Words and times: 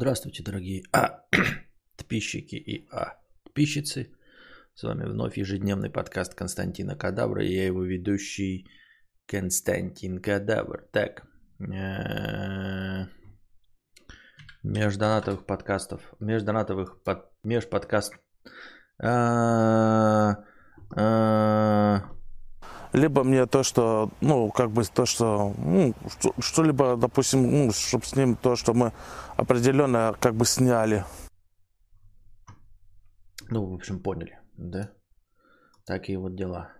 Здравствуйте, 0.00 0.44
дорогие 0.44 0.84
а, 0.92 1.24
подписчики 1.96 2.54
и 2.54 2.88
а, 2.92 3.16
подписчицы. 3.42 4.14
С 4.74 4.84
вами 4.84 5.02
вновь 5.02 5.36
ежедневный 5.36 5.90
подкаст 5.90 6.36
Константина 6.36 6.94
Кадавра. 6.94 7.44
И 7.44 7.52
я 7.52 7.66
его 7.66 7.82
ведущий 7.82 8.68
Константин 9.26 10.22
Кадавр. 10.22 10.86
Так, 10.92 11.24
э, 11.58 13.06
междонатовых 14.62 15.44
подкастов, 15.46 16.00
междонатовых 16.20 17.02
под, 17.02 17.24
межподкаст. 17.42 18.14
А, 19.02 20.44
а, 20.94 22.08
либо 22.92 23.24
мне 23.24 23.46
то, 23.46 23.62
что, 23.62 24.10
ну, 24.20 24.50
как 24.50 24.70
бы 24.70 24.84
то, 24.84 25.06
что, 25.06 25.54
ну, 25.58 25.94
что, 26.08 26.34
что-либо, 26.38 26.96
допустим, 26.96 27.66
ну, 27.66 27.72
чтобы 27.72 28.04
с 28.04 28.16
ним 28.16 28.36
то, 28.36 28.56
что 28.56 28.74
мы 28.74 28.92
определенно 29.36 30.14
как 30.20 30.34
бы 30.34 30.44
сняли. 30.44 31.04
Ну, 33.50 33.66
в 33.70 33.74
общем, 33.74 34.00
поняли, 34.00 34.38
да? 34.56 34.92
Такие 35.86 36.18
вот 36.18 36.34
дела. 36.34 36.72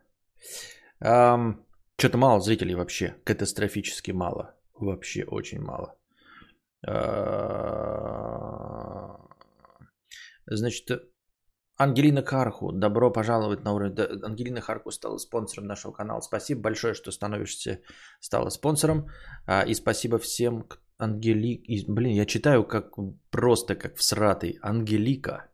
Um, 1.03 1.65
что-то 1.97 2.19
мало 2.19 2.41
зрителей 2.41 2.75
вообще, 2.75 3.17
катастрофически 3.25 4.11
мало. 4.11 4.55
Вообще 4.75 5.25
очень 5.25 5.61
мало. 5.61 5.97
Uh, 6.87 7.19
значит, 10.47 10.91
Ангелина 11.81 12.23
Харху, 12.25 12.73
добро 12.73 13.13
пожаловать 13.13 13.65
на 13.65 13.73
уровень. 13.73 14.25
Ангелина 14.25 14.61
Харху 14.61 14.91
стала 14.91 15.19
спонсором 15.19 15.69
нашего 15.69 15.93
канала. 15.93 16.21
Спасибо 16.21 16.61
большое, 16.61 16.95
что 16.95 17.13
становишься, 17.13 17.81
стала 18.21 18.51
спонсором. 18.51 19.07
А, 19.47 19.63
и 19.63 19.75
спасибо 19.75 20.19
всем, 20.19 20.65
Ангели... 20.99 21.63
Блин, 21.87 22.17
я 22.17 22.27
читаю 22.27 22.65
как 22.65 22.97
просто 23.31 23.77
как 23.77 23.97
в 23.97 24.03
сратый. 24.03 24.59
Ангелика. 24.61 25.47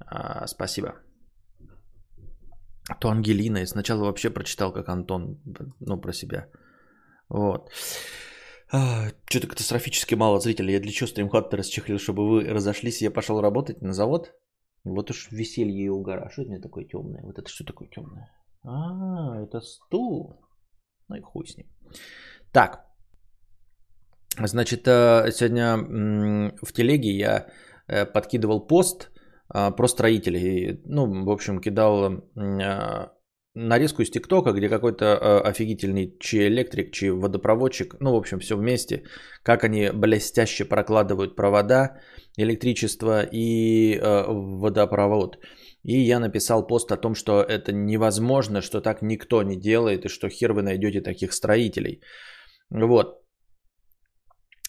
А, 0.00 0.48
спасибо. 0.48 0.94
То 2.98 3.10
Ангелина. 3.10 3.58
Я 3.58 3.66
сначала 3.66 4.04
вообще 4.04 4.30
прочитал 4.30 4.72
как 4.72 4.88
Антон. 4.88 5.38
Ну, 5.78 6.00
про 6.00 6.12
себя. 6.12 6.48
Вот. 7.28 7.70
А, 8.72 9.10
что-то 9.28 9.46
катастрофически 9.46 10.16
мало 10.16 10.40
зрителей. 10.40 10.74
Я 10.74 10.80
для 10.80 10.90
чего 10.90 11.06
стримхат 11.06 11.54
расчехлил, 11.54 11.98
чтобы 11.98 12.28
вы 12.28 12.44
разошлись, 12.44 13.02
я 13.02 13.12
пошел 13.12 13.40
работать 13.40 13.82
на 13.82 13.92
завод? 13.92 14.32
Вот 14.84 15.10
уж 15.10 15.30
веселье 15.30 15.84
и 15.84 15.88
угара. 15.88 16.26
А 16.26 16.30
что 16.30 16.42
это 16.42 16.50
мне 16.50 16.60
такое 16.60 16.84
темное? 16.84 17.22
Вот 17.22 17.38
это 17.38 17.48
что 17.48 17.64
такое 17.64 17.88
темное? 17.88 18.30
А, 18.62 19.42
это 19.42 19.60
стул. 19.60 20.40
Ну 21.08 21.16
и 21.16 21.20
хуй 21.20 21.46
с 21.46 21.56
ним. 21.56 21.66
Так. 22.52 22.86
Значит, 24.38 24.86
э, 24.86 25.30
сегодня 25.32 25.76
в 26.62 26.72
телеге 26.72 27.10
я 27.10 27.46
э, 27.88 28.06
подкидывал 28.06 28.66
пост 28.66 29.10
э, 29.52 29.70
про 29.70 29.88
строителей. 29.88 30.80
Ну, 30.84 31.24
в 31.24 31.30
общем, 31.30 31.60
кидал 31.60 32.24
нарезку 33.54 34.02
из 34.02 34.10
ТикТока, 34.10 34.52
где 34.52 34.68
какой-то 34.68 35.40
офигительный 35.40 36.16
чи 36.20 36.46
электрик, 36.46 36.92
чи 36.92 37.10
водопроводчик, 37.10 37.96
ну, 38.00 38.12
в 38.12 38.16
общем, 38.16 38.38
все 38.38 38.56
вместе, 38.56 39.02
как 39.42 39.64
они 39.64 39.90
блестяще 39.92 40.64
прокладывают 40.64 41.36
провода, 41.36 42.00
электричество 42.36 43.22
и 43.32 43.96
э, 43.96 44.24
водопровод. 44.28 45.38
И 45.82 45.98
я 45.98 46.20
написал 46.20 46.66
пост 46.66 46.92
о 46.92 46.96
том, 46.96 47.14
что 47.14 47.42
это 47.42 47.72
невозможно, 47.72 48.60
что 48.60 48.80
так 48.80 49.02
никто 49.02 49.42
не 49.42 49.56
делает, 49.56 50.04
и 50.04 50.08
что 50.08 50.28
хер 50.28 50.52
вы 50.52 50.62
найдете 50.62 51.00
таких 51.00 51.32
строителей. 51.32 52.00
Вот. 52.70 53.20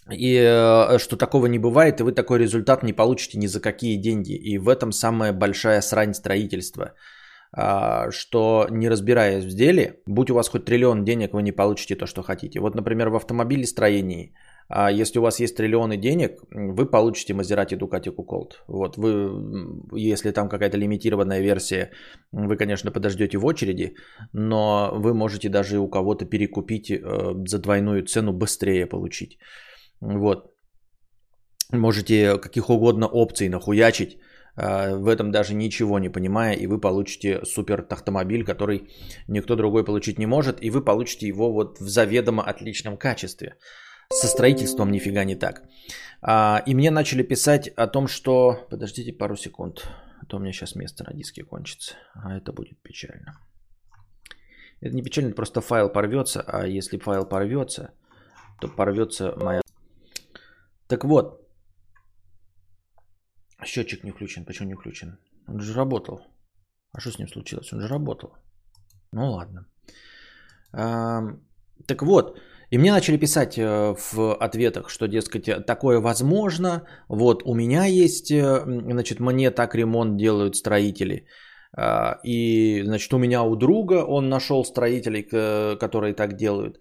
И 0.10 0.36
э, 0.36 0.98
что 0.98 1.18
такого 1.18 1.46
не 1.48 1.60
бывает, 1.60 2.00
и 2.00 2.04
вы 2.04 2.14
такой 2.14 2.40
результат 2.40 2.84
не 2.84 2.94
получите 2.94 3.38
ни 3.38 3.48
за 3.48 3.62
какие 3.62 4.02
деньги. 4.02 4.34
И 4.34 4.58
в 4.58 4.70
этом 4.70 4.92
самая 4.92 5.34
большая 5.34 5.82
срань 5.82 6.14
строительства. 6.14 6.94
А, 7.54 8.12
что 8.12 8.68
не 8.70 8.90
разбираясь 8.90 9.46
в 9.46 9.56
деле, 9.56 10.00
будь 10.06 10.30
у 10.30 10.36
вас 10.36 10.50
хоть 10.50 10.66
триллион 10.66 11.04
денег, 11.04 11.34
вы 11.34 11.42
не 11.42 11.52
получите 11.52 11.96
то, 11.96 12.06
что 12.06 12.24
хотите. 12.24 12.60
Вот, 12.60 12.76
например, 12.76 13.10
в 13.10 13.16
автомобилестроении– 13.16 14.34
а 14.74 14.90
если 14.90 15.20
у 15.20 15.22
вас 15.22 15.40
есть 15.42 15.58
триллионы 15.58 15.98
денег, 15.98 16.40
вы 16.52 16.86
получите 16.86 17.34
Maserati 17.34 17.78
Ducati 17.78 18.16
Colt. 18.16 18.52
Вот 18.68 18.98
вы, 18.98 19.30
если 20.00 20.32
там 20.32 20.48
какая-то 20.48 20.78
лимитированная 20.78 21.42
версия, 21.42 21.92
вы, 22.32 22.56
конечно, 22.56 22.92
подождете 22.92 23.38
в 23.38 23.46
очереди, 23.46 23.96
но 24.34 24.92
вы 24.96 25.14
можете 25.14 25.50
даже 25.50 25.78
у 25.78 25.90
кого-то 25.90 26.26
перекупить 26.26 26.90
э, 26.90 27.00
за 27.48 27.60
двойную 27.60 28.06
цену 28.06 28.32
быстрее 28.32 28.86
получить. 28.86 29.40
Вот. 30.00 30.54
Можете 31.74 32.38
каких 32.38 32.70
угодно 32.70 33.08
опций 33.08 33.50
нахуячить, 33.50 34.20
в 34.56 35.08
этом 35.08 35.32
даже 35.32 35.54
ничего 35.54 36.00
не 36.00 36.10
понимая, 36.10 36.54
и 36.54 36.68
вы 36.68 36.80
получите 36.80 37.46
супер 37.46 37.86
автомобиль, 37.90 38.44
который 38.44 38.90
никто 39.28 39.56
другой 39.56 39.86
получить 39.86 40.20
не 40.20 40.26
может, 40.26 40.64
и 40.64 40.70
вы 40.70 40.84
получите 40.84 41.28
его 41.28 41.52
вот 41.54 41.80
в 41.80 41.88
заведомо 41.88 42.44
отличном 42.44 42.98
качестве. 42.98 43.56
Со 44.12 44.28
строительством 44.28 44.92
нифига 44.92 45.24
не 45.24 45.36
так. 45.36 45.64
А, 46.22 46.62
и 46.68 46.76
мне 46.76 46.92
начали 46.92 47.24
писать 47.24 47.70
о 47.70 47.88
том, 47.88 48.08
что... 48.08 48.68
Подождите 48.70 49.14
пару 49.14 49.38
секунд, 49.38 49.88
а 50.22 50.26
то 50.26 50.38
у 50.38 50.40
меня 50.40 50.52
сейчас 50.52 50.76
место 50.76 51.06
на 51.08 51.14
диске 51.14 51.44
кончится. 51.44 51.96
А 52.14 52.36
это 52.38 52.52
будет 52.52 52.82
печально. 52.82 53.40
Это 54.82 54.96
не 54.96 55.02
печально, 55.02 55.34
просто 55.34 55.62
файл 55.62 55.90
порвется, 55.90 56.42
а 56.42 56.68
если 56.68 56.98
файл 56.98 57.26
порвется, 57.26 57.94
то 58.60 58.68
порвется 58.68 59.34
моя... 59.38 59.62
Так 60.88 61.06
вот, 61.06 61.41
счетчик 63.66 64.04
не 64.04 64.12
включен. 64.12 64.46
Почему 64.46 64.70
не 64.70 64.76
включен? 64.76 65.18
Он 65.48 65.60
же 65.60 65.74
работал. 65.74 66.22
А 66.94 67.00
что 67.00 67.12
с 67.12 67.20
ним 67.20 67.28
случилось? 67.28 67.74
Он 67.74 67.82
же 67.82 67.88
работал. 67.88 68.30
Ну 69.12 69.32
ладно. 69.32 69.66
Так 71.88 72.02
вот, 72.02 72.38
и 72.72 72.78
мне 72.78 72.92
начали 72.92 73.18
писать 73.18 73.58
э, 73.58 73.96
в 74.14 74.34
ответах, 74.36 74.90
что, 74.90 75.08
дескать, 75.08 75.66
такое 75.66 76.00
возможно. 76.00 76.84
Вот 77.10 77.44
у 77.46 77.54
меня 77.54 77.86
есть, 77.86 78.32
э, 78.32 78.64
значит, 78.66 79.20
мне 79.20 79.52
так 79.52 79.76
ремонт 79.76 80.18
делают 80.18 80.56
строители. 80.56 81.28
А, 81.78 82.20
и, 82.24 82.82
значит, 82.86 83.14
у 83.14 83.18
меня 83.18 83.44
у 83.44 83.56
друга 83.56 84.06
он 84.06 84.30
нашел 84.30 84.64
строителей, 84.64 85.24
которые 85.78 86.14
так 86.14 86.36
делают. 86.38 86.78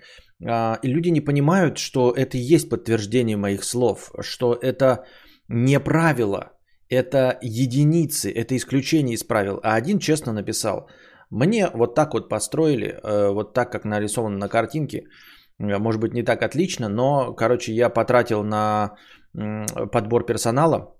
А, 0.46 0.78
и 0.82 0.88
люди 0.88 1.10
не 1.10 1.20
понимают, 1.20 1.78
что 1.78 2.12
это 2.16 2.36
и 2.36 2.54
есть 2.54 2.68
подтверждение 2.68 3.36
моих 3.36 3.64
слов, 3.64 4.12
что 4.20 4.54
это 4.54 5.04
не 5.48 5.80
правило, 5.80 6.52
это 6.90 7.38
единицы, 7.40 8.30
это 8.30 8.56
исключение 8.56 9.14
из 9.14 9.24
правил. 9.24 9.60
А 9.62 9.74
один 9.74 9.98
честно 9.98 10.32
написал, 10.32 10.90
мне 11.30 11.70
вот 11.72 11.94
так 11.94 12.12
вот 12.14 12.28
построили, 12.28 12.98
э, 13.02 13.30
вот 13.32 13.54
так, 13.54 13.72
как 13.72 13.84
нарисовано 13.84 14.36
на 14.36 14.48
картинке, 14.48 15.04
Э, 15.60 15.78
может 15.78 16.00
быть, 16.00 16.14
не 16.14 16.22
так 16.22 16.42
отлично, 16.42 16.88
но, 16.88 17.34
короче, 17.34 17.72
я 17.72 17.90
потратил 17.90 18.42
на 18.42 18.96
подбор 19.92 20.26
персонала, 20.26 20.96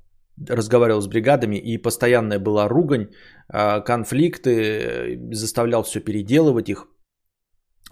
разговаривал 0.49 1.00
с 1.00 1.09
бригадами, 1.09 1.56
и 1.56 1.83
постоянная 1.83 2.39
была 2.39 2.69
ругань, 2.69 3.09
э, 3.53 3.81
конфликты, 3.84 5.19
заставлял 5.33 5.83
все 5.83 6.00
переделывать 6.00 6.69
их, 6.69 6.87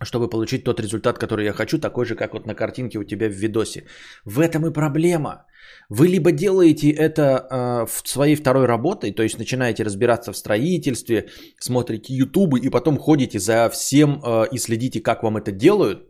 чтобы 0.03 0.31
получить 0.31 0.65
тот 0.65 0.81
результат, 0.81 1.19
который 1.19 1.45
я 1.45 1.53
хочу, 1.53 1.79
такой 1.79 2.05
же, 2.05 2.15
как 2.15 2.35
вот 2.35 2.47
на 2.47 2.55
картинке 2.55 2.99
у 2.99 3.05
тебя 3.05 3.29
в 3.29 3.33
видосе. 3.33 3.85
В 4.25 4.39
этом 4.39 4.67
и 4.67 4.73
проблема. 4.73 5.47
Вы 5.89 6.09
либо 6.09 6.33
делаете 6.33 6.91
это 6.91 7.23
э, 7.23 7.87
в 7.87 8.09
своей 8.09 8.37
второй 8.37 8.67
работой, 8.67 9.13
то 9.13 9.23
есть 9.23 9.39
начинаете 9.39 9.85
разбираться 9.85 10.33
в 10.33 10.37
строительстве, 10.37 11.29
смотрите 11.61 12.15
ютубы 12.15 12.61
и 12.61 12.71
потом 12.71 12.99
ходите 12.99 13.39
за 13.39 13.71
всем 13.71 14.21
э, 14.25 14.49
и 14.53 14.59
следите, 14.59 15.01
как 15.01 15.23
вам 15.23 15.37
это 15.37 15.53
делают, 15.53 16.09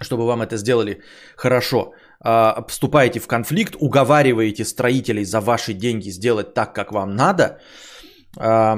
чтобы 0.00 0.26
вам 0.26 0.42
это 0.42 0.56
сделали 0.56 1.02
хорошо, 1.36 1.92
а, 2.20 2.64
вступаете 2.68 3.20
в 3.20 3.26
конфликт, 3.26 3.76
уговариваете 3.78 4.64
строителей 4.64 5.24
за 5.24 5.40
ваши 5.40 5.72
деньги 5.74 6.10
сделать 6.10 6.54
так, 6.54 6.74
как 6.74 6.92
вам 6.92 7.14
надо, 7.14 7.60
а, 8.38 8.76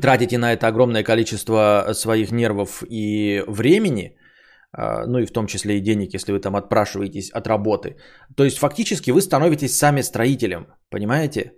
тратите 0.00 0.38
на 0.38 0.52
это 0.52 0.66
огромное 0.66 1.04
количество 1.04 1.92
своих 1.92 2.32
нервов 2.32 2.82
и 2.88 3.44
времени, 3.46 4.16
а, 4.16 4.23
ну 4.76 5.18
и 5.18 5.26
в 5.26 5.32
том 5.32 5.46
числе 5.46 5.78
и 5.78 5.80
денег, 5.80 6.14
если 6.14 6.32
вы 6.32 6.40
там 6.40 6.56
отпрашиваетесь 6.56 7.30
от 7.30 7.46
работы. 7.46 7.96
То 8.36 8.44
есть 8.44 8.58
фактически 8.58 9.12
вы 9.12 9.20
становитесь 9.20 9.76
сами 9.76 10.02
строителем, 10.02 10.66
понимаете? 10.90 11.52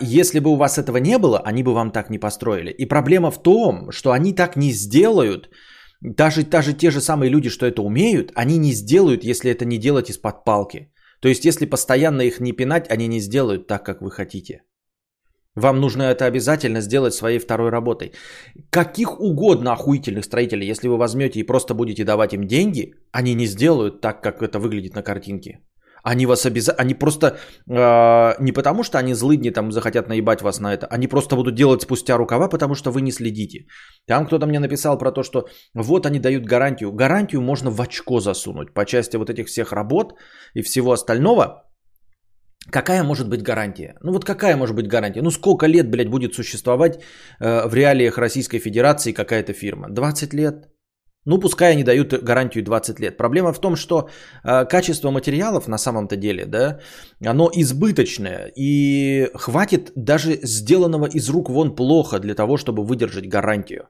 Если 0.00 0.40
бы 0.40 0.50
у 0.50 0.56
вас 0.56 0.78
этого 0.78 0.96
не 0.98 1.18
было, 1.18 1.38
они 1.38 1.62
бы 1.62 1.72
вам 1.74 1.90
так 1.90 2.10
не 2.10 2.18
построили. 2.18 2.70
И 2.70 2.86
проблема 2.86 3.30
в 3.30 3.42
том, 3.42 3.90
что 3.92 4.10
они 4.10 4.34
так 4.34 4.56
не 4.56 4.72
сделают, 4.72 5.50
даже, 6.00 6.42
даже 6.42 6.72
те 6.72 6.90
же 6.90 7.00
самые 7.00 7.30
люди, 7.30 7.50
что 7.50 7.66
это 7.66 7.82
умеют, 7.82 8.32
они 8.34 8.58
не 8.58 8.72
сделают, 8.72 9.22
если 9.22 9.50
это 9.50 9.64
не 9.64 9.78
делать 9.78 10.10
из-под 10.10 10.44
палки. 10.44 10.92
То 11.20 11.28
есть, 11.28 11.44
если 11.44 11.66
постоянно 11.66 12.22
их 12.22 12.40
не 12.40 12.52
пинать, 12.52 12.90
они 12.90 13.06
не 13.06 13.20
сделают 13.20 13.66
так, 13.66 13.84
как 13.84 14.00
вы 14.00 14.10
хотите. 14.10 14.62
Вам 15.56 15.80
нужно 15.80 16.02
это 16.04 16.26
обязательно 16.26 16.80
сделать 16.80 17.14
своей 17.14 17.38
второй 17.38 17.70
работой. 17.70 18.12
Каких 18.70 19.20
угодно 19.20 19.72
охуительных 19.72 20.24
строителей, 20.24 20.70
если 20.70 20.88
вы 20.88 20.96
возьмете 20.96 21.40
и 21.40 21.46
просто 21.46 21.74
будете 21.74 22.04
давать 22.04 22.32
им 22.32 22.46
деньги, 22.46 22.94
они 23.12 23.34
не 23.34 23.46
сделают 23.46 24.00
так, 24.00 24.22
как 24.22 24.42
это 24.42 24.58
выглядит 24.58 24.94
на 24.94 25.02
картинке. 25.02 25.60
Они 26.02 26.26
вас 26.26 26.46
обязательно, 26.46 26.82
они 26.82 26.94
просто 26.94 27.26
э, 27.68 28.42
не 28.42 28.52
потому, 28.52 28.84
что 28.84 28.98
они 28.98 29.14
злыдни 29.14 29.50
там 29.50 29.72
захотят 29.72 30.08
наебать 30.08 30.40
вас 30.40 30.60
на 30.60 30.72
это, 30.72 30.86
они 30.86 31.08
просто 31.08 31.36
будут 31.36 31.54
делать 31.54 31.82
спустя 31.82 32.16
рукава, 32.16 32.48
потому 32.48 32.74
что 32.74 32.90
вы 32.90 33.02
не 33.02 33.12
следите. 33.12 33.66
Там 34.06 34.26
кто-то 34.26 34.46
мне 34.46 34.60
написал 34.60 34.98
про 34.98 35.12
то, 35.12 35.22
что 35.22 35.48
вот 35.74 36.06
они 36.06 36.18
дают 36.18 36.44
гарантию. 36.44 36.92
Гарантию 36.92 37.42
можно 37.42 37.70
в 37.70 37.80
очко 37.80 38.20
засунуть 38.20 38.72
по 38.72 38.84
части 38.84 39.16
вот 39.16 39.30
этих 39.30 39.48
всех 39.48 39.72
работ 39.72 40.14
и 40.54 40.62
всего 40.62 40.92
остального. 40.92 41.69
Какая 42.70 43.02
может 43.04 43.28
быть 43.28 43.42
гарантия? 43.42 43.94
Ну 44.02 44.12
вот 44.12 44.24
какая 44.24 44.56
может 44.56 44.76
быть 44.76 44.88
гарантия? 44.88 45.22
Ну 45.22 45.30
сколько 45.30 45.66
лет, 45.66 45.90
блядь, 45.90 46.08
будет 46.08 46.34
существовать 46.34 47.00
э, 47.40 47.66
в 47.68 47.74
реалиях 47.74 48.18
Российской 48.18 48.58
Федерации 48.58 49.12
какая-то 49.12 49.52
фирма? 49.52 49.88
20 49.90 50.34
лет? 50.34 50.68
Ну 51.26 51.38
пускай 51.38 51.72
они 51.72 51.84
дают 51.84 52.14
гарантию 52.24 52.64
20 52.64 53.00
лет. 53.00 53.16
Проблема 53.16 53.52
в 53.52 53.60
том, 53.60 53.76
что 53.76 54.08
э, 54.44 54.64
качество 54.64 55.10
материалов 55.10 55.68
на 55.68 55.78
самом-то 55.78 56.16
деле, 56.16 56.46
да, 56.46 56.78
оно 57.26 57.50
избыточное. 57.54 58.52
И 58.56 59.28
хватит 59.34 59.92
даже 59.96 60.38
сделанного 60.42 61.06
из 61.06 61.28
рук 61.28 61.50
вон 61.50 61.74
плохо 61.74 62.18
для 62.18 62.34
того, 62.34 62.56
чтобы 62.56 62.84
выдержать 62.84 63.28
гарантию. 63.28 63.88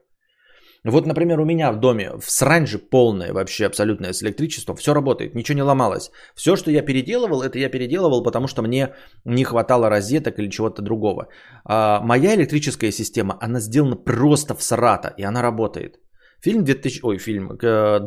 Вот, 0.83 1.05
например, 1.05 1.39
у 1.39 1.45
меня 1.45 1.71
в 1.71 1.79
доме 1.79 2.11
в 2.19 2.31
срань 2.31 2.65
же 2.65 2.79
полное 2.79 3.33
вообще 3.33 3.67
абсолютное 3.67 4.13
с 4.13 4.23
электричеством. 4.23 4.75
Все 4.75 4.93
работает, 4.93 5.35
ничего 5.35 5.55
не 5.55 5.63
ломалось. 5.63 6.11
Все, 6.35 6.55
что 6.55 6.71
я 6.71 6.81
переделывал, 6.81 7.43
это 7.43 7.59
я 7.59 7.69
переделывал, 7.69 8.23
потому 8.23 8.47
что 8.47 8.61
мне 8.63 8.95
не 9.25 9.43
хватало 9.43 9.89
розеток 9.89 10.39
или 10.39 10.49
чего-то 10.49 10.81
другого. 10.81 11.27
А 11.65 12.01
моя 12.01 12.33
электрическая 12.35 12.91
система, 12.91 13.37
она 13.39 13.59
сделана 13.59 13.95
просто 13.95 14.55
в 14.55 14.63
срата, 14.63 15.13
и 15.17 15.23
она 15.23 15.43
работает. 15.43 15.99
Фильм 16.43 16.63
2000, 16.63 16.99
ой, 17.03 17.19
фильм, 17.19 17.57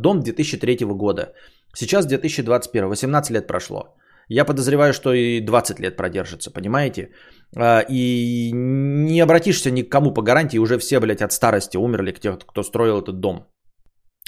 дом 0.03 0.21
2003 0.21 0.79
года. 0.87 1.33
Сейчас 1.75 2.07
2021, 2.07 2.89
18 2.89 3.31
лет 3.31 3.47
прошло. 3.47 3.97
Я 4.29 4.45
подозреваю, 4.45 4.93
что 4.93 5.13
и 5.13 5.41
20 5.41 5.81
лет 5.81 5.97
продержится, 5.97 6.51
понимаете? 6.51 7.11
А, 7.57 7.81
и 7.89 8.51
не 8.53 9.21
обратишься 9.21 9.71
ни 9.71 9.83
к 9.83 9.91
кому 9.91 10.15
по 10.15 10.23
гарантии, 10.23 10.59
уже 10.59 10.79
все, 10.79 11.01
блядь, 11.01 11.23
от 11.23 11.33
старости 11.33 11.77
умерли, 11.77 12.13
те, 12.13 12.37
кто 12.47 12.63
строил 12.63 13.03
этот 13.03 13.21
дом. 13.21 13.47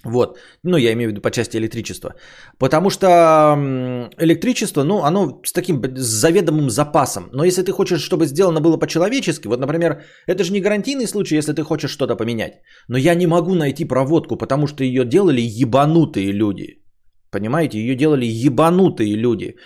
Вот, 0.05 0.39
ну 0.63 0.77
я 0.77 0.93
имею 0.93 1.09
в 1.09 1.13
виду 1.13 1.21
по 1.21 1.31
части 1.31 1.57
электричества. 1.57 2.15
Потому 2.59 2.91
что 2.91 3.09
электричество, 4.19 4.85
ну 4.85 5.03
оно 5.03 5.41
с 5.45 5.53
таким 5.53 5.83
заведомым 5.97 6.71
запасом. 6.71 7.29
Но 7.33 7.45
если 7.45 7.63
ты 7.63 7.73
хочешь, 7.73 8.03
чтобы 8.03 8.27
сделано 8.27 8.61
было 8.61 8.77
по-человечески, 8.77 9.49
вот, 9.49 9.61
например, 9.61 10.05
это 10.29 10.45
же 10.45 10.53
не 10.53 10.61
гарантийный 10.61 11.07
случай, 11.07 11.37
если 11.37 11.55
ты 11.55 11.63
хочешь 11.63 11.91
что-то 11.91 12.15
поменять. 12.15 12.61
Но 12.89 12.99
я 12.99 13.15
не 13.15 13.27
могу 13.27 13.55
найти 13.55 13.85
проводку, 13.85 14.37
потому 14.37 14.67
что 14.67 14.85
ее 14.85 15.05
делали 15.05 15.41
ебанутые 15.41 16.31
люди. 16.33 16.83
Понимаете, 17.31 17.79
ее 17.79 17.97
делали 17.97 18.27
ебанутые 18.27 19.17
люди. 19.17 19.57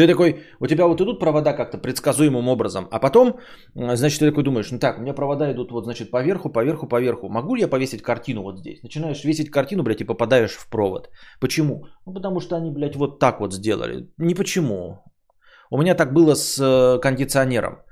Ты 0.00 0.06
такой, 0.06 0.44
у 0.60 0.66
тебя 0.66 0.86
вот 0.86 1.00
идут 1.00 1.20
провода 1.20 1.52
как-то 1.52 1.76
предсказуемым 1.76 2.48
образом, 2.48 2.88
а 2.90 2.98
потом, 2.98 3.38
значит, 3.74 4.20
ты 4.20 4.30
такой 4.30 4.44
думаешь, 4.44 4.70
ну 4.70 4.78
так, 4.78 4.98
у 4.98 5.02
меня 5.02 5.12
провода 5.12 5.52
идут 5.52 5.72
вот, 5.72 5.84
значит, 5.84 6.10
поверху, 6.10 6.48
поверху, 6.48 6.88
поверху. 6.88 7.28
Могу 7.28 7.54
ли 7.54 7.60
я 7.60 7.68
повесить 7.68 8.00
картину 8.00 8.42
вот 8.42 8.58
здесь? 8.58 8.82
Начинаешь 8.82 9.22
весить 9.24 9.50
картину, 9.50 9.82
блядь, 9.82 10.00
и 10.00 10.06
попадаешь 10.06 10.52
в 10.52 10.70
провод. 10.70 11.10
Почему? 11.38 11.84
Ну, 12.06 12.14
потому 12.14 12.40
что 12.40 12.56
они, 12.56 12.70
блядь, 12.70 12.96
вот 12.96 13.18
так 13.18 13.40
вот 13.40 13.52
сделали. 13.52 14.08
Не 14.16 14.34
почему. 14.34 15.04
У 15.70 15.76
меня 15.76 15.94
так 15.94 16.14
было 16.14 16.34
с 16.34 16.58
э, 16.58 16.98
кондиционером. 17.02 17.82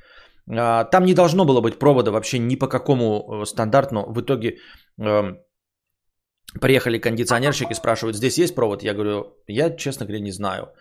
А, 0.50 0.84
там 0.84 1.04
не 1.04 1.12
должно 1.12 1.44
было 1.44 1.60
быть 1.60 1.78
провода 1.78 2.10
вообще 2.10 2.38
ни 2.38 2.56
по 2.56 2.68
какому 2.68 3.42
э, 3.42 3.44
стандарту. 3.44 4.06
В 4.08 4.22
итоге 4.22 4.56
эм, 4.98 5.40
приехали 6.58 6.98
кондиционерщики, 6.98 7.74
спрашивают, 7.74 8.16
здесь 8.16 8.38
есть 8.38 8.54
провод? 8.54 8.82
Я 8.82 8.94
говорю, 8.94 9.36
я, 9.46 9.76
честно 9.76 10.06
говоря, 10.06 10.24
не 10.24 10.32
знаю. 10.32 10.72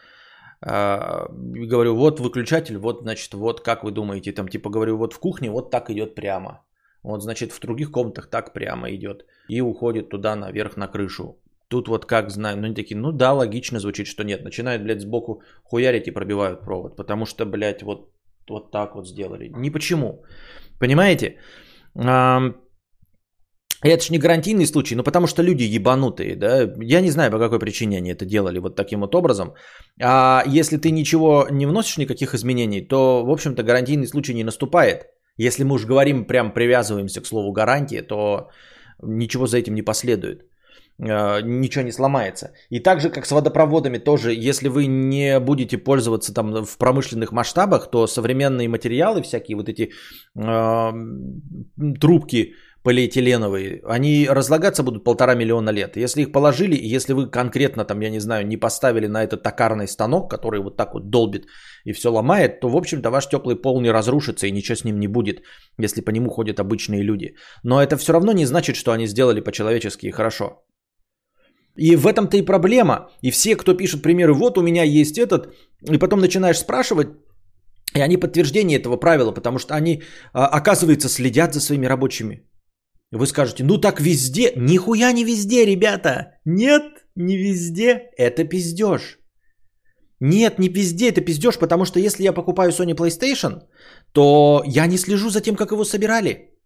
А, 0.62 1.28
говорю, 1.32 1.96
вот 1.96 2.20
выключатель, 2.20 2.78
вот, 2.78 3.02
значит, 3.02 3.34
вот 3.34 3.62
как 3.62 3.84
вы 3.84 3.92
думаете, 3.92 4.32
там, 4.32 4.48
типа, 4.48 4.70
говорю, 4.70 4.98
вот 4.98 5.14
в 5.14 5.20
кухне 5.20 5.52
вот 5.52 5.72
так 5.72 5.90
идет 5.90 6.16
прямо. 6.16 6.64
Вот, 7.04 7.22
значит, 7.22 7.52
в 7.52 7.60
других 7.60 7.92
комнатах 7.92 8.30
так 8.30 8.54
прямо 8.54 8.90
идет. 8.90 9.26
И 9.50 9.62
уходит 9.62 10.10
туда 10.10 10.36
наверх 10.36 10.78
на 10.78 10.88
крышу. 10.88 11.38
Тут 11.70 11.88
вот 11.88 12.06
как 12.06 12.30
знаю, 12.30 12.58
ну 12.58 12.66
они 12.66 12.76
такие, 12.76 12.98
ну 12.98 13.12
да, 13.12 13.34
логично 13.34 13.80
звучит, 13.80 14.08
что 14.08 14.24
нет. 14.24 14.44
Начинают, 14.44 14.84
блядь, 14.84 15.02
сбоку 15.02 15.42
хуярить 15.64 16.08
и 16.08 16.12
пробивают 16.12 16.62
провод. 16.62 16.96
Потому 16.96 17.26
что, 17.26 17.46
блядь, 17.46 17.84
вот, 17.84 18.10
вот 18.50 18.72
так 18.72 18.96
вот 18.96 19.08
сделали. 19.08 19.52
Не 19.56 19.72
почему. 19.72 20.24
Понимаете? 20.80 21.38
Это 23.84 24.04
же 24.04 24.12
не 24.12 24.20
гарантийный 24.20 24.66
случай, 24.66 24.96
ну 24.96 25.04
потому 25.04 25.28
что 25.28 25.44
люди 25.44 25.64
ебанутые, 25.64 26.36
да. 26.36 26.74
Я 26.82 27.02
не 27.02 27.12
знаю, 27.12 27.32
по 27.32 27.40
какой 27.40 27.60
причине 27.60 27.98
они 27.98 28.12
это 28.12 28.26
делали 28.26 28.60
вот 28.60 28.76
таким 28.76 29.02
вот 29.02 29.14
образом. 29.16 29.54
А 30.02 30.44
если 30.48 30.78
ты 30.78 30.92
ничего 30.92 31.48
не 31.52 31.66
вносишь, 31.66 31.98
никаких 31.98 32.34
изменений, 32.34 32.82
то, 32.82 33.24
в 33.24 33.30
общем-то, 33.30 33.64
гарантийный 33.64 34.08
случай 34.08 34.34
не 34.34 34.44
наступает. 34.44 35.08
Если 35.38 35.64
мы 35.64 35.76
уж 35.76 35.86
говорим, 35.86 36.26
прям 36.26 36.52
привязываемся 36.52 37.22
к 37.22 37.28
слову 37.28 37.52
гарантия, 37.52 38.02
то 38.02 38.50
ничего 39.04 39.46
за 39.46 39.58
этим 39.58 39.76
не 39.76 39.84
последует. 39.84 40.42
А, 41.00 41.42
ничего 41.42 41.86
не 41.86 41.92
сломается. 41.92 42.54
И 42.72 42.80
так 42.80 43.02
же, 43.02 43.10
как 43.10 43.26
с 43.26 43.32
водопроводами 43.32 44.00
тоже, 44.00 44.34
если 44.34 44.68
вы 44.70 44.88
не 44.88 45.40
будете 45.40 45.78
пользоваться 45.78 46.34
там 46.34 46.66
в 46.66 46.78
промышленных 46.78 47.32
масштабах, 47.32 47.92
то 47.92 48.08
современные 48.08 48.68
материалы, 48.68 49.22
всякие 49.22 49.58
вот 49.58 49.70
эти 49.70 49.92
э, 50.36 50.92
трубки, 52.00 52.56
полиэтиленовые, 52.88 53.82
они 53.96 54.30
разлагаться 54.30 54.82
будут 54.82 55.04
полтора 55.04 55.36
миллиона 55.36 55.72
лет. 55.72 55.98
Если 55.98 56.22
их 56.22 56.32
положили, 56.32 56.96
если 56.96 57.14
вы 57.14 57.30
конкретно 57.30 57.84
там, 57.84 58.02
я 58.02 58.10
не 58.10 58.20
знаю, 58.20 58.48
не 58.48 58.58
поставили 58.58 59.08
на 59.08 59.24
этот 59.24 59.44
токарный 59.44 59.88
станок, 59.88 60.32
который 60.32 60.62
вот 60.62 60.78
так 60.78 60.94
вот 60.94 61.10
долбит 61.10 61.48
и 61.86 61.92
все 61.92 62.10
ломает, 62.10 62.62
то, 62.62 62.70
в 62.70 62.76
общем-то, 62.78 63.10
ваш 63.10 63.28
теплый 63.28 63.62
пол 63.62 63.82
не 63.82 63.92
разрушится 63.92 64.48
и 64.48 64.52
ничего 64.52 64.76
с 64.76 64.86
ним 64.86 65.00
не 65.00 65.08
будет, 65.08 65.42
если 65.84 66.02
по 66.02 66.12
нему 66.12 66.30
ходят 66.30 66.60
обычные 66.60 67.04
люди. 67.04 67.36
Но 67.64 67.82
это 67.82 67.98
все 67.98 68.14
равно 68.14 68.32
не 68.32 68.46
значит, 68.46 68.76
что 68.76 68.92
они 68.92 69.08
сделали 69.08 69.42
по-человечески 69.42 70.08
и 70.08 70.12
хорошо. 70.12 70.46
И 71.76 71.98
в 71.98 72.08
этом-то 72.08 72.38
и 72.38 72.46
проблема. 72.46 73.10
И 73.22 73.32
все, 73.32 73.58
кто 73.58 73.78
пишет 73.78 74.02
примеры, 74.02 74.34
вот 74.34 74.58
у 74.58 74.62
меня 74.62 74.84
есть 74.84 75.18
этот, 75.18 75.54
и 75.94 75.98
потом 75.98 76.22
начинаешь 76.22 76.60
спрашивать, 76.60 77.08
и 77.96 78.00
они 78.00 78.18
подтверждение 78.18 78.80
этого 78.80 78.96
правила, 78.96 79.34
потому 79.34 79.60
что 79.60 79.74
они, 79.76 80.04
а, 80.34 80.48
оказывается, 80.48 81.10
следят 81.10 81.54
за 81.54 81.60
своими 81.60 81.88
рабочими. 81.88 82.48
Вы 83.12 83.26
скажете, 83.26 83.64
ну 83.64 83.78
так 83.78 84.02
везде. 84.02 84.54
Нихуя 84.56 85.12
не 85.14 85.24
везде, 85.24 85.66
ребята. 85.66 86.40
Нет, 86.46 86.84
не 87.16 87.38
везде. 87.38 88.10
Это 88.18 88.44
пиздеж. 88.44 89.20
Нет, 90.20 90.60
не 90.60 90.68
везде 90.68 91.10
это 91.10 91.22
пиздеж, 91.22 91.58
потому 91.58 91.86
что 91.86 92.00
если 92.00 92.24
я 92.24 92.34
покупаю 92.34 92.72
Sony 92.72 92.96
PlayStation, 92.96 93.62
то 94.14 94.64
я 94.66 94.88
не 94.88 94.98
слежу 94.98 95.30
за 95.30 95.42
тем, 95.42 95.56
как 95.56 95.72
его 95.72 95.86
собирали. 95.86 96.57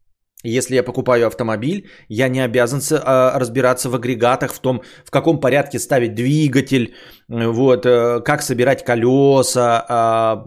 Если 0.44 0.76
я 0.76 0.84
покупаю 0.84 1.28
автомобиль, 1.28 1.90
я 2.10 2.30
не 2.30 2.40
обязан 2.40 2.82
а, 2.92 3.38
разбираться 3.40 3.90
в 3.90 3.96
агрегатах, 3.96 4.54
в 4.54 4.60
том, 4.60 4.82
в 5.06 5.12
каком 5.12 5.40
порядке 5.40 5.80
ставить 5.80 6.16
двигатель, 6.16 6.96
вот, 7.28 7.86
э, 7.86 8.22
как 8.22 8.42
собирать 8.42 8.84
колеса, 8.84 9.86
а, 9.88 10.44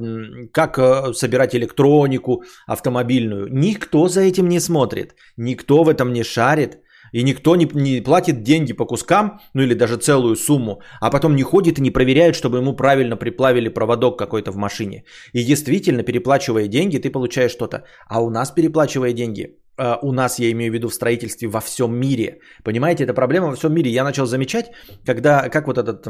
как 0.52 0.78
э, 0.78 1.12
собирать 1.12 1.54
электронику 1.54 2.42
автомобильную. 2.66 3.48
Никто 3.50 4.08
за 4.08 4.20
этим 4.22 4.48
не 4.48 4.60
смотрит, 4.60 5.14
никто 5.36 5.84
в 5.84 5.88
этом 5.88 6.12
не 6.12 6.24
шарит. 6.24 6.78
И 7.12 7.22
никто 7.22 7.54
не, 7.54 7.68
не 7.74 8.00
платит 8.00 8.42
деньги 8.42 8.72
по 8.72 8.86
кускам, 8.86 9.38
ну 9.54 9.62
или 9.62 9.74
даже 9.74 9.96
целую 9.96 10.34
сумму, 10.34 10.80
а 11.00 11.10
потом 11.10 11.36
не 11.36 11.44
ходит 11.44 11.78
и 11.78 11.82
не 11.82 11.92
проверяет, 11.92 12.34
чтобы 12.34 12.58
ему 12.58 12.74
правильно 12.74 13.16
приплавили 13.16 13.68
проводок 13.68 14.18
какой-то 14.18 14.50
в 14.50 14.56
машине. 14.56 15.04
И 15.32 15.44
действительно, 15.44 16.02
переплачивая 16.02 16.66
деньги, 16.66 16.98
ты 16.98 17.10
получаешь 17.10 17.52
что-то. 17.52 17.84
А 18.08 18.20
у 18.20 18.30
нас, 18.30 18.50
переплачивая 18.50 19.12
деньги, 19.12 19.58
у 19.76 20.12
нас, 20.12 20.38
я 20.38 20.50
имею 20.50 20.70
в 20.70 20.74
виду 20.74 20.88
в 20.88 20.94
строительстве 20.94 21.48
во 21.48 21.60
всем 21.60 21.96
мире. 21.96 22.40
Понимаете, 22.64 23.04
это 23.04 23.14
проблема 23.14 23.46
во 23.46 23.56
всем 23.56 23.74
мире. 23.74 23.90
Я 23.90 24.04
начал 24.04 24.26
замечать, 24.26 24.66
когда, 25.04 25.48
как 25.48 25.66
вот 25.66 25.78
этот 25.78 26.06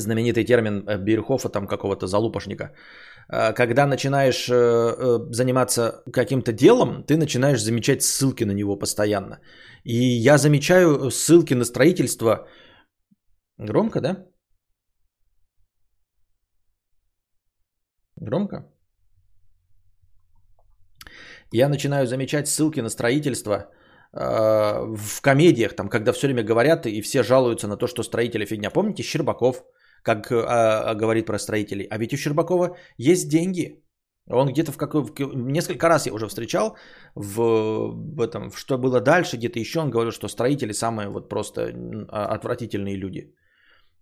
знаменитый 0.00 0.44
термин 0.44 0.84
э, 0.88 0.98
Бирхофа, 0.98 1.48
там 1.48 1.66
какого-то 1.66 2.06
залупошника, 2.06 2.74
а, 3.28 3.52
когда 3.52 3.86
начинаешь 3.86 4.48
э, 4.48 4.54
э, 4.54 5.18
заниматься 5.30 6.02
каким-то 6.12 6.52
делом, 6.52 7.04
ты 7.04 7.16
начинаешь 7.16 7.62
замечать 7.62 8.02
ссылки 8.02 8.44
на 8.44 8.52
него 8.52 8.78
постоянно. 8.78 9.40
И 9.84 9.94
я 9.94 10.38
замечаю 10.38 11.10
ссылки 11.10 11.54
на 11.54 11.64
строительство. 11.64 12.48
Громко, 13.58 14.00
да? 14.00 14.26
Громко? 18.16 18.71
Я 21.52 21.68
начинаю 21.68 22.06
замечать 22.06 22.48
ссылки 22.48 22.80
на 22.80 22.88
строительство 22.88 23.54
э, 23.54 24.96
в 24.96 25.20
комедиях, 25.20 25.74
там, 25.76 25.88
когда 25.88 26.12
все 26.12 26.26
время 26.26 26.42
говорят 26.42 26.86
и 26.86 27.02
все 27.02 27.22
жалуются 27.22 27.68
на 27.68 27.76
то, 27.76 27.86
что 27.86 28.02
строители 28.02 28.46
фигня. 28.46 28.70
Помните 28.70 29.02
Щербаков, 29.02 29.62
как 30.02 30.30
э, 30.30 30.94
говорит 30.94 31.26
про 31.26 31.38
строителей? 31.38 31.86
А 31.90 31.98
ведь 31.98 32.12
у 32.12 32.16
Щербакова 32.16 32.76
есть 32.98 33.28
деньги. 33.28 33.82
Он 34.30 34.48
где-то 34.48 34.72
в, 34.72 34.76
какой, 34.76 35.02
в 35.02 35.50
несколько 35.50 35.88
раз 35.88 36.06
я 36.06 36.12
уже 36.12 36.28
встречал 36.28 36.76
в, 37.14 37.36
в 38.16 38.20
этом, 38.20 38.50
в 38.50 38.58
что 38.58 38.78
было 38.78 39.00
дальше, 39.00 39.36
где-то 39.36 39.58
еще 39.58 39.80
он 39.80 39.90
говорил, 39.90 40.12
что 40.12 40.28
строители 40.28 40.72
самые 40.72 41.08
вот 41.08 41.28
просто 41.28 41.60
а, 42.08 42.26
отвратительные 42.34 42.96
люди. 42.96 43.34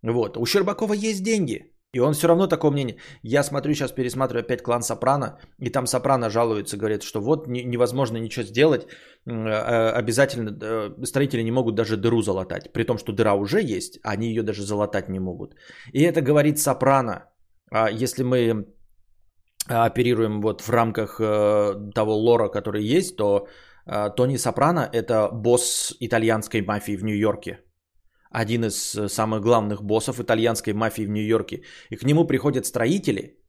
Вот. 0.03 0.37
У 0.37 0.47
Щербакова 0.47 0.93
есть 0.93 1.23
деньги. 1.23 1.73
И 1.93 2.01
он 2.01 2.13
все 2.13 2.29
равно 2.29 2.47
такого 2.47 2.71
мнения. 2.71 2.97
Я 3.23 3.43
смотрю, 3.43 3.75
сейчас 3.75 3.93
пересматриваю 3.93 4.45
опять 4.45 4.63
клан 4.63 4.83
Сопрано, 4.83 5.39
и 5.59 5.71
там 5.71 5.87
Сопрано 5.87 6.31
жалуется, 6.31 6.77
говорит, 6.77 7.03
что 7.03 7.21
вот 7.21 7.49
невозможно 7.49 8.19
ничего 8.19 8.45
сделать, 8.47 8.87
э, 9.27 9.93
обязательно 9.99 10.57
э, 10.63 11.05
строители 11.05 11.43
не 11.43 11.51
могут 11.51 11.75
даже 11.75 11.97
дыру 11.97 12.23
залатать, 12.23 12.73
при 12.73 12.85
том, 12.85 12.97
что 12.97 13.13
дыра 13.13 13.35
уже 13.35 13.61
есть, 13.61 13.99
они 14.05 14.29
ее 14.29 14.43
даже 14.43 14.63
залатать 14.63 15.09
не 15.09 15.19
могут. 15.19 15.57
И 15.93 16.03
это 16.03 16.21
говорит 16.23 16.59
Сопрано. 16.59 17.25
А 17.73 17.91
если 17.91 18.23
мы 18.23 18.67
оперируем 19.67 20.41
вот 20.43 20.61
в 20.61 20.71
рамках 20.71 21.21
э, 21.21 21.93
того 21.93 22.17
лора, 22.17 22.49
который 22.49 22.85
есть, 22.85 23.17
то 23.17 23.49
Тони 24.17 24.37
Сопрано 24.37 24.89
это 24.93 25.29
босс 25.33 25.97
итальянской 25.99 26.63
мафии 26.63 26.97
в 26.97 27.03
Нью-Йорке 27.03 27.59
один 28.31 28.65
из 28.65 28.95
э, 28.95 29.09
самых 29.09 29.43
главных 29.43 29.83
боссов 29.83 30.21
итальянской 30.21 30.73
мафии 30.73 31.07
в 31.07 31.11
Нью-Йорке. 31.11 31.63
И 31.91 31.97
к 31.97 32.05
нему 32.05 32.27
приходят 32.27 32.67
строители, 32.67 33.41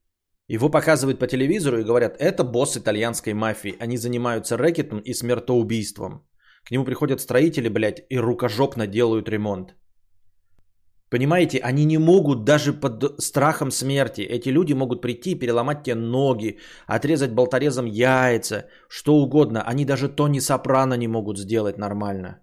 его 0.51 0.69
показывают 0.69 1.19
по 1.19 1.27
телевизору 1.27 1.79
и 1.79 1.83
говорят, 1.83 2.17
это 2.19 2.43
босс 2.43 2.75
итальянской 2.75 3.33
мафии. 3.33 3.77
Они 3.79 3.97
занимаются 3.97 4.57
рэкетом 4.57 4.99
и 4.99 5.13
смертоубийством. 5.13 6.27
К 6.65 6.71
нему 6.71 6.85
приходят 6.85 7.21
строители, 7.21 7.69
блядь, 7.69 8.03
и 8.09 8.19
рукожопно 8.19 8.87
делают 8.87 9.29
ремонт. 9.29 9.75
Понимаете, 11.09 11.59
они 11.59 11.85
не 11.85 11.97
могут 11.97 12.43
даже 12.43 12.73
под 12.73 13.21
страхом 13.21 13.71
смерти. 13.71 14.21
Эти 14.21 14.49
люди 14.49 14.73
могут 14.73 15.01
прийти, 15.01 15.35
переломать 15.35 15.83
тебе 15.83 15.95
ноги, 15.95 16.59
отрезать 16.87 17.31
болторезом 17.31 17.85
яйца, 17.85 18.65
что 18.89 19.15
угодно. 19.15 19.61
Они 19.61 19.85
даже 19.85 20.09
Тони 20.09 20.39
Сопрано 20.39 20.97
не 20.97 21.07
могут 21.07 21.37
сделать 21.37 21.77
нормально. 21.77 22.41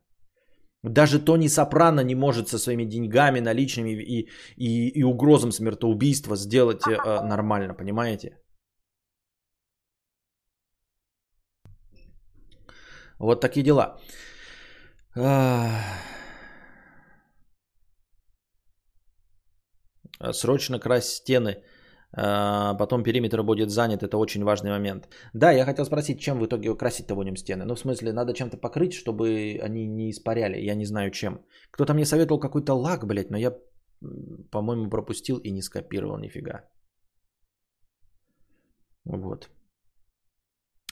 Даже 0.84 1.18
Тони 1.18 1.48
Сопрано 1.48 2.00
не 2.04 2.14
может 2.14 2.48
со 2.48 2.58
своими 2.58 2.84
деньгами, 2.84 3.40
наличными 3.40 3.90
и, 3.90 4.28
и, 4.56 4.88
и 4.88 5.02
угрозом 5.02 5.52
смертоубийства 5.52 6.36
сделать 6.36 6.86
э, 6.86 7.20
нормально, 7.22 7.74
понимаете? 7.74 8.38
Вот 13.18 13.40
такие 13.40 13.64
дела. 13.64 13.98
Срочно 20.32 20.78
крась 20.78 21.08
стены. 21.16 21.62
А, 22.12 22.74
потом 22.74 23.02
периметр 23.02 23.42
будет 23.42 23.70
занят, 23.70 24.02
это 24.02 24.16
очень 24.16 24.44
важный 24.44 24.70
момент. 24.70 25.08
Да, 25.34 25.52
я 25.52 25.64
хотел 25.64 25.84
спросить, 25.84 26.20
чем 26.20 26.38
в 26.38 26.46
итоге 26.46 26.74
красить-то 26.74 27.14
будем 27.14 27.36
стены? 27.36 27.64
Ну, 27.64 27.74
в 27.74 27.78
смысле, 27.78 28.12
надо 28.12 28.32
чем-то 28.32 28.56
покрыть, 28.56 28.94
чтобы 28.94 29.58
они 29.62 29.86
не 29.86 30.10
испаряли, 30.10 30.58
я 30.58 30.74
не 30.74 30.86
знаю 30.86 31.10
чем. 31.10 31.44
Кто-то 31.70 31.94
мне 31.94 32.06
советовал 32.06 32.40
какой-то 32.40 32.74
лак, 32.74 33.06
блядь, 33.06 33.30
но 33.30 33.36
я, 33.36 33.54
по-моему, 34.50 34.90
пропустил 34.90 35.38
и 35.38 35.50
не 35.50 35.62
скопировал 35.62 36.18
нифига. 36.18 36.64
Вот. 39.04 39.50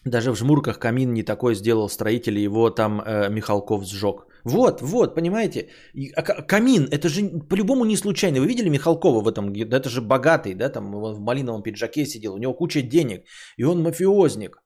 Даже 0.05 0.31
в 0.31 0.37
жмурках 0.37 0.79
камин 0.79 1.13
не 1.13 1.25
такой 1.25 1.55
сделал 1.55 1.89
строитель, 1.89 2.39
его 2.39 2.71
там 2.71 3.01
э, 3.01 3.29
Михалков 3.29 3.85
сжег. 3.85 4.25
Вот, 4.47 4.81
вот, 4.81 5.15
понимаете? 5.15 5.71
А 6.15 6.23
камин, 6.23 6.88
это 6.93 7.09
же 7.09 7.23
по-любому 7.49 7.85
не 7.85 7.97
случайно. 7.97 8.41
Вы 8.41 8.47
видели 8.47 8.69
Михалкова 8.69 9.21
в 9.21 9.29
этом? 9.29 9.53
Это 9.53 9.88
же 9.88 10.00
богатый, 10.00 10.55
да, 10.55 10.69
там 10.69 10.95
он 10.95 11.15
в 11.15 11.21
малиновом 11.21 11.62
пиджаке 11.62 12.07
сидел, 12.07 12.35
у 12.35 12.38
него 12.38 12.55
куча 12.55 12.83
денег, 12.83 13.25
и 13.59 13.65
он 13.65 13.83
мафиозник. 13.83 14.62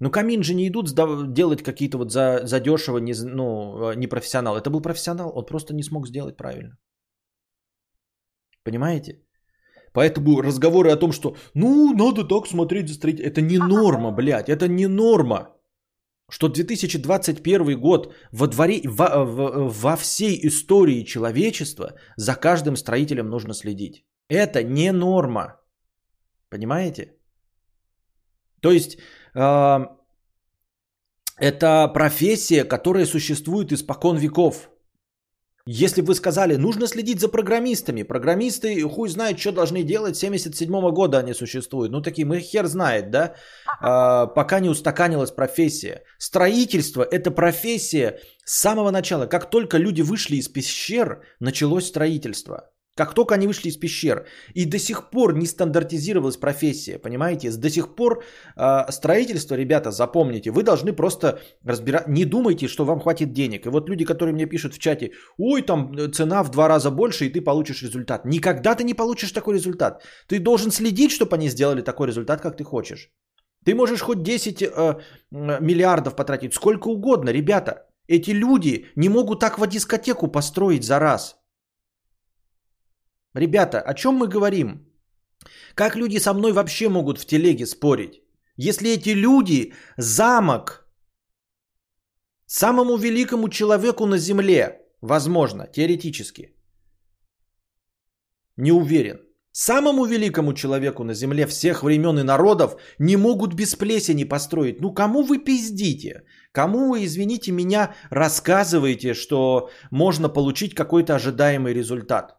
Но 0.00 0.10
камин 0.10 0.42
же 0.42 0.54
не 0.54 0.66
идут 0.66 0.86
делать 1.34 1.62
какие-то 1.62 1.98
вот 1.98 2.10
за, 2.10 2.40
за 2.46 2.60
дешево, 2.60 2.98
не, 2.98 3.12
ну, 3.24 3.90
э, 3.90 3.96
не 3.96 4.06
профессионал. 4.06 4.56
Это 4.56 4.70
был 4.70 4.80
профессионал, 4.80 5.32
он 5.34 5.44
просто 5.44 5.74
не 5.74 5.82
смог 5.82 6.06
сделать 6.06 6.36
правильно. 6.36 6.78
Понимаете? 8.64 9.20
Поэтому 9.92 10.40
разговоры 10.42 10.90
о 10.90 10.96
том, 10.96 11.12
что 11.12 11.36
ну, 11.54 11.92
надо 11.92 12.24
так 12.24 12.46
смотреть 12.46 12.88
за 12.88 13.08
это 13.08 13.42
не 13.42 13.58
норма, 13.58 14.10
блядь, 14.10 14.48
это 14.48 14.68
не 14.68 14.86
норма. 14.86 15.57
Что 16.30 16.48
2021 16.48 17.80
год 17.80 18.14
во, 18.32 18.46
дворе, 18.46 18.82
во, 18.84 19.24
во, 19.24 19.68
во 19.68 19.96
всей 19.96 20.38
истории 20.46 21.04
человечества 21.04 21.94
за 22.16 22.34
каждым 22.34 22.76
строителем 22.76 23.30
нужно 23.30 23.54
следить. 23.54 24.04
Это 24.28 24.62
не 24.62 24.92
норма. 24.92 25.60
Понимаете? 26.50 27.14
То 28.60 28.70
есть 28.72 28.98
э, 29.34 29.78
это 31.38 31.88
профессия, 31.94 32.64
которая 32.64 33.06
существует 33.06 33.72
испокон 33.72 34.18
веков. 34.18 34.70
Если 35.70 36.00
бы 36.00 36.06
вы 36.06 36.14
сказали, 36.14 36.56
нужно 36.56 36.86
следить 36.86 37.20
за 37.20 37.28
программистами, 37.28 38.02
программисты 38.02 38.80
хуй 38.88 39.10
знает, 39.10 39.38
что 39.38 39.52
должны 39.52 39.82
делать, 39.82 40.16
77 40.16 40.70
-го 40.70 40.92
года 40.92 41.18
они 41.18 41.34
существуют. 41.34 41.92
Ну 41.92 42.00
такие, 42.00 42.26
мы 42.26 42.40
хер 42.40 42.66
знает, 42.66 43.10
да, 43.10 43.34
а, 43.80 44.26
пока 44.28 44.60
не 44.60 44.70
устаканилась 44.70 45.30
профессия. 45.30 46.04
Строительство– 46.18 47.02
это 47.12 47.30
профессия 47.30 48.18
с 48.46 48.60
самого 48.60 48.90
начала. 48.90 49.26
Как 49.26 49.50
только 49.50 49.76
люди 49.76 50.00
вышли 50.00 50.36
из 50.36 50.48
пещер, 50.48 51.22
началось 51.38 51.86
строительство. 51.86 52.70
Как 52.98 53.14
только 53.14 53.34
они 53.34 53.46
вышли 53.46 53.68
из 53.68 53.76
пещер. 53.76 54.26
И 54.56 54.64
до 54.64 54.78
сих 54.78 55.10
пор 55.10 55.32
не 55.32 55.46
стандартизировалась 55.46 56.36
профессия, 56.36 56.98
понимаете? 56.98 57.50
До 57.52 57.70
сих 57.70 57.94
пор 57.94 58.24
э, 58.56 58.90
строительство, 58.90 59.56
ребята, 59.56 59.90
запомните, 59.90 60.50
вы 60.50 60.64
должны 60.64 60.92
просто 60.92 61.38
разбирать, 61.64 62.08
не 62.08 62.24
думайте, 62.24 62.68
что 62.68 62.84
вам 62.84 63.00
хватит 63.00 63.32
денег. 63.32 63.66
И 63.66 63.68
вот 63.68 63.88
люди, 63.88 64.04
которые 64.04 64.34
мне 64.34 64.46
пишут 64.46 64.74
в 64.74 64.78
чате, 64.78 65.12
ой, 65.38 65.62
там 65.62 65.92
э, 65.92 66.08
цена 66.08 66.42
в 66.42 66.50
два 66.50 66.68
раза 66.68 66.90
больше, 66.90 67.26
и 67.26 67.32
ты 67.32 67.40
получишь 67.40 67.82
результат. 67.82 68.24
Никогда 68.24 68.74
ты 68.74 68.82
не 68.82 68.94
получишь 68.94 69.32
такой 69.32 69.54
результат. 69.54 70.02
Ты 70.26 70.40
должен 70.40 70.72
следить, 70.72 71.12
чтобы 71.12 71.36
они 71.36 71.50
сделали 71.50 71.82
такой 71.82 72.08
результат, 72.08 72.40
как 72.40 72.56
ты 72.56 72.64
хочешь. 72.64 73.10
Ты 73.64 73.74
можешь 73.74 74.00
хоть 74.00 74.22
10 74.24 74.62
э, 74.62 74.94
миллиардов 75.30 76.16
потратить, 76.16 76.54
сколько 76.54 76.88
угодно, 76.88 77.30
ребята. 77.30 77.86
Эти 78.08 78.32
люди 78.32 78.86
не 78.96 79.08
могут 79.08 79.40
так 79.40 79.58
в 79.58 79.66
дискотеку 79.66 80.26
построить 80.28 80.82
за 80.82 80.98
раз. 80.98 81.37
Ребята, 83.38 83.80
о 83.80 83.94
чем 83.94 84.14
мы 84.14 84.26
говорим? 84.26 84.84
Как 85.74 85.96
люди 85.96 86.18
со 86.18 86.34
мной 86.34 86.52
вообще 86.52 86.88
могут 86.88 87.18
в 87.18 87.26
телеге 87.26 87.66
спорить? 87.66 88.22
Если 88.56 88.90
эти 88.90 89.10
люди 89.10 89.72
замок 89.96 90.88
самому 92.46 92.96
великому 92.96 93.48
человеку 93.48 94.06
на 94.06 94.18
земле, 94.18 94.80
возможно, 95.00 95.66
теоретически, 95.66 96.52
не 98.56 98.72
уверен, 98.72 99.20
самому 99.52 100.06
великому 100.06 100.52
человеку 100.52 101.04
на 101.04 101.14
земле 101.14 101.46
всех 101.46 101.84
времен 101.84 102.18
и 102.18 102.24
народов 102.24 102.76
не 102.98 103.16
могут 103.16 103.54
без 103.54 103.76
плесени 103.76 104.24
построить. 104.24 104.80
Ну 104.80 104.92
кому 104.92 105.22
вы 105.22 105.38
пиздите? 105.38 106.24
Кому 106.50 106.88
вы, 106.88 107.04
извините 107.04 107.52
меня, 107.52 107.94
рассказываете, 108.10 109.14
что 109.14 109.70
можно 109.92 110.28
получить 110.28 110.74
какой-то 110.74 111.14
ожидаемый 111.14 111.72
результат? 111.72 112.37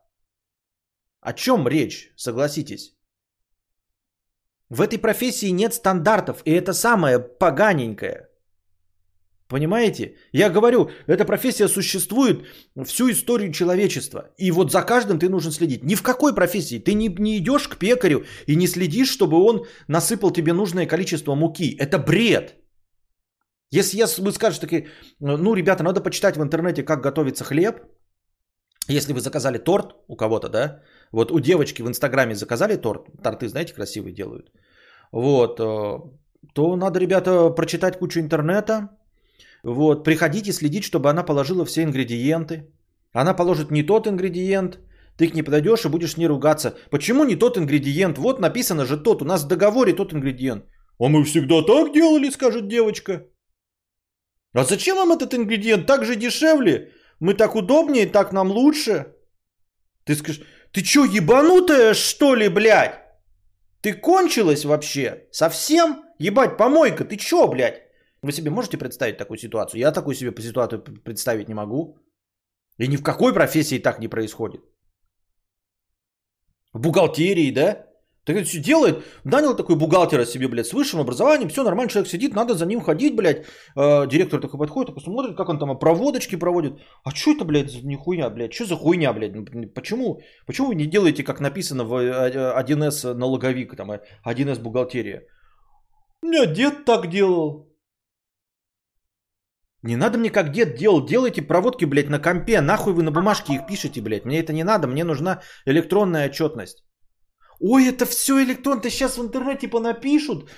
О 1.22 1.34
чем 1.34 1.68
речь, 1.68 2.14
согласитесь? 2.16 2.96
В 4.70 4.82
этой 4.82 5.00
профессии 5.00 5.52
нет 5.52 5.74
стандартов, 5.74 6.42
и 6.46 6.52
это 6.52 6.74
самое 6.74 7.20
поганенькое. 7.20 8.30
Понимаете? 9.50 10.16
Я 10.32 10.50
говорю, 10.50 10.92
эта 11.08 11.26
профессия 11.26 11.68
существует 11.68 12.46
всю 12.86 13.10
историю 13.10 13.52
человечества. 13.52 14.30
И 14.38 14.52
вот 14.52 14.72
за 14.72 14.84
каждым 14.84 15.18
ты 15.18 15.28
нужен 15.28 15.52
следить. 15.52 15.84
Ни 15.84 15.96
в 15.96 16.04
какой 16.04 16.36
профессии. 16.36 16.78
Ты 16.78 16.94
не, 16.94 17.08
не 17.20 17.38
идешь 17.38 17.68
к 17.68 17.78
пекарю 17.80 18.26
и 18.46 18.56
не 18.56 18.68
следишь, 18.68 19.10
чтобы 19.10 19.38
он 19.38 19.66
насыпал 19.88 20.32
тебе 20.32 20.54
нужное 20.54 20.86
количество 20.86 21.36
муки. 21.36 21.76
Это 21.80 21.98
бред. 21.98 22.56
Если 23.72 23.98
я, 23.98 24.06
вы 24.06 24.32
скажете 24.32 24.62
такие, 24.62 24.88
ну, 25.20 25.56
ребята, 25.56 25.84
надо 25.84 26.02
почитать 26.02 26.38
в 26.38 26.44
интернете, 26.44 26.84
как 26.84 27.02
готовится 27.02 27.44
хлеб. 27.44 27.80
Если 28.88 29.14
вы 29.14 29.20
заказали 29.20 29.58
торт 29.58 29.96
у 30.08 30.16
кого-то, 30.16 30.50
да, 30.50 30.84
вот 31.12 31.32
у 31.32 31.40
девочки 31.40 31.82
в 31.82 31.88
Инстаграме 31.88 32.36
заказали 32.36 32.76
торт, 32.76 33.08
торты, 33.24 33.48
знаете, 33.48 33.74
красивые 33.74 34.14
делают. 34.14 34.52
Вот, 35.12 35.60
э, 35.60 36.00
то 36.54 36.76
надо, 36.76 37.00
ребята, 37.00 37.50
прочитать 37.50 37.98
кучу 37.98 38.20
интернета. 38.20 38.90
Вот, 39.64 40.04
приходите 40.04 40.52
следить, 40.52 40.84
чтобы 40.84 41.10
она 41.10 41.24
положила 41.24 41.66
все 41.66 41.84
ингредиенты. 41.84 42.72
Она 43.14 43.34
положит 43.34 43.72
не 43.72 43.84
тот 43.84 44.08
ингредиент, 44.08 44.80
ты 45.18 45.28
к 45.28 45.34
ней 45.34 45.44
подойдешь 45.44 45.86
и 45.86 45.90
будешь 45.90 46.12
с 46.12 46.18
ней 46.18 46.28
ругаться. 46.28 46.76
Почему 46.92 47.26
не 47.26 47.36
тот 47.36 47.58
ингредиент? 47.58 48.18
Вот 48.18 48.40
написано 48.40 48.86
же 48.86 49.04
тот, 49.04 49.22
у 49.22 49.26
нас 49.26 49.44
в 49.44 49.48
договоре 49.48 49.94
тот 49.94 50.14
ингредиент. 50.14 50.64
А 51.00 51.08
мы 51.10 51.24
всегда 51.24 51.62
так 51.62 51.94
делали, 51.94 52.32
скажет 52.32 52.68
девочка. 52.68 53.26
А 54.54 54.64
зачем 54.64 54.96
вам 54.96 55.12
этот 55.12 55.34
ингредиент? 55.34 55.88
Так 55.88 56.06
же 56.06 56.16
дешевле. 56.16 56.92
Мы 57.20 57.34
так 57.34 57.56
удобнее, 57.56 58.06
так 58.06 58.32
нам 58.32 58.52
лучше. 58.52 59.14
Ты 60.06 60.16
скажешь, 60.16 60.42
ты 60.72 60.82
чё, 60.82 61.06
ебанутая, 61.06 61.94
что 61.94 62.36
ли, 62.36 62.50
блядь? 62.50 63.00
Ты 63.82 63.94
кончилась 63.94 64.66
вообще? 64.66 65.28
Совсем? 65.32 66.04
Ебать, 66.20 66.58
помойка, 66.58 67.06
ты 67.06 67.18
чё, 67.18 67.48
блядь? 67.48 67.82
Вы 68.22 68.32
себе 68.32 68.52
можете 68.52 68.78
представить 68.78 69.18
такую 69.18 69.38
ситуацию? 69.38 69.80
Я 69.80 69.92
такую 69.92 70.16
себе 70.16 70.34
ситуацию 70.42 70.84
представить 71.04 71.48
не 71.48 71.56
могу. 71.56 71.98
И 72.78 72.88
ни 72.88 72.98
в 72.98 73.04
какой 73.04 73.34
профессии 73.34 73.80
так 73.80 74.00
не 74.00 74.08
происходит. 74.08 74.62
Бухгалтерии, 76.74 77.52
да? 77.52 77.89
Так 78.30 78.38
это 78.38 78.48
все 78.48 78.60
делает, 78.60 79.04
нанял 79.24 79.56
такой 79.56 79.76
бухгалтера 79.76 80.24
себе, 80.24 80.48
блядь, 80.48 80.68
с 80.68 80.74
высшим 80.74 81.00
образованием, 81.00 81.50
все, 81.50 81.64
нормальный 81.64 81.90
человек 81.90 82.12
сидит, 82.12 82.36
надо 82.36 82.54
за 82.54 82.68
ним 82.68 82.80
ходить, 82.80 83.16
блядь. 83.16 83.48
Э, 83.76 84.06
директор 84.08 84.40
такой 84.40 84.60
подходит, 84.60 84.90
такой 84.90 85.02
смотрит, 85.02 85.36
как 85.36 85.50
он 85.50 85.58
там 85.58 85.80
проводочки 85.80 86.36
проводит. 86.36 86.74
А 87.04 87.10
что 87.10 87.32
это, 87.32 87.44
блядь, 87.44 87.72
за 87.72 87.88
нихуя, 87.88 88.30
блядь, 88.30 88.54
что 88.54 88.66
за 88.66 88.76
хуйня, 88.76 89.14
блядь? 89.14 89.34
Ну, 89.34 89.46
почему, 89.74 90.22
почему 90.46 90.68
вы 90.68 90.76
не 90.76 90.86
делаете, 90.86 91.24
как 91.24 91.40
написано 91.40 91.86
в 91.86 91.94
1С 91.94 93.04
э, 93.04 93.14
налоговик, 93.16 93.76
там, 93.76 93.90
1С 93.90 94.60
э, 94.60 94.62
бухгалтерия? 94.62 95.24
Меня 96.22 96.46
дед 96.46 96.86
так 96.86 97.10
делал. 97.10 97.68
Не 99.82 99.96
надо 99.96 100.20
мне 100.20 100.30
как 100.30 100.52
дед 100.52 100.76
делал, 100.76 101.04
делайте 101.04 101.42
проводки, 101.42 101.86
блядь, 101.86 102.10
на 102.10 102.20
компе, 102.20 102.62
нахуй 102.62 102.94
вы 102.94 103.02
на 103.02 103.12
бумажке 103.12 103.56
их 103.56 103.66
пишете, 103.66 104.02
блядь. 104.02 104.26
Мне 104.26 104.40
это 104.40 104.54
не 104.54 104.64
надо, 104.64 104.88
мне 104.88 105.04
нужна 105.04 105.42
электронная 105.66 106.28
отчетность. 106.28 106.84
Ой, 107.60 107.88
это 107.90 108.06
все 108.06 108.42
электронно, 108.44 108.82
ты 108.82 108.90
сейчас 108.90 109.18
в 109.18 109.22
интернете 109.22 109.68
понапишут. 109.68 110.50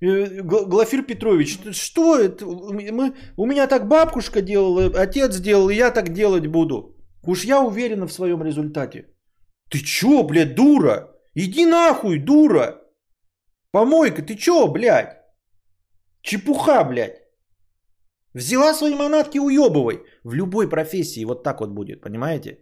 Э, 0.00 0.42
Глафир 0.42 1.02
Петрович, 1.02 1.58
что 1.72 2.18
это? 2.18 2.46
Мы, 2.46 3.14
у 3.36 3.46
меня 3.46 3.66
так 3.66 3.88
бабушка 3.88 4.40
делала, 4.40 4.90
отец 5.02 5.40
делал, 5.40 5.68
и 5.70 5.74
я 5.74 5.90
так 5.90 6.12
делать 6.12 6.46
буду. 6.46 6.96
Уж 7.22 7.44
я 7.44 7.60
уверена 7.60 8.06
в 8.06 8.12
своем 8.12 8.42
результате. 8.42 9.08
Ты 9.70 9.78
чё, 9.78 10.22
блядь, 10.22 10.54
дура? 10.54 11.10
Иди 11.34 11.66
нахуй, 11.66 12.18
дура. 12.18 12.80
Помойка, 13.72 14.22
ты 14.22 14.36
чё, 14.36 14.66
блядь? 14.68 15.18
Чепуха, 16.22 16.84
блядь. 16.84 17.20
Взяла 18.34 18.74
свои 18.74 18.94
манатки, 18.94 19.38
уебывай. 19.38 20.00
В 20.24 20.34
любой 20.34 20.68
профессии 20.68 21.24
вот 21.24 21.42
так 21.42 21.60
вот 21.60 21.70
будет, 21.70 22.00
понимаете? 22.00 22.58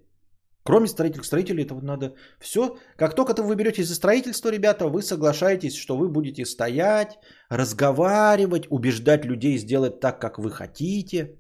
Кроме 0.69 0.87
строителей, 0.87 1.25
строителей 1.25 1.65
это 1.65 1.75
вот 1.75 1.83
надо 1.83 2.15
все. 2.39 2.77
Как 2.97 3.15
только 3.15 3.43
вы 3.43 3.57
берете 3.57 3.83
за 3.83 3.95
строительство, 3.95 4.51
ребята, 4.51 4.85
вы 4.85 5.01
соглашаетесь, 5.01 5.75
что 5.75 5.97
вы 5.97 6.09
будете 6.09 6.45
стоять, 6.45 7.19
разговаривать, 7.51 8.67
убеждать 8.71 9.25
людей 9.25 9.59
сделать 9.59 10.01
так, 10.01 10.21
как 10.21 10.39
вы 10.39 10.51
хотите. 10.51 11.39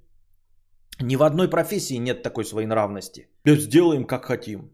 Ни 1.00 1.16
в 1.16 1.22
одной 1.22 1.50
профессии 1.50 1.98
нет 1.98 2.22
такой 2.22 2.44
своенравности. 2.44 3.28
Сделаем, 3.44 4.06
как 4.06 4.24
хотим. 4.24 4.70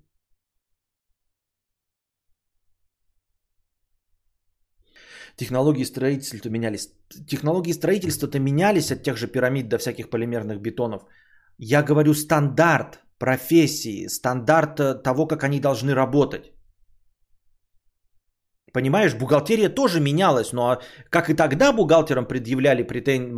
Технологии 5.37 5.84
строительства 5.84 6.49
менялись. 6.49 6.92
Технологии 7.26 7.73
строительства-то 7.73 8.38
менялись 8.38 8.92
от 8.92 9.02
тех 9.02 9.16
же 9.16 9.26
пирамид 9.26 9.68
до 9.68 9.78
всяких 9.78 10.11
полимерных 10.11 10.61
бетонов. 10.61 11.02
Я 11.58 11.82
говорю 11.82 12.14
стандарт 12.14 13.03
профессии, 13.18 14.09
стандарт 14.09 15.02
того, 15.02 15.26
как 15.26 15.44
они 15.44 15.61
должны 15.61 15.94
работать. 15.94 16.52
Понимаешь, 18.75 19.14
бухгалтерия 19.14 19.68
тоже 19.68 20.00
менялась, 20.00 20.52
но 20.52 20.80
как 21.11 21.30
и 21.30 21.35
тогда 21.35 21.73
бухгалтерам 21.73 22.26
предъявляли 22.26 22.83
претен... 22.83 23.35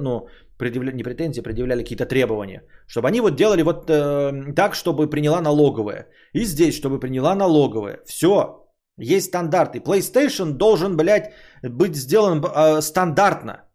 ну, 0.00 0.28
предъявля... 0.56 0.92
не 0.92 1.02
претензии, 1.02 1.42
предъявляли 1.42 1.82
какие-то 1.82 2.06
требования, 2.06 2.62
чтобы 2.86 3.08
они 3.08 3.20
вот 3.20 3.34
делали 3.36 3.62
вот 3.62 3.90
э, 3.90 4.54
так, 4.54 4.76
чтобы 4.76 5.10
приняла 5.10 5.40
налоговая. 5.40 6.06
И 6.32 6.44
здесь, 6.44 6.76
чтобы 6.76 7.00
приняла 7.00 7.34
налоговая. 7.34 8.02
Все, 8.06 8.68
есть 9.00 9.26
стандарты. 9.26 9.80
PlayStation 9.80 10.52
должен, 10.52 10.96
блядь, 10.96 11.32
быть 11.62 11.96
сделан 11.96 12.40
э, 12.44 12.80
стандартно. 12.80 13.67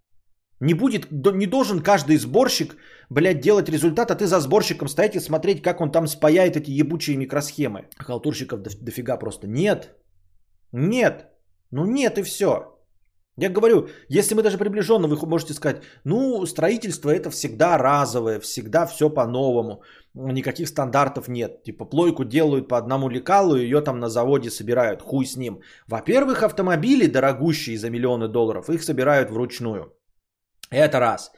Не 0.63 0.74
будет, 0.74 1.12
не 1.12 1.46
должен 1.46 1.82
каждый 1.84 2.17
сборщик 2.17 2.75
блядь, 3.10 3.41
делать 3.41 3.70
результат, 3.70 4.12
а 4.12 4.15
ты 4.15 4.25
за 4.25 4.39
сборщиком 4.39 4.88
стоять 4.88 5.15
и 5.15 5.20
смотреть, 5.20 5.62
как 5.62 5.82
он 5.82 5.91
там 5.91 6.08
спаяет 6.08 6.55
эти 6.55 6.72
ебучие 6.72 7.17
микросхемы. 7.17 7.88
Халтурщиков 7.98 8.62
дофига 8.62 9.17
просто. 9.17 9.48
Нет. 9.48 9.96
Нет. 10.72 11.27
Ну 11.72 11.86
нет 11.86 12.17
и 12.17 12.24
все. 12.24 12.70
Я 13.36 13.50
говорю, 13.50 13.88
если 14.10 14.35
мы 14.35 14.44
даже 14.44 14.57
приближенно, 14.57 15.07
вы 15.07 15.27
можете 15.27 15.53
сказать, 15.53 15.81
ну, 16.03 16.46
строительство 16.46 17.09
это 17.09 17.31
всегда 17.31 17.79
разовое, 17.79 18.40
всегда 18.40 18.85
все 18.85 19.09
по-новому, 19.09 19.81
никаких 20.14 20.68
стандартов 20.68 21.27
нет. 21.27 21.64
Типа 21.64 21.85
плойку 21.85 22.25
делают 22.25 22.68
по 22.68 22.77
одному 22.77 23.09
лекалу, 23.09 23.55
ее 23.55 23.81
там 23.81 24.00
на 24.00 24.09
заводе 24.09 24.51
собирают, 24.51 25.01
хуй 25.01 25.25
с 25.25 25.35
ним. 25.35 25.61
Во-первых, 25.88 26.44
автомобили 26.44 27.07
дорогущие 27.07 27.77
за 27.77 27.90
миллионы 27.90 28.27
долларов, 28.27 28.70
их 28.70 28.83
собирают 28.83 29.31
вручную. 29.31 29.94
Это 30.74 31.00
раз. 31.00 31.31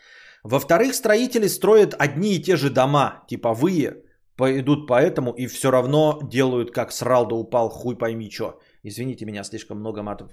Во-вторых, 0.44 0.96
строители 0.96 1.48
строят 1.48 1.96
одни 2.00 2.36
и 2.36 2.42
те 2.42 2.56
же 2.56 2.70
дома, 2.70 3.24
типовые, 3.28 4.04
пойдут 4.38 4.88
поэтому 4.88 5.32
и 5.32 5.48
все 5.48 5.72
равно 5.72 6.20
делают, 6.24 6.72
как 6.72 6.92
срал 6.92 7.28
да 7.28 7.36
упал, 7.36 7.70
хуй 7.70 7.98
пойми 7.98 8.30
что. 8.30 8.60
Извините 8.84 9.26
меня, 9.26 9.44
слишком 9.44 9.80
много 9.80 10.04
матов. 10.04 10.32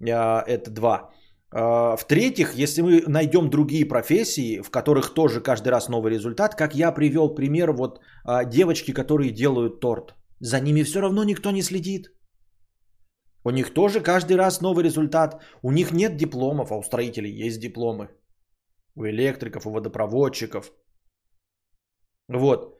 А, 0.00 0.44
это 0.46 0.70
два. 0.70 1.10
А, 1.50 1.96
в-третьих, 1.96 2.54
если 2.54 2.82
мы 2.82 3.02
найдем 3.08 3.48
другие 3.50 3.88
профессии, 3.88 4.60
в 4.60 4.70
которых 4.70 5.14
тоже 5.14 5.40
каждый 5.40 5.70
раз 5.70 5.88
новый 5.88 6.12
результат, 6.12 6.54
как 6.54 6.74
я 6.74 6.92
привел 6.92 7.34
пример, 7.34 7.72
вот 7.72 8.00
а, 8.24 8.44
девочки, 8.44 8.92
которые 8.92 9.30
делают 9.32 9.80
торт, 9.80 10.14
за 10.40 10.60
ними 10.60 10.84
все 10.84 11.00
равно 11.00 11.24
никто 11.24 11.50
не 11.50 11.62
следит. 11.62 12.12
У 13.44 13.50
них 13.50 13.72
тоже 13.72 14.00
каждый 14.00 14.36
раз 14.36 14.60
новый 14.60 14.84
результат. 14.84 15.42
У 15.62 15.72
них 15.72 15.92
нет 15.92 16.16
дипломов, 16.16 16.70
а 16.70 16.76
у 16.76 16.82
строителей 16.82 17.46
есть 17.46 17.60
дипломы 17.60 18.08
у 18.98 19.06
электриков, 19.06 19.66
у 19.66 19.70
водопроводчиков. 19.70 20.72
Вот. 22.28 22.78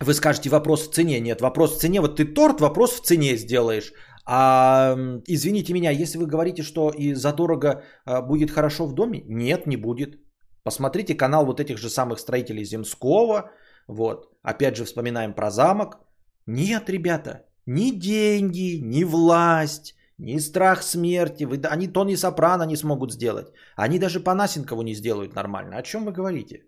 Вы 0.00 0.14
скажете, 0.14 0.50
вопрос 0.50 0.88
в 0.88 0.92
цене. 0.92 1.20
Нет, 1.20 1.40
вопрос 1.40 1.76
в 1.76 1.80
цене. 1.80 2.00
Вот 2.00 2.16
ты 2.16 2.24
торт, 2.24 2.60
вопрос 2.60 3.00
в 3.00 3.02
цене 3.02 3.36
сделаешь. 3.36 3.92
А 4.26 4.96
извините 5.26 5.72
меня, 5.72 5.90
если 5.90 6.18
вы 6.18 6.26
говорите, 6.26 6.62
что 6.62 6.90
и 6.90 7.14
задорого 7.14 7.82
а, 8.04 8.22
будет 8.22 8.50
хорошо 8.50 8.86
в 8.86 8.94
доме, 8.94 9.24
нет, 9.26 9.66
не 9.66 9.76
будет. 9.76 10.20
Посмотрите 10.62 11.14
канал 11.14 11.46
вот 11.46 11.58
этих 11.60 11.78
же 11.78 11.88
самых 11.88 12.20
строителей 12.20 12.64
Земского. 12.64 13.50
Вот. 13.88 14.28
Опять 14.42 14.76
же 14.76 14.84
вспоминаем 14.84 15.34
про 15.34 15.50
замок. 15.50 15.98
Нет, 16.46 16.88
ребята, 16.90 17.46
ни 17.66 17.90
деньги, 17.90 18.78
ни 18.82 19.04
власть, 19.04 19.94
ни 20.20 20.38
страх 20.38 20.82
смерти. 20.82 21.44
Вы, 21.44 21.60
они 21.64 21.88
Тони 21.88 22.16
Сопрано 22.16 22.64
не 22.66 22.76
смогут 22.76 23.12
сделать. 23.12 23.52
Они 23.76 23.98
даже 23.98 24.20
по 24.20 24.34
Насенкову 24.34 24.82
не 24.82 24.94
сделают 24.94 25.34
нормально. 25.34 25.78
О 25.78 25.82
чем 25.82 26.04
вы 26.04 26.12
говорите? 26.12 26.66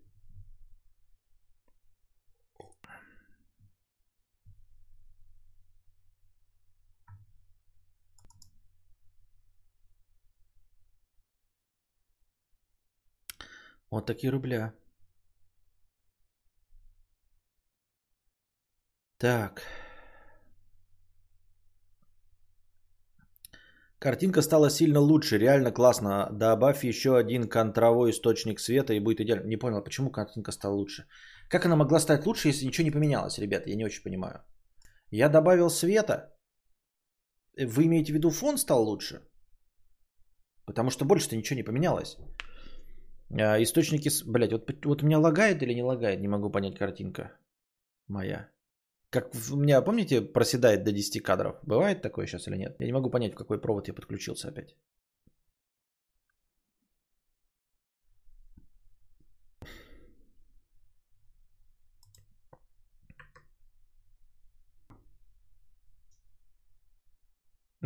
Вот 13.91 14.07
такие 14.07 14.31
рубля. 14.31 14.73
Так. 19.19 19.63
Картинка 24.03 24.43
стала 24.43 24.69
сильно 24.69 24.99
лучше, 24.99 25.39
реально 25.39 25.71
классно. 25.71 26.29
Добавь 26.33 26.83
еще 26.83 27.17
один 27.17 27.49
контровой 27.49 28.11
источник 28.11 28.59
света 28.59 28.95
и 28.95 29.01
будет 29.01 29.21
идеально. 29.21 29.47
Не 29.47 29.57
понял, 29.57 29.85
почему 29.85 30.11
картинка 30.11 30.53
стала 30.53 30.75
лучше. 30.75 31.07
Как 31.49 31.65
она 31.67 31.77
могла 31.77 32.01
стать 32.01 32.27
лучше, 32.27 32.49
если 32.49 32.67
ничего 32.67 32.85
не 32.85 32.91
поменялось, 32.91 33.39
ребята? 33.39 33.71
Я 33.71 33.77
не 33.77 33.85
очень 33.85 34.03
понимаю. 34.03 34.41
Я 35.13 35.29
добавил 35.29 35.71
света. 35.71 36.37
Вы 37.57 37.85
имеете 37.85 38.13
в 38.13 38.17
виду 38.17 38.31
фон 38.31 38.59
стал 38.59 38.83
лучше? 38.83 39.21
Потому 40.67 40.91
что 40.91 41.05
больше-то 41.05 41.37
ничего 41.37 41.57
не 41.57 41.65
поменялось. 41.65 42.17
А, 43.31 43.63
источники... 43.63 44.11
Блять, 44.27 44.53
вот, 44.53 44.85
вот 44.85 45.03
у 45.03 45.07
меня 45.07 45.21
лагает 45.21 45.63
или 45.63 45.75
не 45.75 45.85
лагает? 45.85 46.21
Не 46.21 46.29
могу 46.29 46.51
понять 46.51 46.77
картинка 46.77 47.31
моя. 48.09 48.49
Как 49.13 49.31
у 49.53 49.57
меня, 49.57 49.83
помните, 49.83 50.23
проседает 50.23 50.85
до 50.85 50.93
10 50.93 51.23
кадров? 51.23 51.57
Бывает 51.63 52.03
такое 52.03 52.27
сейчас 52.27 52.49
или 52.49 52.57
нет? 52.57 52.77
Я 52.81 52.87
не 52.87 52.93
могу 52.93 53.11
понять, 53.11 53.35
в 53.35 53.37
какой 53.37 53.61
провод 53.61 53.89
я 53.89 53.95
подключился 53.95 54.49
опять. 54.49 54.75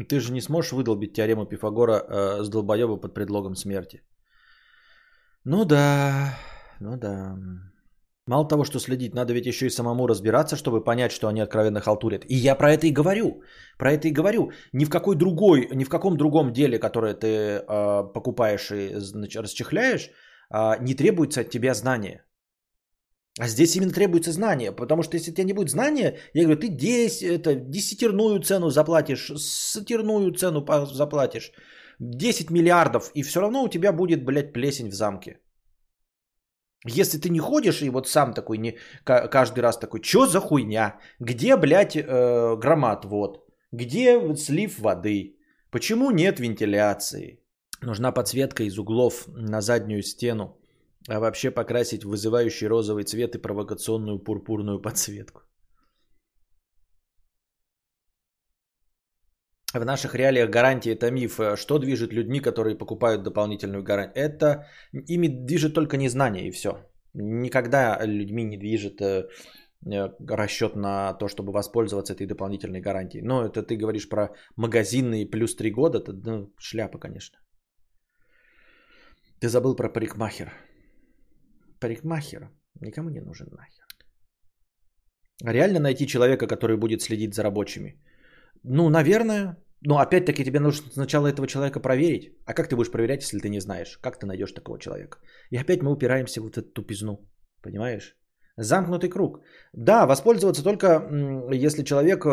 Ты 0.08 0.20
же 0.20 0.32
не 0.32 0.40
сможешь 0.40 0.72
выдолбить 0.72 1.14
теорему 1.14 1.46
Пифагора 1.46 2.04
э, 2.08 2.44
с 2.44 2.48
долбоеба 2.48 3.00
под 3.00 3.14
предлогом 3.14 3.56
смерти. 3.56 4.02
Ну 5.44 5.64
да, 5.64 6.38
ну 6.80 6.96
да. 6.96 7.36
Мало 8.28 8.48
того, 8.48 8.64
что 8.64 8.80
следить, 8.80 9.14
надо 9.14 9.32
ведь 9.32 9.46
еще 9.46 9.66
и 9.66 9.70
самому 9.70 10.08
разбираться, 10.08 10.56
чтобы 10.56 10.82
понять, 10.82 11.12
что 11.12 11.28
они 11.28 11.40
откровенно 11.40 11.80
халтурят. 11.80 12.24
И 12.28 12.34
я 12.34 12.56
про 12.56 12.72
это 12.72 12.86
и 12.86 12.92
говорю. 12.92 13.42
Про 13.78 13.92
это 13.92 14.08
и 14.08 14.12
говорю. 14.12 14.50
Ни 14.72 14.84
в 14.84 14.90
какой 14.90 15.16
другой, 15.16 15.68
ни 15.72 15.84
в 15.84 15.88
каком 15.88 16.16
другом 16.16 16.52
деле, 16.52 16.78
которое 16.78 17.14
ты 17.14 17.26
э, 17.28 18.12
покупаешь 18.12 18.70
и 18.72 18.94
значит, 18.96 19.42
расчехляешь, 19.42 20.10
э, 20.50 20.76
не 20.80 20.94
требуется 20.94 21.42
от 21.42 21.50
тебя 21.50 21.74
знания. 21.74 22.24
А 23.38 23.48
здесь 23.48 23.76
именно 23.76 23.92
требуется 23.92 24.32
знание, 24.32 24.72
потому 24.72 25.02
что 25.02 25.16
если 25.16 25.30
у 25.30 25.34
тебя 25.34 25.44
не 25.44 25.52
будет 25.52 25.70
знания, 25.70 26.18
я 26.34 26.44
говорю, 26.44 26.60
ты 26.60 26.68
10, 26.68 27.22
это, 27.22 27.54
десятерную 27.54 28.40
цену 28.40 28.70
заплатишь, 28.70 29.30
сатерную 29.36 30.32
цену 30.32 30.64
заплатишь, 30.86 31.52
10 32.00 32.50
миллиардов, 32.50 33.10
и 33.14 33.22
все 33.22 33.40
равно 33.40 33.62
у 33.62 33.68
тебя 33.68 33.92
будет, 33.92 34.24
блядь, 34.24 34.52
плесень 34.52 34.88
в 34.88 34.94
замке. 34.94 35.38
Если 36.88 37.18
ты 37.18 37.30
не 37.30 37.40
ходишь 37.40 37.82
и 37.82 37.90
вот 37.90 38.08
сам 38.08 38.32
такой, 38.32 38.58
не, 38.58 38.76
каждый 39.04 39.60
раз 39.60 39.78
такой, 39.78 40.02
что 40.02 40.26
за 40.26 40.40
хуйня? 40.40 40.98
Где, 41.20 41.56
блядь, 41.56 41.96
э, 41.96 42.56
громоотвод? 42.56 43.44
Где 43.72 44.36
слив 44.36 44.78
воды? 44.78 45.36
Почему 45.70 46.10
нет 46.10 46.40
вентиляции? 46.40 47.40
Нужна 47.82 48.12
подсветка 48.12 48.64
из 48.64 48.78
углов 48.78 49.26
на 49.28 49.60
заднюю 49.60 50.02
стену, 50.02 50.56
а 51.08 51.20
вообще 51.20 51.50
покрасить 51.50 52.04
вызывающий 52.04 52.68
розовый 52.68 53.04
цвет 53.04 53.34
и 53.34 53.38
провокационную 53.38 54.18
пурпурную 54.18 54.80
подсветку. 54.80 55.42
В 59.78 59.84
наших 59.84 60.14
реалиях 60.14 60.50
гарантия 60.50 60.92
это 60.94 61.10
миф. 61.10 61.40
Что 61.56 61.78
движет 61.78 62.12
людьми, 62.12 62.40
которые 62.40 62.78
покупают 62.78 63.22
дополнительную 63.22 63.82
гарантию? 63.82 64.24
Это 64.24 64.66
ими 64.92 65.28
движет 65.28 65.74
только 65.74 65.96
незнание 65.96 66.48
и 66.48 66.50
все. 66.50 66.70
Никогда 67.14 67.98
людьми 68.06 68.44
не 68.44 68.56
движет 68.56 69.00
э, 69.00 69.28
э, 69.86 70.08
расчет 70.28 70.76
на 70.76 71.14
то, 71.14 71.28
чтобы 71.28 71.52
воспользоваться 71.52 72.14
этой 72.14 72.26
дополнительной 72.26 72.80
гарантией. 72.80 73.22
Но 73.22 73.44
это 73.44 73.62
ты 73.62 73.76
говоришь 73.76 74.08
про 74.08 74.28
магазинные 74.56 75.30
плюс 75.30 75.56
3 75.56 75.70
года, 75.70 75.98
это 75.98 76.12
ну, 76.12 76.54
шляпа, 76.58 76.98
конечно. 76.98 77.38
Ты 79.40 79.48
забыл 79.48 79.76
про 79.76 79.92
парикмахер. 79.92 80.52
Парикмахер 81.80 82.50
никому 82.80 83.10
не 83.10 83.20
нужен 83.20 83.48
нахер. 83.50 83.86
Реально 85.44 85.80
найти 85.80 86.06
человека, 86.06 86.46
который 86.46 86.76
будет 86.76 87.02
следить 87.02 87.34
за 87.34 87.42
рабочими? 87.42 88.00
Ну, 88.62 88.88
наверное. 88.88 89.56
Но 89.80 89.98
опять-таки 89.98 90.44
тебе 90.44 90.60
нужно 90.60 90.90
сначала 90.92 91.26
этого 91.26 91.46
человека 91.46 91.80
проверить. 91.80 92.32
А 92.46 92.54
как 92.54 92.68
ты 92.68 92.76
будешь 92.76 92.90
проверять, 92.90 93.22
если 93.22 93.38
ты 93.38 93.48
не 93.48 93.60
знаешь? 93.60 93.98
Как 94.02 94.18
ты 94.18 94.26
найдешь 94.26 94.52
такого 94.52 94.78
человека? 94.78 95.18
И 95.50 95.56
опять 95.56 95.82
мы 95.82 95.92
упираемся 95.92 96.40
в 96.40 96.44
вот 96.44 96.58
эту 96.58 96.72
тупизну. 96.72 97.28
Понимаешь? 97.62 98.16
Замкнутый 98.56 99.10
круг. 99.10 99.40
Да, 99.72 100.06
воспользоваться 100.06 100.62
только 100.62 101.08
если 101.52 101.84
человек 101.84 102.24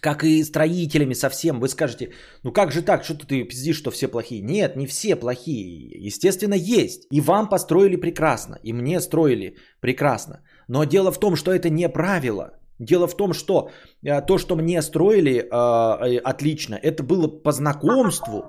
как 0.00 0.24
и 0.24 0.44
строителями 0.44 1.14
совсем. 1.14 1.60
Вы 1.60 1.68
скажете, 1.68 2.12
ну 2.42 2.52
как 2.52 2.72
же 2.72 2.82
так, 2.82 3.04
что 3.04 3.14
ты 3.14 3.44
пиздишь, 3.44 3.76
что 3.76 3.90
все 3.90 4.08
плохие? 4.08 4.42
Нет, 4.42 4.76
не 4.76 4.86
все 4.86 5.16
плохие. 5.16 6.06
Естественно, 6.06 6.54
есть. 6.54 7.06
И 7.12 7.20
вам 7.20 7.48
построили 7.48 7.96
прекрасно, 7.96 8.58
и 8.64 8.72
мне 8.72 9.00
строили 9.00 9.56
прекрасно. 9.80 10.42
Но 10.68 10.84
дело 10.84 11.12
в 11.12 11.20
том, 11.20 11.36
что 11.36 11.52
это 11.52 11.70
не 11.70 11.88
правило. 11.88 12.58
Дело 12.84 13.06
в 13.06 13.16
том, 13.16 13.32
что 13.32 13.70
э, 14.02 14.26
то, 14.26 14.38
что 14.38 14.56
мне 14.56 14.82
строили 14.82 15.30
э, 15.30 15.44
э, 15.44 16.18
отлично, 16.18 16.74
это 16.74 17.02
было 17.02 17.42
по 17.42 17.52
знакомству. 17.52 18.42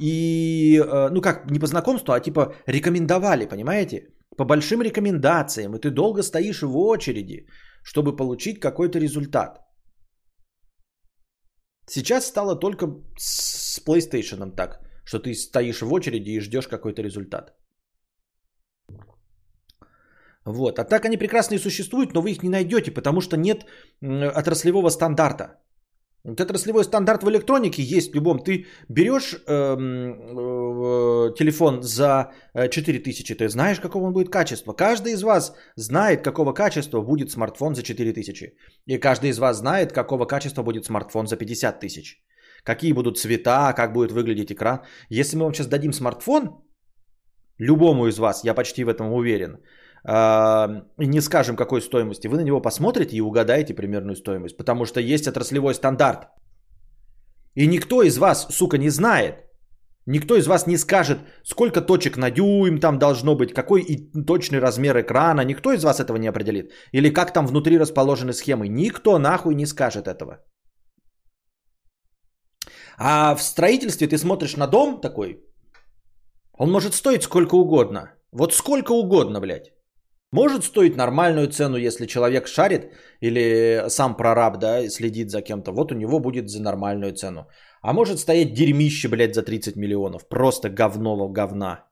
И, 0.00 0.82
ну 1.10 1.20
как, 1.20 1.50
не 1.50 1.60
по 1.60 1.66
знакомству, 1.66 2.12
а 2.12 2.20
типа 2.20 2.54
рекомендовали, 2.66 3.46
понимаете? 3.46 4.08
По 4.36 4.44
большим 4.44 4.82
рекомендациям. 4.82 5.74
И 5.76 5.80
ты 5.80 5.90
долго 5.90 6.22
стоишь 6.22 6.62
в 6.62 6.76
очереди, 6.76 7.46
чтобы 7.84 8.16
получить 8.16 8.60
какой-то 8.60 8.98
результат. 8.98 9.60
Сейчас 11.86 12.26
стало 12.26 12.56
только 12.56 12.86
с 13.18 13.80
PlayStation 13.86 14.56
так, 14.56 14.80
что 15.04 15.18
ты 15.18 15.34
стоишь 15.34 15.82
в 15.82 15.92
очереди 15.92 16.30
и 16.30 16.40
ждешь 16.40 16.68
какой-то 16.68 17.02
результат. 17.02 17.52
Вот. 20.44 20.78
А 20.78 20.84
так 20.84 21.04
они 21.04 21.16
прекрасно 21.16 21.54
и 21.54 21.58
существуют, 21.58 22.14
но 22.14 22.20
вы 22.20 22.30
их 22.30 22.42
не 22.42 22.48
найдете, 22.48 22.90
потому 22.90 23.20
что 23.20 23.36
нет 23.36 23.66
отраслевого 24.00 24.90
стандарта. 24.90 25.58
Вот 26.24 26.40
отраслевой 26.40 26.84
стандарт 26.84 27.22
в 27.22 27.28
электронике 27.28 27.82
есть 27.82 28.12
в 28.12 28.14
любом. 28.14 28.38
Ты 28.38 28.66
берешь 28.88 29.34
эм, 29.34 30.12
э, 30.14 31.34
телефон 31.36 31.82
за 31.82 32.30
4000, 32.54 33.34
ты 33.34 33.48
знаешь, 33.48 33.80
какого 33.80 34.06
он 34.06 34.12
будет 34.12 34.30
качества. 34.30 34.72
Каждый 34.72 35.12
из 35.12 35.22
вас 35.22 35.52
знает, 35.76 36.22
какого 36.22 36.52
качества 36.52 37.00
будет 37.00 37.30
смартфон 37.30 37.74
за 37.74 37.82
4000. 37.82 38.54
И 38.86 38.98
каждый 38.98 39.30
из 39.30 39.38
вас 39.38 39.58
знает, 39.58 39.92
какого 39.92 40.26
качества 40.26 40.62
будет 40.62 40.84
смартфон 40.84 41.26
за 41.26 41.36
50 41.36 41.80
тысяч. 41.80 42.22
Какие 42.62 42.92
будут 42.92 43.18
цвета, 43.18 43.72
как 43.72 43.92
будет 43.92 44.12
выглядеть 44.12 44.52
экран. 44.52 44.82
Если 45.08 45.36
мы 45.36 45.44
вам 45.44 45.54
сейчас 45.54 45.66
дадим 45.66 45.92
смартфон, 45.92 46.62
любому 47.58 48.06
из 48.06 48.18
вас, 48.18 48.44
я 48.44 48.54
почти 48.54 48.84
в 48.84 48.88
этом 48.88 49.12
уверен, 49.12 49.58
не 50.04 51.20
скажем 51.20 51.56
какой 51.56 51.80
стоимости, 51.80 52.28
вы 52.28 52.36
на 52.36 52.44
него 52.44 52.60
посмотрите 52.60 53.16
и 53.16 53.20
угадаете 53.20 53.74
примерную 53.74 54.16
стоимость, 54.16 54.56
потому 54.56 54.84
что 54.84 55.00
есть 55.00 55.28
отраслевой 55.28 55.74
стандарт. 55.74 56.28
И 57.54 57.66
никто 57.66 58.02
из 58.02 58.18
вас, 58.18 58.48
сука, 58.50 58.78
не 58.78 58.90
знает, 58.90 59.34
никто 60.06 60.36
из 60.36 60.46
вас 60.46 60.66
не 60.66 60.76
скажет, 60.78 61.18
сколько 61.44 61.80
точек 61.80 62.16
на 62.16 62.30
дюйм 62.30 62.80
там 62.80 62.98
должно 62.98 63.36
быть, 63.36 63.52
какой 63.52 63.82
и 63.82 64.10
точный 64.26 64.58
размер 64.58 65.00
экрана, 65.00 65.44
никто 65.44 65.72
из 65.72 65.84
вас 65.84 66.00
этого 66.00 66.16
не 66.16 66.28
определит. 66.28 66.72
Или 66.92 67.12
как 67.12 67.32
там 67.32 67.46
внутри 67.46 67.78
расположены 67.78 68.32
схемы, 68.32 68.68
никто 68.68 69.18
нахуй 69.18 69.54
не 69.54 69.66
скажет 69.66 70.08
этого. 70.08 70.38
А 72.98 73.34
в 73.34 73.42
строительстве 73.42 74.08
ты 74.08 74.18
смотришь 74.18 74.56
на 74.56 74.66
дом 74.66 75.00
такой, 75.00 75.44
он 76.58 76.70
может 76.70 76.94
стоить 76.94 77.22
сколько 77.22 77.54
угодно. 77.54 78.12
Вот 78.32 78.54
сколько 78.54 78.92
угодно, 78.92 79.40
блядь. 79.40 79.72
Может 80.32 80.64
стоить 80.64 80.96
нормальную 80.96 81.48
цену, 81.48 81.76
если 81.76 82.06
человек 82.06 82.46
шарит 82.46 82.92
или 83.20 83.84
сам 83.88 84.16
прораб, 84.16 84.58
да, 84.58 84.88
следит 84.88 85.30
за 85.30 85.42
кем-то. 85.42 85.72
Вот 85.72 85.92
у 85.92 85.94
него 85.94 86.20
будет 86.20 86.48
за 86.48 86.62
нормальную 86.62 87.12
цену. 87.12 87.46
А 87.82 87.92
может 87.92 88.18
стоять 88.18 88.54
дерьмище, 88.54 89.08
блядь, 89.08 89.34
за 89.34 89.42
30 89.42 89.76
миллионов. 89.76 90.26
Просто 90.28 90.70
говно 90.70 91.28
говна. 91.28 91.84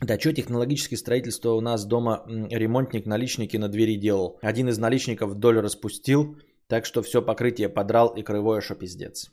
Да, 0.00 0.18
что 0.18 0.32
технологическое 0.32 0.98
строительство 0.98 1.50
у 1.50 1.60
нас 1.60 1.86
дома 1.86 2.24
ремонтник 2.26 3.06
наличники 3.06 3.56
на 3.56 3.68
двери 3.68 4.00
делал. 4.00 4.38
Один 4.42 4.68
из 4.68 4.78
наличников 4.78 5.30
вдоль 5.30 5.60
распустил, 5.60 6.36
так 6.66 6.86
что 6.86 7.02
все 7.02 7.22
покрытие 7.22 7.68
подрал 7.68 8.08
и 8.16 8.24
крывое 8.24 8.60
шо 8.60 8.74
пиздец. 8.74 9.30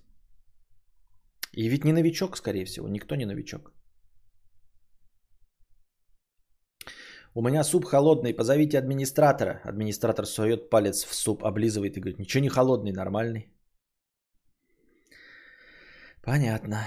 И 1.53 1.67
ведь 1.69 1.86
не 1.86 1.91
новичок, 1.91 2.38
скорее 2.38 2.65
всего, 2.65 2.88
никто 2.88 3.15
не 3.15 3.25
новичок. 3.25 3.71
У 7.39 7.41
меня 7.41 7.63
суп 7.63 7.86
холодный, 7.86 8.34
позовите 8.34 8.78
администратора. 8.78 9.62
Администратор 9.63 10.25
сует 10.25 10.69
палец 10.69 11.06
в 11.06 11.13
суп, 11.15 11.45
облизывает 11.45 11.95
и 11.95 12.02
говорит, 12.02 12.19
ничего 12.19 12.43
не 12.43 12.49
холодный, 12.49 12.91
нормальный. 12.91 13.49
Понятно. 16.21 16.86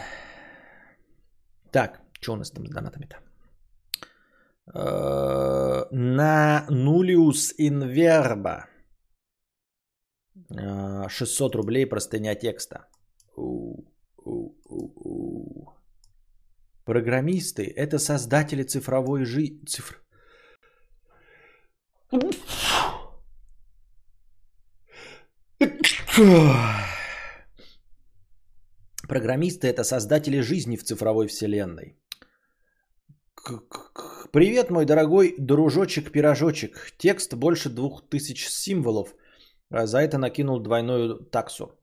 Так, 1.71 2.03
что 2.21 2.33
у 2.33 2.37
нас 2.37 2.51
там 2.51 2.67
с 2.67 2.71
донатами-то? 2.71 3.17
Э, 4.75 5.87
на 5.91 6.67
нулиус 6.69 7.55
инверба. 7.59 8.67
600 11.09 11.55
рублей 11.55 11.87
простыня 11.87 12.35
текста. 12.35 12.89
Программисты– 16.85 17.73
это 17.77 17.99
создатели 17.99 18.65
цифровой 18.65 19.25
жизни. 19.25 19.65
Цифр... 19.65 20.02
Программисты 29.09 29.69
это 29.69 29.83
создатели 29.83 30.41
жизни 30.41 30.77
в 30.77 30.85
цифровой 30.85 31.27
вселенной. 31.29 31.97
Привет, 34.31 34.71
мой 34.71 34.85
дорогой 34.85 35.35
дружочек-пирожочек. 35.39 36.93
Текст 36.99 37.35
больше 37.35 37.71
двух 37.71 38.03
тысяч 38.11 38.47
символов. 38.49 39.15
А 39.71 39.87
за 39.87 39.99
это 39.99 40.19
накинул 40.19 40.61
двойную 40.61 41.19
таксу. 41.31 41.79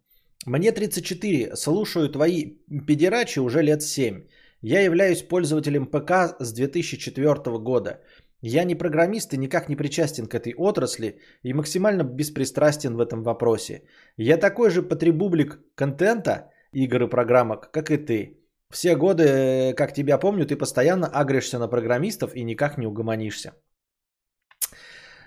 Мне 0.46 0.72
34, 0.72 1.56
слушаю 1.56 2.10
твои 2.10 2.58
педерачи 2.88 3.40
уже 3.40 3.64
лет 3.64 3.82
7. 3.82 4.28
Я 4.62 4.82
являюсь 4.82 5.24
пользователем 5.24 5.88
ПК 5.88 6.36
с 6.40 6.54
2004 6.54 7.58
года. 7.60 8.02
Я 8.42 8.64
не 8.64 8.76
программист 8.76 9.34
и 9.34 9.38
никак 9.38 9.70
не 9.70 9.76
причастен 9.76 10.26
к 10.26 10.34
этой 10.34 10.54
отрасли 10.58 11.20
и 11.44 11.54
максимально 11.54 12.04
беспристрастен 12.04 12.96
в 12.96 13.02
этом 13.02 13.24
вопросе. 13.24 13.84
Я 14.18 14.38
такой 14.38 14.70
же 14.70 14.82
потребублик 14.82 15.60
контента, 15.76 16.52
игр 16.72 17.04
и 17.04 17.10
программок, 17.10 17.72
как 17.72 17.92
и 17.92 17.98
ты. 17.98 18.40
Все 18.72 18.96
годы, 18.96 19.24
э, 19.24 19.74
как 19.74 19.94
тебя 19.94 20.18
помню, 20.18 20.46
ты 20.46 20.56
постоянно 20.56 21.08
агришься 21.08 21.60
на 21.60 21.68
программистов 21.68 22.36
и 22.36 22.44
никак 22.44 22.78
не 22.78 22.88
угомонишься. 22.88 23.54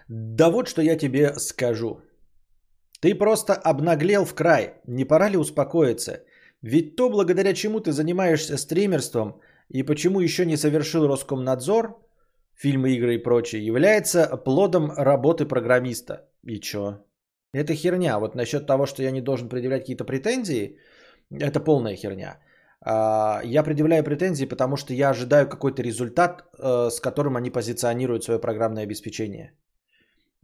Да 0.09 0.51
вот 0.51 0.69
что 0.69 0.83
я 0.83 0.97
тебе 0.97 1.35
скажу. 1.39 2.01
Ты 3.01 3.15
просто 3.15 3.55
обнаглел 3.55 4.25
в 4.25 4.35
край. 4.35 4.75
Не 4.87 5.05
пора 5.05 5.29
ли 5.29 5.37
успокоиться? 5.37 6.25
Ведь 6.63 6.97
то, 6.97 7.11
благодаря 7.11 7.53
чему 7.53 7.81
ты 7.81 7.93
занимаешься 7.93 8.57
стримерством 8.57 9.41
и 9.69 9.83
почему 9.83 10.21
еще 10.21 10.47
не 10.47 10.57
совершил 10.57 11.09
Роскомнадзор, 11.09 11.97
фильмы, 12.55 12.91
игры 12.91 13.15
и 13.15 13.23
прочее, 13.23 13.67
является 13.67 14.37
плодом 14.37 14.93
работы 14.97 15.47
программиста. 15.47 16.29
И 16.45 16.61
чё? 16.61 17.05
Это 17.55 17.75
херня. 17.75 18.19
Вот 18.19 18.35
насчет 18.35 18.67
того, 18.67 18.87
что 18.87 19.03
я 19.03 19.11
не 19.11 19.21
должен 19.21 19.49
предъявлять 19.49 19.83
какие-то 19.83 20.05
претензии, 20.05 20.79
это 21.41 21.61
полная 21.61 21.97
херня. 21.97 22.39
А, 22.85 23.41
я 23.45 23.63
предъявляю 23.63 24.05
претензии, 24.05 24.47
потому 24.47 24.77
что 24.77 24.93
я 24.95 25.11
ожидаю 25.11 25.49
какой-то 25.49 25.83
результат, 25.83 26.45
э, 26.59 26.91
с 26.91 27.01
которым 27.01 27.37
они 27.37 27.51
позиционируют 27.51 28.25
свое 28.25 28.41
программное 28.41 28.83
обеспечение. 28.83 29.53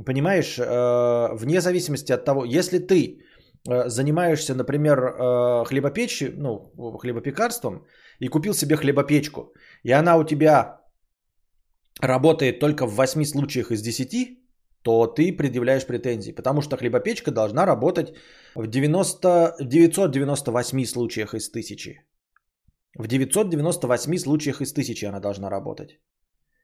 Понимаешь, 0.05 0.59
э, 0.59 1.35
вне 1.35 1.61
зависимости 1.61 2.13
от 2.13 2.25
того, 2.25 2.45
если 2.45 2.79
ты 2.79 3.25
э, 3.69 3.89
занимаешься, 3.89 4.55
например, 4.55 4.97
хлебопечью, 5.67 6.33
ну, 6.37 6.73
хлебопекарством, 6.99 7.87
и 8.21 8.29
купил 8.29 8.55
себе 8.55 8.77
хлебопечку, 8.77 9.53
и 9.83 9.91
она 9.91 10.17
у 10.17 10.25
тебя 10.25 10.78
работает 12.01 12.61
только 12.61 12.87
в 12.87 12.95
8 12.95 13.25
случаях 13.25 13.71
из 13.71 13.83
10, 13.83 14.39
то 14.83 15.07
ты 15.07 15.37
предъявляешь 15.37 15.87
претензии, 15.87 16.33
потому 16.33 16.63
что 16.63 16.77
хлебопечка 16.77 17.31
должна 17.31 17.67
работать 17.67 18.15
в 18.55 18.67
90, 18.67 19.57
998 19.61 20.85
случаях 20.85 21.35
из 21.35 21.49
1000. 21.51 22.03
В 22.99 23.07
998 23.07 24.19
случаях 24.19 24.61
из 24.61 24.73
1000 24.73 25.09
она 25.09 25.21
должна 25.21 25.51
работать. 25.51 25.99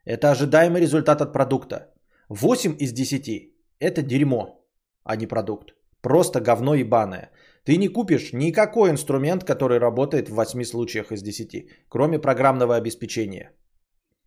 Это 0.04 0.30
ожидаемый 0.30 0.80
результат 0.80 1.20
от 1.20 1.32
продукта. 1.32 1.92
8 2.28 2.76
из 2.78 2.92
10– 2.92 3.52
это 3.78 4.02
дерьмо, 4.02 4.64
а 5.04 5.16
не 5.16 5.26
продукт. 5.26 5.74
Просто 6.00 6.40
говно 6.40 6.74
ебаное. 6.74 7.30
Ты 7.64 7.76
не 7.78 7.88
купишь 7.88 8.32
никакой 8.32 8.90
инструмент, 8.90 9.44
который 9.44 9.78
работает 9.78 10.28
в 10.28 10.34
8 10.34 10.64
случаях 10.64 11.12
из 11.12 11.22
10, 11.22 11.68
кроме 11.88 12.18
программного 12.18 12.76
обеспечения. 12.76 13.52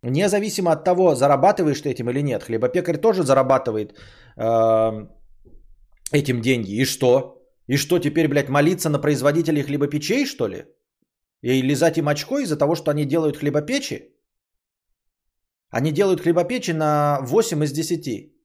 Независимо 0.02 0.72
от 0.72 0.84
того, 0.84 1.14
зарабатываешь 1.14 1.80
ты 1.80 1.90
этим 1.90 2.08
или 2.10 2.22
нет. 2.22 2.42
Хлебопекарь 2.42 3.00
тоже 3.00 3.24
зарабатывает 3.24 3.94
э, 4.36 5.06
этим 6.12 6.40
деньги. 6.40 6.70
И 6.70 6.84
что? 6.84 7.42
И 7.66 7.76
что 7.76 7.98
теперь, 7.98 8.28
блядь, 8.28 8.48
молиться 8.48 8.90
на 8.90 9.00
производителей 9.00 9.62
хлебопечей, 9.62 10.26
что 10.26 10.48
ли? 10.48 10.64
И 11.42 11.62
лизать 11.62 11.98
им 11.98 12.08
очко 12.08 12.38
из-за 12.38 12.56
того, 12.56 12.74
что 12.74 12.90
они 12.90 13.04
делают 13.04 13.36
хлебопечи? 13.36 14.14
Они 15.70 15.92
делают 15.92 16.20
хлебопечи 16.20 16.72
на 16.72 17.18
8 17.22 17.64
из 17.64 17.72
10. 17.72 18.37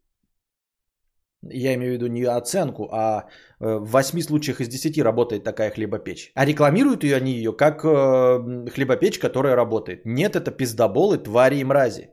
Я 1.49 1.73
имею 1.73 1.91
в 1.91 1.95
виду 1.95 2.07
не 2.07 2.23
оценку, 2.23 2.89
а 2.91 3.27
э, 3.59 3.79
в 3.79 3.91
8 3.91 4.21
случаях 4.21 4.61
из 4.61 4.67
10 4.67 5.01
работает 5.01 5.43
такая 5.43 5.71
хлебопечь. 5.71 6.31
А 6.35 6.45
рекламируют 6.45 7.03
ее 7.03 7.17
они 7.17 7.33
ее 7.33 7.51
как 7.51 7.83
э, 7.83 8.69
хлебопечь, 8.69 9.19
которая 9.19 9.55
работает. 9.55 10.05
Нет, 10.05 10.35
это 10.35 10.51
пиздоболы, 10.51 11.17
твари 11.17 11.57
и 11.57 11.63
мрази. 11.63 12.09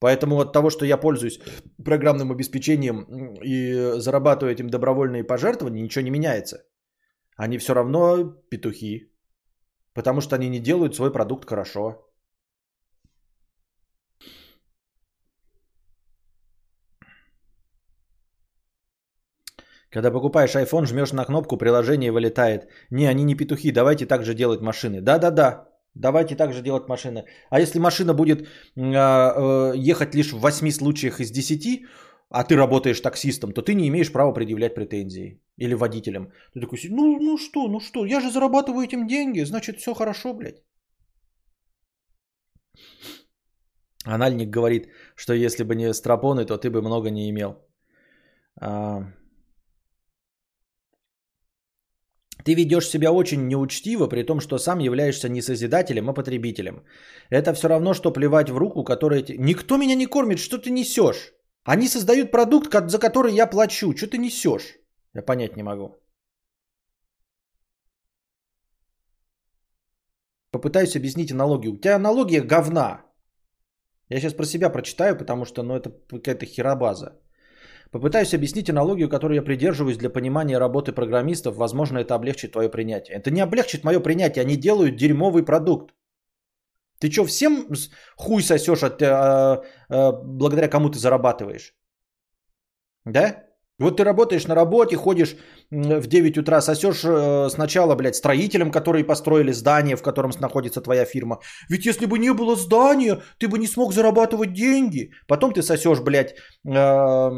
Поэтому 0.00 0.40
от 0.40 0.52
того, 0.52 0.70
что 0.70 0.84
я 0.84 0.96
пользуюсь 0.96 1.40
программным 1.84 2.32
обеспечением 2.32 3.06
и 3.42 4.00
зарабатываю 4.00 4.52
этим 4.52 4.68
добровольные 4.70 5.24
пожертвования, 5.24 5.82
ничего 5.82 6.04
не 6.04 6.10
меняется. 6.10 6.64
Они 7.36 7.58
все 7.58 7.74
равно 7.74 8.24
петухи. 8.50 9.12
Потому 9.94 10.20
что 10.20 10.36
они 10.36 10.48
не 10.48 10.60
делают 10.60 10.94
свой 10.94 11.12
продукт 11.12 11.48
хорошо. 11.48 12.09
Когда 19.90 20.10
покупаешь 20.10 20.54
iPhone, 20.54 20.86
жмешь 20.86 21.12
на 21.12 21.24
кнопку, 21.24 21.56
приложение 21.56 22.12
вылетает. 22.12 22.68
Не, 22.90 23.06
они 23.06 23.24
не 23.24 23.34
петухи, 23.34 23.72
давайте 23.72 24.06
так 24.06 24.24
же 24.24 24.34
делать 24.34 24.60
машины. 24.60 25.00
Да-да-да, 25.00 25.68
давайте 25.94 26.36
так 26.36 26.52
же 26.52 26.62
делать 26.62 26.88
машины. 26.88 27.24
А 27.50 27.60
если 27.60 27.80
машина 27.80 28.14
будет 28.14 28.42
э, 28.42 28.46
э, 28.76 29.72
ехать 29.76 30.14
лишь 30.14 30.32
в 30.32 30.40
8 30.40 30.70
случаях 30.70 31.20
из 31.20 31.30
10, 31.30 31.84
а 32.30 32.44
ты 32.44 32.56
работаешь 32.56 33.00
таксистом, 33.00 33.52
то 33.52 33.62
ты 33.62 33.74
не 33.74 33.88
имеешь 33.88 34.12
права 34.12 34.32
предъявлять 34.32 34.74
претензии. 34.74 35.40
Или 35.58 35.74
водителям. 35.74 36.32
Ты 36.54 36.60
такой, 36.60 36.78
ну, 36.90 37.18
ну 37.20 37.36
что, 37.36 37.68
ну 37.68 37.80
что, 37.80 38.06
я 38.06 38.20
же 38.20 38.30
зарабатываю 38.30 38.86
этим 38.86 39.08
деньги, 39.08 39.44
значит 39.44 39.78
все 39.78 39.94
хорошо, 39.94 40.34
блядь. 40.34 40.62
Анальник 44.04 44.50
говорит, 44.50 44.88
что 45.16 45.34
если 45.34 45.64
бы 45.64 45.74
не 45.74 45.92
стропоны, 45.92 46.46
то 46.46 46.56
ты 46.56 46.70
бы 46.70 46.80
много 46.80 47.10
не 47.10 47.28
имел. 47.28 47.58
А, 48.60 49.04
Ты 52.44 52.54
ведешь 52.54 52.88
себя 52.88 53.12
очень 53.12 53.46
неучтиво, 53.48 54.08
при 54.08 54.22
том, 54.22 54.40
что 54.40 54.58
сам 54.58 54.78
являешься 54.78 55.28
не 55.28 55.42
созидателем, 55.42 56.08
а 56.08 56.14
потребителем. 56.14 56.84
Это 57.30 57.54
все 57.54 57.68
равно, 57.68 57.94
что 57.94 58.12
плевать 58.12 58.50
в 58.50 58.58
руку, 58.58 58.84
которая... 58.84 59.24
Никто 59.38 59.76
меня 59.76 59.94
не 59.94 60.06
кормит, 60.06 60.38
что 60.38 60.58
ты 60.58 60.70
несешь? 60.70 61.32
Они 61.64 61.88
создают 61.88 62.30
продукт, 62.30 62.72
за 62.90 62.98
который 62.98 63.32
я 63.32 63.46
плачу. 63.46 63.96
Что 63.96 64.06
ты 64.06 64.18
несешь? 64.18 64.78
Я 65.14 65.22
понять 65.22 65.56
не 65.56 65.62
могу. 65.62 65.96
Попытаюсь 70.50 70.96
объяснить 70.96 71.32
аналогию. 71.32 71.72
У 71.72 71.76
тебя 71.76 71.96
аналогия 71.96 72.40
говна. 72.40 73.04
Я 74.08 74.20
сейчас 74.20 74.34
про 74.34 74.44
себя 74.44 74.70
прочитаю, 74.70 75.16
потому 75.16 75.44
что 75.44 75.62
ну, 75.62 75.76
это 75.76 75.90
какая-то 75.90 76.46
херобаза. 76.46 77.20
Попытаюсь 77.90 78.34
объяснить 78.34 78.70
аналогию, 78.70 79.08
которую 79.08 79.36
я 79.36 79.42
придерживаюсь 79.42 79.98
для 79.98 80.10
понимания 80.10 80.58
работы 80.58 80.92
программистов. 80.92 81.56
Возможно, 81.56 81.98
это 81.98 82.14
облегчит 82.14 82.52
твое 82.52 82.68
принятие. 82.68 83.16
Это 83.16 83.30
не 83.30 83.40
облегчит 83.40 83.84
мое 83.84 84.00
принятие. 84.00 84.42
Они 84.42 84.56
делают 84.56 84.96
дерьмовый 84.96 85.44
продукт. 85.44 85.94
Ты 87.00 87.10
что, 87.10 87.24
всем 87.24 87.66
хуй 88.16 88.42
сосешь 88.42 88.82
от, 88.82 89.02
а, 89.02 89.62
а, 89.88 90.12
благодаря 90.12 90.68
кому 90.68 90.90
ты 90.90 90.98
зарабатываешь? 90.98 91.74
Да? 93.04 93.44
Вот 93.80 93.96
ты 93.96 94.04
работаешь 94.04 94.46
на 94.46 94.54
работе, 94.54 94.96
ходишь 94.96 95.36
в 95.70 96.06
9 96.06 96.38
утра, 96.38 96.60
сосешь 96.60 97.02
э, 97.02 97.48
сначала, 97.48 97.94
блядь, 97.94 98.14
строителям, 98.14 98.70
которые 98.70 99.04
построили 99.04 99.52
здание, 99.52 99.96
в 99.96 100.02
котором 100.02 100.32
находится 100.38 100.82
твоя 100.82 101.06
фирма. 101.06 101.40
Ведь 101.70 101.86
если 101.86 102.04
бы 102.04 102.18
не 102.18 102.34
было 102.34 102.56
здания, 102.56 103.22
ты 103.38 103.48
бы 103.48 103.58
не 103.58 103.66
смог 103.66 103.94
зарабатывать 103.94 104.52
деньги. 104.52 105.12
Потом 105.26 105.54
ты 105.54 105.62
сосешь, 105.62 106.00
блядь, 106.00 106.34
э, 106.68 107.30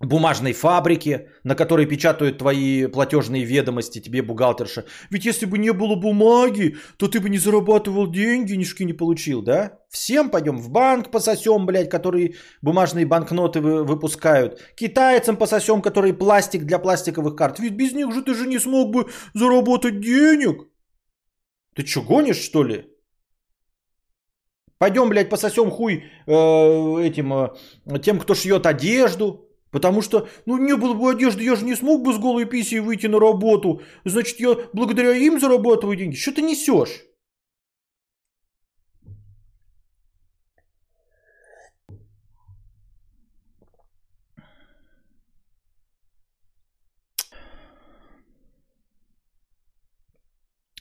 бумажной 0.00 0.54
фабрики, 0.54 1.28
на 1.44 1.54
которой 1.54 1.86
печатают 1.86 2.38
твои 2.38 2.86
платежные 2.86 3.44
ведомости 3.44 4.00
тебе 4.00 4.22
бухгалтерша. 4.22 4.86
Ведь 5.10 5.26
если 5.26 5.44
бы 5.44 5.58
не 5.58 5.72
было 5.72 5.94
бумаги, 5.94 6.76
то 6.96 7.06
ты 7.06 7.20
бы 7.20 7.28
не 7.28 7.38
зарабатывал 7.38 8.10
деньги, 8.10 8.54
нички 8.54 8.84
не 8.84 8.94
получил, 8.94 9.42
да? 9.42 9.78
Всем 9.90 10.30
пойдем 10.30 10.58
в 10.58 10.70
банк 10.70 11.10
пососем, 11.10 11.66
блядь, 11.66 11.90
которые 11.90 12.34
бумажные 12.62 13.04
банкноты 13.04 13.60
выпускают. 13.60 14.60
Китайцам 14.74 15.36
пососем, 15.36 15.82
которые 15.82 16.14
пластик 16.14 16.64
для 16.64 16.78
пластиковых 16.78 17.36
карт. 17.36 17.58
Ведь 17.58 17.74
без 17.74 17.92
них 17.92 18.12
же 18.14 18.22
ты 18.22 18.34
же 18.34 18.46
не 18.46 18.58
смог 18.58 18.90
бы 18.90 19.10
заработать 19.34 20.00
денег. 20.00 20.66
Ты 21.74 21.86
что, 21.86 22.02
гонишь, 22.02 22.40
что 22.40 22.62
ли? 22.62 22.86
Пойдем, 24.78 25.10
блядь, 25.10 25.28
пососем 25.28 25.70
хуй 25.70 26.04
э, 26.26 26.32
этим, 26.32 27.34
э, 27.34 27.98
тем, 28.02 28.18
кто 28.18 28.34
шьет 28.34 28.64
одежду, 28.64 29.49
Потому 29.70 30.02
что, 30.02 30.28
ну, 30.46 30.58
не 30.58 30.76
было 30.76 30.94
бы 30.94 31.10
одежды, 31.10 31.44
я 31.44 31.54
же 31.54 31.64
не 31.64 31.76
смог 31.76 32.02
бы 32.02 32.12
с 32.12 32.18
голой 32.18 32.44
писей 32.44 32.80
выйти 32.80 33.06
на 33.06 33.20
работу. 33.20 33.82
Значит, 34.04 34.40
я 34.40 34.56
благодаря 34.72 35.12
им 35.12 35.38
зарабатываю 35.38 35.96
деньги. 35.96 36.16
Что 36.16 36.32
ты 36.32 36.42
несешь? 36.42 37.04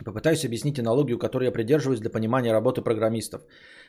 Попытаюсь 0.05 0.45
объяснить 0.45 0.79
аналогию, 0.79 1.19
которой 1.19 1.45
я 1.45 1.51
придерживаюсь 1.51 1.99
для 1.99 2.09
понимания 2.09 2.53
работы 2.53 2.81
программистов. 2.81 3.41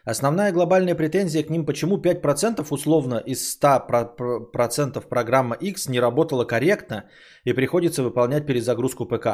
Основная 0.04 0.52
глобальная 0.52 0.96
претензия 0.96 1.44
к 1.44 1.50
ним, 1.50 1.64
почему 1.64 1.98
5% 1.98 2.66
условно 2.70 3.22
из 3.26 3.58
100% 3.60 5.08
программа 5.08 5.54
X 5.54 5.88
не 5.88 6.00
работала 6.00 6.44
корректно 6.44 7.08
и 7.44 7.52
приходится 7.52 8.02
выполнять 8.02 8.46
перезагрузку 8.46 9.06
ПК. 9.06 9.26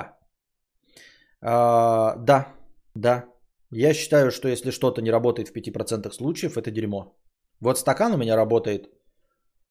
А, 1.40 2.16
да, 2.16 2.52
да. 2.94 3.24
Я 3.70 3.94
считаю, 3.94 4.30
что 4.30 4.48
если 4.48 4.70
что-то 4.70 5.00
не 5.00 5.10
работает 5.10 5.48
в 5.48 5.56
5% 5.56 6.12
случаев, 6.12 6.56
это 6.56 6.70
дерьмо. 6.70 7.16
Вот 7.60 7.78
стакан 7.78 8.12
у 8.12 8.18
меня 8.18 8.36
работает, 8.36 8.90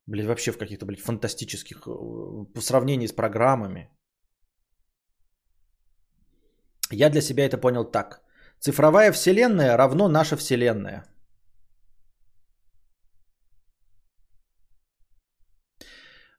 блин, 0.07 0.27
вообще 0.27 0.51
в 0.51 0.57
каких-то, 0.57 0.85
блин, 0.85 0.99
фантастических, 0.99 1.77
э, 1.87 2.53
по 2.53 2.61
сравнению 2.61 3.07
с 3.07 3.13
программами. 3.13 3.89
Я 6.91 7.09
для 7.09 7.21
себя 7.21 7.45
это 7.45 7.57
понял 7.57 7.85
так. 7.91 8.21
Цифровая 8.59 9.11
вселенная 9.11 9.77
равно 9.77 10.07
наша 10.07 10.37
вселенная. 10.37 11.05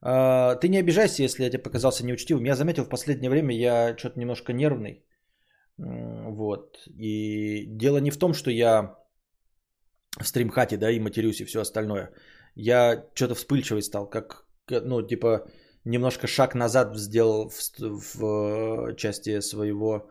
А, 0.03 0.55
ты 0.57 0.69
не 0.69 0.79
обижайся, 0.79 1.23
если 1.23 1.45
я 1.45 1.51
тебе 1.51 1.63
показался 1.63 2.05
неучтивым. 2.05 2.45
Я 2.45 2.55
заметил 2.55 2.85
в 2.85 2.89
последнее 2.89 3.31
время, 3.31 3.55
я 3.55 3.97
что-то 3.97 4.19
немножко 4.19 4.53
нервный. 4.53 5.05
Вот. 5.79 6.77
И 6.99 7.67
дело 7.67 7.99
не 7.99 8.11
в 8.11 8.19
том, 8.19 8.35
что 8.35 8.51
я 8.51 8.97
в 10.21 10.27
стримхате, 10.27 10.77
да, 10.77 10.91
и 10.91 11.01
матерюсь 11.01 11.41
и 11.41 11.45
все 11.45 11.61
остальное. 11.61 12.13
Я 12.55 13.05
что-то 13.15 13.35
вспыльчивый 13.35 13.83
стал, 13.83 14.09
как, 14.09 14.47
ну, 14.71 15.03
типа, 15.03 15.47
немножко 15.85 16.27
шаг 16.27 16.55
назад 16.55 16.97
сделал 16.97 17.51
в, 17.51 17.61
в 17.79 18.91
э, 18.91 18.97
части 18.97 19.41
своего 19.41 20.11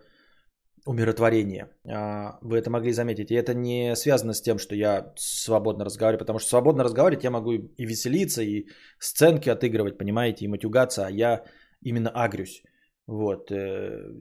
умиротворения. 0.86 1.70
А, 1.88 2.38
вы 2.42 2.58
это 2.58 2.70
могли 2.70 2.94
заметить. 2.94 3.32
И 3.32 3.36
это 3.36 3.54
не 3.54 3.96
связано 3.96 4.34
с 4.34 4.42
тем, 4.42 4.60
что 4.60 4.76
я 4.76 5.14
свободно 5.18 5.86
разговариваю, 5.86 6.20
потому 6.20 6.40
что 6.40 6.50
свободно 6.50 6.84
разговаривать 6.84 7.24
я 7.24 7.32
могу 7.32 7.52
и 7.54 7.86
веселиться, 7.86 8.44
и 8.44 8.68
сценки 9.00 9.50
отыгрывать, 9.50 9.98
понимаете, 9.98 10.46
и 10.46 10.48
матюгаться, 10.48 11.06
а 11.06 11.12
я 11.12 11.44
именно 11.82 12.10
агрюсь. 12.10 12.64
Вот. 13.08 13.52
Э, 13.52 14.14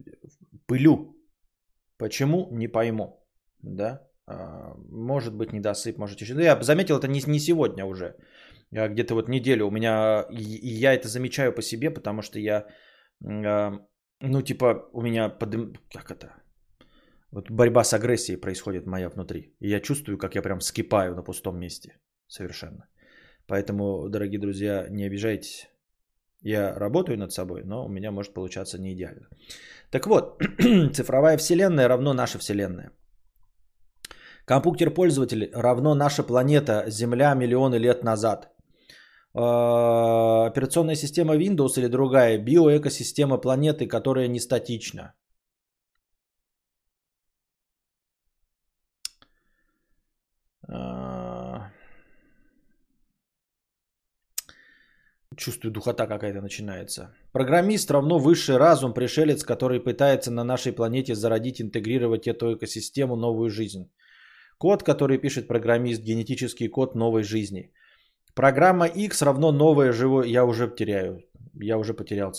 пылю. 0.66 1.14
Почему? 1.98 2.48
Не 2.50 2.68
пойму. 2.68 3.24
Да? 3.62 4.00
А, 4.27 4.74
может 4.90 5.35
быть, 5.35 5.53
недосып, 5.53 5.98
может 5.98 6.20
еще. 6.20 6.35
Я 6.35 6.62
заметил 6.62 6.98
это 6.98 7.09
не, 7.09 7.22
не 7.27 7.38
сегодня 7.38 7.85
уже. 7.85 8.16
А 8.74 8.88
где-то 8.88 9.14
вот 9.14 9.29
неделю 9.29 9.66
у 9.66 9.70
меня, 9.70 10.27
и 10.31 10.68
я 10.68 10.94
это 10.94 11.09
замечаю 11.09 11.53
по 11.53 11.62
себе, 11.62 11.90
потому 11.90 12.22
что 12.22 12.38
я, 12.38 12.66
ну, 13.20 14.42
типа, 14.42 14.88
у 14.92 15.03
меня, 15.03 15.29
под, 15.29 15.79
как 15.92 16.11
это, 16.11 16.44
вот 17.35 17.51
борьба 17.51 17.85
с 17.85 17.92
агрессией 17.92 18.40
происходит 18.40 18.87
моя 18.87 19.09
внутри. 19.09 19.57
И 19.61 19.68
я 19.68 19.81
чувствую, 19.81 20.18
как 20.18 20.35
я 20.35 20.42
прям 20.42 20.61
скипаю 20.61 21.14
на 21.16 21.23
пустом 21.23 21.59
месте. 21.59 21.99
Совершенно. 22.29 22.87
Поэтому, 23.47 24.09
дорогие 24.09 24.40
друзья, 24.40 24.87
не 24.90 25.07
обижайтесь. 25.07 25.68
Я 26.42 26.79
работаю 26.79 27.18
над 27.18 27.33
собой, 27.33 27.62
но 27.64 27.85
у 27.87 27.88
меня 27.88 28.12
может 28.12 28.35
получаться 28.35 28.79
не 28.79 28.92
идеально. 28.92 29.29
Так 29.90 30.07
вот, 30.07 30.42
цифровая 30.92 31.37
вселенная 31.37 31.88
равно 31.88 32.14
наша 32.14 32.38
вселенная. 32.38 32.92
Компьютер 34.44 34.94
пользователь 34.94 35.51
равно 35.55 35.94
наша 35.94 36.23
планета 36.23 36.85
Земля 36.88 37.35
миллионы 37.35 37.79
лет 37.79 38.05
назад. 38.05 38.53
А, 39.35 40.47
операционная 40.47 40.97
система 40.97 41.35
Windows 41.37 41.79
или 41.79 41.88
другая 41.88 42.38
биоэкосистема 42.38 43.38
планеты, 43.38 43.88
которая 43.88 44.29
не 44.29 44.38
статична. 44.38 45.14
Чувствую, 55.37 55.72
духота 55.72 56.07
какая-то 56.07 56.40
начинается. 56.40 57.14
Программист 57.33 57.90
равно 57.90 58.18
высший 58.18 58.57
разум, 58.57 58.94
пришелец, 58.94 59.44
который 59.44 59.81
пытается 59.81 60.31
на 60.31 60.44
нашей 60.44 60.72
планете 60.72 61.14
зародить, 61.14 61.61
интегрировать 61.61 62.27
эту 62.27 62.55
экосистему, 62.55 63.16
новую 63.16 63.50
жизнь. 63.50 63.90
Код, 64.59 64.83
который 64.83 65.18
пишет 65.18 65.48
программист, 65.48 66.03
генетический 66.03 66.68
код 66.68 66.94
новой 66.94 67.22
жизни. 67.22 67.72
Программа 68.35 68.87
X 68.87 69.22
равно 69.22 69.53
новое 69.53 69.92
живое... 69.92 70.27
Я 70.27 70.44
уже 70.44 70.68
теряю. 70.68 71.20
Я 71.55 71.79
уже 71.79 71.94
потерял 71.94 72.33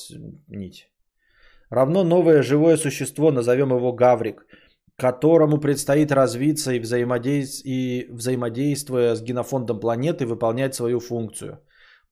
нить. 0.47 0.89
Равно 1.69 2.03
новое 2.03 2.43
живое 2.43 2.77
существо, 2.77 3.31
назовем 3.31 3.73
его 3.73 3.93
Гаврик, 3.93 4.45
которому 4.97 5.57
предстоит 5.59 6.11
развиться 6.11 6.73
и, 6.73 6.79
взаимодейств... 6.79 7.65
и 7.65 8.07
взаимодействуя 8.09 9.15
с 9.15 9.21
генофондом 9.21 9.79
планеты, 9.79 10.25
выполнять 10.25 10.75
свою 10.75 10.99
функцию. 10.99 11.59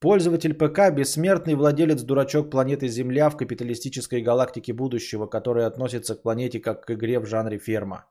Пользователь 0.00 0.54
ПК– 0.54 0.90
бессмертный 0.94 1.54
владелец-дурачок 1.54 2.50
планеты 2.50 2.88
Земля 2.88 3.30
в 3.30 3.36
капиталистической 3.36 4.22
галактике 4.22 4.74
будущего, 4.74 5.26
которая 5.26 5.66
относится 5.66 6.14
к 6.14 6.22
планете 6.22 6.60
как 6.60 6.84
к 6.84 6.90
игре 6.90 7.20
в 7.20 7.26
жанре 7.26 7.58
ферма. 7.58 8.04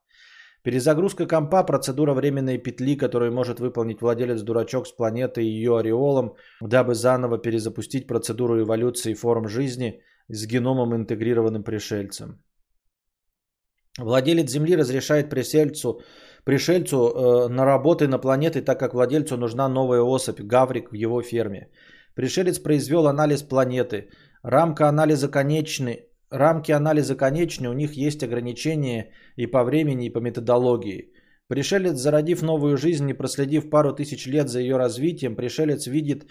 Перезагрузка 0.64 1.28
компа– 1.28 1.64
процедура 1.68 2.14
временной 2.14 2.58
петли, 2.58 2.96
которую 2.96 3.34
может 3.34 3.60
выполнить 3.60 4.02
владелец-дурачок 4.02 4.88
с 4.88 4.92
планетой 4.92 5.46
и 5.46 5.50
ее 5.50 5.78
ореолом, 5.78 6.36
дабы 6.62 6.96
заново 6.96 7.38
перезапустить 7.38 8.08
процедуру 8.08 8.60
эволюции 8.60 9.14
форм 9.14 9.48
жизни 9.48 10.02
с 10.30 10.48
геномом 10.48 10.96
интегрированным 10.96 11.64
пришельцем. 11.64 12.40
Владелец 14.00 14.50
Земли 14.52 14.76
разрешает 14.76 15.30
пришельцу, 15.30 16.02
пришельцу 16.46 16.98
э, 16.98 17.48
на 17.50 17.66
работы 17.66 18.08
на 18.08 18.18
планеты, 18.18 18.62
так 18.62 18.80
как 18.80 18.94
владельцу 18.94 19.38
нужна 19.38 19.70
новая 19.70 20.02
особь, 20.02 20.42
гаврик 20.42 20.92
в 20.92 20.96
его 20.96 21.22
ферме. 21.22 21.70
Пришелец 22.16 22.60
произвел 22.60 23.08
анализ 23.08 23.44
планеты. 23.44 24.10
Рамка 24.44 24.90
анализа 24.90 25.30
конечны, 25.30 26.06
рамки 26.32 26.72
анализа 26.72 27.16
конечны, 27.16 27.70
у 27.70 27.74
них 27.74 27.94
есть 27.94 28.24
ограничения 28.24 29.12
и 29.36 29.48
по 29.48 29.64
времени, 29.64 30.08
и 30.08 30.14
по 30.14 30.20
методологии. 30.20 31.12
Пришелец, 31.48 31.98
зародив 31.98 32.42
новую 32.42 32.78
жизнь 32.78 33.10
и 33.10 33.14
проследив 33.14 33.70
пару 33.70 33.94
тысяч 33.94 34.26
лет 34.26 34.50
за 34.50 34.60
ее 34.60 34.78
развитием, 34.78 35.36
пришелец 35.36 35.88
видит 35.88 36.26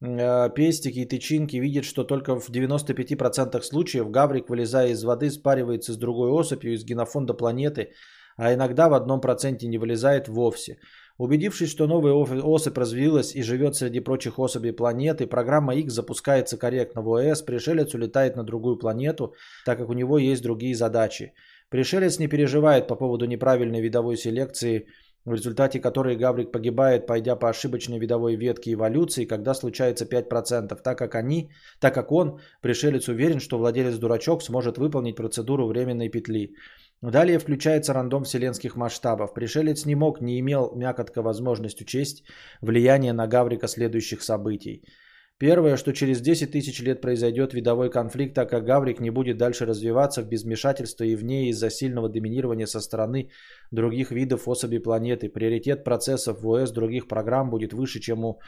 пестики 0.00 1.00
и 1.00 1.08
тычинки, 1.08 1.56
видит, 1.56 1.84
что 1.84 2.04
только 2.04 2.38
в 2.38 2.50
95% 2.50 3.62
случаев 3.62 4.10
гаврик, 4.10 4.48
вылезая 4.48 4.88
из 4.90 5.02
воды, 5.02 5.30
спаривается 5.30 5.92
с 5.92 5.96
другой 5.96 6.30
особью 6.30 6.74
из 6.74 6.84
генофонда 6.84 7.34
планеты, 7.34 7.92
а 8.36 8.54
иногда 8.54 8.88
в 8.88 8.94
одном 8.94 9.20
проценте 9.20 9.66
не 9.66 9.78
вылезает 9.78 10.28
вовсе. 10.28 10.78
Убедившись, 11.18 11.70
что 11.70 11.88
новая 11.88 12.12
особь 12.12 12.78
развилась 12.78 13.34
и 13.34 13.42
живет 13.42 13.74
среди 13.74 13.98
прочих 13.98 14.38
особей 14.38 14.72
планеты, 14.72 15.26
программа 15.26 15.74
X 15.74 15.92
запускается 15.92 16.56
корректно 16.56 17.02
в 17.02 17.08
ОС, 17.08 17.42
пришелец 17.42 17.92
улетает 17.94 18.36
на 18.36 18.44
другую 18.44 18.78
планету, 18.78 19.34
так 19.64 19.78
как 19.78 19.88
у 19.88 19.94
него 19.94 20.18
есть 20.18 20.42
другие 20.44 20.76
задачи. 20.76 21.32
Пришелец 21.70 22.20
не 22.20 22.28
переживает 22.28 22.86
по 22.86 22.94
поводу 22.94 23.26
неправильной 23.26 23.80
видовой 23.80 24.16
селекции, 24.16 24.86
в 25.28 25.34
результате 25.34 25.80
которой 25.80 26.16
Гаврик 26.16 26.52
погибает, 26.52 27.06
пойдя 27.06 27.36
по 27.36 27.48
ошибочной 27.48 27.98
видовой 27.98 28.36
ветке 28.36 28.72
эволюции, 28.72 29.26
когда 29.26 29.54
случается 29.54 30.04
5%, 30.04 30.82
так 30.82 30.98
как, 30.98 31.14
они, 31.14 31.50
так 31.80 31.94
как 31.94 32.12
он, 32.12 32.40
пришелец, 32.62 33.08
уверен, 33.08 33.40
что 33.40 33.58
владелец-дурачок 33.58 34.42
сможет 34.42 34.78
выполнить 34.78 35.16
процедуру 35.16 35.66
временной 35.66 36.08
петли. 36.08 36.54
Далее 37.02 37.38
включается 37.38 37.92
рандом 37.92 38.24
вселенских 38.24 38.74
масштабов. 38.76 39.32
Пришелец 39.34 39.86
не 39.86 39.94
мог, 39.94 40.20
не 40.20 40.40
имел 40.40 40.72
мякотка 40.74 41.22
возможность 41.22 41.80
учесть 41.80 42.24
влияние 42.60 43.12
на 43.12 43.26
Гаврика 43.26 43.68
следующих 43.68 44.22
событий. 44.22 44.82
Первое, 45.38 45.76
что 45.76 45.92
через 45.92 46.20
10 46.20 46.50
тысяч 46.50 46.82
лет 46.82 47.00
произойдет 47.00 47.54
видовой 47.54 47.90
конфликт, 47.90 48.34
так 48.34 48.50
как 48.50 48.64
Гаврик 48.64 48.98
не 49.00 49.10
будет 49.10 49.36
дальше 49.36 49.66
развиваться 49.66 50.22
в 50.22 50.28
безмешательство 50.28 51.04
и 51.04 51.14
вне 51.14 51.48
из-за 51.50 51.70
сильного 51.70 52.08
доминирования 52.08 52.66
со 52.66 52.80
стороны 52.80 53.30
других 53.70 54.10
видов 54.10 54.48
особей 54.48 54.80
планеты. 54.80 55.28
Приоритет 55.28 55.84
процессов 55.84 56.42
в 56.42 56.48
ОС 56.48 56.72
других 56.72 57.06
программ 57.06 57.50
будет 57.50 57.72
выше, 57.72 58.00
чем 58.00 58.24
у 58.24 58.40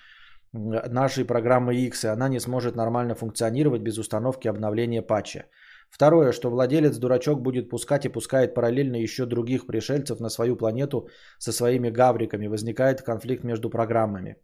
нашей 0.52 1.24
программы 1.24 1.76
X, 1.76 2.04
и 2.04 2.08
она 2.08 2.28
не 2.28 2.40
сможет 2.40 2.74
нормально 2.74 3.14
функционировать 3.14 3.82
без 3.82 3.98
установки 3.98 4.48
обновления 4.48 5.02
патча. 5.02 5.44
Второе, 5.90 6.32
что 6.32 6.50
владелец-дурачок 6.50 7.40
будет 7.40 7.68
пускать 7.68 8.04
и 8.04 8.08
пускает 8.08 8.54
параллельно 8.54 8.96
еще 8.96 9.26
других 9.26 9.66
пришельцев 9.66 10.18
на 10.18 10.28
свою 10.28 10.56
планету 10.56 11.08
со 11.38 11.52
своими 11.52 11.90
гавриками. 11.90 12.48
Возникает 12.48 13.02
конфликт 13.02 13.44
между 13.44 13.70
программами. 13.70 14.36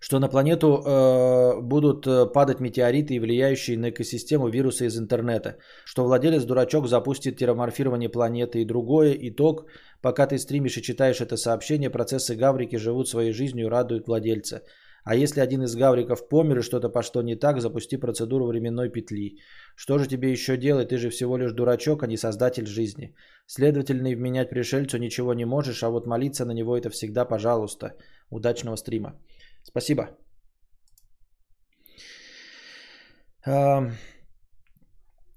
Что 0.00 0.18
на 0.20 0.28
планету 0.28 0.66
э, 0.66 1.60
будут 1.60 2.06
э, 2.06 2.26
падать 2.26 2.60
метеориты, 2.60 3.20
влияющие 3.20 3.76
на 3.78 3.90
экосистему 3.90 4.48
вируса 4.48 4.84
из 4.84 4.96
интернета. 4.98 5.56
Что 5.84 6.04
владелец-дурачок 6.04 6.86
запустит 6.86 7.36
терраморфирование 7.36 8.08
планеты. 8.08 8.60
И 8.60 8.64
другое, 8.64 9.16
итог, 9.20 9.66
пока 10.00 10.26
ты 10.26 10.38
стримишь 10.38 10.76
и 10.76 10.82
читаешь 10.82 11.20
это 11.20 11.36
сообщение, 11.36 11.90
процессы 11.90 12.36
гаврики 12.36 12.76
живут 12.76 13.08
своей 13.08 13.32
жизнью 13.32 13.66
и 13.66 13.70
радуют 13.70 14.06
владельца. 14.06 14.62
А 15.04 15.14
если 15.14 15.40
один 15.40 15.62
из 15.62 15.74
гавриков 15.74 16.28
помер 16.28 16.58
и 16.58 16.62
что-то 16.62 16.90
пошло 16.90 17.22
не 17.22 17.34
так, 17.34 17.60
запусти 17.60 17.96
процедуру 17.96 18.46
временной 18.46 18.90
петли. 18.90 19.38
Что 19.74 19.98
же 19.98 20.06
тебе 20.06 20.30
еще 20.30 20.56
делать? 20.56 20.90
Ты 20.90 20.98
же 20.98 21.08
всего 21.10 21.38
лишь 21.38 21.52
дурачок, 21.52 22.02
а 22.02 22.06
не 22.06 22.16
создатель 22.16 22.66
жизни. 22.66 23.14
Следовательно, 23.46 24.08
и 24.08 24.14
вменять 24.14 24.50
пришельцу 24.50 24.98
ничего 24.98 25.34
не 25.34 25.46
можешь, 25.46 25.82
а 25.82 25.88
вот 25.88 26.06
молиться 26.06 26.44
на 26.44 26.52
него 26.52 26.76
это 26.76 26.90
всегда 26.90 27.24
пожалуйста. 27.24 27.94
Удачного 28.30 28.76
стрима. 28.76 29.14
Спасибо. 29.68 30.08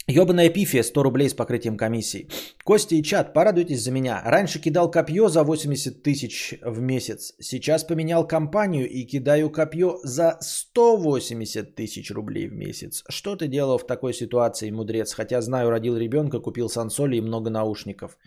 Ёбаная 0.07 0.49
пифия 0.49 0.83
100 0.83 1.03
рублей 1.03 1.29
с 1.29 1.33
покрытием 1.33 1.77
комиссии. 1.77 2.27
Костя 2.63 2.95
и 2.95 3.03
чат, 3.03 3.33
порадуйтесь 3.33 3.83
за 3.83 3.91
меня. 3.91 4.21
Раньше 4.25 4.59
кидал 4.59 4.91
копье 4.91 5.29
за 5.29 5.43
80 5.43 6.03
тысяч 6.03 6.53
в 6.65 6.81
месяц. 6.81 7.33
Сейчас 7.39 7.83
поменял 7.83 8.27
компанию 8.27 8.89
и 8.89 9.05
кидаю 9.05 9.49
копье 9.49 9.99
за 10.03 10.37
180 10.41 11.75
тысяч 11.75 12.11
рублей 12.11 12.47
в 12.47 12.53
месяц. 12.53 13.03
Что 13.09 13.35
ты 13.35 13.47
делал 13.47 13.77
в 13.77 13.87
такой 13.87 14.13
ситуации, 14.13 14.71
мудрец? 14.71 15.13
Хотя 15.13 15.41
знаю, 15.41 15.69
родил 15.69 15.95
ребенка, 15.97 16.39
купил 16.39 16.67
сансоли 16.67 17.17
и 17.17 17.21
много 17.21 17.49
наушников. 17.49 18.17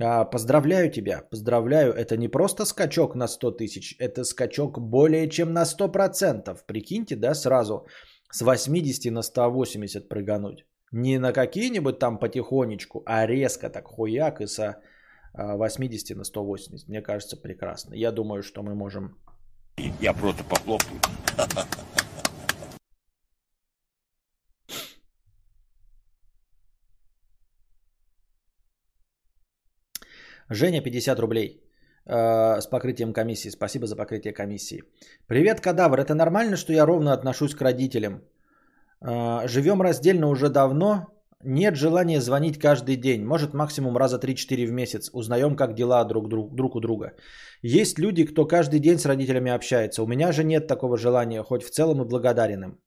А, 0.00 0.24
поздравляю 0.24 0.90
тебя, 0.90 1.22
поздравляю. 1.30 1.92
Это 1.92 2.16
не 2.16 2.28
просто 2.28 2.64
скачок 2.66 3.14
на 3.14 3.28
100 3.28 3.50
тысяч, 3.52 3.96
это 3.98 4.24
скачок 4.24 4.78
более 4.78 5.28
чем 5.28 5.52
на 5.52 5.64
100%. 5.64 6.66
Прикиньте, 6.66 7.16
да, 7.16 7.34
сразу 7.34 7.86
с 8.30 8.42
80 8.42 9.12
на 9.12 9.22
180 9.22 10.08
прыгануть. 10.08 10.64
Не 10.92 11.18
на 11.18 11.32
какие-нибудь 11.32 11.98
там 11.98 12.18
потихонечку, 12.18 13.02
а 13.06 13.26
резко 13.26 13.70
так 13.70 13.86
хуяк 13.86 14.40
и 14.40 14.46
со 14.46 14.76
80 15.34 16.16
на 16.16 16.24
180. 16.24 16.88
Мне 16.88 17.02
кажется, 17.02 17.36
прекрасно. 17.36 17.94
Я 17.94 18.12
думаю, 18.12 18.42
что 18.42 18.62
мы 18.62 18.74
можем... 18.74 19.16
Я 20.00 20.12
просто 20.12 20.44
похлопаю. 20.44 21.00
Женя, 30.50 30.80
50 30.80 31.18
рублей 31.18 31.60
э, 32.06 32.60
с 32.60 32.66
покрытием 32.66 33.12
комиссии. 33.12 33.50
Спасибо 33.50 33.86
за 33.86 33.96
покрытие 33.96 34.32
комиссии. 34.32 34.82
Привет, 35.26 35.60
кадавр. 35.60 35.98
Это 35.98 36.14
нормально, 36.14 36.56
что 36.56 36.72
я 36.72 36.86
ровно 36.86 37.12
отношусь 37.12 37.54
к 37.54 37.62
родителям? 37.62 38.22
Э, 39.00 39.48
живем 39.48 39.82
раздельно 39.82 40.28
уже 40.28 40.48
давно. 40.48 41.06
Нет 41.44 41.76
желания 41.76 42.20
звонить 42.20 42.58
каждый 42.58 42.96
день. 42.96 43.24
Может, 43.24 43.54
максимум 43.54 43.96
раза 43.96 44.18
3-4 44.18 44.66
в 44.66 44.72
месяц. 44.72 45.10
Узнаем, 45.12 45.56
как 45.56 45.74
дела 45.74 46.04
друг, 46.04 46.28
друг, 46.28 46.54
друг 46.54 46.76
у 46.76 46.80
друга. 46.80 47.12
Есть 47.62 47.98
люди, 47.98 48.24
кто 48.24 48.46
каждый 48.46 48.78
день 48.78 48.98
с 48.98 49.06
родителями 49.06 49.50
общается. 49.50 50.02
У 50.02 50.06
меня 50.06 50.32
же 50.32 50.44
нет 50.44 50.68
такого 50.68 50.96
желания, 50.96 51.42
хоть 51.42 51.64
в 51.64 51.70
целом 51.70 52.02
и 52.02 52.08
благодарен 52.08 52.64
им. 52.64 52.78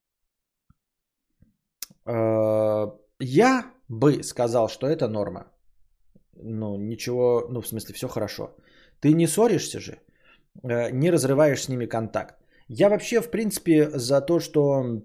Э, 2.06 2.88
я 3.20 3.66
бы 3.90 4.24
сказал, 4.24 4.70
что 4.70 4.88
это 4.88 5.10
норма 5.10 5.52
ну, 6.42 6.78
ничего, 6.78 7.46
ну, 7.50 7.62
в 7.62 7.68
смысле, 7.68 7.96
все 7.96 8.08
хорошо. 8.08 8.56
Ты 9.00 9.14
не 9.14 9.28
ссоришься 9.28 9.80
же, 9.80 10.00
э, 10.64 10.92
не 10.92 11.12
разрываешь 11.12 11.64
с 11.64 11.70
ними 11.70 11.86
контакт. 11.86 12.36
Я 12.68 12.90
вообще, 12.90 13.22
в 13.22 13.32
принципе, 13.32 13.90
за 13.94 14.22
то, 14.22 14.40
что 14.40 15.02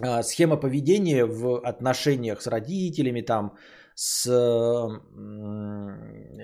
а, 0.00 0.22
схема 0.22 0.56
поведения 0.56 1.24
в 1.24 1.60
отношениях 1.60 2.42
с 2.42 2.46
родителями, 2.46 3.22
там, 3.22 3.56
с, 3.94 4.28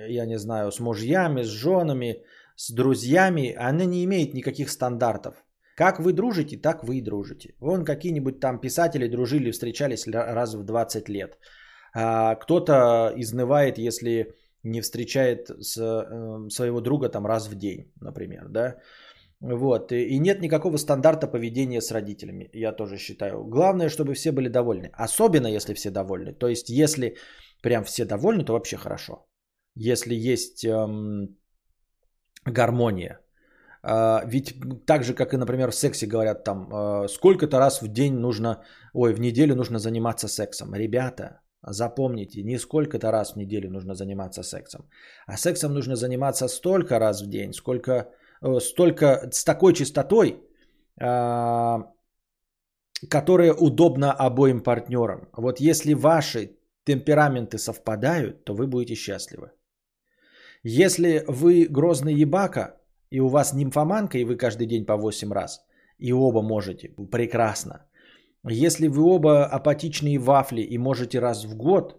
я 0.09 0.27
не 0.27 0.39
знаю, 0.39 0.71
с 0.71 0.81
мужьями, 0.81 1.43
с 1.43 1.49
женами, 1.49 2.23
с 2.57 2.71
друзьями, 2.73 3.55
она 3.59 3.85
не 3.85 4.05
имеет 4.05 4.35
никаких 4.35 4.71
стандартов. 4.71 5.35
Как 5.77 5.99
вы 5.99 6.13
дружите, 6.13 6.59
так 6.59 6.85
вы 6.85 6.99
и 6.99 7.03
дружите. 7.03 7.55
Вон 7.61 7.85
какие-нибудь 7.85 8.39
там 8.41 8.61
писатели 8.61 9.09
дружили, 9.09 9.51
встречались 9.51 10.07
раз 10.07 10.55
в 10.55 10.65
20 10.65 11.09
лет. 11.09 11.39
А 11.95 12.35
кто-то 12.37 13.13
изнывает, 13.17 13.79
если 13.79 14.35
не 14.63 14.81
встречает 14.81 15.51
с, 15.61 15.77
э, 15.79 16.51
своего 16.51 16.81
друга 16.81 17.09
там 17.09 17.27
раз 17.27 17.49
в 17.49 17.55
день, 17.55 17.93
например, 18.01 18.49
да. 18.49 18.77
Вот. 19.41 19.93
И 19.93 20.19
нет 20.19 20.43
никакого 20.43 20.77
стандарта 20.77 21.27
поведения 21.27 21.81
с 21.81 21.91
родителями, 21.91 22.51
я 22.53 22.73
тоже 22.73 22.99
считаю. 22.99 23.45
Главное, 23.45 23.89
чтобы 23.89 24.15
все 24.15 24.33
были 24.33 24.49
довольны. 24.49 24.91
Особенно, 24.93 25.47
если 25.47 25.75
все 25.75 25.91
довольны. 25.91 26.35
То 26.35 26.49
есть, 26.49 26.69
если 26.69 27.17
прям 27.63 27.85
все 27.85 28.05
довольны, 28.05 28.45
то 28.45 28.53
вообще 28.53 28.77
хорошо. 28.77 29.27
Если 29.75 30.15
есть 30.15 30.65
эм, 30.65 31.39
гармония. 32.45 33.21
Э, 33.83 34.21
ведь 34.27 34.55
так 34.87 35.05
же, 35.05 35.15
как 35.15 35.33
и, 35.33 35.39
например, 35.39 35.71
в 35.71 35.75
сексе 35.75 36.07
говорят 36.07 36.45
там, 36.45 36.69
э, 36.71 37.09
сколько-то 37.09 37.59
раз 37.59 37.81
в 37.81 37.89
день 37.89 38.19
нужно, 38.19 38.63
ой, 38.93 39.15
в 39.15 39.21
неделю 39.21 39.55
нужно 39.55 39.79
заниматься 39.79 40.29
сексом. 40.29 40.75
Ребята, 40.75 41.41
Запомните, 41.63 42.43
не 42.43 42.59
сколько-то 42.59 43.11
раз 43.11 43.33
в 43.33 43.37
неделю 43.37 43.71
нужно 43.71 43.95
заниматься 43.95 44.43
сексом, 44.43 44.89
а 45.27 45.37
сексом 45.37 45.75
нужно 45.75 45.95
заниматься 45.95 46.49
столько 46.49 46.99
раз 46.99 47.23
в 47.23 47.27
день, 47.29 47.53
сколько, 47.53 48.09
э, 48.43 48.61
столько 48.61 49.29
с 49.31 49.45
такой 49.45 49.75
частотой, 49.75 50.43
а, 50.99 51.93
которая 53.11 53.53
удобна 53.53 54.13
обоим 54.13 54.63
партнерам. 54.63 55.29
Вот 55.33 55.61
если 55.61 55.95
ваши 55.95 56.57
темпераменты 56.85 57.59
совпадают, 57.59 58.45
то 58.45 58.55
вы 58.55 58.67
будете 58.67 58.95
счастливы. 58.95 59.51
Если 60.63 61.25
вы 61.29 61.67
грозный 61.71 62.15
ебака, 62.15 62.77
и 63.11 63.21
у 63.21 63.29
вас 63.29 63.53
нимфоманка, 63.53 64.19
и 64.19 64.25
вы 64.25 64.37
каждый 64.37 64.67
день 64.67 64.87
по 64.87 64.97
8 64.97 65.33
раз, 65.33 65.63
и 65.99 66.13
оба 66.13 66.43
можете, 66.43 66.95
прекрасно– 67.11 67.85
если 68.49 68.89
вы 68.89 69.03
оба 69.03 69.45
апатичные 69.45 70.19
вафли 70.19 70.63
и 70.63 70.79
можете 70.79 71.21
раз 71.21 71.45
в 71.45 71.57
год, 71.57 71.97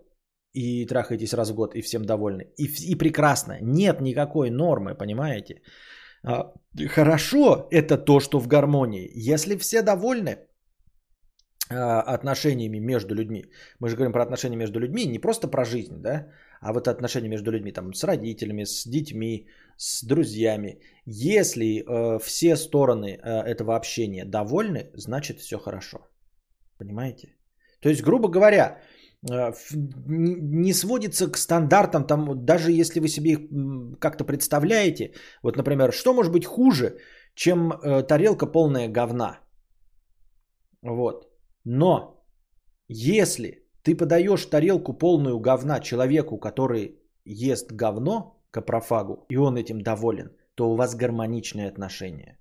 и 0.53 0.85
трахаетесь 0.85 1.33
раз 1.33 1.51
в 1.51 1.55
год, 1.55 1.75
и 1.75 1.81
всем 1.81 2.05
довольны, 2.05 2.43
и, 2.57 2.67
и 2.91 2.95
прекрасно, 2.95 3.57
нет 3.61 4.01
никакой 4.01 4.49
нормы, 4.49 4.95
понимаете? 4.95 5.61
А, 6.23 6.53
хорошо 6.89 7.67
это 7.71 7.97
то, 7.97 8.19
что 8.19 8.39
в 8.39 8.47
гармонии. 8.47 9.09
Если 9.15 9.55
все 9.57 9.81
довольны 9.81 10.37
а, 11.69 12.01
отношениями 12.01 12.79
между 12.79 13.15
людьми, 13.15 13.45
мы 13.79 13.89
же 13.89 13.95
говорим 13.95 14.13
про 14.13 14.23
отношения 14.23 14.57
между 14.57 14.79
людьми, 14.79 15.05
не 15.05 15.19
просто 15.19 15.47
про 15.47 15.65
жизнь, 15.65 16.01
да, 16.01 16.27
а 16.61 16.73
вот 16.73 16.87
отношения 16.87 17.29
между 17.29 17.51
людьми, 17.51 17.71
там, 17.71 17.93
с 17.93 18.03
родителями, 18.03 18.65
с 18.65 18.87
детьми, 18.87 19.47
с 19.77 20.03
друзьями. 20.03 20.79
Если 21.05 21.81
э, 21.81 22.19
все 22.19 22.55
стороны 22.55 23.17
э, 23.17 23.41
этого 23.51 23.75
общения 23.75 24.25
довольны, 24.25 24.91
значит 24.93 25.39
все 25.39 25.57
хорошо. 25.57 26.10
Понимаете? 26.81 27.35
То 27.81 27.89
есть, 27.89 28.01
грубо 28.01 28.27
говоря, 28.27 28.81
э, 29.31 29.53
не 30.07 30.73
сводится 30.73 31.31
к 31.31 31.37
стандартам, 31.37 32.07
там, 32.07 32.45
даже 32.45 32.71
если 32.71 32.99
вы 32.99 33.07
себе 33.07 33.31
их 33.31 33.39
как-то 33.99 34.25
представляете, 34.25 35.13
вот, 35.43 35.57
например, 35.57 35.91
что 35.91 36.13
может 36.13 36.31
быть 36.31 36.45
хуже, 36.45 36.97
чем 37.35 37.71
э, 37.71 38.03
тарелка 38.07 38.47
полная 38.51 38.87
говна. 38.89 39.39
Вот. 40.81 41.27
Но 41.65 42.25
если 42.87 43.63
ты 43.83 43.95
подаешь 43.95 44.45
тарелку 44.45 44.93
полную 44.93 45.39
говна 45.39 45.79
человеку, 45.79 46.39
который 46.39 46.99
ест 47.25 47.71
говно, 47.71 48.43
капрофагу, 48.51 49.25
и 49.29 49.37
он 49.37 49.55
этим 49.55 49.81
доволен, 49.81 50.31
то 50.55 50.71
у 50.71 50.75
вас 50.75 50.95
гармоничные 50.95 51.67
отношения. 51.67 52.39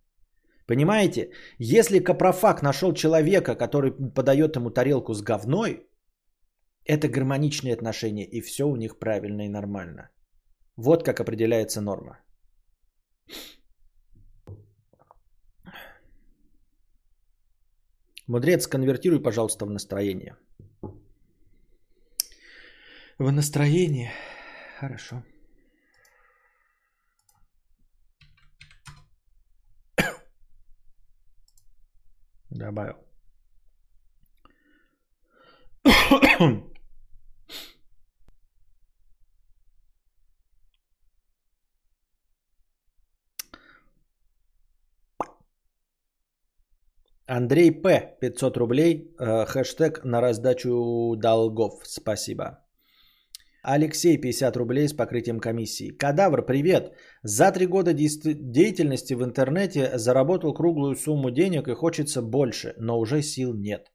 Понимаете? 0.70 1.30
Если 1.58 1.98
Капрофак 1.98 2.62
нашел 2.62 2.94
человека, 2.94 3.56
который 3.56 3.90
подает 3.90 4.56
ему 4.56 4.70
тарелку 4.70 5.14
с 5.14 5.22
говной, 5.22 5.88
это 6.84 7.08
гармоничные 7.08 7.74
отношения, 7.74 8.24
и 8.24 8.40
все 8.40 8.64
у 8.64 8.76
них 8.76 9.00
правильно 9.00 9.46
и 9.46 9.48
нормально. 9.48 10.10
Вот 10.76 11.02
как 11.02 11.18
определяется 11.18 11.80
норма. 11.80 12.20
Мудрец, 18.28 18.68
конвертируй, 18.68 19.20
пожалуйста, 19.20 19.66
в 19.66 19.70
настроение. 19.70 20.36
В 23.18 23.32
настроение. 23.32 24.12
Хорошо. 24.78 25.24
Добавил. 32.50 32.96
Андрей 47.26 47.70
П. 47.70 48.16
500 48.20 48.56
рублей. 48.56 49.14
Э, 49.18 49.46
хэштег 49.46 50.04
на 50.04 50.20
раздачу 50.20 51.14
долгов. 51.16 51.80
Спасибо. 51.84 52.58
Алексей, 53.62 54.16
50 54.16 54.56
рублей 54.56 54.88
с 54.88 54.94
покрытием 54.94 55.38
комиссии. 55.38 55.90
Кадавр, 55.90 56.46
привет. 56.46 56.94
За 57.22 57.52
три 57.52 57.66
года 57.66 57.92
деятельности 57.92 59.14
в 59.14 59.22
интернете 59.22 59.98
заработал 59.98 60.54
круглую 60.54 60.96
сумму 60.96 61.30
денег 61.30 61.68
и 61.68 61.74
хочется 61.74 62.22
больше, 62.22 62.74
но 62.78 62.98
уже 62.98 63.22
сил 63.22 63.52
нет. 63.54 63.92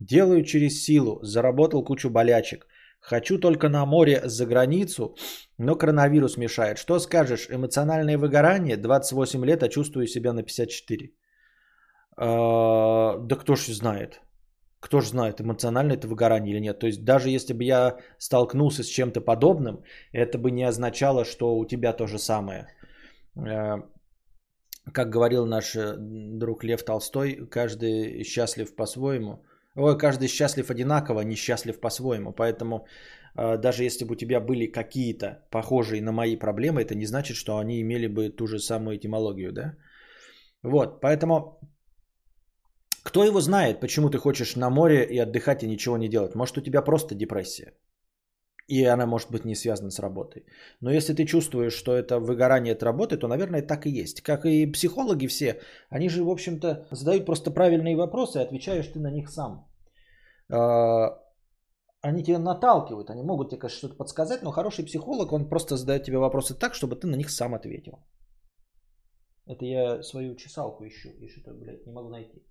Делаю 0.00 0.42
через 0.42 0.82
силу, 0.82 1.20
заработал 1.22 1.84
кучу 1.84 2.10
болячек. 2.10 2.66
Хочу 3.00 3.38
только 3.38 3.68
на 3.68 3.86
море 3.86 4.20
за 4.24 4.46
границу, 4.46 5.16
но 5.58 5.76
коронавирус 5.76 6.36
мешает. 6.36 6.78
Что 6.78 6.98
скажешь, 6.98 7.46
эмоциональное 7.50 8.18
выгорание? 8.18 8.76
28 8.76 9.44
лет, 9.44 9.62
а 9.62 9.68
чувствую 9.68 10.06
себя 10.06 10.32
на 10.32 10.42
54. 10.42 11.10
А, 12.16 13.18
да 13.18 13.36
кто 13.36 13.54
ж 13.54 13.68
знает. 13.68 14.20
Кто 14.84 15.00
же 15.00 15.08
знает, 15.08 15.40
эмоционально 15.40 15.94
это 15.94 16.06
выгорание 16.06 16.52
или 16.52 16.60
нет. 16.60 16.78
То 16.78 16.86
есть 16.86 17.04
даже 17.04 17.30
если 17.30 17.54
бы 17.54 17.64
я 17.64 17.96
столкнулся 18.18 18.82
с 18.82 18.86
чем-то 18.86 19.22
подобным, 19.22 19.82
это 20.12 20.36
бы 20.38 20.50
не 20.50 20.68
означало, 20.68 21.24
что 21.24 21.56
у 21.56 21.64
тебя 21.66 21.94
то 21.94 22.06
же 22.06 22.18
самое. 22.18 22.66
Э, 23.34 23.82
как 24.92 25.08
говорил 25.08 25.46
наш 25.46 25.74
э, 25.74 25.96
друг 25.96 26.64
Лев 26.64 26.84
Толстой, 26.84 27.46
каждый 27.50 28.24
счастлив 28.24 28.76
по-своему. 28.76 29.42
Ой, 29.74 29.96
каждый 29.98 30.28
счастлив 30.28 30.70
одинаково, 30.70 31.22
несчастлив 31.22 31.80
по-своему. 31.80 32.32
Поэтому 32.32 32.86
э, 33.36 33.56
даже 33.56 33.84
если 33.84 34.04
бы 34.04 34.12
у 34.12 34.16
тебя 34.16 34.38
были 34.38 34.66
какие-то 34.66 35.46
похожие 35.50 36.02
на 36.02 36.12
мои 36.12 36.36
проблемы, 36.36 36.82
это 36.82 36.94
не 36.94 37.06
значит, 37.06 37.36
что 37.38 37.56
они 37.56 37.80
имели 37.80 38.06
бы 38.06 38.28
ту 38.28 38.46
же 38.46 38.58
самую 38.58 38.98
этимологию, 38.98 39.52
да? 39.52 39.76
Вот, 40.62 41.00
поэтому 41.00 41.58
Кто 43.04 43.22
его 43.22 43.40
знает, 43.40 43.80
почему 43.80 44.10
ты 44.10 44.18
хочешь 44.18 44.56
на 44.56 44.70
море 44.70 45.04
и 45.04 45.18
отдыхать 45.18 45.62
и 45.62 45.68
ничего 45.68 45.98
не 45.98 46.08
делать? 46.08 46.34
Может, 46.34 46.58
у 46.58 46.62
тебя 46.62 46.82
просто 46.82 47.14
депрессия. 47.14 47.72
И 48.66 48.84
она 48.84 49.06
может 49.06 49.30
быть 49.30 49.44
не 49.44 49.54
связана 49.54 49.90
с 49.90 49.98
работой. 49.98 50.46
Но 50.80 50.90
если 50.90 51.12
ты 51.12 51.26
чувствуешь, 51.26 51.74
что 51.74 51.92
это 51.92 52.18
выгорание 52.18 52.72
от 52.72 52.82
работы, 52.82 53.18
то, 53.18 53.28
наверное, 53.28 53.66
так 53.66 53.86
и 53.86 53.90
есть. 53.90 54.22
Как 54.22 54.46
и 54.46 54.72
психологи 54.72 55.26
все, 55.26 55.60
они 55.90 56.08
же, 56.08 56.24
в 56.24 56.30
общем-то, 56.30 56.86
задают 56.90 57.26
просто 57.26 57.50
правильные 57.50 57.94
вопросы, 57.94 58.38
и 58.38 58.42
отвечаешь 58.42 58.88
ты 58.88 58.98
на 58.98 59.10
них 59.10 59.28
сам. 59.28 59.68
А, 60.50 61.20
они 62.00 62.22
тебя 62.22 62.38
наталкивают, 62.38 63.10
они 63.10 63.22
могут 63.22 63.50
тебе, 63.50 63.60
конечно, 63.60 63.78
что-то 63.78 63.96
подсказать, 63.96 64.42
но 64.42 64.50
хороший 64.50 64.86
психолог, 64.86 65.32
он 65.32 65.48
просто 65.50 65.76
задает 65.76 66.04
тебе 66.04 66.16
вопросы 66.16 66.54
так, 66.54 66.74
чтобы 66.74 66.96
ты 66.96 67.06
на 67.06 67.16
них 67.16 67.28
сам 67.28 67.54
ответил. 67.54 67.98
Это 69.46 69.66
я 69.66 70.02
свою 70.02 70.36
чесалку 70.36 70.86
ищу, 70.86 71.10
и 71.10 71.28
что-то, 71.28 71.52
блядь, 71.52 71.86
не 71.86 71.92
могу 71.92 72.08
найти. 72.08 72.42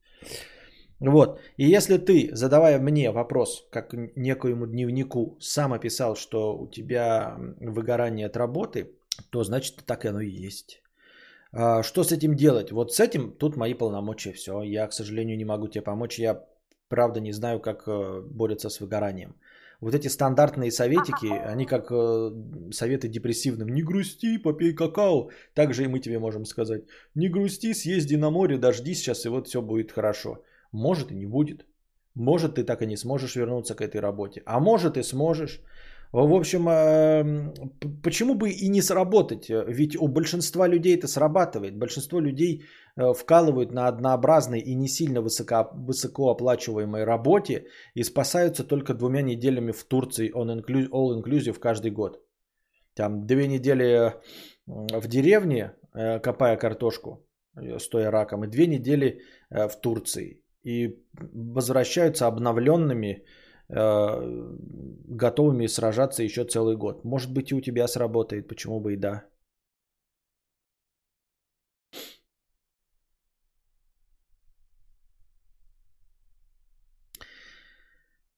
Вот. 1.00 1.40
И 1.58 1.66
если 1.66 1.98
ты, 1.98 2.30
задавая 2.34 2.80
мне 2.80 3.12
вопрос, 3.12 3.68
как 3.72 3.94
некоему 4.16 4.68
дневнику, 4.68 5.38
сам 5.40 5.74
описал, 5.74 6.16
что 6.16 6.58
у 6.58 6.68
тебя 6.68 7.38
выгорание 7.60 8.28
от 8.28 8.38
работы, 8.38 8.92
то 9.30 9.44
значит 9.44 9.84
так 9.86 10.06
оно 10.06 10.22
и 10.22 10.30
есть. 10.30 10.82
А, 11.52 11.84
что 11.84 12.04
с 12.04 12.12
этим 12.12 12.36
делать? 12.36 12.72
Вот 12.72 12.94
с 12.94 13.00
этим 13.00 13.32
тут 13.32 13.58
мои 13.58 13.74
полномочия. 13.74 14.34
Все. 14.34 14.62
Я, 14.64 14.88
к 14.88 14.94
сожалению, 14.94 15.38
не 15.38 15.46
могу 15.46 15.68
тебе 15.68 15.82
помочь. 15.82 16.20
Я 16.20 16.44
правда 16.88 17.20
не 17.20 17.32
знаю, 17.32 17.60
как 17.60 17.84
э, 17.88 18.22
борются 18.22 18.70
с 18.70 18.80
выгоранием. 18.80 19.36
Вот 19.84 19.96
эти 19.96 20.08
стандартные 20.08 20.72
советики, 20.72 21.28
они 21.54 21.66
как 21.66 21.92
э, 21.92 22.32
советы 22.72 23.10
депрессивным. 23.10 23.68
Не 23.68 23.84
грусти, 23.84 24.38
попей 24.38 24.74
какао. 24.74 25.30
Также 25.54 25.84
и 25.84 25.88
мы 25.88 26.00
тебе 26.00 26.20
можем 26.20 26.46
сказать. 26.46 26.84
Не 27.16 27.28
грусти, 27.28 27.74
съезди 27.74 28.16
на 28.16 28.32
море, 28.32 28.58
дожди 28.58 28.96
сейчас, 28.96 29.26
и 29.26 29.30
вот 29.30 29.48
все 29.48 29.62
будет 29.62 29.92
хорошо. 29.92 30.38
Может 30.72 31.12
и 31.12 31.16
не 31.16 31.26
будет. 31.26 31.66
Может 32.16 32.56
ты 32.56 32.64
так 32.64 32.82
и 32.82 32.86
не 32.86 32.98
сможешь 32.98 33.36
вернуться 33.36 33.76
к 33.76 33.82
этой 33.82 34.00
работе. 34.00 34.42
А 34.46 34.60
может 34.60 34.98
и 34.98 35.04
сможешь. 35.04 35.62
В 36.14 36.36
общем, 36.36 36.70
эм, 36.70 37.54
почему 38.04 38.36
бы 38.36 38.52
и 38.52 38.70
не 38.70 38.84
сработать? 38.84 39.50
Ведь 39.50 39.96
у 39.96 40.08
большинства 40.08 40.68
людей 40.68 40.96
это 40.96 41.08
срабатывает. 41.08 41.76
Большинство 41.76 42.20
людей 42.20 42.62
э, 42.96 43.14
вкалывают 43.14 43.72
на 43.72 43.88
однообразной 43.88 44.60
и 44.60 44.76
не 44.76 44.88
сильно 44.88 45.22
высоко, 45.22 45.72
высокооплачиваемой 45.74 47.04
работе 47.04 47.66
и 47.96 48.04
спасаются 48.04 48.64
только 48.64 48.94
двумя 48.94 49.24
неделями 49.24 49.72
в 49.72 49.84
Турции 49.86 50.32
all 50.32 51.20
inclusive 51.20 51.60
каждый 51.60 51.90
год. 51.90 52.22
Там 52.94 53.26
две 53.26 53.48
недели 53.48 54.14
в 54.68 55.08
деревне, 55.08 55.72
э, 55.96 56.20
копая 56.20 56.58
картошку, 56.58 57.26
э, 57.56 57.80
стоя 57.80 58.12
раком, 58.12 58.44
и 58.44 58.48
две 58.48 58.68
недели 58.68 59.22
в 59.50 59.76
Турции 59.82 60.44
и 60.64 60.96
возвращаются 61.34 62.28
обновленными, 62.28 63.24
готовыми 63.70 65.68
сражаться 65.68 66.24
еще 66.24 66.46
целый 66.46 66.76
год. 66.78 67.04
Может 67.04 67.34
быть 67.34 67.52
и 67.52 67.56
у 67.56 67.62
тебя 67.62 67.88
сработает, 67.88 68.48
почему 68.48 68.80
бы 68.80 68.94
и 68.94 68.98
да. 68.98 69.24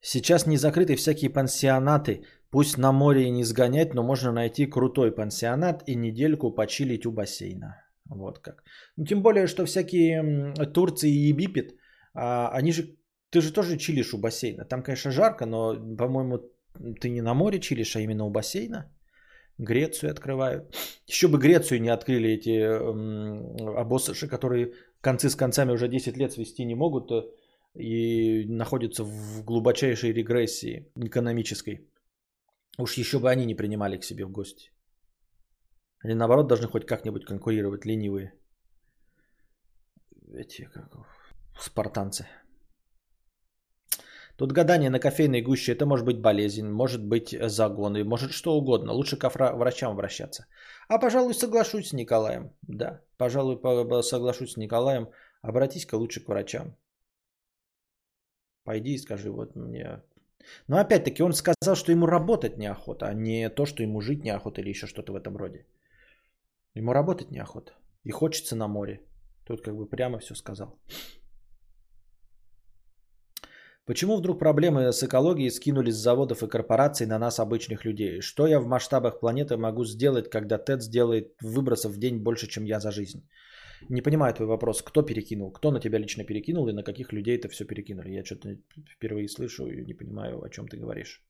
Сейчас 0.01 0.45
не 0.45 0.57
закрыты 0.57 0.95
всякие 0.95 1.29
пансионаты. 1.31 2.23
Пусть 2.51 2.77
на 2.77 2.91
море 2.91 3.23
и 3.23 3.31
не 3.31 3.43
сгонять, 3.43 3.93
но 3.95 4.03
можно 4.03 4.31
найти 4.31 4.67
крутой 4.67 5.11
пансионат 5.11 5.83
и 5.87 5.95
недельку 5.95 6.51
почилить 6.51 7.05
у 7.05 7.11
бассейна. 7.11 7.83
Вот 8.05 8.39
как. 8.39 8.63
Ну, 8.97 9.05
тем 9.05 9.23
более, 9.23 9.47
что 9.47 9.65
всякие 9.65 10.53
Турции 10.73 11.09
и 11.09 11.29
Египет– 11.29 11.75
а, 12.15 12.49
они 12.49 12.71
же, 12.71 12.95
ты 13.29 13.41
же 13.41 13.53
тоже 13.53 13.77
чилишь 13.77 14.13
у 14.13 14.17
бассейна. 14.17 14.65
Там, 14.65 14.83
конечно, 14.83 15.11
жарко, 15.11 15.45
но, 15.45 15.75
по-моему, 15.97 16.39
ты 16.99 17.09
не 17.09 17.21
на 17.21 17.33
море 17.33 17.59
чилишь, 17.59 17.95
а 17.95 17.99
именно 17.99 18.25
у 18.25 18.29
бассейна. 18.29 18.91
Грецию 19.57 20.11
открывают. 20.11 20.75
Еще 21.07 21.27
бы 21.27 21.37
Грецию 21.37 21.81
не 21.81 21.89
открыли 21.89 22.29
эти 22.29 22.59
обоссыши, 23.79 24.27
которые 24.27 24.73
концы 25.01 25.29
с 25.29 25.35
концами 25.35 25.71
уже 25.71 25.87
10 25.87 26.17
лет 26.17 26.31
свести 26.31 26.65
не 26.65 26.75
могут 26.75 27.11
э, 27.11 27.23
и 27.79 28.45
находятся 28.49 29.03
в 29.03 29.43
глубочайшей 29.45 30.13
регрессии 30.13 30.91
экономической. 30.95 31.87
Уж 32.77 32.97
еще 32.97 33.19
бы 33.19 33.29
они 33.29 33.45
не 33.45 33.55
принимали 33.55 33.97
к 33.97 34.03
себе 34.03 34.25
в 34.25 34.31
гости. 34.31 34.71
Они 35.99 36.15
наоборот 36.15 36.47
должны 36.47 36.67
хоть 36.67 36.85
как-нибудь 36.85 37.25
конкурировать, 37.25 37.85
ленивые. 37.85 38.33
Эти, 40.33 40.69
как, 40.73 40.91
спартанцы. 41.59 42.27
Тут 44.37 44.51
гадание 44.51 44.89
на 44.89 44.99
кофейной 44.99 45.41
гуще, 45.41 45.71
это 45.71 45.85
может 45.85 46.05
быть 46.05 46.19
болезнь, 46.19 46.67
может 46.67 47.03
быть 47.05 47.35
загон, 47.49 47.95
и 47.95 48.03
может 48.03 48.31
что 48.31 48.57
угодно. 48.57 48.91
Лучше 48.91 49.17
к 49.17 49.29
врачам 49.29 49.91
обращаться. 49.91 50.45
А, 50.89 50.99
пожалуй, 50.99 51.33
соглашусь 51.33 51.89
с 51.89 51.93
Николаем. 51.93 52.51
Да, 52.63 53.01
пожалуй, 53.17 53.57
соглашусь 54.03 54.53
с 54.53 54.57
Николаем. 54.57 55.09
Обратись-ка 55.41 55.95
лучше 55.95 56.19
к 56.19 56.27
врачам. 56.27 56.75
Пойди 58.63 58.93
и 58.93 58.97
скажи 58.97 59.31
вот 59.31 59.55
мне. 59.55 60.01
Но 60.67 60.77
опять-таки 60.77 61.23
он 61.23 61.33
сказал, 61.33 61.75
что 61.75 61.91
ему 61.91 62.05
работать 62.05 62.57
неохота, 62.57 63.07
а 63.07 63.13
не 63.13 63.49
то, 63.49 63.65
что 63.65 63.83
ему 63.83 64.01
жить 64.01 64.23
неохота 64.23 64.61
или 64.61 64.69
еще 64.69 64.87
что-то 64.87 65.13
в 65.13 65.15
этом 65.15 65.37
роде. 65.37 65.65
Ему 66.73 66.93
работать 66.93 67.31
неохота. 67.31 67.71
И 68.03 68.11
хочется 68.11 68.55
на 68.55 68.67
море. 68.67 69.01
Тут 69.45 69.61
как 69.61 69.75
бы 69.75 69.85
прямо 69.85 70.19
все 70.19 70.35
сказал. 70.35 70.77
Почему 73.85 74.17
вдруг 74.17 74.39
проблемы 74.39 74.91
с 74.91 75.03
экологией 75.03 75.51
скинулись 75.51 75.93
с 75.93 76.01
заводов 76.03 76.41
и 76.41 76.47
корпораций 76.47 77.05
на 77.05 77.19
нас, 77.19 77.39
обычных 77.39 77.85
людей? 77.85 78.21
Что 78.21 78.47
я 78.47 78.59
в 78.59 78.65
масштабах 78.65 79.19
планеты 79.19 79.57
могу 79.57 79.85
сделать, 79.85 80.29
когда 80.29 80.57
ТЭД 80.57 80.81
сделает 80.81 81.35
выбросов 81.39 81.91
в 81.91 81.99
день 81.99 82.17
больше, 82.17 82.47
чем 82.47 82.65
я 82.65 82.79
за 82.79 82.91
жизнь? 82.91 83.27
Не 83.89 84.01
понимаю 84.01 84.33
твой 84.33 84.47
вопрос. 84.47 84.81
Кто 84.81 85.03
перекинул? 85.03 85.51
Кто 85.51 85.71
на 85.71 85.79
тебя 85.79 85.99
лично 85.99 86.23
перекинул 86.23 86.67
и 86.67 86.73
на 86.73 86.83
каких 86.83 87.13
людей 87.13 87.37
это 87.37 87.47
все 87.47 87.65
перекинули? 87.65 88.09
Я 88.09 88.25
что-то 88.25 88.57
впервые 88.89 89.27
слышу 89.27 89.67
и 89.67 89.85
не 89.85 89.93
понимаю, 89.93 90.41
о 90.43 90.49
чем 90.49 90.67
ты 90.67 90.77
говоришь. 90.77 91.23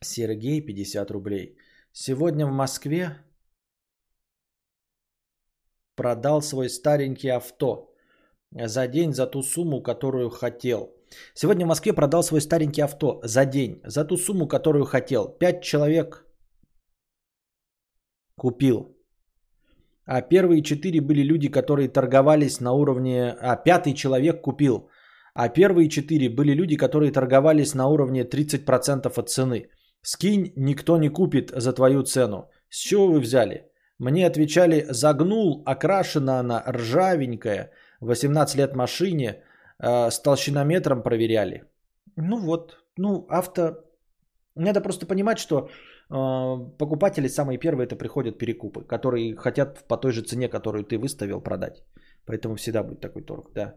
Сергей, 0.00 0.60
50 0.60 1.10
рублей. 1.10 1.56
Сегодня 1.92 2.46
в 2.46 2.52
Москве 2.52 3.16
продал 5.96 6.42
свой 6.42 6.68
старенький 6.68 7.30
авто 7.30 7.92
за 8.52 8.86
день 8.88 9.12
за 9.12 9.26
ту 9.26 9.42
сумму, 9.42 9.82
которую 9.82 10.30
хотел. 10.30 10.92
Сегодня 11.34 11.64
в 11.64 11.68
Москве 11.68 11.92
продал 11.92 12.22
свой 12.22 12.40
старенький 12.40 12.82
авто 12.84 13.20
за 13.24 13.44
день 13.44 13.80
за 13.84 14.04
ту 14.04 14.16
сумму, 14.16 14.46
которую 14.48 14.84
хотел. 14.84 15.28
Пять 15.28 15.62
человек 15.62 16.24
купил. 18.36 18.96
А 20.04 20.22
первые 20.22 20.62
четыре 20.62 21.00
были 21.00 21.22
люди, 21.22 21.48
которые 21.48 21.88
торговались 21.88 22.60
на 22.60 22.72
уровне... 22.72 23.34
А 23.40 23.56
пятый 23.56 23.92
человек 23.94 24.40
купил. 24.40 24.88
А 25.34 25.48
первые 25.48 25.88
четыре 25.88 26.28
были 26.28 26.54
люди, 26.54 26.76
которые 26.76 27.12
торговались 27.12 27.74
на 27.74 27.88
уровне 27.88 28.22
30% 28.22 29.12
от 29.20 29.28
цены. 29.28 29.68
Скинь, 30.02 30.52
никто 30.56 30.96
не 30.96 31.08
купит 31.08 31.50
за 31.50 31.72
твою 31.72 32.02
цену. 32.04 32.48
С 32.68 32.78
чего 32.78 33.08
вы 33.08 33.20
взяли? 33.20 33.64
Мне 33.98 34.26
отвечали, 34.26 34.86
загнул, 34.90 35.62
окрашена 35.64 36.40
она, 36.40 36.62
ржавенькая, 36.66 37.70
18 38.00 38.56
лет 38.56 38.76
машине, 38.76 39.42
э, 39.78 40.10
с 40.10 40.20
толщинометром 40.20 41.02
проверяли. 41.02 41.64
Ну 42.16 42.38
вот, 42.38 42.78
ну 42.96 43.26
авто... 43.28 43.84
Надо 44.54 44.80
просто 44.80 45.06
понимать, 45.06 45.38
что 45.38 45.68
э, 46.10 46.78
покупатели 46.78 47.28
самые 47.28 47.58
первые 47.58 47.86
это 47.86 47.96
приходят 47.96 48.38
перекупы, 48.38 48.84
которые 48.84 49.36
хотят 49.36 49.86
по 49.88 49.96
той 49.96 50.12
же 50.12 50.22
цене, 50.22 50.48
которую 50.48 50.84
ты 50.84 50.98
выставил, 50.98 51.40
продать. 51.40 51.82
Поэтому 52.26 52.56
всегда 52.56 52.82
будет 52.82 53.00
такой 53.00 53.22
торг, 53.22 53.52
да. 53.54 53.74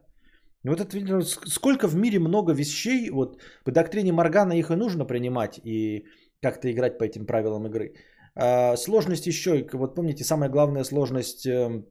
Вот 0.64 0.82
это 0.82 1.22
сколько 1.48 1.88
в 1.88 1.96
мире 1.96 2.20
много 2.20 2.54
вещей, 2.54 3.10
вот 3.10 3.42
по 3.64 3.72
доктрине 3.72 4.12
Моргана 4.12 4.54
их 4.54 4.72
и 4.72 4.76
нужно 4.76 5.06
принимать 5.06 5.60
и 5.64 6.06
как-то 6.42 6.70
играть 6.70 6.98
по 6.98 7.04
этим 7.04 7.26
правилам 7.26 7.68
игры. 7.68 7.94
А, 8.42 8.78
сложность 8.78 9.28
еще, 9.28 9.68
вот 9.74 9.96
помните, 9.96 10.24
самая 10.24 10.50
главная 10.50 10.86
сложность 10.86 11.46
эм, 11.46 11.86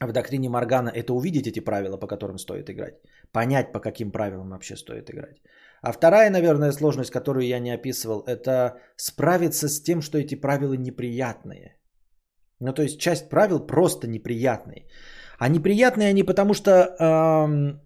в 0.00 0.12
доктрине 0.12 0.48
Моргана– 0.48 0.90
это 0.94 1.12
увидеть 1.12 1.46
эти 1.46 1.60
правила, 1.60 1.98
по 1.98 2.06
которым 2.06 2.38
стоит 2.38 2.70
играть. 2.70 2.94
Понять, 3.32 3.72
по 3.72 3.80
каким 3.80 4.12
правилам 4.12 4.50
вообще 4.50 4.76
стоит 4.76 5.10
играть. 5.10 5.42
А 5.82 5.92
вторая, 5.92 6.30
наверное, 6.30 6.72
сложность, 6.72 7.10
которую 7.10 7.46
я 7.46 7.60
не 7.60 7.70
описывал, 7.70 8.22
это 8.26 8.78
справиться 8.96 9.68
с 9.68 9.82
тем, 9.82 10.00
что 10.00 10.18
эти 10.18 10.40
правила 10.40 10.74
неприятные. 10.74 11.76
Ну, 12.60 12.72
то 12.72 12.82
есть 12.82 12.98
часть 12.98 13.28
правил 13.28 13.60
просто 13.66 14.06
неприятные. 14.06 14.86
А 15.38 15.48
неприятные 15.48 16.08
они 16.08 16.22
потому, 16.22 16.54
что 16.54 16.70
эм, 16.70 17.80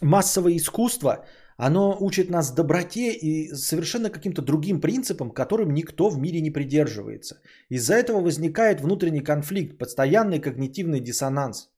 массовое 0.00 0.56
искусство, 0.56 1.24
Оно 1.56 1.96
учит 1.98 2.30
нас 2.30 2.52
доброте 2.52 3.12
и 3.12 3.54
совершенно 3.54 4.10
каким-то 4.10 4.42
другим 4.42 4.80
принципам, 4.80 5.30
которым 5.30 5.72
никто 5.72 6.10
в 6.10 6.18
мире 6.18 6.40
не 6.40 6.50
придерживается. 6.50 7.40
Из-за 7.70 7.94
этого 7.94 8.20
возникает 8.20 8.80
внутренний 8.80 9.22
конфликт, 9.22 9.78
постоянный 9.78 10.38
когнитивный 10.38 11.00
диссонанс. 11.00 11.70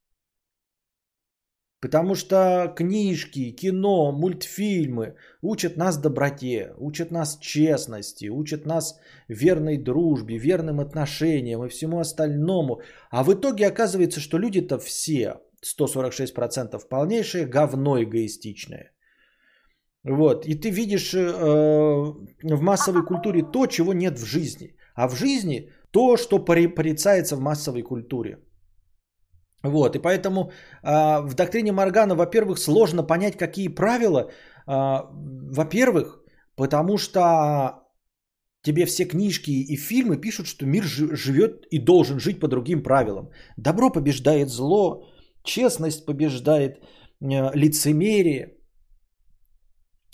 Потому 1.80 2.16
что 2.16 2.72
книжки, 2.76 3.52
кино, 3.52 4.10
мультфильмы 4.10 5.14
учат 5.42 5.76
нас 5.76 5.96
доброте, 5.96 6.74
учат 6.76 7.12
нас 7.12 7.38
честности, 7.38 8.26
учат 8.26 8.66
нас 8.66 8.98
верной 9.28 9.78
дружбе, 9.78 10.38
верным 10.38 10.80
отношениям 10.80 11.64
и 11.64 11.68
всему 11.68 12.00
остальному. 12.00 12.80
А 13.10 13.22
в 13.22 13.32
итоге 13.32 13.68
оказывается, 13.68 14.18
что 14.18 14.38
люди-то 14.38 14.80
все, 14.80 15.40
146% 15.62 16.80
полнейшее 16.88 17.46
говно 17.46 18.02
эгоистичное. 18.02 18.90
Вот. 20.04 20.46
И 20.46 20.54
ты 20.54 20.70
видишь 20.70 21.14
э, 21.14 21.18
в 22.42 22.62
массовой 22.62 23.04
культуре 23.04 23.42
то, 23.42 23.66
чего 23.66 23.92
нет 23.92 24.18
в 24.18 24.24
жизни. 24.24 24.74
А 24.94 25.08
в 25.08 25.14
жизни 25.14 25.70
то, 25.90 26.16
что 26.16 26.38
порицается 26.44 27.36
в 27.36 27.40
массовой 27.40 27.82
культуре. 27.82 28.38
Вот, 29.62 29.96
и 29.96 29.98
поэтому 29.98 30.50
э, 30.82 31.20
в 31.20 31.34
доктрине 31.34 31.72
Моргана, 31.72 32.14
во-первых, 32.14 32.58
сложно 32.58 33.02
понять, 33.02 33.36
какие 33.36 33.68
правила. 33.68 34.30
Э, 34.68 35.02
во-первых, 35.50 36.22
потому 36.56 36.96
что 36.98 37.82
тебе 38.62 38.86
все 38.86 39.04
книжки 39.04 39.50
и 39.50 39.76
фильмы 39.76 40.20
пишут, 40.20 40.46
что 40.46 40.66
мир 40.66 40.84
живет 40.84 41.66
и 41.70 41.78
должен 41.78 42.20
жить 42.20 42.40
по 42.40 42.48
другим 42.48 42.82
правилам. 42.82 43.30
Добро 43.56 43.90
побеждает 43.90 44.48
зло, 44.48 45.08
честность 45.42 46.06
побеждает 46.06 46.78
э, 47.20 47.50
лицемерие. 47.54 48.57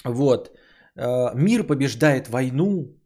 Вот. 0.05 0.50
Э, 0.96 1.34
мир 1.34 1.66
побеждает 1.66 2.28
войну. 2.28 2.96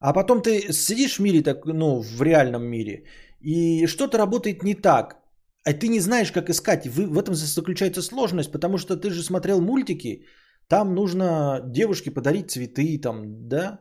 А 0.00 0.12
потом 0.12 0.42
ты 0.42 0.72
сидишь 0.72 1.16
в 1.16 1.22
мире, 1.22 1.42
так, 1.42 1.66
ну, 1.66 2.00
в 2.00 2.22
реальном 2.22 2.62
мире, 2.62 3.04
и 3.40 3.86
что-то 3.86 4.18
работает 4.18 4.62
не 4.62 4.74
так. 4.74 5.16
А 5.64 5.72
ты 5.72 5.88
не 5.88 6.00
знаешь, 6.00 6.32
как 6.32 6.50
искать. 6.50 6.86
В, 6.86 7.18
этом 7.18 7.34
заключается 7.34 8.02
сложность, 8.02 8.52
потому 8.52 8.78
что 8.78 8.96
ты 8.96 9.10
же 9.10 9.22
смотрел 9.22 9.60
мультики, 9.60 10.24
там 10.68 10.94
нужно 10.94 11.60
девушке 11.66 12.10
подарить 12.10 12.50
цветы, 12.50 13.00
там, 13.00 13.48
да, 13.48 13.80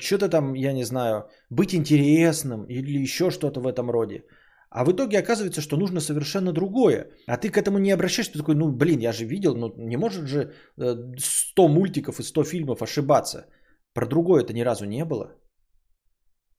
что-то 0.00 0.28
там, 0.28 0.54
я 0.54 0.72
не 0.72 0.84
знаю, 0.84 1.28
быть 1.50 1.74
интересным 1.74 2.64
или 2.64 3.02
еще 3.02 3.30
что-то 3.30 3.60
в 3.60 3.66
этом 3.66 3.90
роде. 3.90 4.24
А 4.70 4.84
в 4.84 4.90
итоге 4.90 5.18
оказывается, 5.18 5.60
что 5.60 5.76
нужно 5.76 6.00
совершенно 6.00 6.52
другое. 6.52 7.10
А 7.26 7.36
ты 7.36 7.50
к 7.50 7.56
этому 7.56 7.78
не 7.78 7.92
обращаешься, 7.92 8.32
ты 8.32 8.38
такой, 8.38 8.54
ну 8.54 8.72
блин, 8.72 9.00
я 9.00 9.12
же 9.12 9.24
видел, 9.24 9.54
ну 9.54 9.72
не 9.76 9.96
может 9.96 10.26
же 10.26 10.52
100 10.76 11.62
э, 11.62 11.68
мультиков 11.68 12.20
и 12.20 12.22
100 12.22 12.44
фильмов 12.44 12.82
ошибаться. 12.82 13.46
Про 13.94 14.06
другое 14.06 14.42
это 14.42 14.52
ни 14.52 14.64
разу 14.64 14.84
не 14.84 15.04
было. 15.04 15.32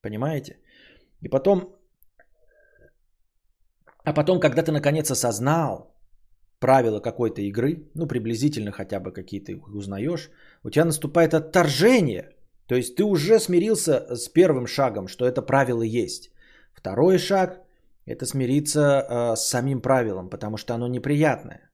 Понимаете? 0.02 0.58
И 1.22 1.30
потом, 1.30 1.76
а 4.04 4.14
потом, 4.14 4.40
когда 4.40 4.64
ты 4.64 4.72
наконец 4.72 5.12
осознал 5.12 5.94
правила 6.60 7.02
какой-то 7.02 7.42
игры, 7.42 7.92
ну 7.94 8.08
приблизительно 8.08 8.72
хотя 8.72 9.00
бы 9.00 9.12
какие-то 9.12 9.52
узнаешь, 9.76 10.30
у 10.64 10.70
тебя 10.70 10.86
наступает 10.86 11.34
отторжение. 11.34 12.32
То 12.68 12.76
есть 12.76 12.96
ты 12.96 13.04
уже 13.04 13.40
смирился 13.40 14.16
с 14.16 14.30
первым 14.30 14.66
шагом, 14.66 15.08
что 15.08 15.26
это 15.26 15.42
правило 15.42 15.84
есть. 15.84 16.32
Второй 16.74 17.18
шаг– 17.18 17.62
это 18.08 18.26
смириться 18.26 18.80
э, 18.80 19.36
с 19.36 19.50
самим 19.50 19.82
правилом, 19.82 20.30
потому 20.30 20.58
что 20.58 20.74
оно 20.74 20.88
неприятное. 20.88 21.72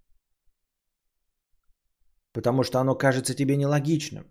Потому 2.33 2.63
что 2.63 2.79
оно 2.79 2.95
кажется 2.95 3.35
тебе 3.35 3.55
нелогичным. 3.57 4.25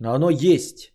Но 0.00 0.12
оно 0.14 0.30
есть 0.30 0.92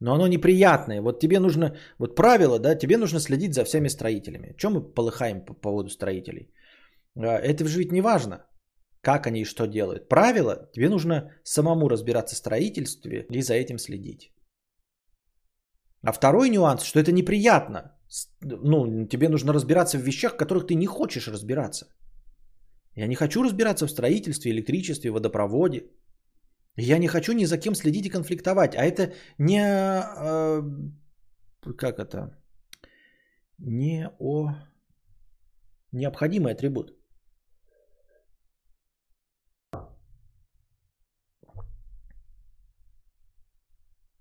но 0.00 0.14
оно 0.14 0.28
неприятное. 0.28 1.02
Вот 1.02 1.20
тебе 1.20 1.40
нужно, 1.40 1.76
вот 1.98 2.16
правило, 2.16 2.58
да, 2.58 2.78
тебе 2.78 2.96
нужно 2.96 3.20
следить 3.20 3.54
за 3.54 3.64
всеми 3.64 3.88
строителями. 3.88 4.54
Чем 4.56 4.72
мы 4.72 4.94
полыхаем 4.94 5.44
по 5.44 5.54
поводу 5.54 5.90
строителей? 5.90 6.52
А, 7.16 7.38
это 7.38 7.64
же 7.64 7.78
ведь 7.78 7.92
не 7.92 8.00
важно, 8.00 8.46
как 9.02 9.26
они 9.26 9.40
и 9.40 9.44
что 9.44 9.66
делают. 9.66 10.08
Правило, 10.08 10.70
тебе 10.72 10.88
нужно 10.88 11.32
самому 11.44 11.88
разбираться 11.88 12.34
в 12.34 12.38
строительстве 12.38 13.26
и 13.30 13.42
за 13.42 13.54
этим 13.54 13.78
следить. 13.78 14.32
А 16.06 16.12
второй 16.12 16.48
нюанс, 16.48 16.84
что 16.84 17.00
это 17.00 17.12
неприятно. 17.12 17.97
Ну, 18.40 19.06
тебе 19.06 19.28
нужно 19.28 19.52
разбираться 19.52 19.98
в 19.98 20.02
вещах, 20.02 20.32
в 20.32 20.36
которых 20.36 20.66
ты 20.66 20.74
не 20.74 20.86
хочешь 20.86 21.28
разбираться. 21.28 21.86
Я 22.96 23.06
не 23.06 23.14
хочу 23.14 23.42
разбираться 23.42 23.86
в 23.86 23.90
строительстве, 23.90 24.50
электричестве, 24.50 25.10
водопроводе. 25.10 25.90
Я 26.76 26.98
не 26.98 27.08
хочу 27.08 27.32
ни 27.32 27.46
за 27.46 27.58
кем 27.58 27.74
следить 27.74 28.06
и 28.06 28.10
конфликтовать. 28.10 28.76
А 28.76 28.84
это 28.84 29.12
не... 29.38 29.60
Э, 29.60 30.62
как 31.76 31.98
это? 31.98 32.38
Не 33.58 34.08
о... 34.18 34.54
Необходимый 35.92 36.52
атрибут. 36.52 36.94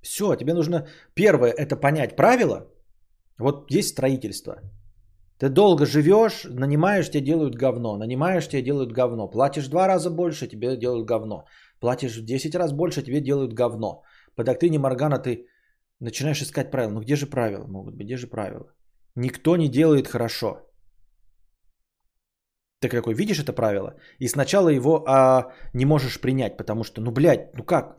Все, 0.02 0.36
тебе 0.36 0.54
нужно... 0.54 0.88
Первое, 1.14 1.52
это 1.52 1.76
понять 1.76 2.16
правила. 2.16 2.77
Вот 3.40 3.72
есть 3.72 3.90
строительство. 3.90 4.62
Ты 5.40 5.50
долго 5.50 5.86
живешь, 5.86 6.46
нанимаешь, 6.46 7.10
тебе 7.10 7.24
делают 7.24 7.56
говно. 7.56 7.98
Нанимаешь, 7.98 8.48
тебе 8.48 8.64
делают 8.64 8.92
говно. 8.92 9.28
Платишь 9.28 9.68
два 9.68 9.88
раза 9.88 10.10
больше, 10.10 10.48
тебе 10.48 10.78
делают 10.78 11.08
говно. 11.08 11.46
Платишь 11.80 12.18
в 12.18 12.26
10 12.26 12.56
раз 12.56 12.74
больше, 12.74 13.04
тебе 13.04 13.22
делают 13.22 13.54
говно. 13.54 14.04
По 14.36 14.44
доктрине 14.44 14.80
Моргана 14.80 15.20
ты 15.20 15.48
начинаешь 16.00 16.42
искать 16.42 16.72
правила. 16.72 16.92
Ну 16.92 17.02
где 17.02 17.16
же 17.16 17.28
правила 17.28 17.68
могут 17.68 17.96
быть? 17.96 18.08
Где 18.08 18.18
же 18.18 18.28
правила? 18.28 18.74
Никто 19.16 19.58
не 19.58 19.70
делает 19.70 20.08
хорошо. 20.08 20.68
Ты 22.80 22.90
какой 22.90 23.16
видишь 23.16 23.40
это 23.40 23.54
правило, 23.54 23.96
и 24.20 24.28
сначала 24.28 24.70
его 24.70 25.04
а, 25.08 25.52
не 25.74 25.86
можешь 25.86 26.22
принять, 26.22 26.58
потому 26.58 26.84
что, 26.84 27.02
ну, 27.02 27.12
блядь, 27.12 27.56
ну 27.56 27.64
как? 27.64 27.98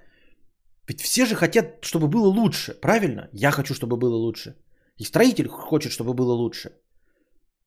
Ведь 0.86 1.00
все 1.00 1.26
же 1.26 1.34
хотят, 1.34 1.84
чтобы 1.84 2.06
было 2.06 2.28
лучше, 2.28 2.74
правильно? 2.80 3.28
Я 3.32 3.50
хочу, 3.50 3.74
чтобы 3.74 3.96
было 3.96 4.14
лучше. 4.14 4.54
И 4.98 5.04
строитель 5.04 5.48
хочет, 5.48 5.92
чтобы 5.92 6.14
было 6.14 6.32
лучше. 6.32 6.70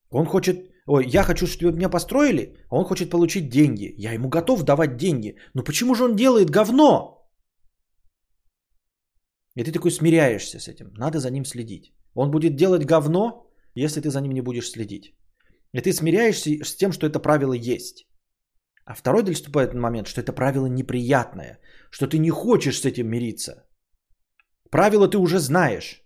Он 0.09 0.25
хочет, 0.25 0.55
ой, 0.86 1.05
я 1.07 1.23
хочу, 1.23 1.47
чтобы 1.47 1.77
меня 1.77 1.89
построили, 1.89 2.55
а 2.69 2.75
он 2.75 2.86
хочет 2.86 3.09
получить 3.09 3.49
деньги. 3.49 3.93
Я 3.97 4.13
ему 4.13 4.29
готов 4.29 4.63
давать 4.63 4.97
деньги. 4.97 5.38
Но 5.53 5.63
почему 5.63 5.95
же 5.95 6.03
он 6.03 6.15
делает 6.15 6.49
говно? 6.49 7.17
И 9.55 9.63
ты 9.63 9.71
такой 9.71 9.91
смиряешься 9.91 10.59
с 10.59 10.67
этим. 10.67 10.93
Надо 10.97 11.19
за 11.19 11.32
ним 11.32 11.45
следить. 11.45 11.93
Он 12.13 12.32
будет 12.32 12.55
делать 12.55 12.86
говно, 12.86 13.47
если 13.75 14.01
ты 14.01 14.09
за 14.09 14.21
ним 14.21 14.34
не 14.34 14.41
будешь 14.41 14.69
следить. 14.69 15.15
И 15.73 15.82
ты 15.82 15.93
смиряешься 15.93 16.49
с 16.63 16.75
тем, 16.75 16.91
что 16.91 17.07
это 17.07 17.19
правило 17.19 17.53
есть. 17.53 18.07
А 18.86 18.93
второй 18.93 19.23
наступает 19.23 19.73
момент, 19.73 20.07
что 20.07 20.21
это 20.21 20.34
правило 20.34 20.67
неприятное, 20.67 21.59
что 21.91 22.07
ты 22.07 22.17
не 22.17 22.29
хочешь 22.29 22.82
с 22.82 22.86
этим 22.86 23.07
мириться. 23.07 23.65
Правило 24.69 25.07
ты 25.07 25.17
уже 25.17 25.39
знаешь. 25.39 26.00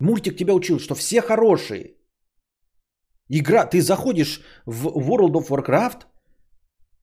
Мультик 0.00 0.36
тебя 0.36 0.54
учил, 0.54 0.78
что 0.78 0.94
все 0.94 1.20
хорошие. 1.20 1.96
Игра, 3.28 3.66
ты 3.66 3.80
заходишь 3.80 4.40
в 4.66 4.88
World 4.88 5.34
of 5.34 5.48
Warcraft, 5.48 6.06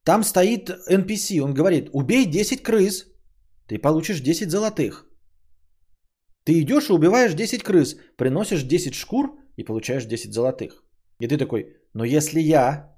там 0.04 0.24
стоит 0.24 0.70
NPC, 0.90 1.40
он 1.40 1.54
говорит, 1.54 1.90
убей 1.94 2.26
10 2.26 2.64
крыс, 2.64 3.06
ты 3.68 3.78
получишь 3.78 4.22
10 4.22 4.50
золотых. 4.50 5.06
Ты 6.44 6.60
идешь 6.62 6.90
и 6.90 6.94
убиваешь 6.94 7.34
10 7.34 7.64
крыс, 7.64 7.98
приносишь 8.18 8.64
10 8.64 8.94
шкур 8.94 9.38
и 9.58 9.64
получаешь 9.64 10.06
10 10.06 10.34
золотых. 10.34 10.84
И 11.20 11.28
ты 11.28 11.38
такой, 11.38 11.76
но 11.94 12.06
если 12.06 12.40
я 12.40 12.98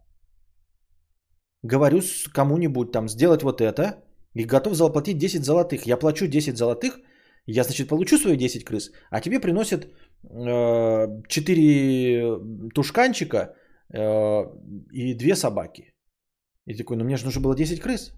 говорю 1.64 2.02
кому-нибудь 2.34 2.91
там 2.91 3.10
сделать 3.10 3.43
вот 3.43 3.62
это 3.62 4.04
и 4.34 4.45
готов 4.45 4.76
заплатить 4.76 5.18
10 5.18 5.43
золотых, 5.43 5.86
я 5.86 5.97
плачу 5.97 6.28
10 6.28 6.58
золотых, 6.58 7.00
я, 7.45 7.63
значит, 7.63 7.87
получу 7.87 8.17
свои 8.17 8.37
10 8.37 8.63
крыс, 8.63 8.91
а 9.09 9.21
тебе 9.21 9.39
приносят 9.39 9.87
э, 10.23 11.07
4 11.27 12.39
тушканчика 12.73 13.55
э, 13.93 14.45
и 14.91 15.13
2 15.13 15.35
собаки. 15.35 15.93
И 16.67 16.75
такой, 16.75 16.97
ну 16.97 17.03
мне 17.03 17.17
же 17.17 17.25
нужно 17.25 17.41
было 17.41 17.55
10 17.55 17.81
крыс. 17.81 18.13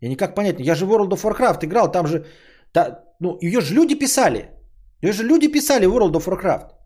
Я 0.00 0.08
никак 0.08 0.34
понять, 0.34 0.60
я 0.60 0.74
же 0.74 0.86
World 0.86 1.10
of 1.10 1.22
Warcraft 1.22 1.64
играл, 1.64 1.90
там 1.90 2.06
же, 2.06 2.26
та, 2.72 3.04
ну 3.20 3.38
ее 3.40 3.60
же 3.60 3.74
люди 3.74 3.94
писали. 3.94 4.50
Ее 5.02 5.12
же 5.12 5.24
люди 5.24 5.48
писали 5.48 5.86
World 5.86 6.12
of 6.12 6.26
Warcraft. 6.26 6.76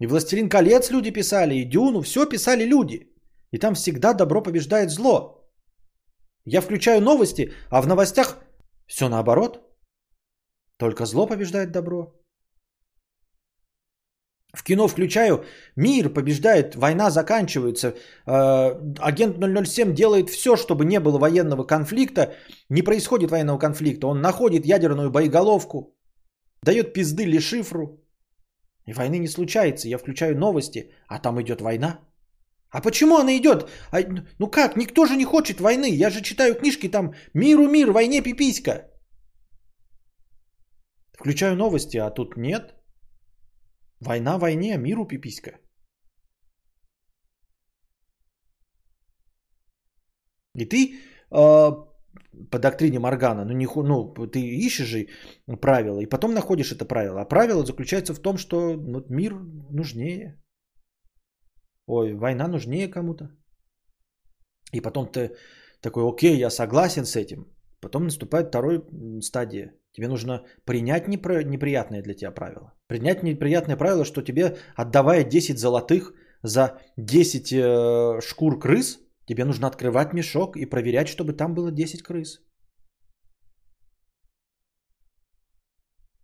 И 0.00 0.06
Властелин 0.06 0.48
колец 0.48 0.90
люди 0.90 1.10
писали, 1.10 1.54
и 1.54 1.64
Дюну, 1.64 2.00
все 2.00 2.26
писали 2.26 2.64
люди. 2.64 3.06
И 3.52 3.58
там 3.58 3.74
всегда 3.74 4.14
добро 4.14 4.42
побеждает 4.42 4.90
зло. 4.90 5.39
Я 6.44 6.60
включаю 6.60 7.00
новости, 7.00 7.52
а 7.70 7.82
в 7.82 7.86
новостях 7.86 8.38
все 8.86 9.08
наоборот. 9.08 9.60
Только 10.78 11.04
зло 11.04 11.26
побеждает 11.26 11.72
добро. 11.72 12.20
В 14.52 14.64
кино 14.64 14.88
включаю, 14.88 15.44
мир 15.76 16.12
побеждает, 16.12 16.74
война 16.74 17.10
заканчивается, 17.10 17.94
э, 18.26 18.94
агент 18.98 19.38
007 19.38 19.94
делает 19.94 20.28
все, 20.28 20.56
чтобы 20.56 20.84
не 20.84 20.98
было 20.98 21.18
военного 21.18 21.64
конфликта, 21.64 22.34
не 22.68 22.82
происходит 22.82 23.30
военного 23.30 23.58
конфликта, 23.58 24.08
он 24.08 24.20
находит 24.20 24.66
ядерную 24.66 25.10
боеголовку, 25.10 25.96
дает 26.64 26.92
пизды 26.92 27.26
Лешифру, 27.26 28.00
и 28.86 28.92
войны 28.92 29.18
не 29.18 29.28
случается. 29.28 29.88
Я 29.88 29.98
включаю 29.98 30.36
новости, 30.36 30.90
а 31.06 31.20
там 31.20 31.40
идет 31.40 31.60
война. 31.60 32.00
А 32.70 32.80
почему 32.80 33.16
она 33.16 33.36
идет? 33.36 33.68
А, 33.90 33.98
ну 34.38 34.50
как, 34.50 34.76
никто 34.76 35.06
же 35.06 35.16
не 35.16 35.24
хочет 35.24 35.60
войны. 35.60 35.88
Я 35.90 36.10
же 36.10 36.22
читаю 36.22 36.54
книжки 36.54 36.88
там 36.88 37.14
«Миру 37.34 37.68
мир, 37.68 37.92
войне 37.92 38.22
пиписька». 38.22 38.86
Включаю 41.12 41.56
новости, 41.56 41.98
а 41.98 42.10
тут 42.10 42.36
нет. 42.36 42.74
Война 44.00 44.38
войне, 44.38 44.78
миру 44.78 45.06
пиписька. 45.06 45.58
И 50.54 50.64
ты 50.64 50.94
э, 51.30 51.70
по 52.50 52.58
доктрине 52.58 52.98
Моргана, 52.98 53.44
ну, 53.44 53.52
не, 53.52 53.66
ну, 53.66 54.26
ты 54.26 54.40
ищешь 54.40 54.86
же 54.86 55.08
правила, 55.60 56.00
и 56.00 56.06
потом 56.06 56.32
находишь 56.32 56.72
это 56.72 56.84
правило. 56.84 57.20
А 57.20 57.28
правило 57.28 57.64
заключается 57.64 58.14
в 58.14 58.20
том, 58.20 58.38
что 58.38 58.76
ну, 58.76 59.04
мир 59.08 59.34
нужнее. 59.70 60.40
Ой, 61.92 62.14
война 62.14 62.48
нужнее 62.48 62.88
кому-то. 62.88 63.30
И 64.72 64.80
потом 64.80 65.06
ты 65.06 65.30
такой, 65.80 66.04
окей, 66.08 66.38
я 66.38 66.50
согласен 66.50 67.04
с 67.04 67.16
этим. 67.16 67.46
Потом 67.80 68.04
наступает 68.04 68.48
второй 68.48 68.80
стадия. 69.22 69.72
Тебе 69.92 70.08
нужно 70.08 70.44
принять 70.64 71.08
непри... 71.08 71.44
неприятное 71.44 72.02
для 72.02 72.14
тебя 72.14 72.30
правило. 72.30 72.72
Принять 72.86 73.22
неприятное 73.22 73.76
правило, 73.76 74.04
что 74.04 74.22
тебе, 74.22 74.56
отдавая 74.76 75.24
10 75.24 75.58
золотых 75.58 76.14
за 76.42 76.78
10 76.96 77.52
э, 77.52 78.20
шкур 78.20 78.60
крыс, 78.60 79.00
тебе 79.26 79.44
нужно 79.44 79.66
открывать 79.66 80.12
мешок 80.12 80.56
и 80.56 80.66
проверять, 80.66 81.08
чтобы 81.08 81.32
там 81.32 81.54
было 81.54 81.72
10 81.72 82.02
крыс. 82.02 82.40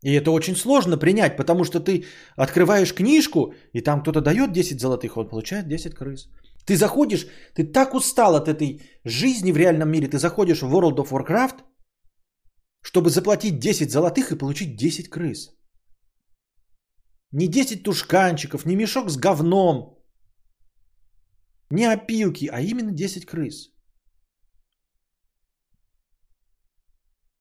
И 0.03 0.13
это 0.13 0.31
очень 0.31 0.57
сложно 0.57 0.99
принять, 0.99 1.37
потому 1.37 1.65
что 1.65 1.81
ты 1.81 2.05
открываешь 2.37 2.95
книжку, 2.95 3.55
и 3.73 3.81
там 3.81 4.03
кто-то 4.03 4.21
дает 4.21 4.53
10 4.53 4.81
золотых, 4.81 5.17
он 5.17 5.29
получает 5.29 5.69
10 5.69 5.95
крыс. 5.95 6.29
Ты 6.67 6.77
заходишь, 6.77 7.27
ты 7.55 7.65
так 7.65 7.95
устал 7.95 8.35
от 8.35 8.49
этой 8.49 8.81
жизни 9.05 9.53
в 9.53 9.57
реальном 9.57 9.91
мире, 9.91 10.09
ты 10.09 10.19
заходишь 10.19 10.63
в 10.63 10.75
World 10.75 10.97
of 10.97 11.11
Warcraft, 11.11 11.65
чтобы 12.83 13.11
заплатить 13.11 13.59
10 13.59 13.91
золотых 13.91 14.33
и 14.33 14.39
получить 14.39 14.77
10 14.77 15.09
крыс. 15.09 15.51
Не 17.33 17.49
10 17.49 17.83
тушканчиков, 17.83 18.67
не 18.67 18.77
мешок 18.77 19.11
с 19.11 19.17
говном, 19.17 19.97
не 21.71 21.87
опилки, 21.87 22.49
а 22.53 22.61
именно 22.61 22.93
10 22.93 23.27
крыс. 23.27 23.73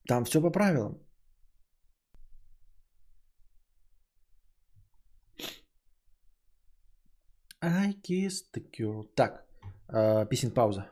Там 0.08 0.24
все 0.24 0.40
по 0.40 0.50
правилам. 0.50 1.05
I 7.66 7.94
kissed 8.00 8.52
the 8.52 8.60
girl. 8.60 9.04
Так, 9.16 9.44
э, 9.88 10.24
песен 10.30 10.52
пауза. 10.52 10.88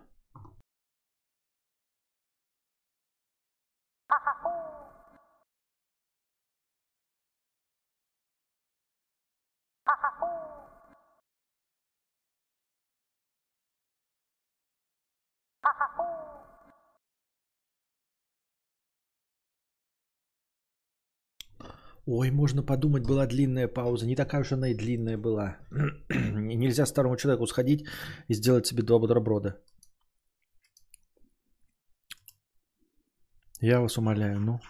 Ой, 22.07 22.31
можно 22.31 22.63
подумать, 22.63 23.07
была 23.07 23.27
длинная 23.27 23.69
пауза. 23.69 24.07
Не 24.07 24.17
такая 24.17 24.43
уж 24.43 24.53
она 24.53 24.69
и 24.69 24.75
длинная 24.75 25.17
была. 25.17 25.57
Нельзя 26.11 26.85
старому 26.87 27.17
человеку 27.17 27.47
сходить 27.47 27.87
и 28.29 28.35
сделать 28.35 28.67
себе 28.67 28.83
два 28.83 28.99
бутерброда. 28.99 29.59
Я 33.61 33.81
вас 33.81 33.97
умоляю, 33.97 34.41
ну. 34.41 34.61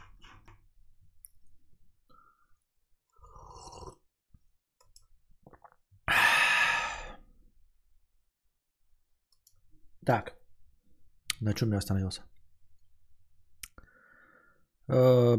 Так. 10.06 10.34
На 11.40 11.54
чем 11.54 11.72
я 11.72 11.78
остановился? 11.78 12.22
Э, 14.88 15.36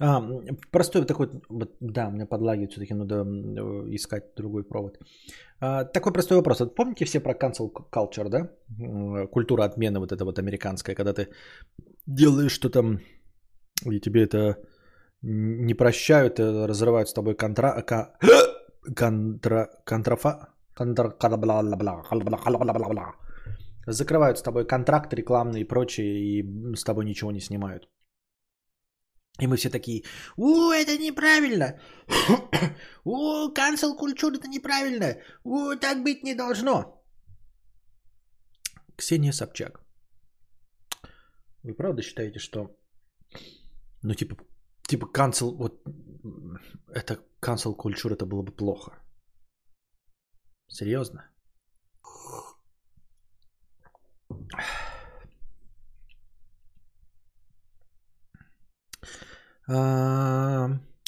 а, 0.00 0.22
простой 0.70 1.04
такой, 1.04 1.28
да, 1.80 2.08
у 2.08 2.12
меня 2.12 2.26
подлагивает, 2.26 2.72
все-таки 2.72 2.94
надо 2.94 3.14
э, 3.14 3.94
искать 3.94 4.34
другой 4.36 4.64
провод. 4.64 4.98
А, 5.60 5.84
такой 5.84 6.12
простой 6.12 6.36
вопрос. 6.36 6.60
Вот 6.60 6.74
помните 6.74 7.04
все 7.04 7.20
про 7.20 7.34
cancel 7.34 7.70
culture, 7.90 8.28
да? 8.28 8.50
Культура 9.26 9.64
отмены 9.64 10.00
вот 10.00 10.12
эта 10.12 10.24
вот 10.24 10.38
американская, 10.38 10.94
когда 10.94 11.12
ты 11.12 11.28
делаешь 12.06 12.52
что-то, 12.52 13.00
и 13.90 14.00
тебе 14.00 14.24
это 14.24 14.56
не 15.22 15.74
прощают, 15.74 16.40
э, 16.40 16.66
разрывают 16.66 17.08
с 17.08 17.12
тобой 17.12 17.34
контра... 17.34 17.84
контра... 18.96 19.68
контрафа... 19.84 20.48
Контра... 20.74 21.10
Закрывают 23.86 24.38
с 24.38 24.42
тобой 24.42 24.66
контракт 24.66 25.12
рекламный 25.14 25.60
и 25.60 25.64
прочее, 25.64 26.18
и 26.18 26.74
с 26.74 26.84
тобой 26.84 27.04
ничего 27.04 27.32
не 27.32 27.40
снимают. 27.40 27.88
И 29.40 29.46
мы 29.46 29.56
все 29.56 29.70
такие, 29.70 30.04
о, 30.36 30.72
это 30.72 30.98
неправильно, 30.98 31.80
о, 33.04 33.50
cancel 33.52 33.96
культура 33.96 34.36
это 34.36 34.46
неправильно, 34.48 35.16
о, 35.42 35.74
так 35.76 36.02
быть 36.02 36.22
не 36.22 36.34
должно. 36.34 37.02
Ксения 38.96 39.32
Собчак. 39.32 39.82
Вы 41.62 41.74
правда 41.74 42.02
считаете, 42.02 42.38
что, 42.40 42.76
ну, 44.02 44.14
типа, 44.14 44.36
типа, 44.86 45.06
cancel, 45.06 45.56
вот, 45.56 45.82
это 46.88 47.24
cancel 47.40 47.74
культура, 47.74 48.14
это 48.14 48.26
было 48.26 48.42
бы 48.42 48.52
плохо? 48.52 49.02
Серьезно? 50.68 51.30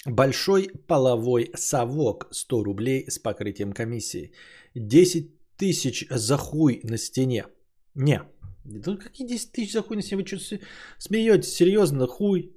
Большой 0.06 0.70
половой 0.86 1.50
совок 1.56 2.28
100 2.30 2.64
рублей 2.64 3.10
с 3.10 3.18
покрытием 3.18 3.72
комиссии. 3.72 4.32
10 4.74 5.56
тысяч 5.56 6.06
за 6.10 6.36
хуй 6.36 6.80
на 6.84 6.98
стене. 6.98 7.46
Не, 7.94 8.22
ну 8.64 8.98
какие 8.98 9.26
10 9.26 9.52
тысяч 9.52 9.72
за 9.72 9.82
хуй 9.82 9.96
на 9.96 10.02
стене? 10.02 10.22
Вы 10.22 10.26
что 10.26 10.58
смеетесь? 10.98 11.54
Серьезно, 11.54 12.06
хуй? 12.06 12.56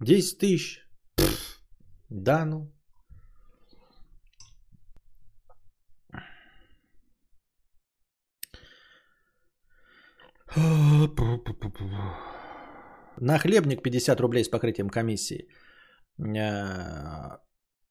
10 0.00 0.38
тысяч? 0.38 0.80
Да, 2.08 2.44
ну. 2.44 2.70
На 13.20 13.38
хлебник 13.38 13.82
50 13.82 14.20
рублей 14.20 14.44
с 14.44 14.48
покрытием 14.48 14.90
комиссии. 14.90 15.48
Э, 16.18 17.38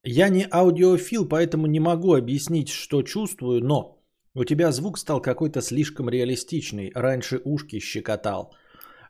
я 0.02 0.28
не 0.28 0.46
аудиофил, 0.50 1.28
поэтому 1.28 1.66
не 1.66 1.80
могу 1.80 2.14
объяснить, 2.14 2.68
что 2.68 3.02
чувствую, 3.02 3.64
но 3.64 4.02
у 4.34 4.44
тебя 4.44 4.72
звук 4.72 4.98
стал 4.98 5.22
какой-то 5.22 5.62
слишком 5.62 6.08
реалистичный. 6.08 6.92
Раньше 6.94 7.40
ушки 7.44 7.80
щекотал. 7.80 8.54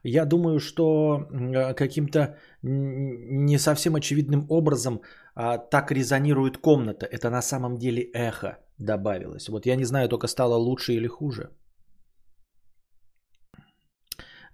Я 0.02 0.26
думаю, 0.26 0.60
что 0.60 1.26
э, 1.30 1.74
каким-то 1.74 2.36
не 2.62 3.58
совсем 3.58 3.94
очевидным 3.94 4.46
образом 4.50 5.00
а, 5.34 5.58
так 5.58 5.90
резонирует 5.90 6.58
комната. 6.58 7.06
Это 7.06 7.30
на 7.30 7.42
самом 7.42 7.78
деле 7.78 8.02
эхо 8.12 8.58
добавилось. 8.78 9.48
Вот 9.48 9.66
я 9.66 9.76
не 9.76 9.84
знаю, 9.84 10.08
только 10.08 10.28
стало 10.28 10.56
лучше 10.56 10.92
или 10.92 11.06
хуже. 11.06 11.50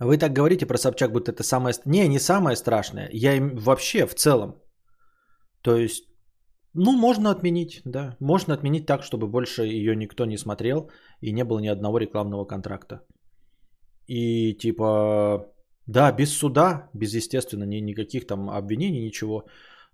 Вы 0.00 0.16
так 0.16 0.32
говорите 0.32 0.66
про 0.66 0.78
Собчак, 0.78 1.12
будто 1.12 1.30
это 1.30 1.42
самое... 1.42 1.74
Не, 1.84 2.08
не 2.08 2.18
самое 2.18 2.56
страшное. 2.56 3.10
Я 3.12 3.36
им 3.36 3.56
вообще 3.56 4.06
в 4.06 4.14
целом. 4.14 4.54
То 5.62 5.76
есть, 5.76 6.04
ну, 6.74 6.92
можно 6.92 7.30
отменить, 7.30 7.82
да. 7.84 8.16
Можно 8.20 8.54
отменить 8.54 8.86
так, 8.86 9.02
чтобы 9.02 9.28
больше 9.28 9.62
ее 9.62 9.94
никто 9.94 10.24
не 10.24 10.38
смотрел 10.38 10.90
и 11.20 11.32
не 11.32 11.44
было 11.44 11.60
ни 11.60 11.68
одного 11.68 11.98
рекламного 11.98 12.46
контракта. 12.46 13.00
И 14.06 14.54
типа, 14.54 15.46
да, 15.86 16.12
без 16.12 16.32
суда, 16.32 16.88
без, 16.94 17.14
естественно, 17.14 17.64
ни, 17.64 17.80
никаких 17.80 18.26
там 18.26 18.48
обвинений, 18.48 19.04
ничего. 19.04 19.44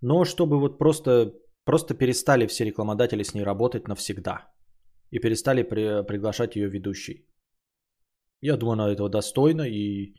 но 0.00 0.24
чтобы 0.24 0.60
вот 0.60 0.78
просто, 0.78 1.32
просто 1.64 1.94
перестали 1.94 2.46
все 2.46 2.64
рекламодатели 2.64 3.24
с 3.24 3.34
ней 3.34 3.44
работать 3.44 3.88
навсегда. 3.88 4.46
И 5.10 5.18
перестали 5.18 5.64
при, 5.64 6.06
приглашать 6.06 6.56
ее 6.56 6.68
ведущей. 6.68 7.26
Я 8.40 8.56
думаю, 8.56 8.72
она 8.74 8.92
этого 8.92 9.08
достойна 9.08 9.62
и, 9.62 10.14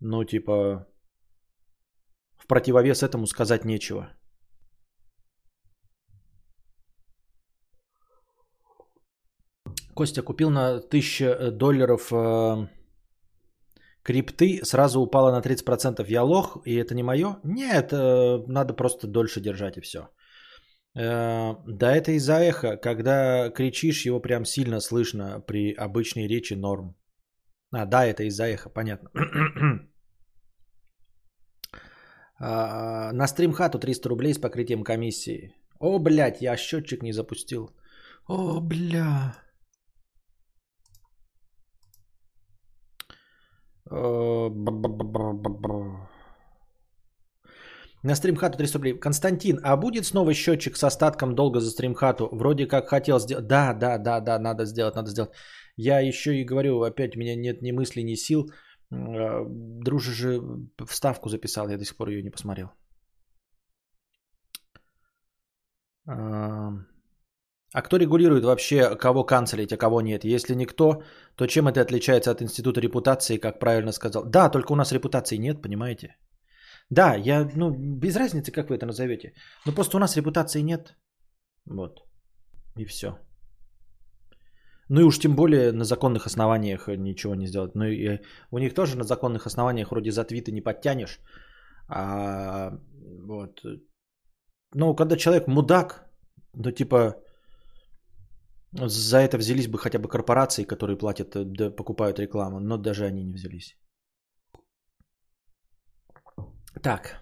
ну, 0.00 0.24
типа, 0.24 0.86
в 2.36 2.46
противовес 2.46 3.02
этому 3.02 3.26
сказать 3.26 3.64
нечего. 3.64 4.08
Костя 9.94 10.22
купил 10.22 10.50
на 10.50 10.76
1000 10.76 11.50
долларов 11.50 12.12
э, 12.12 12.68
крипты, 14.04 14.60
сразу 14.64 15.00
упала 15.00 15.32
на 15.32 15.40
30%. 15.40 16.04
Я 16.08 16.22
лох, 16.22 16.62
и 16.64 16.76
это 16.76 16.94
не 16.94 17.02
мое? 17.02 17.40
Нет, 17.44 17.92
э, 17.92 18.44
надо 18.46 18.74
просто 18.74 19.06
дольше 19.06 19.40
держать 19.40 19.76
и 19.76 19.80
все. 19.80 20.08
Э, 20.96 21.54
да, 21.66 21.96
это 21.96 22.12
из-за 22.12 22.38
эха. 22.38 22.76
Когда 22.76 23.50
кричишь, 23.50 24.06
его 24.06 24.20
прям 24.20 24.44
сильно 24.44 24.80
слышно 24.80 25.40
при 25.40 25.74
обычной 25.74 26.28
речи 26.28 26.54
норм. 26.54 26.94
А, 27.72 27.86
да, 27.86 28.06
это 28.06 28.22
из-за 28.24 28.44
эха, 28.44 28.70
понятно. 28.70 29.10
А, 32.40 33.12
на 33.12 33.26
стримхату 33.26 33.80
300 33.80 34.08
рублей 34.08 34.32
с 34.32 34.38
покрытием 34.38 34.84
комиссии. 34.84 35.52
О, 35.80 35.98
блядь, 35.98 36.40
я 36.40 36.56
счетчик 36.56 37.02
не 37.02 37.12
запустил. 37.12 37.70
О, 38.28 38.60
бля. 38.60 39.34
Э, 43.90 44.48
на 48.02 48.14
стримхату 48.14 48.58
300 48.58 48.78
рублей. 48.78 49.00
Константин, 49.00 49.60
а 49.62 49.76
будет 49.76 50.06
снова 50.06 50.34
счетчик 50.34 50.76
с 50.76 50.84
остатком 50.84 51.34
долга 51.34 51.60
за 51.60 51.70
стримхату? 51.70 52.28
Вроде 52.32 52.66
как 52.66 52.88
хотел 52.88 53.18
сделать. 53.18 53.46
Да, 53.46 53.74
да, 53.74 53.98
да, 53.98 54.20
да, 54.20 54.38
надо 54.38 54.64
сделать, 54.64 54.94
надо 54.94 55.10
сделать. 55.10 55.30
Я 55.78 56.00
еще 56.00 56.30
и 56.34 56.44
говорю, 56.44 56.82
опять 56.82 57.16
у 57.16 57.20
меня 57.20 57.36
нет 57.36 57.62
ни 57.62 57.72
мыслей, 57.72 58.04
ни 58.04 58.16
сил. 58.16 58.50
Э, 58.92 59.44
Друже 59.84 60.12
же 60.12 60.40
вставку 60.86 61.28
записал, 61.28 61.68
я 61.68 61.78
до 61.78 61.84
сих 61.84 61.96
пор 61.96 62.08
ее 62.08 62.22
не 62.22 62.30
посмотрел. 62.30 62.68
А 67.74 67.82
кто 67.82 67.98
регулирует 67.98 68.44
вообще, 68.44 68.96
кого 68.96 69.24
канцелить, 69.24 69.72
а 69.72 69.76
кого 69.76 70.00
нет? 70.00 70.24
Если 70.24 70.54
никто, 70.54 71.02
то 71.36 71.46
чем 71.46 71.68
это 71.68 71.80
отличается 71.82 72.30
от 72.30 72.40
института 72.42 72.80
репутации, 72.80 73.38
как 73.38 73.58
правильно 73.58 73.92
сказал? 73.92 74.24
Да, 74.24 74.48
только 74.48 74.72
у 74.72 74.76
нас 74.76 74.92
репутации 74.92 75.36
нет, 75.36 75.62
понимаете? 75.62 76.16
Да, 76.90 77.14
я, 77.14 77.48
ну, 77.54 77.70
без 77.70 78.16
разницы, 78.16 78.50
как 78.52 78.70
вы 78.70 78.76
это 78.76 78.86
назовете. 78.86 79.34
Но 79.66 79.72
просто 79.72 79.96
у 79.96 80.00
нас 80.00 80.16
репутации 80.16 80.62
нет. 80.62 80.96
Вот. 81.66 82.00
И 82.78 82.86
все. 82.86 83.18
Ну 84.88 85.00
и 85.00 85.04
уж 85.04 85.18
тем 85.18 85.34
более 85.34 85.72
на 85.72 85.84
законных 85.84 86.26
основаниях 86.26 86.88
ничего 86.88 87.34
не 87.34 87.46
сделать. 87.46 87.74
Ну 87.74 87.84
и 87.84 88.20
у 88.50 88.58
них 88.58 88.74
тоже 88.74 88.96
на 88.96 89.04
законных 89.04 89.46
основаниях 89.46 89.90
вроде 89.90 90.10
за 90.10 90.24
твиты 90.24 90.52
не 90.52 90.62
подтянешь. 90.62 91.20
А, 91.88 92.72
вот. 93.26 93.62
Ну, 94.74 94.96
когда 94.96 95.16
человек 95.16 95.48
мудак, 95.48 96.10
ну 96.54 96.70
типа 96.72 97.14
за 98.72 99.18
это 99.18 99.38
взялись 99.38 99.68
бы 99.68 99.78
хотя 99.78 99.98
бы 99.98 100.08
корпорации, 100.08 100.64
которые 100.64 100.98
платят, 100.98 101.36
э, 101.36 101.44
да, 101.44 101.70
покупают 101.70 102.18
рекламу, 102.18 102.60
но 102.60 102.76
даже 102.76 103.06
они 103.06 103.24
не 103.24 103.32
взялись. 103.32 103.76
Так. 106.82 107.20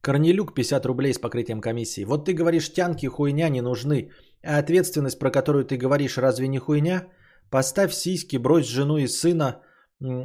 Корнелюк 0.00 0.54
50 0.54 0.86
рублей 0.86 1.12
с 1.12 1.18
покрытием 1.18 1.60
комиссии. 1.60 2.04
Вот 2.04 2.24
ты 2.24 2.32
говоришь, 2.32 2.72
тянки 2.72 3.06
хуйня 3.06 3.48
не 3.48 3.60
нужны. 3.60 4.10
А 4.42 4.58
ответственность, 4.58 5.18
про 5.18 5.30
которую 5.30 5.64
ты 5.64 5.76
говоришь, 5.76 6.18
разве 6.18 6.48
не 6.48 6.58
хуйня? 6.58 7.08
Поставь 7.50 7.92
сиськи, 7.92 8.38
брось 8.38 8.66
жену 8.66 8.98
и 8.98 9.06
сына, 9.06 9.62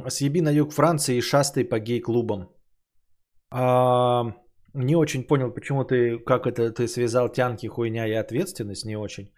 съеби 0.08 0.40
на 0.40 0.50
юг 0.50 0.72
Франции 0.72 1.16
и 1.16 1.20
шастай 1.20 1.64
по 1.64 1.78
гей-клубам. 1.78 2.48
А, 3.50 4.34
не 4.74 4.96
очень 4.96 5.26
понял, 5.26 5.52
почему 5.52 5.84
ты, 5.84 6.18
как 6.18 6.46
это 6.46 6.70
ты 6.70 6.88
связал 6.88 7.28
тянки, 7.28 7.66
хуйня 7.66 8.06
и 8.06 8.12
ответственность, 8.12 8.86
не 8.86 8.96
очень. 8.96 9.32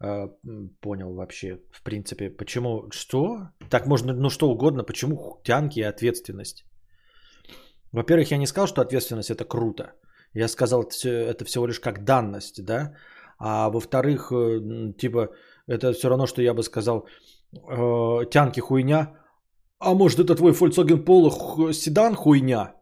А, 0.00 0.28
понял 0.80 1.14
вообще, 1.14 1.60
в 1.72 1.82
принципе, 1.82 2.30
почему, 2.30 2.90
что? 2.90 3.48
Так 3.70 3.86
можно, 3.86 4.12
ну 4.12 4.30
что 4.30 4.50
угодно, 4.50 4.84
почему 4.84 5.40
тянки 5.44 5.80
и 5.80 5.82
ответственность? 5.82 6.64
Во-первых, 7.92 8.30
я 8.30 8.38
не 8.38 8.46
сказал, 8.46 8.68
что 8.68 8.80
ответственность 8.80 9.30
это 9.30 9.44
круто. 9.44 9.92
Я 10.32 10.48
сказал, 10.48 10.82
это 10.82 11.44
всего 11.44 11.66
лишь 11.66 11.80
как 11.80 12.04
данность, 12.04 12.64
да? 12.64 12.94
А 13.46 13.68
во-вторых, 13.68 14.32
э, 14.32 14.94
типа, 14.96 15.28
это 15.66 15.92
все 15.92 16.08
равно, 16.08 16.26
что 16.26 16.42
я 16.42 16.54
бы 16.54 16.62
сказал, 16.62 17.06
э, 17.52 18.30
тянки 18.30 18.60
хуйня, 18.60 19.18
а 19.78 19.94
может 19.94 20.18
это 20.18 20.34
твой 20.34 20.52
Volkswagen 20.52 21.04
Polo 21.04 21.72
седан 21.72 22.14
хуйня? 22.14 22.74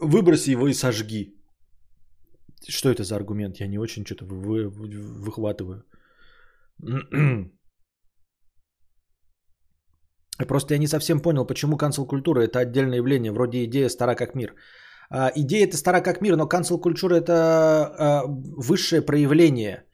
Выброси 0.00 0.50
его 0.50 0.66
и 0.66 0.74
сожги. 0.74 1.38
Что 2.68 2.88
это 2.88 3.04
за 3.04 3.14
аргумент? 3.14 3.60
Я 3.60 3.68
не 3.68 3.78
очень 3.78 4.04
что-то 4.04 4.24
вы, 4.24 4.68
вы, 4.68 4.88
выхватываю. 5.26 5.84
Просто 10.48 10.74
я 10.74 10.78
не 10.78 10.88
совсем 10.88 11.20
понял, 11.20 11.46
почему 11.46 11.76
канцел 11.76 12.06
культура 12.06 12.40
это 12.40 12.58
отдельное 12.58 12.98
явление, 12.98 13.30
вроде 13.30 13.64
идея 13.64 13.88
стара 13.88 14.16
как 14.16 14.34
мир. 14.34 14.54
А, 15.10 15.30
идея 15.34 15.66
это 15.66 15.76
стара 15.76 16.00
как 16.00 16.20
мир, 16.20 16.36
но 16.36 16.48
канцел 16.48 16.80
культура 16.80 17.14
это 17.16 17.32
а, 17.32 18.22
высшее 18.56 19.02
проявление, 19.02 19.84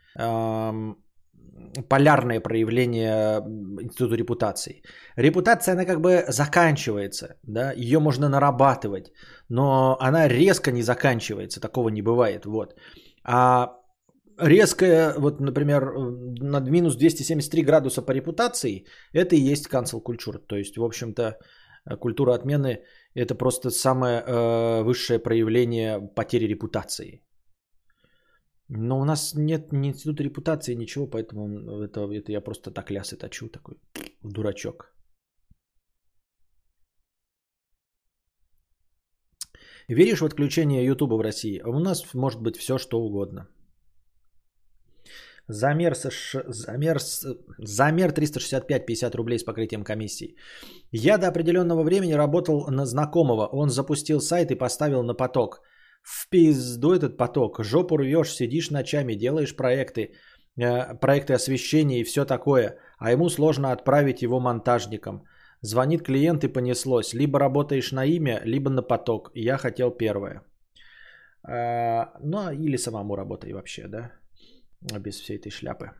полярное 1.88 2.40
проявление 2.40 3.40
института 3.82 4.16
репутации. 4.16 4.82
Репутация, 5.16 5.74
она 5.74 5.84
как 5.84 6.00
бы 6.00 6.24
заканчивается, 6.28 7.36
да, 7.42 7.72
ее 7.72 8.00
можно 8.00 8.28
нарабатывать, 8.28 9.12
но 9.48 9.96
она 10.00 10.28
резко 10.28 10.72
не 10.72 10.82
заканчивается, 10.82 11.60
такого 11.60 11.88
не 11.90 12.02
бывает, 12.02 12.44
вот. 12.44 12.74
А 13.24 13.76
резкая, 14.38 15.14
вот, 15.16 15.40
например, 15.40 15.92
над 16.40 16.68
минус 16.70 16.96
273 16.96 17.62
градуса 17.62 18.02
по 18.02 18.12
репутации, 18.12 18.84
это 19.12 19.36
и 19.36 19.52
есть 19.52 19.68
cancel 19.68 20.00
культура. 20.00 20.38
То 20.38 20.56
есть, 20.56 20.76
в 20.76 20.84
общем-то, 20.84 21.38
культура 22.00 22.34
отмены– 22.34 22.80
это 23.14 23.34
просто 23.34 23.70
самое 23.70 24.22
э, 24.22 24.82
высшее 24.82 25.18
проявление 25.18 26.00
потери 26.00 26.46
репутации. 26.46 27.22
Но 28.68 29.00
у 29.00 29.04
нас 29.04 29.34
нет 29.34 29.72
ни 29.72 29.88
института 29.88 30.22
репутации, 30.22 30.74
ничего, 30.74 31.06
поэтому 31.06 31.82
это, 31.82 32.00
это 32.12 32.32
я 32.32 32.40
просто 32.40 32.70
так 32.70 32.90
лясы 32.90 33.16
точу, 33.16 33.48
такой 33.48 33.74
дурачок. 34.22 34.94
Веришь 39.88 40.20
в 40.20 40.24
отключение 40.24 40.84
Ютуба 40.84 41.14
в 41.14 41.20
России? 41.20 41.60
У 41.64 41.80
нас 41.80 42.14
может 42.14 42.40
быть 42.40 42.56
все, 42.56 42.78
что 42.78 43.00
угодно– 43.00 43.48
Замер, 45.52 45.94
СШ... 45.94 46.36
Замер... 46.48 46.98
Замер 47.58 48.12
365-50 48.12 49.16
рублей 49.16 49.38
с 49.38 49.44
покрытием 49.44 49.84
комиссии. 49.84 50.36
Я 50.92 51.18
до 51.18 51.28
определенного 51.28 51.82
времени 51.82 52.14
работал 52.14 52.66
на 52.70 52.86
знакомого. 52.86 53.48
Он 53.52 53.70
запустил 53.70 54.20
сайт 54.20 54.50
и 54.50 54.58
поставил 54.58 55.02
на 55.02 55.14
поток. 55.14 55.60
В 56.02 56.28
пизду 56.30 56.92
этот 56.92 57.16
поток. 57.16 57.64
Жопу 57.64 57.96
рвешь, 57.96 58.34
сидишь 58.34 58.70
ночами, 58.70 59.14
делаешь 59.14 59.56
проекты, 59.56 60.14
э, 60.56 60.94
проекты 61.00 61.34
освещения 61.34 62.00
и 62.00 62.04
все 62.04 62.24
такое. 62.24 62.76
А 62.98 63.12
ему 63.12 63.28
сложно 63.28 63.72
отправить 63.72 64.22
его 64.22 64.40
монтажникам. 64.40 65.24
Звонит 65.62 66.02
клиент 66.02 66.44
и 66.44 66.52
понеслось. 66.52 67.12
Либо 67.14 67.38
работаешь 67.38 67.92
на 67.92 68.04
имя, 68.04 68.40
либо 68.44 68.70
на 68.70 68.82
поток. 68.82 69.30
Я 69.34 69.58
хотел 69.58 69.90
первое. 69.90 70.42
Э, 71.48 72.06
ну, 72.22 72.50
или 72.52 72.76
самому 72.76 73.16
работай 73.16 73.52
вообще, 73.52 73.88
да 73.88 74.19
без 74.80 75.20
всей 75.20 75.38
этой 75.38 75.50
шляпы. 75.50 75.90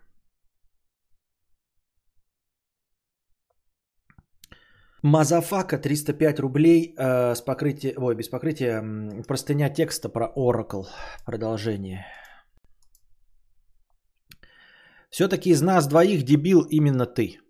Мазафака 5.03 5.79
305 5.79 6.41
рублей 6.41 6.95
э, 6.97 7.35
с 7.35 7.41
покрытием, 7.41 8.03
ой, 8.03 8.15
без 8.15 8.29
покрытия, 8.29 8.83
простыня 9.27 9.71
текста 9.71 10.11
про 10.11 10.31
Oracle. 10.37 10.87
Продолжение. 11.25 12.05
Все-таки 15.11 15.51
из 15.51 15.63
нас 15.63 15.89
двоих 15.89 16.23
дебил 16.23 16.67
именно 16.71 17.07
ты. 17.07 17.41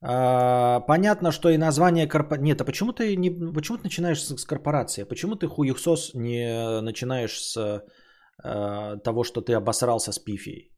А, 0.00 0.80
понятно, 0.80 1.32
что 1.32 1.48
и 1.48 1.58
название 1.58 2.06
корпорации... 2.06 2.44
Нет, 2.44 2.60
а 2.60 2.64
почему 2.64 2.92
ты, 2.92 3.16
не... 3.16 3.30
почему 3.30 3.78
ты 3.78 3.84
начинаешь 3.84 4.22
с, 4.22 4.36
с 4.36 4.44
корпорации? 4.44 5.04
Почему 5.04 5.34
ты 5.34 5.48
хуюхсос 5.48 6.14
не 6.14 6.80
начинаешь 6.82 7.40
с 7.40 7.84
э, 8.44 8.96
того, 9.04 9.24
что 9.24 9.40
ты 9.40 9.54
обосрался 9.54 10.12
с 10.12 10.18
пифией? 10.18 10.70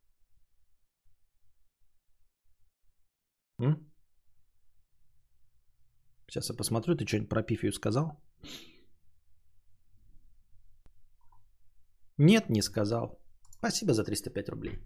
М? 3.61 3.91
Сейчас 6.29 6.51
я 6.51 6.57
посмотрю, 6.57 6.95
ты 6.95 7.07
что-нибудь 7.07 7.29
про 7.29 7.43
пифию 7.43 7.73
сказал? 7.73 8.23
Нет, 12.19 12.51
не 12.51 12.63
сказал. 12.63 13.19
Спасибо 13.51 13.93
за 13.95 14.05
305 14.05 14.49
рублей. 14.49 14.79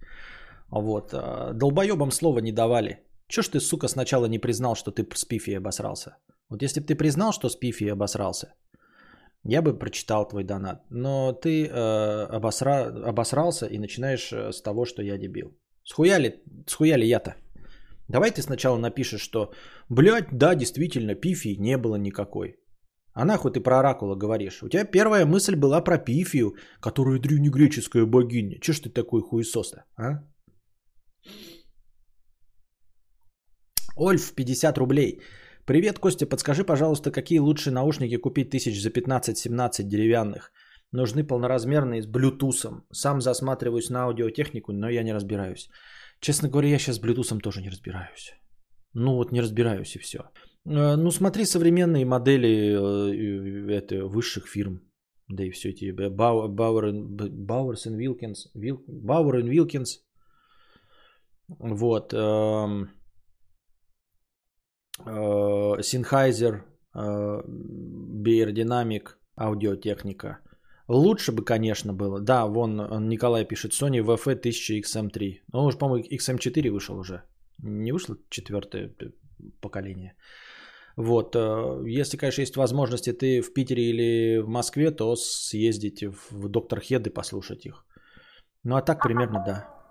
Вот. 0.70 1.12
Э, 1.12 1.52
долбоебам 1.52 2.10
слова 2.10 2.40
не 2.40 2.52
давали. 2.52 3.04
Че 3.28 3.42
ж 3.42 3.48
ты, 3.48 3.60
сука, 3.60 3.88
сначала 3.88 4.26
не 4.26 4.38
признал, 4.38 4.74
что 4.74 4.90
ты 4.90 5.06
с 5.14 5.24
пифией 5.24 5.58
обосрался? 5.58 6.16
Вот 6.48 6.62
если 6.62 6.80
бы 6.80 6.86
ты 6.86 6.94
признал, 6.94 7.32
что 7.32 7.48
с 7.48 7.56
пифией 7.56 7.92
обосрался, 7.92 8.54
я 9.44 9.62
бы 9.62 9.78
прочитал 9.78 10.28
твой 10.28 10.44
донат. 10.44 10.82
Но 10.90 11.32
ты 11.32 11.66
э, 11.66 12.36
обосра... 12.36 12.86
обосрался 13.08 13.66
и 13.66 13.78
начинаешь 13.78 14.32
э, 14.32 14.52
с 14.52 14.62
того, 14.62 14.84
что 14.84 15.02
я 15.02 15.18
дебил. 15.18 15.56
Схуяли, 15.84 16.42
схуяли 16.66 17.04
я-то? 17.04 17.34
Давай 18.08 18.30
ты 18.30 18.42
сначала 18.42 18.78
напишешь, 18.78 19.20
что, 19.20 19.52
блядь, 19.88 20.28
да, 20.32 20.54
действительно, 20.54 21.14
Пифи 21.14 21.56
не 21.58 21.76
было 21.78 21.96
никакой. 21.96 22.56
А 23.12 23.24
нахуй 23.24 23.52
ты 23.52 23.60
про 23.60 23.78
оракула 23.78 24.16
говоришь? 24.16 24.62
У 24.62 24.68
тебя 24.68 24.84
первая 24.84 25.24
мысль 25.26 25.56
была 25.56 25.80
про 25.84 25.98
Пифию, 25.98 26.56
которая 26.80 27.20
древнегреческая 27.20 28.06
богиня. 28.06 28.58
Че 28.60 28.72
ж 28.72 28.80
ты 28.80 28.90
такой 28.90 29.22
хуесос-то, 29.22 29.84
а? 29.96 30.24
Ольф, 33.96 34.34
50 34.34 34.78
рублей. 34.78 35.20
Привет, 35.66 35.98
Костя, 35.98 36.26
подскажи, 36.26 36.62
пожалуйста, 36.62 37.10
какие 37.10 37.38
лучшие 37.38 37.72
наушники 37.72 38.18
купить 38.18 38.50
тысяч 38.50 38.82
за 38.82 38.90
15-17 38.90 39.82
деревянных? 39.84 40.52
Нужны 40.92 41.24
полноразмерные 41.24 42.02
с 42.02 42.06
блютусом. 42.06 42.84
Сам 42.92 43.22
засматриваюсь 43.22 43.88
на 43.88 44.04
аудиотехнику, 44.04 44.72
но 44.72 44.90
я 44.90 45.02
не 45.02 45.14
разбираюсь. 45.14 45.70
Честно 46.20 46.50
говоря, 46.50 46.68
я 46.68 46.78
сейчас 46.78 46.96
с 46.96 47.00
блютусом 47.00 47.40
тоже 47.40 47.62
не 47.62 47.70
разбираюсь. 47.70 48.34
Ну 48.92 49.14
вот 49.14 49.32
не 49.32 49.40
разбираюсь 49.40 49.96
и 49.96 49.98
все. 49.98 50.18
Ну 50.66 51.10
смотри 51.10 51.46
современные 51.46 52.04
модели 52.04 52.76
э, 52.76 53.72
это, 53.72 54.04
высших 54.04 54.46
фирм. 54.46 54.82
Да 55.28 55.44
и 55.44 55.50
все 55.50 55.70
эти 55.70 55.92
Бауэр, 55.92 56.92
Бауэрс 56.92 57.86
и 57.86 57.90
Вилкинс. 57.90 58.50
Бауэр 58.54 59.38
и 59.38 59.48
Вилкинс. 59.48 60.04
Вот. 61.48 62.12
Э, 64.98 65.80
Sennheiser, 65.80 66.62
э, 66.94 67.42
Beyerdynamic, 68.24 69.08
аудиотехника. 69.36 70.38
Лучше 70.88 71.32
бы, 71.32 71.44
конечно, 71.44 71.92
было. 71.92 72.20
Да, 72.20 72.46
вон 72.46 72.80
э, 72.80 73.00
Николай 73.00 73.44
пишет, 73.44 73.72
Sony 73.72 74.00
VF 74.02 74.32
1000 74.32 74.80
XM3. 74.80 75.40
Ну, 75.52 75.64
уж, 75.64 75.78
по-моему, 75.78 76.06
XM4 76.10 76.70
вышел 76.70 76.98
уже. 76.98 77.22
Не 77.58 77.92
вышло 77.92 78.16
четвертое 78.28 78.94
поколение. 79.60 80.14
Вот, 80.96 81.34
э, 81.36 81.82
если, 82.00 82.16
конечно, 82.16 82.42
есть 82.42 82.56
возможности 82.56 83.12
ты 83.12 83.40
в 83.40 83.52
Питере 83.52 83.82
или 83.82 84.38
в 84.42 84.48
Москве, 84.48 84.90
то 84.90 85.16
съездите 85.16 86.10
в 86.30 86.48
Доктор 86.48 86.80
Хед 86.80 87.06
и 87.06 87.10
послушать 87.10 87.66
их. 87.66 87.84
Ну, 88.62 88.76
а 88.76 88.82
так 88.82 89.02
примерно 89.02 89.42
да. 89.46 89.83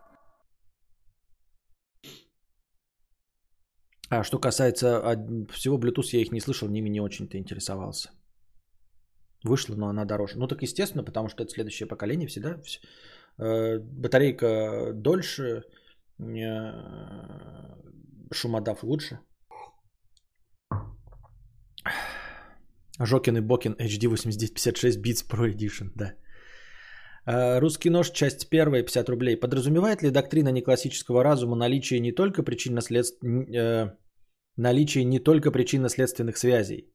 А 4.09 4.23
что 4.23 4.39
касается 4.39 4.99
всего 5.51 5.77
Bluetooth, 5.79 6.09
я 6.13 6.21
их 6.21 6.31
не 6.31 6.39
слышал, 6.41 6.67
ними 6.69 6.89
не 6.89 7.01
очень-то 7.01 7.37
интересовался. 7.37 8.09
Вышла, 9.43 9.75
но 9.75 9.87
она 9.87 10.05
дороже. 10.05 10.37
Ну 10.37 10.47
так 10.47 10.61
естественно, 10.61 11.03
потому 11.03 11.29
что 11.29 11.43
это 11.43 11.51
следующее 11.51 11.87
поколение 11.87 12.27
всегда. 12.27 12.55
вс- 12.61 12.79
э, 13.39 13.79
батарейка 13.79 14.91
дольше, 14.93 15.63
э, 16.19 16.71
шумодав 18.33 18.83
лучше. 18.83 19.19
Жокин 22.99 23.37
и 23.37 23.41
Бокин 23.41 23.73
HD 23.79 24.07
8956 24.07 24.99
Beats 24.99 25.25
Pro 25.29 25.51
Edition, 25.51 25.91
да. 25.95 26.13
Э, 27.25 27.59
Русский 27.59 27.89
нож, 27.89 28.11
часть 28.11 28.49
первая, 28.49 28.83
50 28.83 29.09
рублей. 29.09 29.39
Подразумевает 29.39 30.03
ли 30.03 30.11
доктрина 30.11 30.49
неклассического 30.49 31.23
разума 31.23 31.55
наличие 31.55 31.99
не 31.99 32.11
только 32.11 32.43
причинно-следственных 32.43 33.97
наличие 34.55 35.03
не 35.05 35.19
только 35.19 35.51
причинно-следственных 35.51 36.37
связей? 36.37 36.93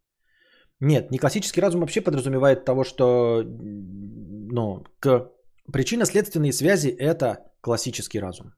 Нет, 0.81 1.11
неклассический 1.11 1.61
разум 1.61 1.81
вообще 1.81 2.01
подразумевает 2.01 2.65
того, 2.65 2.85
что 2.85 3.43
ну, 3.45 4.85
к 5.01 5.31
причинно-следственные 5.73 6.53
связи– 6.53 6.89
это 6.99 7.39
классический 7.61 8.21
разум. 8.21 8.53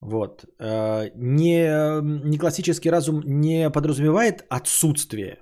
Вот. 0.00 0.44
Э, 0.58 1.10
Не, 1.14 2.00
не 2.28 2.38
классический 2.38 2.90
разум 2.90 3.20
не 3.24 3.70
подразумевает 3.70 4.46
отсутствие, 4.48 5.38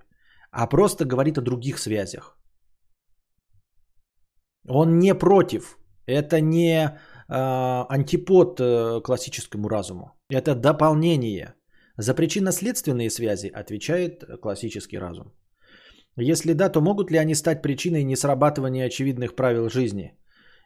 а 0.50 0.66
просто 0.66 1.04
говорит 1.04 1.38
о 1.38 1.42
других 1.42 1.78
связях. 1.78 2.36
Он 4.68 4.98
не 4.98 5.14
против. 5.14 5.78
Это 6.06 6.40
не 6.40 6.84
э, 6.84 6.94
антипод 7.28 8.60
э, 8.60 9.00
классическому 9.04 9.68
разуму. 9.68 10.12
Это 10.30 10.54
дополнение. 10.54 11.54
За 11.98 12.14
причинно-следственные 12.14 13.10
связи 13.10 13.48
отвечает 13.48 14.24
классический 14.42 14.98
разум. 14.98 15.32
Если 16.18 16.54
да, 16.54 16.68
то 16.68 16.80
могут 16.80 17.10
ли 17.10 17.18
они 17.18 17.34
стать 17.34 17.62
причиной 17.62 18.04
несрабатывания 18.04 18.86
очевидных 18.86 19.34
правил 19.36 19.68
жизни? 19.68 20.16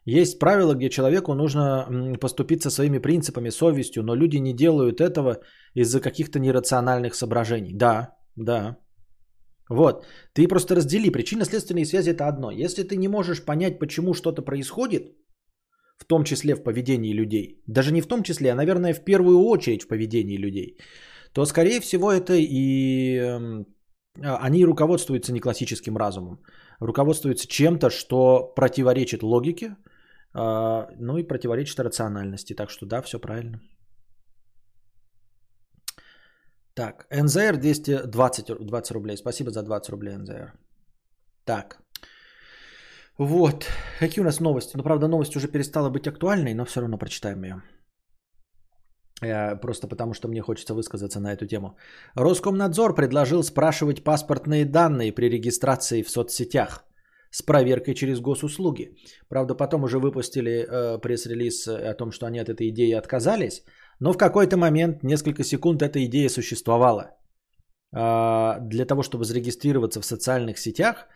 Есть 0.07 0.38
правила, 0.38 0.74
где 0.74 0.88
человеку 0.88 1.34
нужно 1.34 1.86
м, 1.88 2.14
поступиться 2.14 2.70
своими 2.70 2.98
принципами, 2.98 3.51
совестью, 3.51 4.03
но 4.03 4.14
люди 4.14 4.38
не 4.38 4.55
делают 4.55 5.01
этого 5.01 5.40
из-за 5.74 6.01
каких-то 6.01 6.38
нерациональных 6.38 7.14
соображений. 7.14 7.74
Да, 7.74 8.16
да. 8.36 8.76
Вот. 9.70 10.04
Ты 10.34 10.48
просто 10.48 10.74
раздели. 10.74 11.10
Причинно-следственные 11.10 11.86
связи 11.86 12.10
это 12.10 12.28
одно. 12.28 12.50
Если 12.50 12.82
ты 12.82 12.96
не 12.96 13.08
можешь 13.08 13.44
понять, 13.44 13.78
почему 13.78 14.14
что-то 14.14 14.42
происходит, 14.42 15.02
в 15.96 16.04
том 16.04 16.24
числе 16.24 16.54
в 16.54 16.62
поведении 16.62 17.14
людей, 17.14 17.62
даже 17.66 17.92
не 17.92 18.00
в 18.00 18.06
том 18.06 18.22
числе, 18.22 18.50
а, 18.52 18.54
наверное, 18.54 18.94
в 18.94 19.04
первую 19.04 19.38
очередь 19.38 19.82
в 19.82 19.88
поведении 19.88 20.38
людей, 20.38 20.76
то, 21.32 21.44
скорее 21.46 21.80
всего, 21.80 22.10
это 22.10 22.32
и 22.34 23.16
эм, 23.16 23.66
а, 24.24 24.38
они 24.46 24.64
руководствуются 24.64 25.32
не 25.32 25.40
классическим 25.40 25.96
разумом, 25.96 26.40
руководствуются 26.80 27.46
чем-то, 27.46 27.90
что 27.90 28.52
противоречит 28.56 29.22
логике, 29.22 29.76
а, 30.34 30.88
ну 30.98 31.18
и 31.18 31.22
противоречит 31.22 31.78
рациональности. 31.78 32.54
Так 32.54 32.70
что 32.70 32.86
да, 32.86 33.02
все 33.02 33.20
правильно. 33.20 33.60
Так, 36.81 37.07
НЗР 37.11 37.59
220 37.59 38.66
20 38.66 38.91
рублей. 38.93 39.16
Спасибо 39.16 39.51
за 39.51 39.62
20 39.62 39.91
рублей, 39.91 40.16
НЗР. 40.16 40.53
Так. 41.45 41.78
Вот. 43.18 43.66
Какие 43.99 44.22
у 44.22 44.24
нас 44.24 44.41
новости? 44.41 44.76
Ну, 44.76 44.83
правда, 44.83 45.09
новость 45.09 45.37
уже 45.37 45.49
перестала 45.49 45.91
быть 45.91 46.09
актуальной, 46.09 46.55
но 46.55 46.64
все 46.64 46.81
равно 46.81 46.99
прочитаем 46.99 47.45
ее. 47.45 47.62
Э, 49.22 49.61
Просто 49.61 49.89
потому, 49.89 50.14
что 50.14 50.28
мне 50.28 50.41
хочется 50.41 50.74
высказаться 50.74 51.20
на 51.20 51.35
эту 51.35 51.47
тему. 51.47 51.76
Роскомнадзор 52.14 52.95
предложил 52.95 53.43
спрашивать 53.43 54.03
паспортные 54.03 54.64
данные 54.64 55.12
при 55.12 55.28
регистрации 55.28 56.03
в 56.03 56.09
соцсетях 56.09 56.85
с 57.31 57.43
проверкой 57.43 57.95
через 57.95 58.20
госуслуги. 58.20 58.97
Правда, 59.28 59.55
потом 59.55 59.85
уже 59.85 59.99
выпустили 59.99 60.66
э, 60.66 60.99
пресс-релиз 60.99 61.68
о 61.68 61.95
том, 61.95 62.11
что 62.11 62.24
они 62.26 62.39
от 62.39 62.49
этой 62.49 62.70
идеи 62.70 62.99
отказались, 62.99 63.64
но 64.01 64.12
в 64.12 64.18
какой-то 64.18 64.57
момент, 64.57 65.03
несколько 65.03 65.44
секунд, 65.44 65.82
эта 65.82 66.05
идея 66.07 66.28
существовала. 66.28 67.16
А, 67.92 68.59
для 68.61 68.86
того, 68.86 69.03
чтобы 69.03 69.24
зарегистрироваться 69.24 70.01
в 70.01 70.07
социальных 70.07 70.59
сетях, 70.59 71.07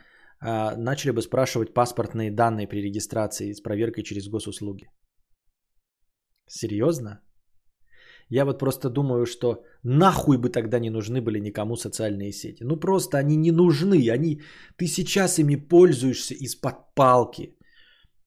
а, 0.41 0.77
начали 0.77 1.13
бы 1.13 1.23
спрашивать 1.23 1.75
паспортные 1.75 2.31
данные 2.31 2.67
при 2.67 2.83
регистрации 2.83 3.53
с 3.53 3.61
проверкой 3.63 4.05
через 4.05 4.29
госуслуги. 4.29 4.89
Серьезно? 6.47 7.21
Я 8.29 8.45
вот 8.45 8.59
просто 8.59 8.91
думаю, 8.91 9.27
что 9.27 9.65
нахуй 9.83 10.39
бы 10.39 10.49
тогда 10.49 10.79
не 10.79 10.91
нужны 10.91 11.21
были 11.21 11.39
никому 11.41 11.77
социальные 11.77 12.33
сети. 12.33 12.65
Ну 12.65 12.77
просто 12.77 13.19
они 13.19 13.37
не 13.37 13.53
нужны. 13.53 14.11
Они, 14.11 14.43
ты 14.77 14.87
сейчас 14.87 15.39
ими 15.39 15.57
пользуешься 15.57 16.35
из-под 16.35 16.95
палки. 16.95 17.57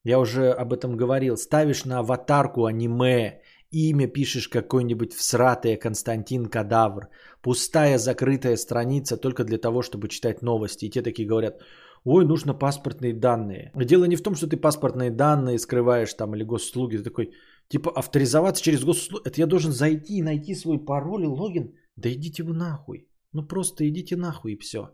Я 0.03 0.19
уже 0.19 0.51
об 0.51 0.71
этом 0.73 0.97
говорил. 0.97 1.35
Ставишь 1.35 1.85
на 1.85 1.99
аватарку 1.99 2.65
аниме, 2.65 3.41
имя 3.71 4.07
пишешь 4.07 4.47
какой-нибудь 4.47 5.13
всратое 5.13 5.77
Константин 5.77 6.45
Кадавр. 6.45 7.09
Пустая 7.41 7.97
закрытая 7.97 8.57
страница 8.57 9.17
только 9.17 9.43
для 9.43 9.57
того, 9.57 9.81
чтобы 9.81 10.07
читать 10.09 10.41
новости. 10.41 10.85
И 10.85 10.89
те 10.89 11.01
такие 11.01 11.27
говорят, 11.27 11.61
ой, 12.03 12.25
нужно 12.25 12.53
паспортные 12.53 13.13
данные. 13.13 13.71
Дело 13.75 14.05
не 14.05 14.15
в 14.15 14.21
том, 14.21 14.35
что 14.35 14.47
ты 14.47 14.57
паспортные 14.57 15.11
данные 15.11 15.59
скрываешь 15.59 16.13
там 16.13 16.35
или 16.35 16.43
госуслуги. 16.43 16.97
Ты 16.97 17.03
такой, 17.03 17.31
Типа 17.69 17.91
авторизоваться 17.95 18.63
через 18.63 18.83
госуслуги. 18.83 19.27
Это 19.27 19.41
я 19.41 19.47
должен 19.47 19.71
зайти 19.71 20.17
и 20.17 20.23
найти 20.23 20.55
свой 20.55 20.85
пароль 20.85 21.23
и 21.23 21.27
логин. 21.27 21.73
Да 21.95 22.09
идите 22.09 22.43
вы 22.43 22.53
нахуй. 22.53 23.07
Ну 23.33 23.47
просто 23.47 23.87
идите 23.87 24.15
нахуй 24.15 24.53
и 24.53 24.57
все. 24.57 24.89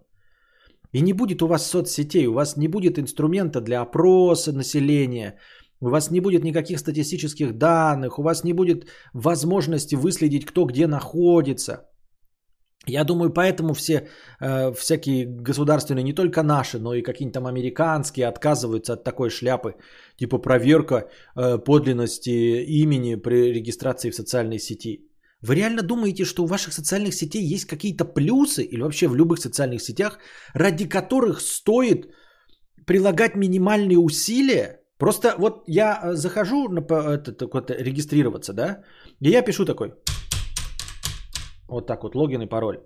И 0.92 1.02
не 1.02 1.14
будет 1.14 1.42
у 1.42 1.48
вас 1.48 1.68
соцсетей, 1.68 2.28
у 2.28 2.34
вас 2.34 2.58
не 2.58 2.68
будет 2.68 3.00
инструмента 3.00 3.62
для 3.62 3.82
опроса 3.82 4.54
населения, 4.54 5.40
у 5.88 5.90
вас 5.90 6.12
не 6.12 6.22
будет 6.22 6.44
никаких 6.44 6.80
статистических 6.80 7.58
данных, 7.58 8.20
у 8.20 8.24
вас 8.24 8.44
не 8.44 8.54
будет 8.54 8.88
возможности 9.14 9.96
выследить, 9.96 10.46
кто 10.46 10.66
где 10.66 10.88
находится. 10.88 11.90
Я 12.86 13.04
думаю, 13.04 13.34
поэтому 13.34 13.74
все 13.74 14.08
э, 14.42 14.74
всякие 14.74 15.26
государственные, 15.26 16.04
не 16.04 16.14
только 16.14 16.44
наши, 16.44 16.80
но 16.80 16.94
и 16.94 17.02
какие-нибудь 17.02 17.34
там 17.34 17.48
американские 17.48 18.28
отказываются 18.28 18.94
от 18.94 19.04
такой 19.04 19.30
шляпы, 19.30 19.76
типа 20.18 20.38
проверка 20.38 20.96
э, 21.36 21.58
подлинности 21.58 22.64
имени 22.84 23.16
при 23.16 23.54
регистрации 23.54 24.12
в 24.12 24.16
социальной 24.16 24.60
сети. 24.60 25.10
Вы 25.42 25.56
реально 25.56 25.82
думаете, 25.82 26.26
что 26.26 26.44
у 26.44 26.48
ваших 26.48 26.74
социальных 26.74 27.14
сетей 27.14 27.54
есть 27.54 27.66
какие-то 27.66 28.06
плюсы 28.06 28.64
или 28.64 28.82
вообще 28.82 29.08
в 29.08 29.16
любых 29.16 29.40
социальных 29.40 29.82
сетях, 29.82 30.20
ради 30.54 30.88
которых 30.90 31.42
стоит 31.42 32.08
прилагать 32.86 33.36
минимальные 33.36 33.98
усилия? 33.98 34.83
Просто 35.04 35.36
вот 35.38 35.64
я 35.68 36.00
э, 36.02 36.16
захожу 36.16 36.70
на 36.70 36.82
по- 36.82 37.18
это, 37.18 37.34
такое-то, 37.34 37.74
регистрироваться, 37.74 38.54
да, 38.54 38.84
и 39.20 39.30
я 39.30 39.42
пишу 39.44 39.66
такой, 39.66 39.94
вот 41.68 41.88
так 41.88 42.04
вот, 42.04 42.16
логин 42.16 42.42
и 42.42 42.50
пароль. 42.50 42.78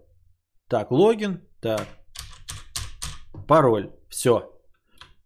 Так, 0.67 0.91
логин, 0.91 1.41
так, 1.61 1.87
пароль, 3.47 3.91
все. 4.09 4.41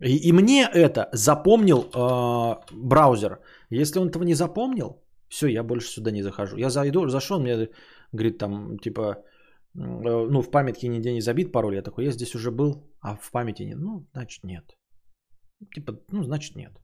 И, 0.02 0.18
и 0.28 0.34
мне 0.34 0.70
это 0.74 1.08
запомнил 1.14 1.80
э, 1.80 2.56
браузер. 2.74 3.40
Если 3.70 4.00
он 4.00 4.10
этого 4.10 4.24
не 4.24 4.36
запомнил, 4.36 5.02
все, 5.30 5.48
я 5.48 5.64
больше 5.64 5.88
сюда 5.88 6.12
не 6.12 6.24
захожу. 6.24 6.58
Я 6.58 6.70
зайду, 6.70 7.08
зашел, 7.08 7.40
мне 7.40 7.70
говорит 8.12 8.38
там, 8.38 8.78
типа, 8.80 9.02
э, 9.02 10.28
ну, 10.30 10.42
в 10.42 10.52
памятке 10.52 10.90
нигде 10.90 11.14
не 11.14 11.22
забит 11.22 11.54
пароль. 11.54 11.76
Я 11.76 11.84
такой, 11.84 12.04
я 12.04 12.12
здесь 12.12 12.36
уже 12.36 12.52
был, 12.52 12.92
а 13.00 13.16
в 13.16 13.32
памяти 13.32 13.64
нет. 13.64 13.78
Ну, 13.80 14.06
значит, 14.14 14.44
нет. 14.44 14.66
Типа, 15.74 15.94
ну, 16.12 16.24
значит, 16.24 16.56
нет. 16.56 16.81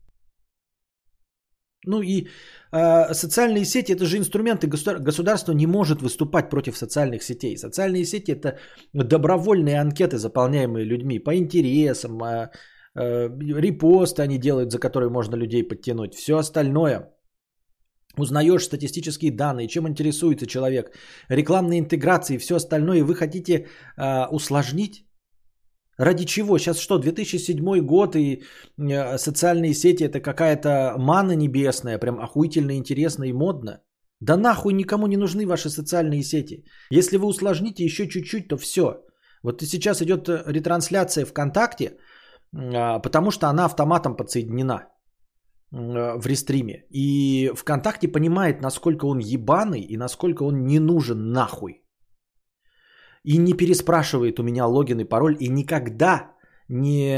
Ну 1.85 2.01
и 2.01 2.27
э, 2.71 3.13
социальные 3.13 3.65
сети 3.65 3.93
это 3.93 4.05
же 4.05 4.17
инструменты 4.17 4.67
государ- 4.67 4.99
государство 4.99 5.53
не 5.53 5.67
может 5.67 6.01
выступать 6.01 6.49
против 6.49 6.77
социальных 6.77 7.23
сетей. 7.23 7.57
Социальные 7.57 8.05
сети 8.05 8.31
это 8.31 8.57
добровольные 8.93 9.79
анкеты, 9.79 10.17
заполняемые 10.17 10.85
людьми 10.85 11.19
по 11.19 11.35
интересам, 11.35 12.23
э, 12.23 12.49
э, 12.95 13.29
репосты 13.61 14.23
они 14.23 14.37
делают, 14.37 14.71
за 14.71 14.79
которые 14.79 15.09
можно 15.09 15.35
людей 15.35 15.63
подтянуть. 15.63 16.15
Все 16.15 16.37
остальное 16.37 17.13
узнаешь 18.17 18.63
статистические 18.63 19.31
данные, 19.31 19.67
чем 19.67 19.87
интересуется 19.87 20.47
человек, 20.47 20.91
рекламные 21.29 21.79
интеграции, 21.79 22.37
все 22.37 22.55
остальное, 22.55 22.97
и 22.97 23.03
вы 23.03 23.15
хотите 23.15 23.67
э, 23.97 24.25
усложнить 24.31 25.06
Ради 25.97 26.25
чего? 26.25 26.57
Сейчас 26.57 26.79
что, 26.79 26.99
2007 26.99 27.81
год 27.81 28.15
и 28.15 28.43
э, 28.77 29.17
социальные 29.17 29.73
сети 29.73 30.03
это 30.03 30.19
какая-то 30.19 30.93
мана 30.97 31.35
небесная, 31.35 31.99
прям 31.99 32.19
охуительно 32.19 32.77
интересно 32.77 33.23
и 33.25 33.33
модно? 33.33 33.81
Да 34.19 34.37
нахуй 34.37 34.73
никому 34.73 35.07
не 35.07 35.17
нужны 35.17 35.45
ваши 35.47 35.69
социальные 35.69 36.23
сети. 36.23 36.65
Если 36.91 37.17
вы 37.17 37.27
усложните 37.27 37.83
еще 37.83 38.07
чуть-чуть, 38.07 38.47
то 38.47 38.57
все. 38.57 38.83
Вот 39.43 39.61
сейчас 39.61 40.01
идет 40.01 40.29
ретрансляция 40.29 41.25
ВКонтакте, 41.25 41.97
а, 42.53 42.99
потому 42.99 43.31
что 43.31 43.47
она 43.47 43.65
автоматом 43.65 44.15
подсоединена 44.15 44.87
в 45.71 46.25
рестриме. 46.25 46.85
И 46.91 47.51
ВКонтакте 47.55 48.07
понимает, 48.07 48.61
насколько 48.61 49.05
он 49.05 49.19
ебаный 49.19 49.81
и 49.81 49.97
насколько 49.97 50.43
он 50.43 50.65
не 50.65 50.79
нужен 50.79 51.31
нахуй 51.31 51.86
и 53.27 53.37
не 53.37 53.53
переспрашивает 53.53 54.39
у 54.39 54.43
меня 54.43 54.65
логин 54.65 54.99
и 54.99 55.09
пароль, 55.09 55.35
и 55.39 55.49
никогда 55.49 56.31
не, 56.69 57.17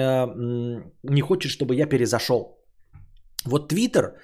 не 1.03 1.21
хочет, 1.21 1.51
чтобы 1.51 1.75
я 1.75 1.89
перезашел. 1.89 2.57
Вот 3.45 3.69
Твиттер, 3.69 4.15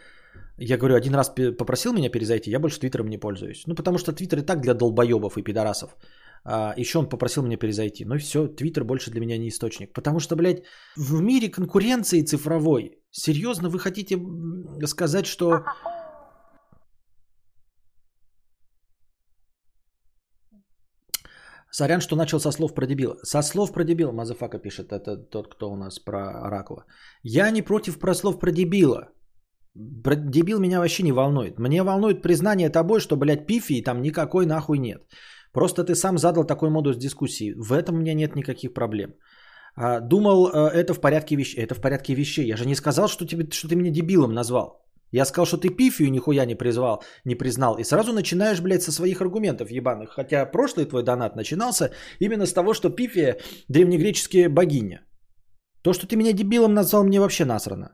я 0.58 0.78
говорю, 0.78 0.96
один 0.96 1.14
раз 1.14 1.30
попросил 1.58 1.94
меня 1.94 2.10
перезайти, 2.10 2.50
я 2.50 2.60
больше 2.60 2.80
Твиттером 2.80 3.08
не 3.08 3.20
пользуюсь. 3.20 3.68
Ну, 3.68 3.76
потому 3.76 3.98
что 3.98 4.14
Твиттер 4.14 4.40
и 4.40 4.46
так 4.46 4.62
для 4.62 4.74
долбоебов 4.74 5.38
и 5.38 5.44
пидорасов. 5.44 5.96
А, 6.44 6.74
еще 6.78 6.98
он 6.98 7.10
попросил 7.10 7.44
меня 7.44 7.58
перезайти. 7.58 8.06
Ну 8.06 8.16
и 8.16 8.20
все, 8.20 8.48
Твиттер 8.48 8.84
больше 8.84 9.12
для 9.12 9.20
меня 9.20 9.38
не 9.38 9.48
источник. 9.50 9.94
Потому 9.94 10.20
что, 10.20 10.36
блядь, 10.36 10.64
в 10.98 11.22
мире 11.22 11.52
конкуренции 11.52 12.24
цифровой, 12.24 12.98
серьезно 13.12 13.70
вы 13.70 13.78
хотите 13.78 14.20
сказать, 14.88 15.28
что 15.28 15.66
Сорян, 21.76 22.00
что 22.00 22.16
начал 22.16 22.40
со 22.40 22.52
слов 22.52 22.74
про 22.74 22.86
дебила. 22.86 23.18
Со 23.24 23.42
слов 23.42 23.74
про 23.74 23.84
дебила, 23.84 24.12
Мазафака 24.14 24.60
пишет, 24.60 24.94
это 24.94 25.18
тот, 25.18 25.54
кто 25.54 25.72
у 25.72 25.76
нас 25.76 26.00
про 26.00 26.20
Оракула. 26.48 26.86
Я 27.24 27.52
не 27.52 27.62
против 27.62 28.00
про 28.00 28.14
слов 28.14 28.40
про 28.40 28.52
дебила. 28.52 29.10
Про 30.04 30.16
дебил 30.16 30.60
меня 30.60 30.80
вообще 30.80 31.04
не 31.04 31.12
волнует. 31.12 31.60
Мне 31.60 31.84
волнует 31.84 32.22
признание 32.22 32.70
тобой, 32.70 33.02
что, 33.02 33.18
блядь, 33.18 33.46
пифии 33.46 33.84
там 33.84 34.02
никакой 34.02 34.46
нахуй 34.46 34.78
нет. 34.78 35.02
Просто 35.52 35.84
ты 35.84 35.96
сам 35.96 36.18
задал 36.18 36.46
такой 36.46 36.70
модус 36.70 36.98
дискуссии. 36.98 37.54
В 37.58 37.74
этом 37.74 37.96
у 37.96 38.00
меня 38.00 38.14
нет 38.14 38.36
никаких 38.36 38.74
проблем. 38.74 39.16
А, 39.76 40.00
думал, 40.00 40.48
э, 40.48 40.70
это 40.70 40.94
в 40.94 41.02
порядке 41.02 41.36
вещей. 41.36 41.62
Это 41.62 41.76
в 41.76 41.82
порядке 41.82 42.16
вещей. 42.16 42.48
Я 42.48 42.56
же 42.56 42.66
не 42.66 42.76
сказал, 42.76 43.10
что, 43.10 43.26
тебе, 43.26 43.52
что 43.52 43.68
ты 43.68 43.76
меня 43.76 43.92
дебилом 43.92 44.34
назвал. 44.34 44.85
Я 45.12 45.26
сказал, 45.26 45.46
что 45.46 45.58
ты 45.58 45.70
пифию 45.70 46.12
нихуя 46.12 46.46
не 46.46 46.56
призвал, 46.56 47.04
не 47.26 47.36
признал. 47.36 47.78
И 47.78 47.84
сразу 47.84 48.14
начинаешь, 48.14 48.62
блядь, 48.62 48.84
со 48.84 48.92
своих 48.92 49.22
аргументов 49.22 49.72
ебаных. 49.72 50.10
Хотя 50.10 50.46
прошлый 50.46 50.86
твой 50.86 51.04
донат 51.04 51.36
начинался 51.36 51.92
именно 52.20 52.46
с 52.46 52.54
того, 52.54 52.74
что 52.74 52.90
пифия 52.90 53.38
древнегреческие 53.70 54.50
богиня. 54.50 55.06
То, 55.82 55.94
что 55.94 56.08
ты 56.08 56.16
меня 56.16 56.34
дебилом 56.34 56.74
назвал, 56.74 57.04
мне 57.04 57.20
вообще 57.20 57.46
насрано. 57.46 57.92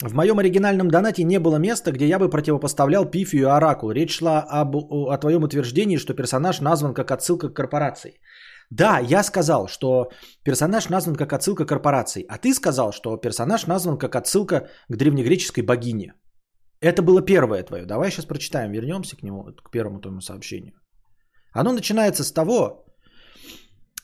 В 0.00 0.14
моем 0.14 0.38
оригинальном 0.38 0.88
донате 0.88 1.24
не 1.24 1.38
было 1.38 1.56
места, 1.56 1.92
где 1.92 2.06
я 2.06 2.18
бы 2.18 2.28
противопоставлял 2.28 3.04
Пифию 3.10 3.42
и 3.42 3.50
Оракул. 3.50 3.92
Речь 3.92 4.18
шла 4.18 4.40
об, 4.40 4.76
о 4.76 5.16
твоем 5.18 5.44
утверждении, 5.44 5.98
что 5.98 6.14
персонаж 6.14 6.60
назван 6.60 6.94
как 6.94 7.10
отсылка 7.10 7.48
к 7.48 7.54
корпорации. 7.54 8.20
Да, 8.70 8.98
я 8.98 9.22
сказал, 9.22 9.68
что 9.68 10.10
персонаж 10.44 10.88
назван 10.88 11.16
как 11.16 11.32
отсылка 11.32 11.64
к 11.64 11.68
корпорации, 11.68 12.24
а 12.28 12.38
ты 12.38 12.54
сказал, 12.54 12.92
что 12.92 13.16
персонаж 13.16 13.66
назван 13.66 13.98
как 13.98 14.16
отсылка 14.16 14.68
к 14.88 14.96
древнегреческой 14.96 15.64
богине. 15.64 16.14
Это 16.80 17.02
было 17.02 17.22
первое 17.22 17.62
твое. 17.62 17.86
Давай 17.86 18.10
сейчас 18.10 18.26
прочитаем, 18.26 18.72
вернемся 18.72 19.16
к 19.16 19.22
нему, 19.22 19.44
к 19.44 19.70
первому 19.70 20.00
твоему 20.00 20.20
сообщению. 20.20 20.74
Оно 21.52 21.72
начинается 21.72 22.24
с 22.24 22.32
того, 22.32 22.84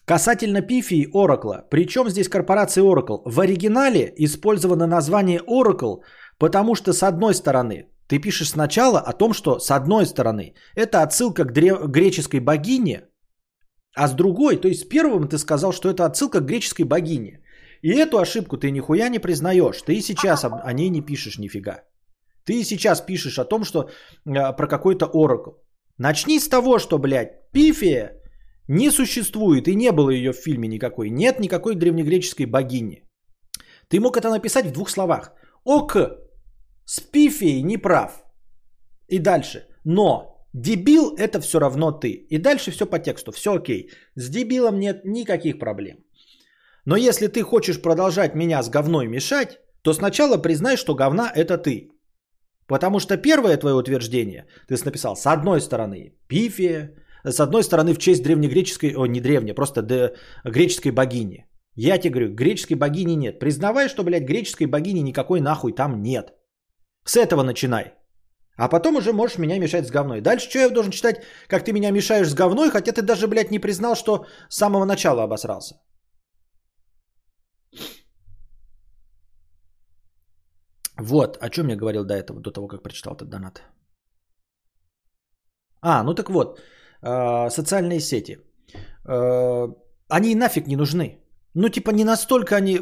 касательно 0.07 0.63
Пифи 0.63 0.95
и 0.95 1.11
Оракла. 1.13 1.67
Причем 1.71 2.09
здесь 2.09 2.29
корпорация 2.29 2.85
Oracle? 2.85 3.23
В 3.25 3.41
оригинале 3.41 4.13
использовано 4.17 4.87
название 4.87 5.41
Oracle, 5.41 6.01
потому 6.39 6.75
что 6.75 6.93
с 6.93 7.03
одной 7.03 7.35
стороны 7.35 7.91
ты 8.07 8.19
пишешь 8.19 8.51
сначала 8.51 8.99
о 8.99 9.13
том, 9.13 9.33
что 9.33 9.59
с 9.59 9.71
одной 9.71 10.07
стороны 10.07 10.55
это 10.75 11.03
отсылка 11.03 11.45
к 11.45 11.53
древ- 11.53 11.87
греческой 11.87 12.41
богине, 12.41 13.10
а 13.95 14.09
с 14.09 14.15
другой, 14.15 14.57
то 14.57 14.69
есть 14.69 14.81
с 14.81 14.89
первым 14.89 15.29
ты 15.29 15.39
сказал, 15.39 15.73
что 15.73 15.91
это 15.91 16.05
отсылка 16.05 16.41
к 16.41 16.47
греческой 16.47 16.85
богине. 16.85 17.41
И 17.83 17.89
эту 17.89 18.19
ошибку 18.19 18.57
ты 18.57 18.71
нихуя 18.71 19.09
не 19.09 19.19
признаешь. 19.19 19.83
Ты 19.83 19.95
и 19.95 20.03
сейчас 20.03 20.45
о 20.45 20.73
ней 20.73 20.91
не 20.91 21.01
пишешь 21.01 21.39
нифига. 21.39 21.83
Ты 22.45 22.61
и 22.61 22.65
сейчас 22.65 23.01
пишешь 23.01 23.39
о 23.39 23.45
том, 23.45 23.65
что 23.65 23.81
э, 23.81 24.57
про 24.57 24.67
какой-то 24.67 25.07
оракл. 25.07 25.51
Начни 25.99 26.39
с 26.39 26.49
того, 26.49 26.79
что, 26.79 26.99
блядь, 26.99 27.51
Пифия 27.53 28.23
не 28.69 28.91
существует 28.91 29.69
и 29.69 29.75
не 29.75 29.93
было 29.93 30.11
ее 30.11 30.33
в 30.33 30.37
фильме 30.37 30.69
никакой. 30.69 31.11
Нет 31.11 31.41
никакой 31.41 31.75
древнегреческой 31.75 32.47
богини. 32.47 33.05
Ты 33.89 33.99
мог 34.01 34.17
это 34.17 34.31
написать 34.31 34.67
в 34.67 34.73
двух 34.73 34.91
словах. 34.91 35.33
Ок, 35.65 35.97
с 36.85 37.01
Пифией 37.01 37.63
не 37.63 37.79
прав. 37.79 38.25
И 39.09 39.19
дальше. 39.19 39.67
Но 39.85 40.40
Дебил 40.53 41.15
это 41.17 41.41
все 41.41 41.59
равно 41.61 41.93
ты. 41.93 42.27
И 42.31 42.39
дальше 42.39 42.71
все 42.71 42.87
по 42.87 42.99
тексту, 42.99 43.33
все 43.33 43.51
окей. 43.51 43.91
С 44.17 44.29
дебилом 44.29 44.79
нет 44.79 45.05
никаких 45.05 45.59
проблем. 45.59 45.97
Но 46.85 46.97
если 46.97 47.29
ты 47.29 47.43
хочешь 47.43 47.81
продолжать 47.83 48.35
меня 48.35 48.63
с 48.63 48.69
говной 48.69 49.07
мешать, 49.07 49.61
то 49.83 49.93
сначала 49.93 50.39
признай, 50.39 50.77
что 50.77 50.95
говна 50.95 51.31
это 51.35 51.57
ты. 51.57 51.89
Потому 52.67 53.01
что 53.01 53.17
первое 53.17 53.57
твое 53.57 53.75
утверждение, 53.75 54.47
ты 54.69 54.77
написал 54.85 55.17
с 55.17 55.27
одной 55.27 55.61
стороны 55.61 56.15
пифия, 56.29 56.95
с 57.25 57.41
одной 57.41 57.63
стороны 57.63 57.95
в 57.95 57.99
честь 57.99 58.23
древнегреческой, 58.23 58.95
о 58.97 59.07
не 59.07 59.21
древней, 59.21 59.55
просто 59.55 59.83
де, 59.83 60.15
греческой 60.45 60.93
богини. 60.93 61.47
Я 61.75 61.99
тебе 61.99 62.11
говорю, 62.11 62.35
греческой 62.35 62.77
богини 62.77 63.17
нет. 63.17 63.39
Признавай, 63.39 63.89
что, 63.89 64.05
блядь, 64.05 64.25
греческой 64.25 64.67
богини 64.67 65.01
никакой 65.01 65.41
нахуй 65.41 65.73
там 65.73 66.03
нет. 66.03 66.33
С 67.05 67.17
этого 67.17 67.43
начинай. 67.43 67.95
А 68.57 68.69
потом 68.69 68.97
уже 68.97 69.13
можешь 69.13 69.39
меня 69.39 69.59
мешать 69.59 69.87
с 69.87 69.91
говной. 69.91 70.21
Дальше 70.21 70.49
что 70.51 70.59
я 70.59 70.71
должен 70.71 70.93
читать, 70.93 71.23
как 71.49 71.65
ты 71.65 71.73
меня 71.73 71.91
мешаешь 71.91 72.29
с 72.29 72.35
говной, 72.35 72.71
хотя 72.71 72.93
ты 72.93 73.03
даже, 73.03 73.27
блядь, 73.27 73.51
не 73.51 73.59
признал, 73.59 73.95
что 73.95 74.27
с 74.49 74.57
самого 74.57 74.85
начала 74.85 75.23
обосрался. 75.23 75.75
Вот, 80.99 81.39
о 81.41 81.49
чем 81.49 81.69
я 81.69 81.77
говорил 81.77 82.05
до 82.05 82.15
этого, 82.15 82.41
до 82.41 82.51
того, 82.51 82.69
как 82.69 82.83
прочитал 82.83 83.15
этот 83.15 83.31
донат. 83.31 83.63
А, 85.83 86.03
ну 86.03 86.15
так 86.15 86.29
вот, 86.29 86.61
э, 87.03 87.51
социальные 87.51 88.01
сети. 88.01 88.39
Э, 89.09 89.69
они 90.09 90.35
нафиг 90.35 90.67
не 90.67 90.77
нужны. 90.77 91.21
Ну, 91.55 91.69
типа, 91.69 91.91
не 91.91 92.05
настолько 92.05 92.57
они... 92.57 92.77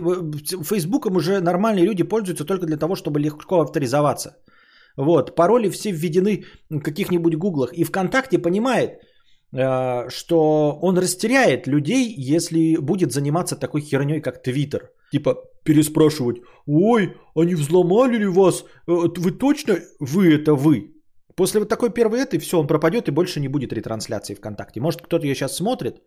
Фейсбуком 0.64 1.16
уже 1.16 1.40
нормальные 1.40 1.86
люди 1.86 2.02
пользуются 2.02 2.44
только 2.44 2.66
для 2.66 2.76
того, 2.76 2.96
чтобы 2.96 3.20
легко 3.20 3.60
авторизоваться. 3.62 4.36
Вот, 4.98 5.36
пароли 5.36 5.70
все 5.70 5.92
введены 5.92 6.44
в 6.70 6.80
каких-нибудь 6.80 7.36
гуглах. 7.36 7.72
И 7.72 7.84
ВКонтакте 7.84 8.38
понимает, 8.38 8.90
э, 9.52 10.08
что 10.10 10.78
он 10.82 10.98
растеряет 10.98 11.68
людей, 11.68 12.12
если 12.16 12.76
будет 12.76 13.12
заниматься 13.12 13.56
такой 13.56 13.80
херней, 13.80 14.20
как 14.20 14.42
Твиттер. 14.42 14.90
Типа 15.12 15.36
переспрашивать, 15.62 16.38
ой, 16.66 17.14
они 17.36 17.54
взломали 17.54 18.18
ли 18.18 18.26
вас? 18.26 18.64
Э, 18.88 18.92
вы 19.18 19.30
точно, 19.30 19.78
вы 20.00 20.34
это 20.34 20.54
вы? 20.54 20.94
После 21.36 21.60
вот 21.60 21.68
такой 21.68 21.90
первой 21.90 22.18
этой, 22.18 22.40
все, 22.40 22.58
он 22.58 22.66
пропадет 22.66 23.06
и 23.06 23.12
больше 23.12 23.38
не 23.38 23.48
будет 23.48 23.72
ретрансляции 23.72 24.34
ВКонтакте. 24.34 24.80
Может, 24.80 25.02
кто-то 25.02 25.24
ее 25.26 25.36
сейчас 25.36 25.56
смотрит, 25.56 26.02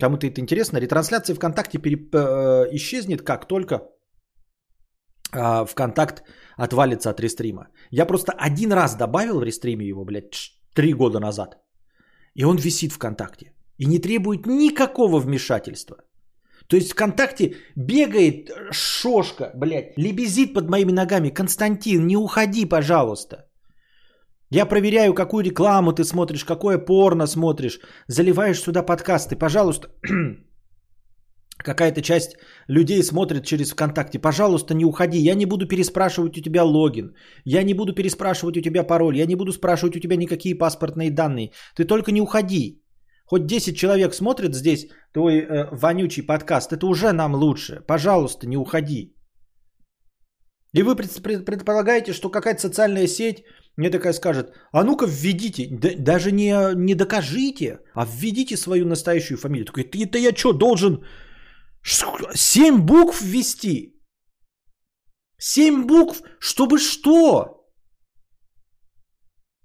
кому-то 0.00 0.26
это 0.26 0.40
интересно. 0.40 0.78
Ретрансляция 0.78 1.36
ВКонтакте 1.36 1.78
пере, 1.78 2.08
э, 2.12 2.66
исчезнет, 2.72 3.22
как 3.22 3.46
только 3.46 3.82
э, 5.36 5.66
ВКонтакт 5.66 6.22
отвалится 6.56 7.10
от 7.10 7.20
рестрима. 7.20 7.68
Я 7.90 8.06
просто 8.06 8.32
один 8.32 8.72
раз 8.72 8.96
добавил 8.96 9.40
в 9.40 9.44
рестриме 9.44 9.86
его, 9.86 10.04
блядь, 10.04 10.52
три 10.74 10.92
года 10.92 11.20
назад. 11.20 11.56
И 12.34 12.44
он 12.44 12.56
висит 12.56 12.92
ВКонтакте. 12.92 13.52
И 13.78 13.86
не 13.86 13.98
требует 13.98 14.46
никакого 14.46 15.20
вмешательства. 15.20 15.96
То 16.68 16.76
есть 16.76 16.92
ВКонтакте 16.92 17.56
бегает 17.76 18.50
шошка, 18.72 19.50
блядь, 19.54 19.98
лебезит 19.98 20.54
под 20.54 20.68
моими 20.68 20.92
ногами. 20.92 21.34
Константин, 21.34 22.06
не 22.06 22.16
уходи, 22.16 22.66
пожалуйста. 22.68 23.36
Я 24.50 24.66
проверяю, 24.66 25.14
какую 25.14 25.44
рекламу 25.44 25.92
ты 25.92 26.04
смотришь, 26.04 26.44
какое 26.44 26.78
порно 26.78 27.26
смотришь. 27.26 27.80
Заливаешь 28.08 28.60
сюда 28.60 28.82
подкасты. 28.82 29.36
Пожалуйста, 29.36 29.88
какая-то 31.64 32.02
часть 32.02 32.36
людей 32.68 33.02
смотрит 33.02 33.44
через 33.44 33.72
ВКонтакте. 33.72 34.18
Пожалуйста, 34.18 34.74
не 34.74 34.84
уходи. 34.84 35.18
Я 35.18 35.34
не 35.34 35.46
буду 35.46 35.66
переспрашивать 35.66 36.38
у 36.38 36.42
тебя 36.42 36.62
логин. 36.64 37.14
Я 37.44 37.64
не 37.64 37.74
буду 37.74 37.94
переспрашивать 37.94 38.56
у 38.56 38.60
тебя 38.60 38.84
пароль. 38.84 39.16
Я 39.16 39.26
не 39.26 39.36
буду 39.36 39.52
спрашивать 39.52 39.96
у 39.96 40.00
тебя 40.00 40.16
никакие 40.16 40.54
паспортные 40.54 41.10
данные. 41.10 41.50
Ты 41.76 41.84
только 41.84 42.12
не 42.12 42.20
уходи. 42.20 42.82
Хоть 43.26 43.46
10 43.46 43.76
человек 43.76 44.14
смотрит 44.14 44.54
здесь 44.54 44.88
твой 45.12 45.38
э, 45.38 45.68
вонючий 45.72 46.22
подкаст. 46.22 46.72
Это 46.72 46.86
уже 46.86 47.12
нам 47.12 47.34
лучше. 47.34 47.82
Пожалуйста, 47.86 48.46
не 48.46 48.56
уходи. 48.56 49.14
И 50.74 50.82
вы 50.82 50.96
предполагаете, 50.96 52.12
что 52.12 52.30
какая-то 52.30 52.60
социальная 52.60 53.06
сеть 53.06 53.44
мне 53.76 53.90
такая 53.90 54.12
скажет, 54.12 54.52
а 54.72 54.84
ну-ка 54.84 55.06
введите, 55.06 55.68
даже 55.98 56.32
не, 56.32 56.74
не 56.74 56.94
докажите, 56.94 57.80
а 57.94 58.06
введите 58.06 58.56
свою 58.56 58.86
настоящую 58.86 59.38
фамилию. 59.38 59.66
Такой, 59.66 59.82
это 59.84 60.18
я 60.18 60.34
что, 60.34 60.52
должен 60.52 61.04
Семь 61.84 62.78
букв 62.86 63.20
ввести. 63.22 63.94
Семь 65.38 65.86
букв, 65.86 66.22
чтобы 66.40 66.78
что? 66.78 67.68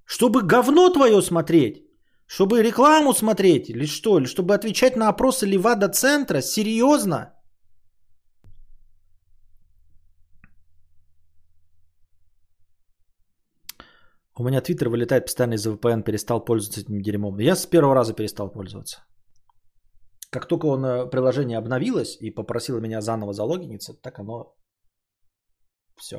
Чтобы 0.05 0.41
говно 0.41 0.89
твое 0.89 1.21
смотреть? 1.21 1.85
Чтобы 2.25 2.61
рекламу 2.61 3.13
смотреть 3.13 3.69
или 3.69 3.85
что? 3.85 4.17
Или 4.17 4.27
чтобы 4.27 4.53
отвечать 4.53 4.95
на 4.95 5.09
опросы 5.09 5.47
Левада-центра? 5.47 6.41
Серьезно? 6.41 7.33
У 14.35 14.43
меня 14.43 14.61
твиттер 14.61 14.89
вылетает 14.89 15.25
постоянно 15.25 15.55
из-за 15.55 15.71
VPN, 15.71 16.03
перестал 16.03 16.45
пользоваться 16.45 16.81
этим 16.81 17.01
дерьмом. 17.01 17.39
Я 17.39 17.55
с 17.55 17.65
первого 17.65 17.95
раза 17.95 18.13
перестал 18.13 18.51
пользоваться. 18.51 19.08
Как 20.31 20.47
только 20.47 20.67
он, 20.67 20.85
э, 20.85 21.09
приложение 21.09 21.57
обновилось 21.57 22.17
и 22.21 22.31
попросило 22.31 22.79
меня 22.79 23.01
заново 23.01 23.33
залогиниться, 23.33 23.93
так 23.93 24.19
оно 24.19 24.55
все. 25.97 26.17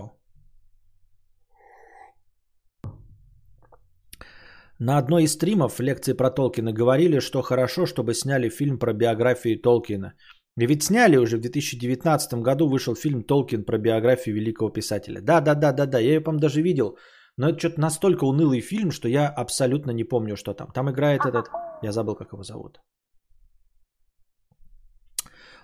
На 4.78 4.98
одной 4.98 5.24
из 5.24 5.32
стримов 5.32 5.78
лекции 5.80 6.14
про 6.14 6.30
Толкина 6.30 6.72
говорили, 6.72 7.20
что 7.20 7.42
хорошо, 7.42 7.86
чтобы 7.86 8.14
сняли 8.14 8.48
фильм 8.48 8.78
про 8.78 8.94
биографию 8.94 9.60
Толкина. 9.60 10.14
И 10.58 10.66
ведь 10.66 10.82
сняли 10.82 11.16
уже 11.18 11.36
в 11.36 11.40
2019 11.40 12.42
году 12.42 12.68
вышел 12.68 12.94
фильм 12.94 13.22
Толкин 13.22 13.64
про 13.64 13.78
биографию 13.78 14.34
великого 14.34 14.70
писателя. 14.70 15.20
Да, 15.20 15.40
да, 15.40 15.54
да, 15.54 15.72
да, 15.72 15.86
да, 15.86 15.98
я 15.98 16.14
ее, 16.14 16.20
по 16.20 16.32
даже 16.32 16.62
видел. 16.62 16.96
Но 17.36 17.48
это 17.48 17.58
что-то 17.58 17.80
настолько 17.80 18.24
унылый 18.24 18.60
фильм, 18.60 18.90
что 18.90 19.08
я 19.08 19.28
абсолютно 19.28 19.92
не 19.92 20.04
помню, 20.04 20.36
что 20.36 20.54
там. 20.54 20.68
Там 20.72 20.90
играет 20.90 21.26
этот... 21.26 21.46
Я 21.82 21.92
забыл, 21.92 22.14
как 22.14 22.32
его 22.32 22.42
зовут. 22.42 22.80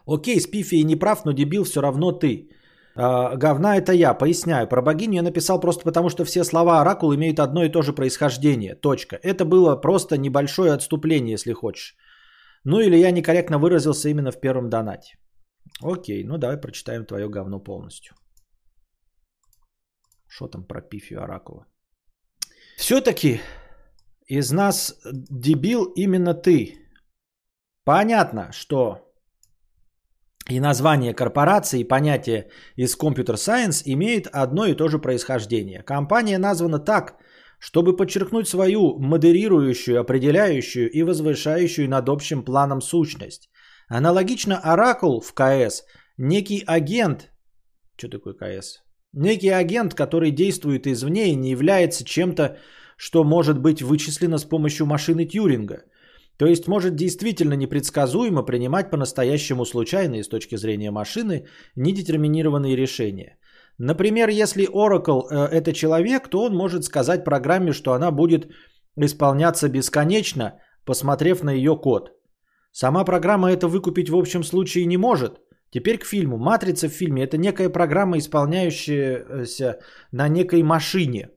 Окей, 0.06 0.40
Спифи 0.40 0.84
не 0.84 0.96
прав, 0.96 1.24
но 1.24 1.32
дебил 1.32 1.64
все 1.64 1.80
равно 1.80 2.12
ты. 2.12 2.48
А, 2.96 3.36
говна 3.36 3.76
это 3.76 3.92
я, 3.92 4.14
поясняю. 4.14 4.68
Про 4.68 4.82
богиню 4.82 5.14
я 5.16 5.22
написал 5.22 5.60
просто 5.60 5.84
потому, 5.84 6.10
что 6.10 6.24
все 6.24 6.44
слова 6.44 6.80
оракул 6.80 7.14
имеют 7.14 7.38
одно 7.38 7.64
и 7.64 7.72
то 7.72 7.82
же 7.82 7.92
происхождение. 7.92 8.74
Точка. 8.74 9.16
Это 9.22 9.44
было 9.44 9.76
просто 9.76 10.16
небольшое 10.16 10.72
отступление, 10.72 11.32
если 11.32 11.52
хочешь. 11.52 11.96
Ну 12.64 12.80
или 12.80 12.96
я 12.96 13.10
некорректно 13.10 13.58
выразился 13.58 14.08
именно 14.08 14.30
в 14.30 14.40
первом 14.40 14.70
донате. 14.70 15.18
Окей, 15.82 16.24
ну 16.24 16.38
давай 16.38 16.56
прочитаем 16.56 17.04
твое 17.04 17.28
говно 17.28 17.60
полностью. 17.60 18.14
Что 20.28 20.48
там 20.48 20.64
про 20.64 20.80
Пифию 20.80 21.22
Оракула? 21.22 21.66
Все-таки 22.76 23.40
из 24.26 24.52
нас 24.52 24.94
дебил 25.30 25.84
именно 25.96 26.34
ты. 26.34 26.76
Понятно, 27.84 28.52
что 28.52 29.05
и 30.48 30.60
название 30.60 31.12
корпорации, 31.14 31.80
и 31.80 31.88
понятие 31.88 32.50
из 32.76 32.96
Computer 32.96 33.34
Science 33.34 33.82
имеет 33.84 34.28
одно 34.28 34.66
и 34.66 34.74
то 34.74 34.88
же 34.88 34.98
происхождение. 34.98 35.82
Компания 35.82 36.38
названа 36.38 36.78
так, 36.78 37.16
чтобы 37.58 37.96
подчеркнуть 37.96 38.48
свою 38.48 38.98
модерирующую, 38.98 40.00
определяющую 40.00 40.90
и 40.90 41.02
возвышающую 41.02 41.88
над 41.88 42.08
общим 42.08 42.44
планом 42.44 42.80
сущность. 42.80 43.48
Аналогично 43.88 44.58
Оракул 44.58 45.20
в 45.20 45.32
КС– 45.32 45.84
некий 46.16 46.62
агент, 46.66 47.32
что 47.96 48.08
такое 48.08 48.34
КС? 48.34 48.82
Некий 49.12 49.50
агент, 49.50 49.94
который 49.94 50.30
действует 50.30 50.86
извне 50.86 51.30
и 51.30 51.36
не 51.36 51.50
является 51.50 52.04
чем-то, 52.04 52.58
что 52.96 53.24
может 53.24 53.58
быть 53.58 53.82
вычислено 53.82 54.38
с 54.38 54.44
помощью 54.44 54.86
машины 54.86 55.24
Тьюринга– 55.24 55.82
то 56.38 56.46
есть 56.46 56.68
может 56.68 56.96
действительно 56.96 57.54
непредсказуемо 57.54 58.42
принимать 58.42 58.90
по-настоящему 58.90 59.64
случайные 59.64 60.22
с 60.22 60.28
точки 60.28 60.56
зрения 60.56 60.90
машины 60.90 61.46
недетерминированные 61.76 62.76
решения. 62.76 63.38
Например, 63.78 64.28
если 64.28 64.66
Oracle 64.66 65.22
э, 65.30 65.48
это 65.50 65.72
человек, 65.72 66.28
то 66.28 66.44
он 66.44 66.54
может 66.54 66.84
сказать 66.84 67.24
программе, 67.24 67.72
что 67.72 67.92
она 67.92 68.10
будет 68.10 68.50
исполняться 68.96 69.68
бесконечно, 69.68 70.58
посмотрев 70.84 71.42
на 71.42 71.50
ее 71.50 71.76
код. 71.76 72.10
Сама 72.72 73.04
программа 73.04 73.50
это 73.50 73.68
выкупить 73.68 74.10
в 74.10 74.16
общем 74.16 74.44
случае 74.44 74.86
не 74.86 74.96
может. 74.96 75.40
Теперь 75.70 75.98
к 75.98 76.04
фильму. 76.04 76.38
Матрица 76.38 76.88
в 76.88 76.92
фильме 76.92 77.24
это 77.24 77.38
некая 77.38 77.70
программа, 77.70 78.18
исполняющаяся 78.18 79.78
на 80.12 80.28
некой 80.28 80.62
машине– 80.62 81.30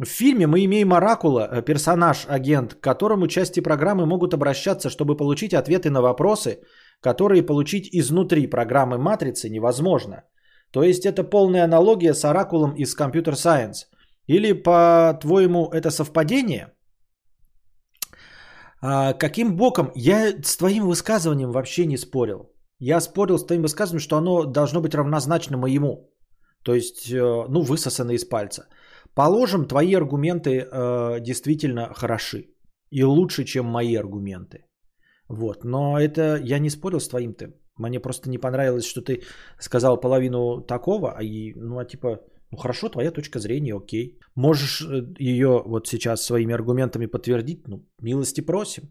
в 0.00 0.06
фильме 0.06 0.46
мы 0.46 0.64
имеем 0.64 0.92
Оракула, 0.92 1.48
э, 1.50 1.62
персонаж, 1.62 2.26
агент, 2.28 2.74
к 2.74 2.80
которому 2.80 3.28
части 3.28 3.60
программы 3.60 4.06
могут 4.06 4.34
обращаться, 4.34 4.90
чтобы 4.90 5.16
получить 5.16 5.54
ответы 5.54 5.90
на 5.90 6.00
вопросы, 6.00 6.60
которые 7.00 7.42
получить 7.42 7.88
изнутри 7.92 8.46
программы 8.46 8.98
матрицы 8.98 9.50
невозможно. 9.50 10.22
То 10.72 10.82
есть 10.82 11.04
это 11.04 11.24
полная 11.24 11.64
аналогия 11.64 12.14
с 12.14 12.24
Оракулом 12.24 12.74
из 12.74 12.96
Computer 12.96 13.34
Science. 13.34 13.86
Или, 14.26 14.52
по-твоему, 14.52 15.68
это 15.68 15.90
совпадение? 15.90 16.72
А, 18.80 19.12
каким 19.12 19.56
боком? 19.56 19.92
Я 19.94 20.32
с 20.42 20.56
твоим 20.56 20.86
высказыванием 20.86 21.52
вообще 21.52 21.86
не 21.86 21.98
спорил. 21.98 22.50
Я 22.78 23.00
спорил 23.00 23.38
с 23.38 23.46
твоим 23.46 23.62
высказыванием, 23.62 24.00
что 24.00 24.16
оно 24.16 24.44
должно 24.44 24.80
быть 24.80 24.94
равнозначно 24.94 25.58
моему. 25.58 26.10
То 26.64 26.74
есть, 26.74 27.10
э, 27.10 27.44
ну, 27.48 27.62
высосано 27.62 28.12
из 28.12 28.24
пальца. 28.24 28.66
Положим, 29.14 29.66
твои 29.66 29.94
аргументы 29.94 30.50
э, 30.50 31.20
действительно 31.20 31.92
хороши 31.94 32.46
и 32.90 33.04
лучше, 33.04 33.44
чем 33.44 33.66
мои 33.66 33.94
аргументы. 33.94 34.64
Вот. 35.28 35.64
Но 35.64 35.98
это 35.98 36.40
я 36.42 36.58
не 36.58 36.70
спорил 36.70 37.00
с 37.00 37.08
твоим-то. 37.08 37.52
Мне 37.78 38.00
просто 38.00 38.30
не 38.30 38.38
понравилось, 38.38 38.84
что 38.86 39.00
ты 39.02 39.22
сказал 39.58 40.00
половину 40.00 40.60
такого, 40.60 41.12
а 41.12 41.22
и, 41.22 41.54
ну, 41.54 41.78
а 41.78 41.84
типа, 41.84 42.20
ну 42.50 42.58
хорошо, 42.58 42.88
твоя 42.88 43.10
точка 43.10 43.38
зрения, 43.38 43.74
окей. 43.74 44.18
Можешь 44.34 44.82
э, 44.82 45.14
ее 45.18 45.62
вот 45.66 45.88
сейчас 45.88 46.22
своими 46.22 46.54
аргументами 46.54 47.06
подтвердить, 47.06 47.68
ну, 47.68 47.86
милости 48.02 48.42
просим. 48.42 48.82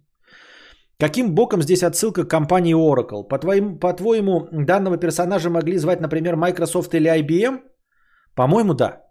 Каким 1.00 1.34
боком 1.34 1.62
здесь 1.62 1.84
отсылка 1.84 2.26
к 2.26 2.30
компании 2.30 2.76
Oracle? 2.76 3.28
По, 3.28 3.40
твоим, 3.40 3.80
по-твоему, 3.80 4.48
данного 4.52 4.98
персонажа 4.98 5.50
могли 5.50 5.78
звать, 5.78 6.00
например, 6.00 6.36
Microsoft 6.36 6.94
или 6.94 7.10
IBM? 7.10 7.62
По-моему, 8.36 8.74
да. 8.74 9.02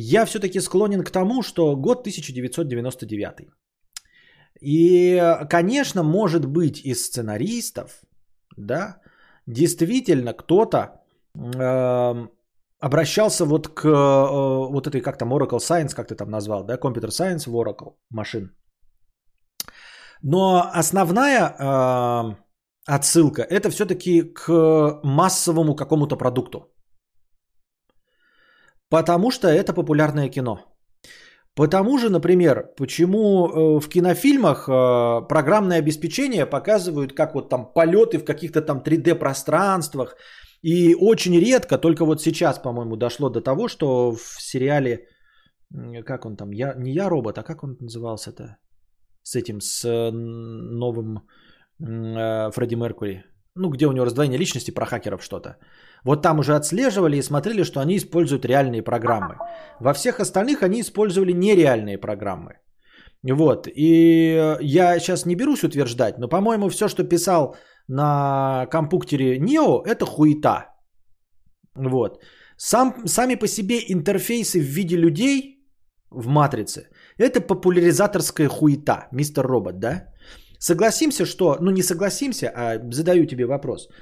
Я 0.00 0.24
все-таки 0.24 0.60
склонен 0.60 1.02
к 1.02 1.10
тому, 1.10 1.42
что 1.42 1.76
год 1.76 2.00
1999. 2.00 3.48
И, 4.60 5.22
конечно, 5.50 6.02
может 6.02 6.46
быть 6.46 6.84
из 6.84 7.06
сценаристов, 7.06 8.02
да, 8.56 9.00
действительно 9.46 10.34
кто-то 10.34 10.78
э, 11.34 12.28
обращался 12.80 13.44
вот 13.44 13.68
к 13.68 13.84
э, 13.84 14.72
вот 14.72 14.86
этой, 14.86 15.00
как 15.00 15.18
там, 15.18 15.32
Oracle 15.32 15.58
Science, 15.58 15.94
как 15.96 16.08
ты 16.08 16.14
там 16.14 16.30
назвал, 16.30 16.64
да, 16.64 16.76
Computer 16.76 17.10
Science 17.10 17.50
в 17.50 17.56
Oracle 17.56 17.96
машин. 18.10 18.50
Но 20.22 20.70
основная 20.74 21.56
э, 21.58 22.36
отсылка 22.86 23.42
это 23.42 23.70
все-таки 23.70 24.22
к 24.22 25.00
массовому 25.02 25.74
какому-то 25.74 26.16
продукту. 26.16 26.72
Потому 28.90 29.30
что 29.30 29.48
это 29.48 29.72
популярное 29.72 30.28
кино. 30.28 30.58
Потому 31.58 31.98
же, 31.98 32.08
например, 32.08 32.72
почему 32.76 33.48
э, 33.48 33.80
в 33.80 33.88
кинофильмах 33.88 34.68
э, 34.68 35.26
программное 35.28 35.78
обеспечение 35.78 36.46
показывают, 36.46 37.12
как 37.12 37.34
вот 37.34 37.48
там 37.48 37.72
полеты 37.74 38.18
в 38.18 38.24
каких-то 38.24 38.62
там 38.62 38.80
3D 38.80 39.18
пространствах. 39.18 40.16
И 40.62 40.94
очень 40.94 41.38
редко, 41.40 41.78
только 41.78 42.04
вот 42.04 42.22
сейчас, 42.22 42.58
по-моему, 42.58 42.96
дошло 42.96 43.28
до 43.28 43.40
того, 43.40 43.68
что 43.68 44.12
в 44.12 44.40
сериале, 44.40 45.08
как 46.06 46.26
он 46.26 46.36
там, 46.36 46.52
я, 46.52 46.74
не 46.78 46.92
я 46.92 47.08
робот, 47.08 47.38
а 47.38 47.42
как 47.42 47.64
он 47.64 47.76
назывался-то? 47.80 48.56
С 49.22 49.34
этим, 49.34 49.60
с 49.60 50.10
новым 50.12 51.20
Фредди 51.80 52.76
Меркури. 52.76 53.24
Ну, 53.58 53.70
где 53.70 53.86
у 53.86 53.92
него 53.92 54.06
раздвоение 54.06 54.38
личности 54.38 54.70
про 54.70 54.86
хакеров 54.86 55.22
что-то. 55.22 55.56
Вот 56.04 56.22
там 56.22 56.38
уже 56.38 56.54
отслеживали 56.54 57.16
и 57.16 57.22
смотрели, 57.22 57.64
что 57.64 57.80
они 57.80 57.96
используют 57.96 58.44
реальные 58.44 58.82
программы. 58.82 59.34
Во 59.80 59.92
всех 59.94 60.20
остальных 60.20 60.62
они 60.62 60.80
использовали 60.80 61.32
нереальные 61.32 61.98
программы. 61.98 62.52
Вот. 63.24 63.66
И 63.66 64.56
я 64.60 64.98
сейчас 65.00 65.26
не 65.26 65.34
берусь 65.34 65.64
утверждать, 65.64 66.18
но, 66.18 66.28
по-моему, 66.28 66.68
все, 66.68 66.88
что 66.88 67.02
писал 67.08 67.56
на 67.88 68.66
компьютере 68.70 69.38
Neo, 69.38 69.82
это 69.84 70.04
хуета. 70.06 70.66
Вот. 71.74 72.22
Сам, 72.56 73.06
сами 73.06 73.34
по 73.34 73.48
себе 73.48 73.80
интерфейсы 73.88 74.60
в 74.60 74.66
виде 74.66 74.96
людей 74.96 75.66
в 76.10 76.28
матрице, 76.28 76.90
это 77.18 77.40
популяризаторская 77.40 78.48
хуета, 78.48 79.08
мистер 79.12 79.44
робот, 79.46 79.78
да? 79.80 80.04
Согласимся, 80.58 81.24
что, 81.26 81.56
ну 81.60 81.70
не 81.70 81.82
согласимся, 81.82 82.52
а 82.54 82.78
задаю 82.90 83.26
тебе 83.26 83.46
вопрос– 83.46 83.88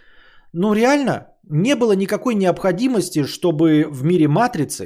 ну 0.59 0.75
реально 0.75 1.27
не 1.51 1.75
было 1.77 1.97
никакой 1.97 2.35
необходимости, 2.35 3.25
чтобы 3.25 3.85
в 3.91 4.05
мире 4.05 4.29
матрицы 4.29 4.85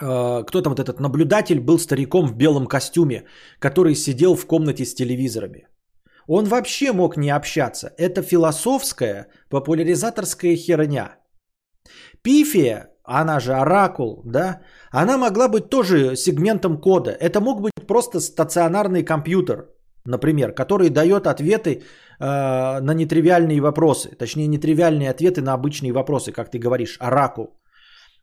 э, 0.00 0.44
кто 0.46 0.62
там 0.62 0.72
вот 0.72 0.80
этот 0.80 1.00
наблюдатель 1.00 1.60
был 1.60 1.78
стариком 1.78 2.26
в 2.26 2.36
белом 2.36 2.66
костюме, 2.66 3.24
который 3.58 3.94
сидел 3.94 4.36
в 4.36 4.46
комнате 4.46 4.84
с 4.84 4.94
телевизорами. 4.94 5.66
Он 6.28 6.44
вообще 6.44 6.92
мог 6.92 7.16
не 7.16 7.30
общаться. 7.30 7.90
Это 7.98 8.22
философская, 8.22 9.26
популяризаторская 9.50 10.56
херня. 10.56 11.16
Пифия, 12.22 12.90
она 13.02 13.40
же 13.40 13.54
оракул, 13.54 14.22
да, 14.24 14.60
она 14.92 15.18
могла 15.18 15.48
быть 15.48 15.68
тоже 15.70 16.16
сегментом 16.16 16.80
кода. 16.80 17.10
Это 17.10 17.40
мог 17.40 17.60
быть 17.60 17.86
просто 17.88 18.20
стационарный 18.20 19.02
компьютер, 19.02 19.70
например, 20.08 20.52
который 20.52 20.90
дает 20.90 21.26
ответы 21.26 21.70
э, 21.70 22.80
на 22.80 22.94
нетривиальные 22.94 23.60
вопросы, 23.60 24.08
точнее 24.18 24.48
нетривиальные 24.48 25.10
ответы 25.10 25.42
на 25.42 25.54
обычные 25.54 25.92
вопросы, 25.92 26.32
как 26.32 26.50
ты 26.50 26.58
говоришь, 26.58 26.96
оракул. 27.00 27.46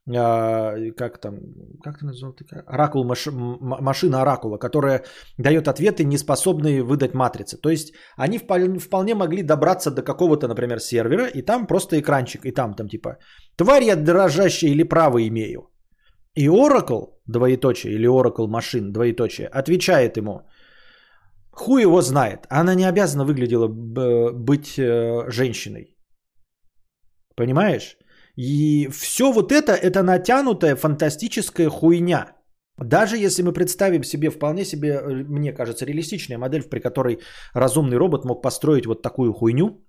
Э, 0.07 0.91
как 0.97 1.21
там, 1.21 1.35
как 1.83 1.99
ты 1.99 2.05
назвал? 2.05 2.35
Оракул, 2.67 3.05
маш, 3.05 3.27
машина 3.81 4.21
оракула, 4.21 4.57
которая 4.57 5.03
дает 5.37 5.67
ответы, 5.67 6.03
не 6.03 6.17
способные 6.17 6.83
выдать 6.83 7.13
матрицы. 7.13 7.57
То 7.57 7.69
есть 7.69 7.93
они 8.17 8.39
вполне 8.39 9.15
могли 9.15 9.43
добраться 9.43 9.91
до 9.91 10.01
какого-то, 10.01 10.47
например, 10.47 10.79
сервера, 10.79 11.27
и 11.27 11.41
там 11.41 11.67
просто 11.67 11.99
экранчик, 11.99 12.45
и 12.45 12.51
там, 12.51 12.73
там 12.73 12.87
типа, 12.87 13.17
тварь 13.55 13.83
я 13.83 13.95
дрожащая 13.95 14.71
или 14.71 14.83
право 14.83 15.19
имею. 15.27 15.69
И 16.37 16.47
Oracle, 16.47 17.13
двоеточие, 17.27 17.93
или 17.93 18.07
Oracle 18.07 18.47
машин, 18.47 18.91
двоеточие, 18.91 19.47
отвечает 19.47 20.17
ему– 20.17 20.41
Хуй 21.56 21.82
его 21.82 22.02
знает. 22.02 22.45
Она 22.49 22.76
не 22.76 22.86
обязана 22.90 23.26
выглядела 23.26 23.68
быть 23.68 24.77
э, 24.77 25.32
женщиной. 25.32 25.95
Понимаешь? 27.36 27.98
И 28.38 28.90
все 28.91 29.32
вот 29.32 29.52
это, 29.52 29.72
это 29.72 30.03
натянутая 30.03 30.76
фантастическая 30.76 31.69
хуйня. 31.69 32.36
Даже 32.77 33.18
если 33.18 33.44
мы 33.44 33.53
представим 33.53 34.03
себе 34.03 34.30
вполне 34.30 34.65
себе, 34.65 34.90
э, 34.90 35.23
мне 35.30 35.53
кажется, 35.53 35.86
реалистичная 35.86 36.38
модель, 36.38 36.64
при 36.64 36.82
которой 36.82 37.19
разумный 37.53 37.98
робот 37.98 38.26
мог 38.26 38.41
построить 38.41 38.86
вот 38.86 39.02
такую 39.02 39.34
хуйню, 39.34 39.82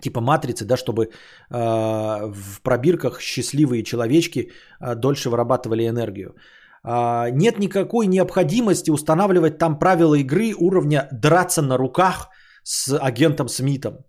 типа 0.00 0.20
матрицы, 0.20 0.64
да, 0.64 0.76
чтобы 0.76 1.04
э, 1.04 1.10
в 1.50 2.62
пробирках 2.62 3.20
счастливые 3.20 3.84
человечки 3.84 4.50
э, 4.80 4.94
дольше 4.94 5.28
вырабатывали 5.28 5.86
энергию. 5.86 6.34
А, 6.84 7.30
нет 7.30 7.58
никакой 7.58 8.06
необходимости 8.06 8.90
устанавливать 8.90 9.58
там 9.58 9.78
правила 9.78 10.14
игры 10.14 10.54
уровня 10.54 11.08
драться 11.12 11.62
на 11.62 11.76
руках 11.76 12.28
с 12.64 12.98
агентом 12.98 13.48
Смитом. 13.48 14.04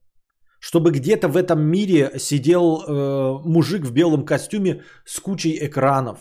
Чтобы 0.60 0.92
где-то 0.92 1.28
в 1.28 1.36
этом 1.36 1.62
мире 1.62 2.14
сидел 2.18 2.82
э, 2.82 3.40
мужик 3.46 3.86
в 3.86 3.92
белом 3.92 4.26
костюме 4.26 4.84
с 5.06 5.20
кучей 5.20 5.58
экранов. 5.62 6.20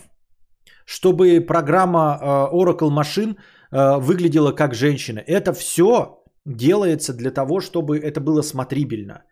Чтобы 0.85 1.39
программа 1.39 2.19
э, 2.21 2.25
Oracle 2.53 2.89
машин 2.89 3.37
э, 3.71 3.97
выглядела 3.99 4.51
как 4.51 4.75
женщина. 4.75 5.19
Это 5.19 5.53
все 5.53 6.23
делается 6.45 7.13
для 7.13 7.31
того, 7.31 7.61
чтобы 7.61 7.97
это 7.97 8.19
было 8.19 8.41
смотрибельно. 8.41 9.23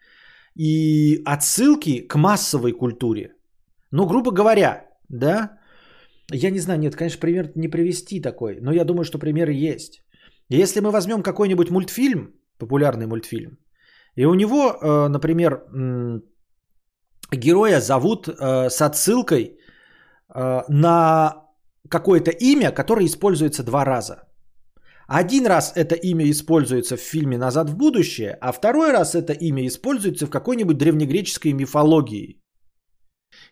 И 0.56 1.22
отсылки 1.26 2.08
к 2.08 2.16
массовой 2.16 2.72
культуре. 2.72 3.34
Ну, 3.92 4.06
грубо 4.06 4.32
говоря, 4.32 4.86
да, 5.10 5.58
я 6.34 6.52
не 6.52 6.60
знаю, 6.60 6.80
нет, 6.80 6.96
конечно, 6.96 7.20
пример 7.20 7.52
не 7.56 7.68
привести 7.68 8.22
такой, 8.22 8.60
но 8.62 8.72
я 8.72 8.86
думаю, 8.86 9.04
что 9.04 9.20
примеры 9.20 9.54
есть. 9.54 10.02
Если 10.50 10.82
мы 10.82 10.92
возьмем 10.92 11.24
какой-нибудь 11.24 11.70
мультфильм, 11.70 12.34
популярный 12.58 13.08
мультфильм, 13.08 13.58
и 14.16 14.26
у 14.26 14.34
него, 14.34 14.74
э, 14.74 15.08
например, 15.10 15.64
героя 17.32 17.80
зовут 17.80 18.28
э, 18.28 18.70
с 18.70 18.82
отсылкой 18.82 19.58
э, 20.36 20.62
на 20.68 21.46
какое-то 21.90 22.32
имя, 22.32 22.72
которое 22.72 23.06
используется 23.06 23.64
два 23.64 23.86
раза. 23.86 24.24
Один 25.08 25.46
раз 25.46 25.74
это 25.76 25.96
имя 25.96 26.30
используется 26.30 26.96
в 26.96 27.02
фильме 27.02 27.38
«Назад 27.38 27.70
в 27.70 27.76
будущее», 27.78 28.38
а 28.42 28.52
второй 28.52 28.92
раз 28.92 29.16
это 29.16 29.34
имя 29.34 29.68
используется 29.68 30.26
в 30.26 30.30
какой-нибудь 30.30 30.78
древнегреческой 30.78 31.54
мифологии. 31.54 32.41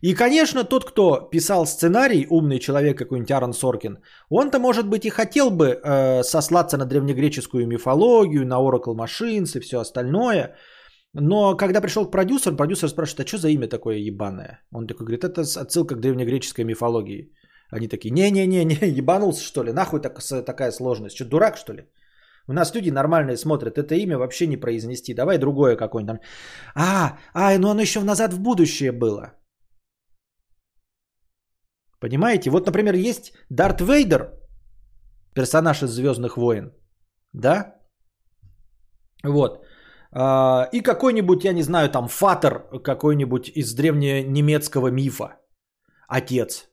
И, 0.02 0.14
конечно, 0.14 0.64
тот, 0.64 0.86
кто 0.86 1.30
писал 1.32 1.66
сценарий, 1.66 2.26
умный 2.30 2.60
человек 2.60 2.98
какой-нибудь 2.98 3.32
Аарон 3.32 3.54
Соркин, 3.54 3.98
он-то, 4.30 4.60
может 4.60 4.88
быть, 4.88 5.06
и 5.06 5.10
хотел 5.10 5.52
бы 5.52 5.66
э, 5.66 6.24
сослаться 6.24 6.78
на 6.78 6.86
древнегреческую 6.86 7.68
мифологию, 7.68 8.46
на 8.46 8.60
Oracle 8.60 8.96
Machines 8.96 9.58
и 9.58 9.60
все 9.60 9.80
остальное. 9.80 10.56
Но 11.14 11.58
когда 11.58 11.82
пришел 11.82 12.06
к 12.06 12.12
продюсеру, 12.12 12.56
продюсер 12.56 12.90
спрашивает, 12.90 13.26
а 13.26 13.28
что 13.28 13.38
за 13.38 13.50
имя 13.50 13.68
такое 13.68 13.98
ебаное? 13.98 14.62
Он 14.74 14.88
такой 14.88 15.06
говорит, 15.06 15.24
это 15.24 15.42
отсылка 15.42 15.96
к 15.96 16.00
древнегреческой 16.00 16.66
мифологии. 16.66 17.34
Они 17.72 17.88
такие, 17.88 18.12
не-не-не, 18.12 18.66
не 18.66 18.76
ебанулся 18.98 19.44
что 19.44 19.64
ли? 19.64 19.74
Нахуй 19.74 20.00
так, 20.02 20.20
такая 20.46 20.72
сложность? 20.72 21.16
Что, 21.16 21.26
дурак 21.26 21.58
что 21.58 21.74
ли? 21.74 21.84
У 22.48 22.54
нас 22.54 22.74
люди 22.74 22.90
нормальные 22.90 23.38
смотрят, 23.38 23.78
это 23.78 23.96
имя 23.96 24.18
вообще 24.18 24.48
не 24.48 24.58
произнести. 24.58 25.14
Давай 25.14 25.38
другое 25.38 25.76
какое-нибудь. 25.76 26.22
А, 26.74 27.18
а, 27.34 27.58
ну 27.60 27.70
оно 27.70 27.82
еще 27.82 28.00
назад 28.00 28.34
в 28.34 28.40
будущее 28.40 28.92
было. 28.92 29.34
Понимаете? 32.00 32.50
Вот, 32.50 32.66
например, 32.66 32.96
есть 32.96 33.34
Дарт 33.50 33.82
Вейдер, 33.82 34.34
персонаж 35.36 35.84
из 35.84 35.90
Звездных 35.90 36.38
войн, 36.38 36.72
да? 37.34 37.76
Вот. 39.24 39.66
А, 40.12 40.70
и 40.72 40.82
какой-нибудь, 40.82 41.44
я 41.44 41.54
не 41.54 41.64
знаю, 41.64 41.90
там 41.90 42.08
Фатер 42.08 42.64
какой-нибудь 42.84 43.52
из 43.56 43.76
древненемецкого 43.76 44.92
мифа. 44.92 45.36
Отец, 46.08 46.70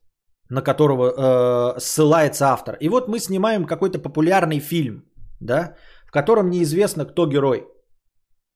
на 0.49 0.63
которого 0.63 1.11
э, 1.11 1.81
ссылается 1.81 2.47
автор. 2.47 2.77
И 2.81 2.89
вот 2.89 3.09
мы 3.09 3.19
снимаем 3.19 3.67
какой-то 3.67 3.99
популярный 3.99 4.61
фильм, 4.61 5.03
да, 5.41 5.75
в 6.07 6.13
котором 6.13 6.51
неизвестно, 6.51 7.05
кто 7.05 7.27
герой. 7.27 7.67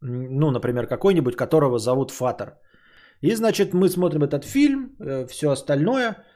Ну, 0.02 0.50
например, 0.50 0.86
какой-нибудь, 0.86 1.36
которого 1.36 1.78
зовут 1.78 2.10
Фатер. 2.10 2.58
И, 3.20 3.34
значит, 3.34 3.74
мы 3.74 3.88
смотрим 3.88 4.22
этот 4.22 4.44
фильм, 4.44 4.94
э, 5.00 5.26
все 5.26 5.50
остальное– 5.50 6.16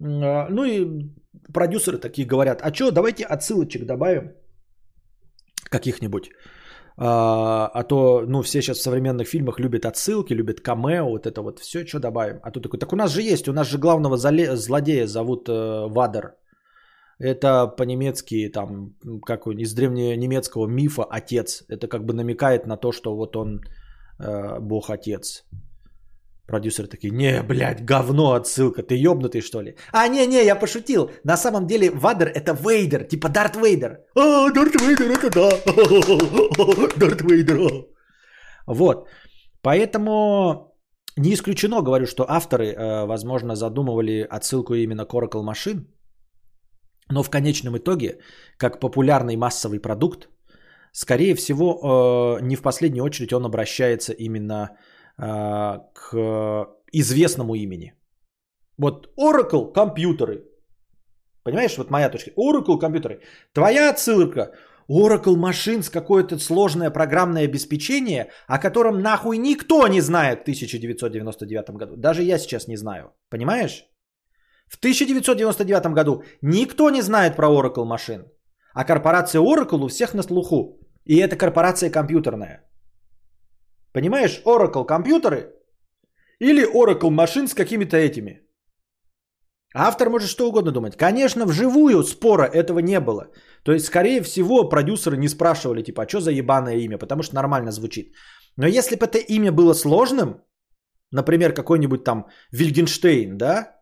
ну 0.00 0.64
и 0.64 1.10
продюсеры 1.52 1.98
такие 1.98 2.26
говорят, 2.26 2.62
а 2.62 2.74
что, 2.74 2.90
давайте 2.90 3.24
отсылочек 3.24 3.86
добавим 3.86 4.32
каких-нибудь. 5.70 6.30
А, 6.96 7.70
а 7.74 7.82
то, 7.84 8.24
ну, 8.26 8.42
все 8.42 8.60
сейчас 8.60 8.78
в 8.78 8.82
современных 8.82 9.28
фильмах 9.28 9.60
любят 9.60 9.86
отсылки, 9.86 10.34
любят 10.34 10.60
камео, 10.60 11.08
вот 11.08 11.26
это 11.26 11.42
вот 11.42 11.58
все, 11.58 11.86
что 11.86 11.98
добавим. 11.98 12.40
А 12.42 12.50
тут 12.50 12.62
такой, 12.62 12.78
так 12.78 12.92
у 12.92 12.96
нас 12.96 13.12
же 13.12 13.22
есть, 13.22 13.48
у 13.48 13.52
нас 13.52 13.68
же 13.68 13.78
главного 13.78 14.16
злодея 14.16 15.06
зовут 15.06 15.48
э, 15.48 15.86
Вадер. 15.88 16.34
Это 17.18 17.66
по-немецки, 17.66 18.48
там, 18.48 18.94
как 19.26 19.46
из 19.46 19.74
древненемецкого 19.74 20.66
мифа 20.66 21.04
отец. 21.04 21.64
Это 21.68 21.86
как 21.88 22.04
бы 22.04 22.14
намекает 22.14 22.66
на 22.66 22.76
то, 22.76 22.92
что 22.92 23.16
вот 23.16 23.36
он 23.36 23.60
э, 24.18 24.58
бог-отец. 24.60 25.44
Продюсеры 26.50 26.88
такие, 26.88 27.12
не, 27.12 27.42
блядь, 27.42 27.84
говно 27.84 28.32
отсылка, 28.32 28.82
ты 28.82 28.96
ёбнутый 28.96 29.40
что 29.40 29.62
ли? 29.62 29.76
А, 29.92 30.08
не-не, 30.08 30.44
я 30.44 30.56
пошутил. 30.56 31.10
На 31.24 31.36
самом 31.36 31.66
деле 31.66 31.90
Вадер 31.90 32.28
это 32.28 32.52
Вейдер, 32.52 33.04
типа 33.04 33.28
Дарт 33.28 33.56
Вейдер. 33.56 33.98
А, 34.16 34.50
Дарт 34.50 34.74
Вейдер 34.80 35.10
это 35.12 35.30
да. 35.30 35.50
Дарт 36.96 37.22
Вейдер. 37.22 37.86
Вот. 38.66 39.08
Поэтому 39.62 40.74
не 41.16 41.32
исключено, 41.32 41.82
говорю, 41.82 42.06
что 42.06 42.24
авторы, 42.28 42.64
э, 42.64 43.06
возможно, 43.06 43.54
задумывали 43.54 44.26
отсылку 44.28 44.74
именно 44.74 45.06
к 45.06 45.14
Oracle 45.14 45.42
машин, 45.42 45.86
но 47.10 47.22
в 47.22 47.30
конечном 47.30 47.76
итоге, 47.76 48.18
как 48.56 48.80
популярный 48.80 49.36
массовый 49.36 49.78
продукт, 49.78 50.28
скорее 50.92 51.36
всего, 51.36 52.38
э, 52.40 52.42
не 52.42 52.56
в 52.56 52.62
последнюю 52.62 53.04
очередь 53.04 53.32
он 53.32 53.44
обращается 53.44 54.12
именно 54.12 54.52
э, 54.54 54.89
к 55.20 56.66
известному 56.92 57.54
имени. 57.54 57.94
Вот 58.78 59.08
Oracle 59.18 59.72
компьютеры. 59.72 60.44
Понимаешь, 61.42 61.76
вот 61.76 61.90
моя 61.90 62.10
точка. 62.10 62.30
Oracle 62.36 62.78
компьютеры. 62.78 63.20
Твоя 63.52 63.90
отсылка 63.90 64.52
Oracle 64.88 65.36
машин 65.36 65.82
с 65.82 65.90
какое-то 65.90 66.38
сложное 66.38 66.90
программное 66.90 67.44
обеспечение, 67.44 68.30
о 68.48 68.58
котором 68.58 69.00
нахуй 69.00 69.38
никто 69.38 69.86
не 69.88 70.00
знает 70.00 70.38
в 70.38 70.42
1999 70.42 71.70
году. 71.70 71.96
Даже 71.96 72.22
я 72.22 72.38
сейчас 72.38 72.68
не 72.68 72.76
знаю. 72.76 73.12
Понимаешь? 73.28 73.84
В 74.68 74.78
1999 74.78 75.94
году 75.94 76.22
никто 76.42 76.90
не 76.90 77.02
знает 77.02 77.36
про 77.36 77.48
Oracle 77.48 77.84
машин. 77.84 78.24
А 78.74 78.84
корпорация 78.84 79.42
Oracle 79.42 79.84
у 79.84 79.88
всех 79.88 80.14
на 80.14 80.22
слуху. 80.22 80.80
И 81.04 81.16
это 81.16 81.36
корпорация 81.36 81.90
компьютерная. 81.90 82.69
Понимаешь, 83.92 84.42
Oracle 84.44 84.86
компьютеры 84.86 85.54
или 86.40 86.64
Oracle 86.64 87.10
машин 87.10 87.48
с 87.48 87.54
какими-то 87.54 87.96
этими. 87.96 88.40
Автор 89.74 90.10
может 90.10 90.28
что 90.28 90.48
угодно 90.48 90.72
думать. 90.72 90.96
Конечно, 90.96 91.46
вживую 91.46 92.02
спора 92.02 92.44
этого 92.44 92.80
не 92.80 93.00
было. 93.00 93.28
То 93.62 93.72
есть, 93.72 93.86
скорее 93.86 94.22
всего, 94.22 94.68
продюсеры 94.68 95.16
не 95.16 95.28
спрашивали, 95.28 95.82
типа, 95.82 96.02
а 96.02 96.08
что 96.08 96.20
за 96.20 96.30
ебаное 96.30 96.76
имя, 96.76 96.98
потому 96.98 97.22
что 97.22 97.34
нормально 97.36 97.70
звучит. 97.70 98.14
Но 98.56 98.66
если 98.66 98.96
бы 98.96 99.06
это 99.06 99.18
имя 99.18 99.52
было 99.52 99.74
сложным, 99.74 100.42
например, 101.12 101.52
какой-нибудь 101.52 102.04
там 102.04 102.26
Вильгенштейн, 102.52 103.38
да, 103.38 103.76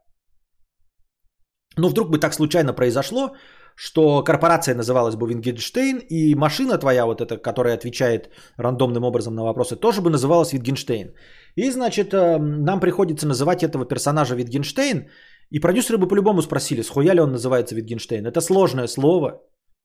ну 1.76 1.89
вдруг 1.89 2.10
бы 2.10 2.18
так 2.18 2.35
случайно 2.35 2.74
произошло, 2.74 3.36
что 3.80 4.24
корпорация 4.24 4.74
называлась 4.74 5.14
бы 5.14 5.28
Вингенштейн, 5.28 5.98
и 5.98 6.34
машина 6.34 6.78
твоя, 6.78 7.06
вот 7.06 7.20
эта, 7.20 7.36
которая 7.36 7.74
отвечает 7.74 8.28
рандомным 8.56 9.05
образом 9.05 9.34
на 9.34 9.44
вопросы, 9.44 9.76
тоже 9.76 10.00
бы 10.00 10.10
называлась 10.10 10.52
Витгенштейн. 10.52 11.14
И, 11.55 11.70
значит, 11.70 12.12
э, 12.12 12.38
нам 12.38 12.80
приходится 12.80 13.28
называть 13.28 13.62
этого 13.62 13.84
персонажа 13.84 14.34
Витгенштейн, 14.34 15.09
и 15.50 15.60
продюсеры 15.60 15.96
бы 15.96 16.09
по-любому 16.09 16.42
спросили, 16.42 16.82
схуя 16.82 17.14
ли 17.14 17.20
он 17.20 17.30
называется 17.30 17.76
Витгенштейн. 17.76 18.26
Это 18.26 18.40
сложное 18.40 18.88
слово. 18.88 19.42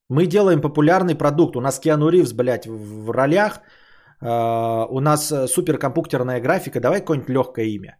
Мы 0.08 0.26
делаем 0.26 0.60
популярный 0.60 1.14
продукт. 1.14 1.56
У 1.56 1.60
нас 1.60 1.78
Киану 1.78 2.08
Ривз, 2.08 2.32
блядь, 2.32 2.66
в 2.66 3.12
ролях. 3.12 3.60
Э, 4.20 4.86
у 4.90 5.00
нас 5.00 5.30
э, 5.30 5.46
суперкомпьютерная 5.46 6.40
графика. 6.40 6.80
Давай 6.80 6.98
какое-нибудь 6.98 7.30
легкое 7.30 7.66
имя. 7.66 7.96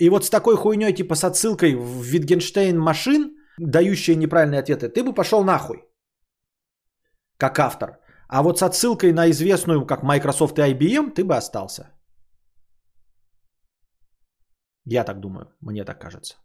И 0.00 0.10
вот 0.10 0.24
с 0.24 0.30
такой 0.30 0.56
хуйней, 0.56 0.92
типа 0.92 1.14
с 1.14 1.22
отсылкой 1.22 1.76
в 1.76 2.02
Витгенштейн 2.02 2.76
машин, 2.76 3.37
дающие 3.58 4.16
неправильные 4.16 4.60
ответы, 4.60 4.88
ты 4.88 5.04
бы 5.04 5.14
пошел 5.14 5.44
нахуй. 5.44 5.84
Как 7.36 7.58
автор. 7.58 8.00
А 8.28 8.42
вот 8.42 8.58
с 8.58 8.62
отсылкой 8.62 9.12
на 9.12 9.30
известную, 9.30 9.86
как 9.86 10.02
Microsoft 10.02 10.58
и 10.58 10.62
IBM, 10.62 11.14
ты 11.14 11.24
бы 11.24 11.36
остался. 11.36 11.90
Я 14.84 15.04
так 15.04 15.20
думаю, 15.20 15.46
мне 15.60 15.84
так 15.84 16.00
кажется. 16.00 16.36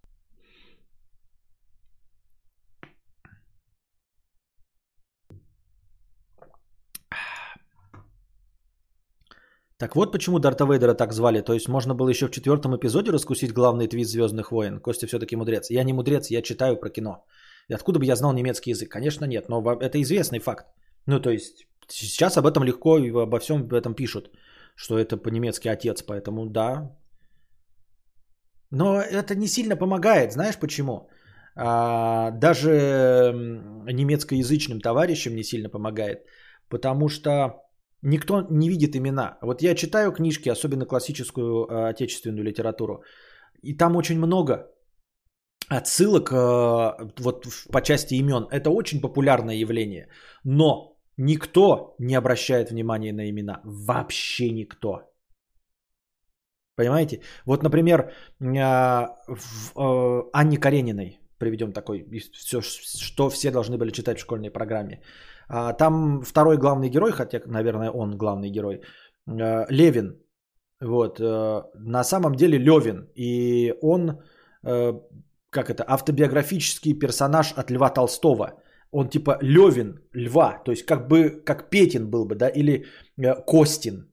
Так 9.84 9.98
вот 9.98 10.14
почему 10.14 10.40
Дарта 10.40 10.66
Вейдера 10.66 10.94
так 10.94 11.12
звали. 11.12 11.42
То 11.42 11.52
есть 11.52 11.68
можно 11.68 11.94
было 11.94 12.08
еще 12.10 12.28
в 12.28 12.32
четвертом 12.32 12.74
эпизоде 12.74 13.12
раскусить 13.12 13.52
главный 13.52 13.90
твит 13.90 14.08
Звездных 14.08 14.52
войн. 14.52 14.80
Костя 14.80 15.08
все-таки 15.08 15.36
мудрец. 15.36 15.70
Я 15.70 15.84
не 15.84 15.94
мудрец, 15.94 16.32
я 16.32 16.42
читаю 16.42 16.80
про 16.80 16.90
кино. 16.90 17.26
И 17.68 17.74
откуда 17.74 18.00
бы 18.00 18.06
я 18.06 18.16
знал 18.16 18.32
немецкий 18.32 18.72
язык? 18.72 18.90
Конечно, 18.90 19.26
нет, 19.26 19.50
но 19.50 19.62
это 19.82 20.02
известный 20.02 20.40
факт. 20.40 20.68
Ну, 21.06 21.20
то 21.20 21.32
есть 21.32 21.68
сейчас 21.90 22.38
об 22.38 22.46
этом 22.46 22.64
легко 22.64 22.98
и 22.98 23.10
обо 23.10 23.40
всем 23.40 23.68
этом 23.68 23.94
пишут, 23.94 24.32
что 24.76 24.98
это 24.98 25.18
по-немецки 25.18 25.68
отец, 25.68 26.02
поэтому 26.02 26.46
да. 26.46 26.98
Но 28.72 29.02
это 29.02 29.36
не 29.36 29.48
сильно 29.48 29.76
помогает, 29.76 30.32
знаешь 30.32 30.58
почему? 30.60 31.10
А, 31.58 32.32
даже 32.32 33.34
немецкоязычным 33.92 34.80
товарищам 34.80 35.36
не 35.36 35.44
сильно 35.44 35.68
помогает, 35.68 36.20
потому 36.70 37.10
что 37.10 37.62
Никто 38.04 38.46
не 38.50 38.70
видит 38.70 38.96
имена. 38.96 39.38
Вот 39.42 39.62
я 39.62 39.76
читаю 39.76 40.12
книжки, 40.12 40.50
особенно 40.50 40.86
классическую 40.86 41.66
э, 41.66 41.90
отечественную 41.90 42.44
литературу, 42.44 43.04
и 43.62 43.78
там 43.78 43.96
очень 43.96 44.20
много 44.20 44.54
отсылок 45.70 46.32
э, 46.32 46.36
вот 47.20 47.48
по 47.72 47.82
части 47.82 48.16
имен. 48.16 48.48
Это 48.52 48.70
очень 48.70 49.02
популярное 49.02 49.56
явление. 49.56 50.10
Но 50.44 50.98
никто 51.18 51.96
не 52.00 52.16
обращает 52.16 52.72
внимания 52.72 53.14
на 53.14 53.30
имена. 53.30 53.62
Вообще 53.64 54.52
никто. 54.52 55.10
Понимаете? 56.76 57.22
Вот, 57.46 57.64
например, 57.64 58.12
э, 58.42 59.08
в 59.28 60.30
Анне 60.34 60.58
Карениной 60.58 61.20
приведем 61.38 61.72
такой, 61.72 62.06
все, 62.34 62.62
что 62.62 63.30
все 63.30 63.52
должны 63.52 63.78
были 63.78 63.92
читать 63.92 64.18
в 64.18 64.22
школьной 64.22 64.52
программе. 64.52 65.02
А, 65.48 65.74
там 65.74 66.22
второй 66.22 66.57
главный 66.57 66.90
герой, 66.90 67.11
хотя, 67.11 67.41
наверное, 67.45 67.91
он 67.91 68.18
главный 68.18 68.49
герой, 68.49 68.82
э, 69.28 69.65
Левин. 69.70 70.20
Вот. 70.82 71.20
Э, 71.20 71.64
на 71.76 72.03
самом 72.03 72.36
деле 72.36 72.57
Левин. 72.57 73.10
И 73.15 73.74
он, 73.82 74.22
э, 74.64 74.94
как 75.49 75.70
это, 75.70 75.84
автобиографический 75.88 76.99
персонаж 76.99 77.53
от 77.53 77.72
Льва 77.72 77.90
Толстого. 77.90 78.61
Он 78.91 79.10
типа 79.10 79.38
Левин, 79.41 79.99
Льва. 80.14 80.61
То 80.65 80.72
есть 80.72 80.86
как 80.86 81.07
бы, 81.07 81.44
как 81.45 81.70
Петин 81.70 82.10
был 82.10 82.26
бы, 82.26 82.36
да, 82.36 82.49
или 82.49 82.86
Костин. 83.48 84.11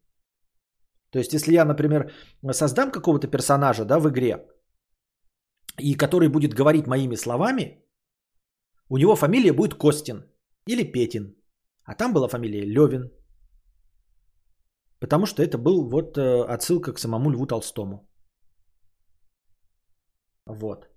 То 1.10 1.18
есть 1.18 1.32
если 1.32 1.54
я, 1.54 1.64
например, 1.64 2.12
создам 2.52 2.90
какого-то 2.90 3.28
персонажа, 3.28 3.84
да, 3.84 3.98
в 3.98 4.08
игре, 4.08 4.46
и 5.76 5.94
который 5.94 6.28
будет 6.28 6.54
говорить 6.54 6.86
моими 6.86 7.16
словами, 7.16 7.84
у 8.88 8.96
него 8.96 9.16
фамилия 9.16 9.52
будет 9.52 9.74
Костин 9.74 10.29
или 10.72 10.92
Петин. 10.92 11.34
А 11.84 11.94
там 11.94 12.12
была 12.12 12.28
фамилия 12.28 12.64
Левин. 12.64 13.10
Потому 15.00 15.26
что 15.26 15.42
это 15.42 15.58
был 15.58 15.88
вот 15.88 16.18
э, 16.18 16.44
отсылка 16.54 16.92
к 16.92 16.98
самому 16.98 17.30
Льву 17.30 17.46
Толстому. 17.46 18.08
Вот. 20.46 20.88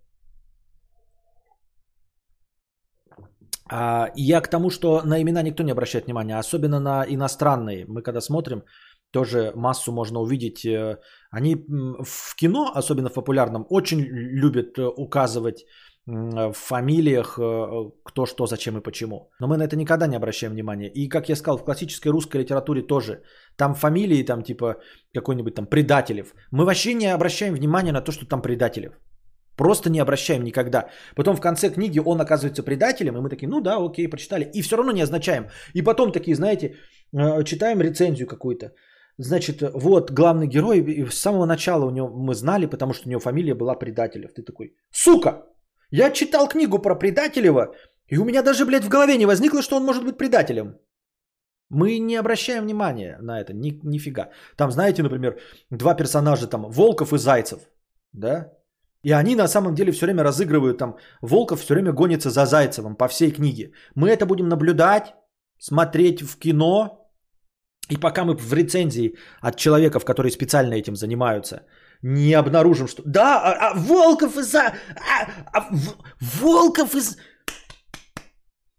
А, 3.71 4.11
я 4.15 4.41
к 4.41 4.49
тому, 4.49 4.69
что 4.69 5.01
на 5.03 5.21
имена 5.21 5.41
никто 5.41 5.63
не 5.63 5.71
обращает 5.71 6.05
внимания, 6.05 6.39
особенно 6.39 6.79
на 6.79 7.05
иностранные. 7.07 7.85
Мы 7.87 8.01
когда 8.01 8.21
смотрим, 8.21 8.63
тоже 9.11 9.51
массу 9.55 9.91
можно 9.91 10.19
увидеть. 10.19 10.65
Э, 10.65 10.99
они 11.31 11.55
в 11.55 12.35
кино, 12.35 12.71
особенно 12.75 13.09
в 13.09 13.13
популярном, 13.13 13.65
очень 13.69 13.99
любят 14.01 14.77
э, 14.77 14.85
указывать 14.85 15.65
в 16.05 16.53
фамилиях, 16.53 17.37
э, 17.39 17.91
кто, 18.03 18.25
что, 18.25 18.45
зачем 18.45 18.77
и 18.77 18.81
почему. 18.81 19.31
Но 19.39 19.47
мы 19.47 19.57
на 19.57 19.63
это 19.63 19.75
никогда 19.75 20.07
не 20.07 20.17
обращаем 20.17 20.53
внимания. 20.53 20.89
И, 20.89 21.07
как 21.07 21.29
я 21.29 21.35
сказал, 21.35 21.57
в 21.57 21.63
классической 21.63 22.11
русской 22.11 22.37
литературе 22.37 22.81
тоже. 22.81 23.23
Там 23.55 23.73
фамилии, 23.73 24.25
там 24.25 24.43
типа 24.43 24.75
какой-нибудь 25.13 25.55
там 25.55 25.65
Предателев. 25.65 26.33
Мы 26.51 26.65
вообще 26.65 26.93
не 26.93 27.07
обращаем 27.07 27.53
внимания 27.53 27.91
на 27.91 28.01
то, 28.01 28.11
что 28.11 28.25
там 28.25 28.41
Предателев. 28.41 28.93
Просто 29.55 29.89
не 29.89 30.01
обращаем 30.01 30.43
никогда. 30.43 30.89
Потом 31.15 31.35
в 31.35 31.41
конце 31.41 31.69
книги 31.69 31.99
он 31.99 32.19
оказывается 32.19 32.63
предателем, 32.63 33.17
и 33.17 33.21
мы 33.21 33.29
такие, 33.29 33.47
ну 33.47 33.61
да, 33.61 33.77
окей, 33.77 34.07
прочитали. 34.07 34.49
И 34.53 34.61
все 34.63 34.77
равно 34.77 34.91
не 34.91 35.03
означаем. 35.03 35.47
И 35.73 35.83
потом 35.83 36.11
такие, 36.11 36.35
знаете, 36.35 36.75
э, 37.13 37.43
читаем 37.43 37.79
рецензию 37.79 38.27
какую-то. 38.27 38.73
Значит, 39.19 39.61
вот 39.61 40.11
главный 40.11 40.47
герой, 40.47 40.79
и 40.79 41.05
с 41.05 41.19
самого 41.19 41.45
начала 41.45 41.85
у 41.85 41.91
него 41.91 42.09
мы 42.09 42.33
знали, 42.33 42.65
потому 42.65 42.93
что 42.93 43.07
у 43.07 43.11
него 43.11 43.21
фамилия 43.21 43.53
была 43.53 43.75
Предателев. 43.75 44.33
Ты 44.33 44.41
такой, 44.41 44.75
сука! 44.91 45.43
Я 45.93 46.11
читал 46.11 46.47
книгу 46.47 46.79
про 46.79 46.95
Предателева, 46.95 47.75
и 48.07 48.17
у 48.17 48.25
меня 48.25 48.41
даже, 48.41 48.65
блядь, 48.65 48.83
в 48.83 48.89
голове 48.89 49.17
не 49.17 49.27
возникло, 49.27 49.61
что 49.61 49.75
он 49.75 49.85
может 49.85 50.03
быть 50.03 50.17
предателем. 50.17 50.77
Мы 51.69 51.99
не 51.99 52.19
обращаем 52.19 52.63
внимания 52.63 53.17
на 53.21 53.39
это, 53.39 53.53
ни, 53.53 53.79
нифига. 53.83 54.29
Там, 54.57 54.71
знаете, 54.71 55.03
например, 55.03 55.39
два 55.69 55.95
персонажа, 55.95 56.47
там, 56.47 56.65
Волков 56.71 57.13
и 57.13 57.17
Зайцев, 57.17 57.59
да? 58.11 58.51
И 59.03 59.11
они 59.11 59.35
на 59.35 59.47
самом 59.47 59.75
деле 59.75 59.91
все 59.91 60.05
время 60.05 60.23
разыгрывают, 60.23 60.77
там, 60.77 60.95
Волков 61.21 61.59
все 61.59 61.73
время 61.75 61.91
гонится 61.91 62.29
за 62.29 62.45
Зайцевым 62.45 62.95
по 62.95 63.07
всей 63.07 63.31
книге. 63.31 63.71
Мы 63.95 64.09
это 64.09 64.25
будем 64.25 64.47
наблюдать, 64.47 65.13
смотреть 65.59 66.21
в 66.21 66.39
кино, 66.39 67.07
и 67.91 67.97
пока 67.97 68.23
мы 68.23 68.35
в 68.35 68.53
рецензии 68.53 69.15
от 69.41 69.57
человеков, 69.57 70.05
которые 70.05 70.31
специально 70.31 70.73
этим 70.73 70.95
занимаются, 70.95 71.67
не 72.03 72.33
обнаружим, 72.33 72.87
что... 72.87 73.01
Да, 73.05 73.41
а, 73.41 73.71
а 73.71 73.73
Волков 73.73 74.37
из... 74.37 74.53
А, 74.55 74.73
а, 75.53 75.61
в, 75.71 76.41
Волков 76.41 76.95
из... 76.95 77.17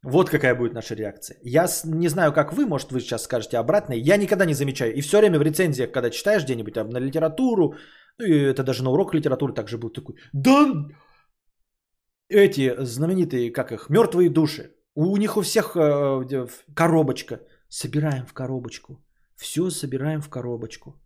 Вот 0.03 0.29
какая 0.29 0.55
будет 0.55 0.75
наша 0.75 0.95
реакция. 0.95 1.39
Я 1.43 1.67
не 1.85 2.09
знаю, 2.09 2.33
как 2.33 2.53
вы, 2.53 2.67
может, 2.67 2.93
вы 2.93 3.01
сейчас 3.01 3.25
скажете 3.25 3.57
обратное. 3.57 3.97
Я 3.97 4.19
никогда 4.19 4.45
не 4.45 4.55
замечаю. 4.55 4.95
И 4.95 5.01
все 5.01 5.19
время 5.19 5.39
в 5.39 5.43
рецензиях, 5.43 5.91
когда 5.91 6.11
читаешь 6.11 6.45
где-нибудь 6.45 6.77
на 6.77 7.01
литературу, 7.01 7.75
ну, 8.19 8.27
и 8.27 8.53
это 8.53 8.63
даже 8.63 8.85
на 8.85 8.91
урок 8.91 9.15
литературы 9.15 9.55
также 9.55 9.79
был 9.79 9.91
такой, 9.91 10.17
да, 10.33 10.87
эти 12.29 12.75
знаменитые, 12.85 13.51
как 13.53 13.73
их, 13.73 13.89
мертвые 13.89 14.29
души. 14.29 14.75
У 14.95 15.17
них 15.17 15.37
у 15.37 15.43
всех 15.43 15.77
э, 15.77 16.47
коробочка. 16.75 17.41
Собираем 17.69 18.27
в 18.27 18.35
коробочку. 18.35 19.03
Все 19.37 19.71
собираем 19.71 20.21
в 20.21 20.29
коробочку. 20.29 21.04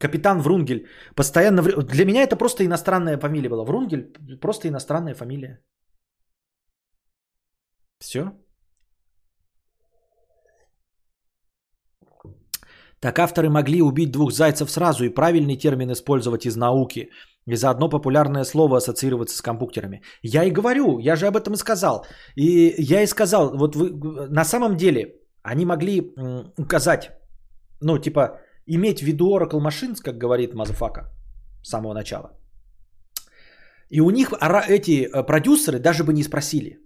Капитан 0.00 0.40
Врунгель. 0.40 0.86
Постоянно... 1.14 1.62
Для 1.62 2.04
меня 2.04 2.22
это 2.22 2.36
просто 2.36 2.64
иностранная 2.64 3.18
фамилия 3.18 3.48
была. 3.48 3.64
Врунгель 3.64 4.12
просто 4.40 4.68
иностранная 4.68 5.14
фамилия. 5.14 5.58
Все. 8.00 8.32
Так 13.00 13.18
авторы 13.18 13.48
могли 13.48 13.82
убить 13.82 14.12
двух 14.12 14.32
зайцев 14.32 14.70
сразу 14.70 15.04
и 15.04 15.14
правильный 15.14 15.56
термин 15.56 15.92
использовать 15.92 16.46
из 16.46 16.56
науки. 16.56 17.10
И 17.46 17.56
заодно 17.56 17.88
популярное 17.90 18.44
слово 18.44 18.76
ассоциироваться 18.76 19.36
с 19.36 19.42
компьютерами. 19.42 20.02
Я 20.22 20.44
и 20.44 20.50
говорю, 20.50 20.98
я 20.98 21.16
же 21.16 21.26
об 21.26 21.36
этом 21.36 21.54
и 21.54 21.58
сказал. 21.58 22.06
И 22.36 22.74
я 22.78 23.02
и 23.02 23.06
сказал, 23.06 23.56
вот 23.56 23.76
вы, 23.76 23.90
на 24.30 24.44
самом 24.44 24.76
деле 24.76 25.20
они 25.42 25.66
могли 25.66 26.14
указать, 26.58 27.10
ну 27.80 27.98
типа 27.98 28.40
иметь 28.76 29.00
в 29.00 29.06
виду 29.06 29.24
Oracle 29.24 29.60
Machines, 29.60 30.02
как 30.02 30.18
говорит 30.18 30.54
Мазафака 30.54 31.10
с 31.62 31.70
самого 31.70 31.94
начала. 31.94 32.30
И 33.90 34.00
у 34.00 34.10
них 34.10 34.32
эти 34.68 35.06
э, 35.06 35.26
продюсеры 35.26 35.78
даже 35.78 36.04
бы 36.04 36.12
не 36.12 36.22
спросили. 36.22 36.78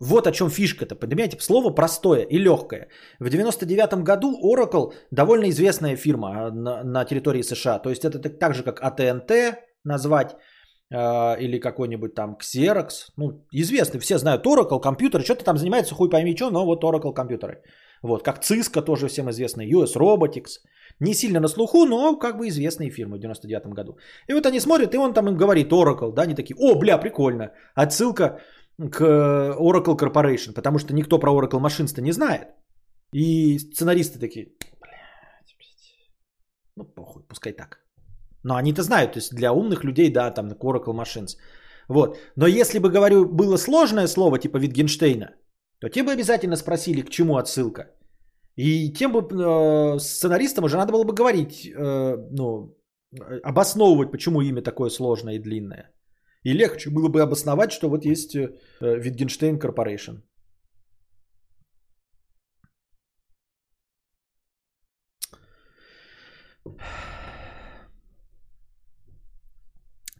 Вот 0.00 0.26
о 0.26 0.32
чем 0.32 0.48
фишка-то, 0.48 0.94
понимаете? 0.94 1.36
Слово 1.40 1.74
простое 1.74 2.22
и 2.22 2.38
легкое. 2.38 2.88
В 3.20 3.28
99 3.28 4.02
году 4.04 4.38
Oracle 4.42 4.92
довольно 5.10 5.48
известная 5.50 5.96
фирма 5.96 6.28
а, 6.28 6.50
на, 6.84 7.04
территории 7.04 7.42
США. 7.42 7.78
То 7.78 7.90
есть 7.90 8.04
это 8.04 8.18
так 8.38 8.54
же, 8.54 8.62
как 8.62 8.80
AT&T 8.80 9.58
назвать 9.84 10.36
э, 10.90 11.40
или 11.40 11.58
какой-нибудь 11.58 12.14
там 12.14 12.36
Xerox. 12.40 13.12
Ну, 13.16 13.44
известный, 13.52 14.00
все 14.00 14.18
знают 14.18 14.46
Oracle, 14.46 14.80
компьютеры. 14.80 15.24
Что-то 15.24 15.44
там 15.44 15.58
занимается, 15.58 15.94
хуй 15.94 16.08
пойми 16.08 16.36
что, 16.36 16.50
но 16.50 16.64
вот 16.64 16.84
Oracle 16.84 17.12
компьютеры. 17.12 17.62
Вот, 18.02 18.22
как 18.22 18.40
Cisco 18.42 18.84
тоже 18.84 19.08
всем 19.08 19.28
известный, 19.30 19.68
US 19.72 19.96
Robotics. 19.96 20.60
Не 21.00 21.14
сильно 21.14 21.40
на 21.40 21.48
слуху, 21.48 21.86
но 21.86 22.18
как 22.18 22.38
бы 22.38 22.48
известные 22.48 22.90
фирмы 22.90 23.16
в 23.16 23.20
99 23.20 23.66
году. 23.74 23.98
И 24.28 24.32
вот 24.32 24.46
они 24.46 24.60
смотрят, 24.60 24.94
и 24.94 24.98
он 24.98 25.14
там 25.14 25.28
им 25.28 25.36
говорит 25.36 25.72
Oracle, 25.72 26.12
да, 26.12 26.22
они 26.22 26.34
такие, 26.34 26.56
о, 26.58 26.78
бля, 26.78 26.98
прикольно. 26.98 27.52
Отсылка 27.74 28.40
к 28.78 29.00
Oracle 29.00 29.96
Corporation, 29.96 30.54
потому 30.54 30.78
что 30.78 30.94
никто 30.94 31.18
про 31.18 31.32
Oracle 31.32 31.60
Machines-то 31.60 32.02
не 32.02 32.12
знает. 32.12 32.48
И 33.12 33.58
сценаристы 33.58 34.18
такие, 34.18 34.52
блядь, 34.80 35.56
ну 36.76 36.84
похуй, 36.84 37.22
пускай 37.28 37.52
так. 37.52 37.78
Но 38.42 38.54
они-то 38.56 38.82
знают, 38.82 39.12
то 39.12 39.18
есть 39.18 39.34
для 39.34 39.52
умных 39.52 39.84
людей, 39.84 40.12
да, 40.12 40.30
там 40.30 40.48
Oracle 40.48 40.94
Machines. 40.94 41.36
Вот. 41.88 42.18
Но 42.36 42.46
если 42.46 42.78
бы, 42.78 42.90
говорю, 42.90 43.24
было 43.24 43.56
сложное 43.56 44.06
слово 44.08 44.38
типа 44.38 44.58
Витгенштейна, 44.58 45.34
то 45.80 45.88
те 45.88 46.02
бы 46.02 46.12
обязательно 46.12 46.56
спросили, 46.56 47.02
к 47.02 47.10
чему 47.10 47.36
отсылка. 47.36 47.94
И 48.58 48.92
тем 48.92 49.12
бы 49.12 49.20
э, 49.20 49.98
сценаристам 50.00 50.64
уже 50.64 50.76
надо 50.76 50.92
было 50.92 51.04
бы 51.04 51.14
говорить, 51.14 51.66
э, 51.66 52.16
ну, 52.32 52.76
обосновывать, 53.44 54.10
почему 54.10 54.40
имя 54.40 54.62
такое 54.62 54.90
сложное 54.90 55.34
и 55.34 55.38
длинное. 55.38 55.90
И 56.42 56.52
легче 56.52 56.90
было 56.90 57.08
бы 57.08 57.22
обосновать, 57.22 57.70
что 57.70 57.88
вот 57.88 58.04
есть 58.04 58.36
Wittgenstein 58.80 59.58
Corporation. 59.60 60.22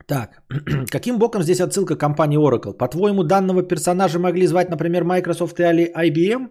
Так, 0.07 0.43
каким 0.91 1.19
боком 1.19 1.43
здесь 1.43 1.61
отсылка 1.61 1.97
к 1.97 2.01
компании 2.01 2.39
Oracle? 2.39 2.73
По-твоему, 2.73 3.25
данного 3.25 3.63
персонажа 3.63 4.19
могли 4.19 4.47
звать, 4.47 4.71
например, 4.71 5.03
Microsoft 5.05 5.59
или 5.59 5.93
IBM? 5.93 6.51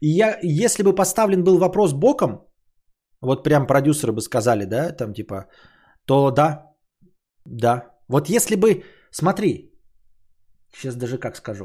И 0.00 0.08
я, 0.08 0.38
если 0.42 0.82
бы 0.82 0.94
поставлен 0.94 1.44
был 1.44 1.58
вопрос 1.58 1.92
боком, 1.92 2.46
вот 3.20 3.44
прям 3.44 3.66
продюсеры 3.66 4.12
бы 4.12 4.20
сказали, 4.20 4.64
да, 4.64 4.92
там 4.92 5.14
типа, 5.14 5.46
то 6.06 6.30
да, 6.30 6.72
да. 7.44 7.90
Вот 8.08 8.28
если 8.28 8.56
бы 8.56 8.84
Смотри, 9.14 9.70
сейчас 10.76 10.96
даже 10.96 11.18
как 11.18 11.36
скажу. 11.36 11.64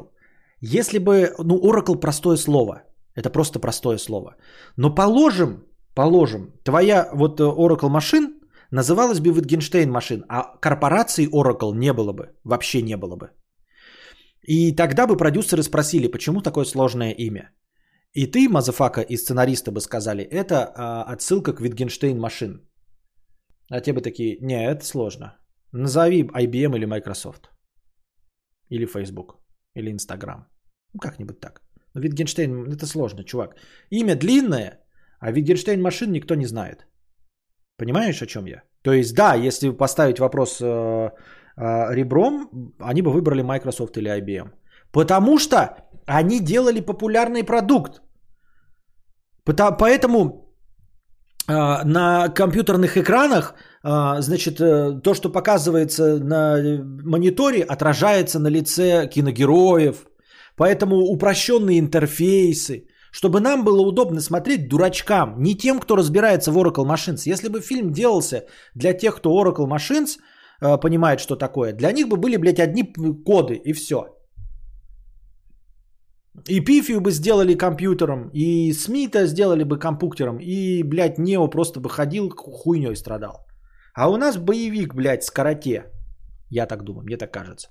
Если 0.60 0.98
бы, 0.98 1.34
ну, 1.44 1.58
Oracle 1.58 2.00
простое 2.00 2.36
слово, 2.36 2.82
это 3.16 3.28
просто 3.30 3.58
простое 3.58 3.98
слово. 3.98 4.36
Но 4.76 4.94
положим, 4.94 5.64
положим, 5.94 6.52
твоя 6.64 7.10
вот 7.12 7.40
э, 7.40 7.44
Oracle 7.44 7.88
machine 7.88 8.40
называлась 8.70 9.18
бы 9.18 9.30
Wittgenstein 9.30 9.90
machine, 9.90 10.24
а 10.28 10.58
корпорации 10.60 11.28
Oracle 11.28 11.74
не 11.74 11.92
было 11.92 12.12
бы, 12.12 12.28
вообще 12.44 12.82
не 12.82 12.96
было 12.96 13.16
бы. 13.16 13.30
И 14.42 14.76
тогда 14.76 15.08
бы 15.08 15.16
продюсеры 15.16 15.64
спросили, 15.64 16.06
почему 16.06 16.40
такое 16.40 16.64
сложное 16.64 17.10
имя. 17.10 17.50
И 18.12 18.26
ты, 18.26 18.48
Мазафака, 18.48 19.02
и 19.02 19.16
сценаристы 19.16 19.70
бы 19.70 19.80
сказали, 19.80 20.24
это 20.24 20.72
а, 20.74 21.04
отсылка 21.12 21.52
к 21.52 21.60
Wittgenstein 21.60 22.18
machine. 22.18 22.68
А 23.70 23.80
те 23.80 23.92
бы 23.92 24.00
такие, 24.00 24.38
не, 24.40 24.66
это 24.66 24.84
сложно. 24.84 25.38
Назови 25.72 26.22
IBM 26.22 26.76
или 26.76 26.86
Microsoft. 26.86 27.50
Или 28.68 28.86
Facebook. 28.86 29.38
Или 29.76 29.92
Instagram. 29.92 30.48
Ну, 30.92 31.00
как-нибудь 31.00 31.40
так. 31.40 31.62
Но 31.94 32.02
Wittgenstein, 32.02 32.72
это 32.72 32.86
сложно, 32.86 33.24
чувак. 33.24 33.56
Имя 33.90 34.16
длинное, 34.16 34.80
а 35.20 35.32
Wittgenstein 35.32 35.80
машин 35.80 36.12
никто 36.12 36.34
не 36.34 36.46
знает. 36.46 36.86
Понимаешь, 37.76 38.22
о 38.22 38.26
чем 38.26 38.46
я? 38.46 38.62
То 38.82 38.92
есть, 38.92 39.14
да, 39.14 39.34
если 39.34 39.70
поставить 39.70 40.18
вопрос 40.18 40.60
э, 40.60 40.64
э, 40.66 41.94
ребром, 41.94 42.74
они 42.80 43.02
бы 43.02 43.12
выбрали 43.12 43.42
Microsoft 43.42 43.96
или 43.96 44.10
IBM. 44.10 44.52
Потому 44.92 45.38
что 45.38 45.89
они 46.18 46.40
делали 46.40 46.80
популярный 46.80 47.44
продукт. 47.44 48.02
Поэтому 49.44 50.54
э, 51.48 51.84
на 51.84 52.28
компьютерных 52.28 52.96
экранах 52.96 53.54
а, 53.82 54.20
значит, 54.20 54.60
э, 54.60 55.00
то, 55.02 55.14
что 55.14 55.32
показывается 55.32 56.18
на 56.18 56.58
мониторе, 57.04 57.62
отражается 57.62 58.38
на 58.38 58.48
лице 58.48 59.08
киногероев. 59.08 60.06
Поэтому 60.56 60.96
упрощенные 60.96 61.78
интерфейсы, 61.78 62.86
чтобы 63.12 63.40
нам 63.40 63.64
было 63.64 63.80
удобно 63.80 64.20
смотреть 64.20 64.68
дурачкам, 64.68 65.34
не 65.38 65.56
тем, 65.56 65.80
кто 65.80 65.96
разбирается 65.96 66.52
в 66.52 66.58
Oracle 66.58 66.86
Machines. 66.86 67.22
Если 67.32 67.48
бы 67.48 67.60
фильм 67.60 67.92
делался 67.92 68.44
для 68.74 68.92
тех, 68.92 69.16
кто 69.16 69.30
Oracle 69.30 69.66
Machines 69.66 70.18
э, 70.60 70.80
понимает, 70.80 71.20
что 71.20 71.36
такое, 71.36 71.72
для 71.72 71.92
них 71.92 72.08
бы 72.08 72.16
были, 72.16 72.36
блядь, 72.36 72.60
одни 72.60 72.92
коды 73.24 73.54
и 73.54 73.72
все. 73.72 74.19
И 76.48 76.60
Пифию 76.60 77.00
бы 77.00 77.10
сделали 77.10 77.54
компьютером, 77.54 78.30
и 78.32 78.72
Смита 78.72 79.26
сделали 79.26 79.64
бы 79.64 79.78
компьютером, 79.78 80.38
и, 80.40 80.82
блядь, 80.82 81.18
Нео 81.18 81.48
просто 81.48 81.80
бы 81.80 81.88
ходил, 81.88 82.30
хуйней 82.30 82.96
страдал. 82.96 83.46
А 83.94 84.08
у 84.08 84.16
нас 84.16 84.36
боевик, 84.36 84.94
блядь, 84.94 85.24
с 85.24 85.30
карате. 85.30 85.84
Я 86.50 86.66
так 86.66 86.82
думаю, 86.82 87.04
мне 87.04 87.16
так 87.16 87.32
кажется. 87.32 87.68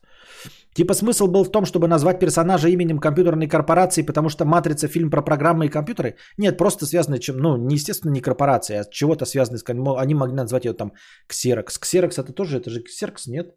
Типа 0.74 0.94
смысл 0.94 1.28
был 1.28 1.44
в 1.44 1.52
том, 1.52 1.66
чтобы 1.66 1.88
назвать 1.88 2.20
персонажа 2.20 2.70
именем 2.70 3.00
компьютерной 3.00 3.48
корпорации, 3.48 4.04
потому 4.04 4.30
что 4.30 4.46
«Матрица» 4.46 4.88
фильм 4.88 5.10
про 5.10 5.22
программы 5.22 5.66
и 5.66 5.70
компьютеры? 5.70 6.16
Нет, 6.38 6.58
просто 6.58 6.86
связано, 6.86 7.20
чем, 7.20 7.38
ну, 7.38 7.58
не 7.58 7.76
естественно, 7.76 8.12
не 8.12 8.22
корпорация, 8.22 8.82
а 8.82 8.90
чего-то 8.90 9.26
связано 9.26 9.58
с... 9.58 9.64
Они 9.98 10.16
могли 10.16 10.36
назвать 10.36 10.66
ее 10.66 10.74
там 10.74 10.94
Xerox. 11.30 11.80
Xerox 11.82 12.22
это 12.22 12.34
тоже, 12.34 12.58
это 12.58 12.70
же 12.70 12.82
Xerox, 12.82 13.28
нет? 13.28 13.56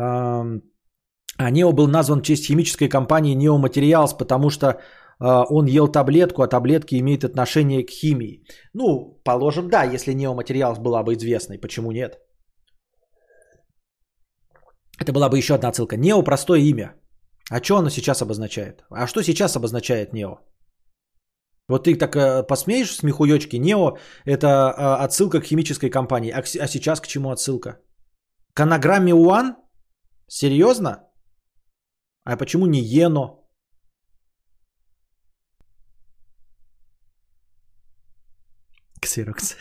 А 0.00 1.50
Нео 1.50 1.72
был 1.72 1.86
назван 1.86 2.20
в 2.20 2.22
честь 2.22 2.46
химической 2.46 2.88
компании 2.88 3.36
Materials, 3.36 4.16
потому 4.18 4.50
что 4.50 4.80
а, 5.20 5.44
он 5.44 5.66
ел 5.66 5.88
таблетку, 5.88 6.42
а 6.42 6.48
таблетки 6.48 6.98
имеют 6.98 7.24
отношение 7.24 7.84
к 7.86 7.90
химии. 7.90 8.44
Ну, 8.74 9.20
положим, 9.24 9.68
да, 9.68 9.84
если 9.84 10.14
неоматериал 10.14 10.74
была 10.80 11.02
бы 11.02 11.14
известной, 11.14 11.58
почему 11.58 11.92
нет? 11.92 12.18
Это 15.00 15.12
была 15.12 15.28
бы 15.28 15.38
еще 15.38 15.54
одна 15.54 15.68
отсылка. 15.68 15.96
Нео 15.96 16.22
простое 16.22 16.60
имя. 16.60 16.94
А 17.50 17.62
что 17.62 17.76
оно 17.76 17.90
сейчас 17.90 18.20
обозначает? 18.22 18.84
А 18.90 19.06
что 19.06 19.22
сейчас 19.22 19.56
обозначает 19.56 20.12
Нео? 20.12 20.38
Вот 21.68 21.84
ты 21.84 21.94
так 21.98 22.16
э, 22.16 22.42
посмеешь 22.42 22.96
смехуёчки. 22.96 23.56
Нео– 23.56 23.98
это 24.24 24.46
э, 24.46 25.04
отсылка 25.04 25.40
к 25.40 25.44
химической 25.44 25.90
компании. 25.90 26.30
А, 26.30 26.40
а 26.40 26.66
сейчас 26.66 27.00
к 27.00 27.06
чему 27.06 27.30
отсылка? 27.30 27.78
К 28.54 28.60
анаграмме 28.60 29.14
УАН? 29.14 29.56
Серьезно? 30.28 31.10
А 32.24 32.36
почему 32.36 32.66
не 32.66 32.80
Ено? 32.80 33.38
Ксерокс. 39.00 39.56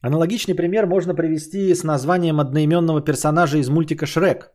Аналогичный 0.00 0.54
пример 0.54 0.86
можно 0.86 1.14
привести 1.14 1.74
с 1.74 1.84
названием 1.84 2.40
одноименного 2.40 3.04
персонажа 3.04 3.58
из 3.58 3.68
мультика 3.68 4.06
Шрек. 4.06 4.50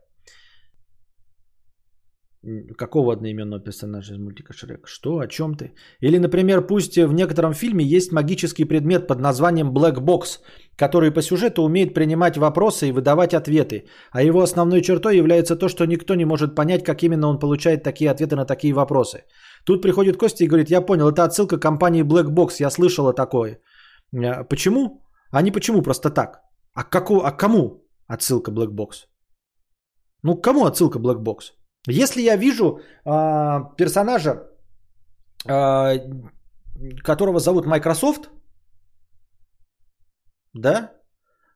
Какого 2.78 3.12
одноименного 3.12 3.60
персонажа 3.62 4.14
из 4.14 4.18
мультика 4.18 4.54
Шрек? 4.54 4.88
Что? 4.88 5.18
О 5.18 5.26
чем 5.26 5.54
ты? 5.54 5.74
Или, 6.00 6.18
например, 6.18 6.66
пусть 6.66 6.96
в 6.96 7.12
некотором 7.12 7.52
фильме 7.52 7.84
есть 7.84 8.12
магический 8.12 8.64
предмет 8.64 9.06
под 9.06 9.20
названием 9.20 9.74
Black 9.74 10.00
Box, 10.00 10.40
который 10.74 11.10
по 11.10 11.20
сюжету 11.20 11.62
умеет 11.62 11.92
принимать 11.92 12.38
вопросы 12.38 12.88
и 12.88 12.92
выдавать 12.92 13.34
ответы. 13.34 13.84
А 14.10 14.22
его 14.22 14.40
основной 14.40 14.80
чертой 14.80 15.18
является 15.18 15.54
то, 15.54 15.68
что 15.68 15.84
никто 15.84 16.14
не 16.14 16.24
может 16.24 16.54
понять, 16.54 16.82
как 16.82 17.02
именно 17.02 17.28
он 17.28 17.38
получает 17.38 17.82
такие 17.82 18.10
ответы 18.10 18.36
на 18.36 18.46
такие 18.46 18.72
вопросы. 18.72 19.24
Тут 19.66 19.82
приходит 19.82 20.16
Костя 20.16 20.44
и 20.44 20.48
говорит, 20.48 20.70
я 20.70 20.80
понял, 20.80 21.10
это 21.10 21.24
отсылка 21.24 21.58
к 21.58 21.62
компании 21.62 22.02
Black 22.02 22.34
Box, 22.34 22.60
я 22.60 22.70
слышала 22.70 23.12
такое. 23.12 23.60
Э, 24.14 24.44
почему? 24.44 25.04
А 25.30 25.42
не 25.42 25.50
почему, 25.50 25.82
просто 25.82 26.08
так. 26.08 26.40
А, 26.72 26.84
како, 26.84 27.20
а 27.20 27.32
кому 27.32 27.84
отсылка 28.06 28.50
Black 28.50 28.70
Box? 28.70 29.08
Ну, 30.22 30.40
кому 30.40 30.64
отсылка 30.64 30.98
Black 30.98 31.18
Box? 31.18 31.59
Если 31.88 32.22
я 32.22 32.36
вижу 32.36 32.64
э, 32.64 32.80
персонажа, 33.76 34.48
э, 35.48 35.98
которого 37.02 37.40
зовут 37.40 37.66
Microsoft, 37.66 38.30
да, 40.54 40.92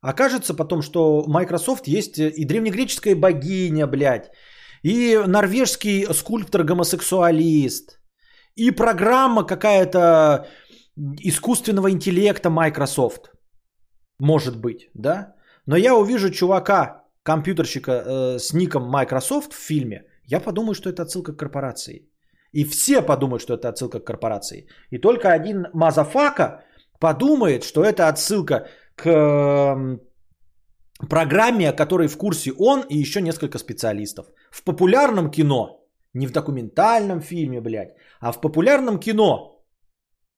окажется 0.01 0.55
потом, 0.55 0.83
что 0.83 1.25
Microsoft 1.27 1.87
есть 1.87 2.19
и 2.19 2.45
древнегреческая 2.45 3.17
богиня, 3.17 3.87
блядь, 3.87 4.31
и 4.83 5.19
норвежский 5.27 6.07
скульптор-гомосексуалист, 6.13 8.01
и 8.55 8.71
программа 8.71 9.45
какая-то 9.47 10.47
искусственного 10.97 11.91
интеллекта 11.91 12.51
Microsoft. 12.51 13.33
Может 14.19 14.61
быть, 14.61 14.91
да? 14.95 15.35
Но 15.67 15.77
я 15.77 15.95
увижу 15.95 16.31
чувака, 16.31 17.05
компьютерщика 17.23 17.93
э, 17.93 18.39
с 18.39 18.53
ником 18.53 18.89
Microsoft 18.91 19.53
в 19.53 19.57
фильме, 19.57 20.05
я 20.27 20.41
подумаю, 20.41 20.75
что 20.75 20.89
это 20.91 21.03
отсылка 21.03 21.33
к 21.33 21.39
корпорации. 21.39 22.09
И 22.53 22.65
все 22.65 23.03
подумают, 23.03 23.43
что 23.43 23.55
это 23.55 23.69
отсылка 23.69 24.01
к 24.01 24.07
корпорации. 24.07 24.69
И 24.91 24.99
только 24.99 25.33
один 25.33 25.67
мазафака 25.73 26.65
подумает, 27.01 27.65
что 27.65 27.83
это 27.83 28.09
отсылка 28.09 28.69
к 28.95 29.07
эм, 29.07 30.01
программе, 31.09 31.69
о 31.69 31.77
которой 31.77 32.09
в 32.09 32.17
курсе 32.17 32.53
он 32.59 32.83
и 32.89 32.97
еще 32.97 33.21
несколько 33.21 33.59
специалистов. 33.59 34.27
В 34.51 34.63
популярном 34.63 35.31
кино, 35.31 35.85
не 36.15 36.27
в 36.27 36.33
документальном 36.33 37.21
фильме, 37.21 37.61
блядь, 37.61 37.95
а 38.21 38.33
в 38.33 38.41
популярном 38.41 39.01
кино 39.01 39.65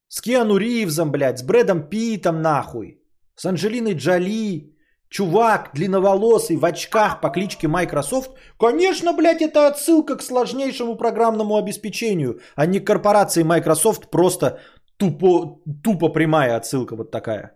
с 0.09 0.21
Киану 0.21 0.57
Ривзом, 0.57 1.11
блядь, 1.11 1.39
с 1.39 1.43
Брэдом 1.43 1.89
Питом, 1.89 2.41
нахуй, 2.41 3.03
с 3.35 3.45
Анджелиной 3.45 3.95
Джоли, 3.95 4.76
чувак 5.09 5.71
длинноволосый 5.75 6.57
в 6.57 6.65
очках 6.65 7.21
по 7.21 7.31
кличке 7.31 7.69
Microsoft, 7.69 8.31
конечно, 8.59 9.13
блядь, 9.13 9.43
это 9.43 9.69
отсылка 9.69 10.17
к 10.17 10.23
сложнейшему 10.23 10.97
программному 10.97 11.57
обеспечению, 11.57 12.41
а 12.55 12.67
не 12.67 12.81
к 12.81 12.87
корпорации 12.87 13.43
Microsoft, 13.43 14.11
просто 14.11 14.61
тупо, 14.97 15.61
тупо 15.83 16.09
прямая 16.09 16.57
отсылка 16.57 16.97
вот 16.97 17.11
такая. 17.11 17.55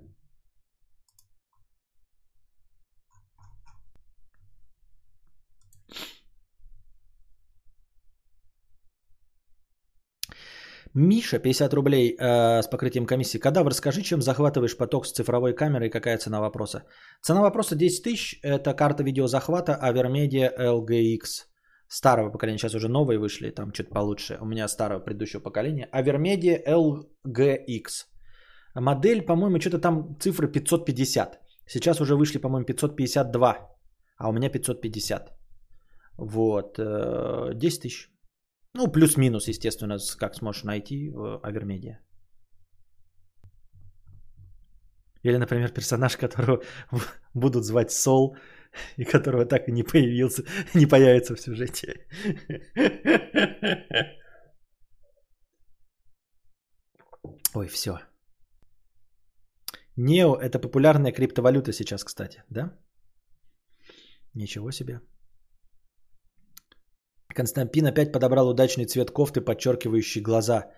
Миша, 10.94 11.38
50 11.38 11.74
рублей 11.74 12.16
э, 12.18 12.62
с 12.62 12.66
покрытием 12.66 13.06
комиссии. 13.06 13.38
Кадавр, 13.38 13.72
скажи, 13.74 14.02
чем 14.02 14.20
захватываешь 14.20 14.76
поток 14.76 15.06
с 15.06 15.12
цифровой 15.12 15.54
камерой 15.54 15.88
какая 15.88 16.18
цена 16.18 16.40
вопроса? 16.40 16.82
Цена 17.22 17.42
вопроса 17.42 17.76
10 17.76 18.02
тысяч. 18.02 18.40
Это 18.42 18.74
карта 18.74 19.04
видеозахвата 19.04 19.78
Avermedia 19.80 20.50
LGX. 20.58 21.46
Старого 21.86 22.30
поколения, 22.30 22.58
сейчас 22.58 22.74
уже 22.74 22.88
новые 22.88 23.18
вышли, 23.18 23.50
там 23.50 23.72
что-то 23.72 23.90
получше. 23.90 24.38
У 24.40 24.46
меня 24.46 24.68
старого 24.68 25.00
предыдущего 25.00 25.40
поколения. 25.40 25.88
Avermedia 25.92 26.58
LGX. 26.66 28.06
Модель, 28.74 29.22
по-моему, 29.22 29.60
что-то 29.60 29.78
там 29.78 30.16
цифры 30.20 30.48
550. 30.48 31.40
Сейчас 31.66 32.00
уже 32.00 32.16
вышли, 32.16 32.38
по-моему, 32.38 32.66
552. 32.66 33.56
А 34.18 34.28
у 34.28 34.32
меня 34.32 34.48
550. 34.48 35.30
Вот. 36.18 36.76
10 36.78 37.78
э, 37.78 37.80
тысяч. 37.80 38.10
Ну, 38.74 38.92
плюс-минус, 38.92 39.48
естественно, 39.48 39.98
как 40.18 40.34
сможешь 40.34 40.64
найти 40.64 41.10
в 41.10 41.40
Авермедиа. 41.42 41.98
Или, 45.24 45.36
например, 45.38 45.72
персонаж, 45.72 46.16
которого 46.16 46.62
будут 47.34 47.64
звать 47.64 47.90
Сол, 47.90 48.36
и 48.96 49.04
которого 49.04 49.44
так 49.46 49.68
и 49.68 49.72
не 49.72 49.82
появился, 49.82 50.44
не 50.74 50.86
появится 50.86 51.34
в 51.34 51.40
сюжете. 51.40 52.06
Ой, 57.54 57.68
все. 57.68 57.98
Нео– 59.96 60.36
это 60.40 60.58
популярная 60.58 61.12
криптовалюта 61.12 61.72
сейчас, 61.72 62.04
кстати, 62.04 62.44
да? 62.48 62.78
Ничего 64.34 64.70
себе. 64.70 65.00
Константин 67.40 67.86
опять 67.86 68.12
подобрал 68.12 68.48
удачный 68.50 68.84
цвет 68.84 69.10
кофты, 69.10 69.40
подчеркивающий 69.40 70.20
глаза. 70.20 70.70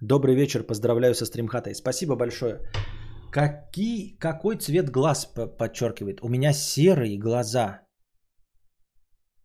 Добрый 0.00 0.34
вечер, 0.34 0.64
поздравляю 0.66 1.14
со 1.14 1.26
стримхатой. 1.26 1.74
Спасибо 1.74 2.16
большое. 2.16 2.58
Какие, 3.30 4.16
какой 4.18 4.56
цвет 4.56 4.90
глаз 4.90 5.26
подчеркивает? 5.58 6.20
У 6.22 6.28
меня 6.28 6.52
серые 6.52 7.18
глаза. 7.18 7.82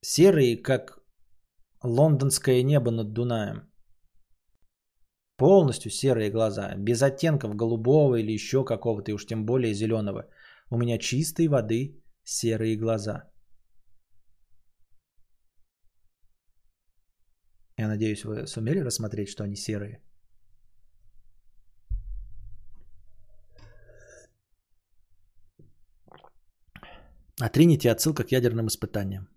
Серые, 0.01 0.63
как 0.63 0.97
лондонское 1.83 2.63
небо 2.63 2.89
над 2.89 3.13
Дунаем. 3.13 3.71
Полностью 5.37 5.91
серые 5.91 6.31
глаза, 6.31 6.73
без 6.75 7.03
оттенков 7.03 7.55
голубого 7.55 8.15
или 8.15 8.31
еще 8.31 8.65
какого-то, 8.65 9.11
и 9.11 9.13
уж 9.13 9.27
тем 9.27 9.45
более 9.45 9.75
зеленого. 9.75 10.25
У 10.71 10.77
меня 10.77 10.97
чистой 10.97 11.47
воды 11.49 12.01
серые 12.23 12.75
глаза. 12.77 13.32
Я 17.84 17.89
надеюсь, 17.89 18.23
вы 18.23 18.47
сумели 18.47 18.80
рассмотреть, 18.80 19.27
что 19.27 19.43
они 19.43 19.55
серые. 19.55 20.01
А 27.41 27.49
Тринити 27.49 27.89
отсылка 27.89 28.23
к 28.23 28.31
ядерным 28.31 28.68
испытаниям. 28.68 29.27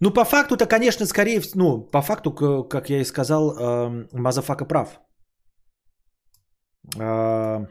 Ну, 0.00 0.10
по 0.10 0.24
факту-то, 0.24 0.66
конечно, 0.66 1.06
скорее, 1.06 1.42
ну, 1.54 1.90
по 1.92 2.02
факту, 2.02 2.32
как 2.68 2.90
я 2.90 3.00
и 3.00 3.04
сказал, 3.04 3.56
э, 3.56 4.08
Мазафака 4.12 4.64
прав. 4.64 5.00
Э, 6.96 7.66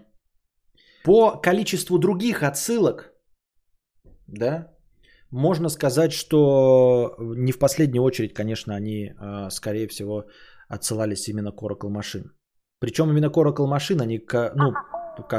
по 1.03 1.41
количеству 1.41 1.99
других 1.99 2.43
отсылок, 2.43 3.13
да, 4.27 4.76
можно 5.31 5.69
сказать, 5.69 6.13
что 6.13 7.15
не 7.19 7.51
в 7.51 7.59
последнюю 7.59 8.03
очередь, 8.03 8.33
конечно, 8.33 8.75
они, 8.75 9.13
а, 9.17 9.49
скорее 9.49 9.87
всего, 9.87 10.25
отсылались 10.69 11.27
именно 11.27 11.51
к 11.51 11.61
Oracle 11.63 11.91
Machine. 11.91 12.29
Причем 12.79 13.09
именно 13.09 13.29
к 13.29 13.37
Oracle 13.37 13.67
Machine, 13.67 14.01
они, 14.01 14.19
ну, 14.55 14.73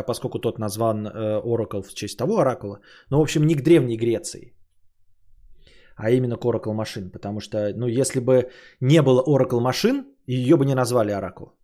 поскольку 0.07 0.39
тот 0.39 0.59
назван 0.59 1.07
э, 1.07 1.41
Oracle 1.45 1.83
в 1.83 1.95
честь 1.95 2.19
того 2.19 2.39
оракула, 2.39 2.81
но, 3.11 3.19
в 3.19 3.23
общем, 3.23 3.47
не 3.47 3.55
к 3.55 3.63
Древней 3.63 3.97
Греции, 3.97 4.57
а 5.97 6.11
именно 6.11 6.37
к 6.37 6.45
Oracle 6.45 6.75
Machine. 6.75 7.11
Потому 7.11 7.41
что, 7.41 7.73
ну, 7.77 7.87
если 7.87 8.21
бы 8.21 8.51
не 8.81 9.03
было 9.03 9.23
Oracle 9.23 9.61
Machine, 9.61 10.05
ее 10.27 10.57
бы 10.57 10.65
не 10.65 10.75
назвали 10.75 11.13
оракул. 11.13 11.59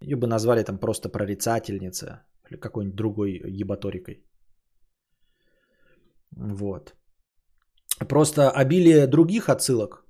Ее 0.00 0.16
бы 0.16 0.26
назвали 0.26 0.62
там 0.64 0.78
просто 0.78 1.08
прорицательница 1.08 2.26
или 2.50 2.58
какой-нибудь 2.58 2.96
другой 2.96 3.40
ебаторикой. 3.60 4.24
Вот. 6.36 6.94
Просто 7.98 8.50
обилие 8.50 9.06
других 9.06 9.48
отсылок, 9.48 10.04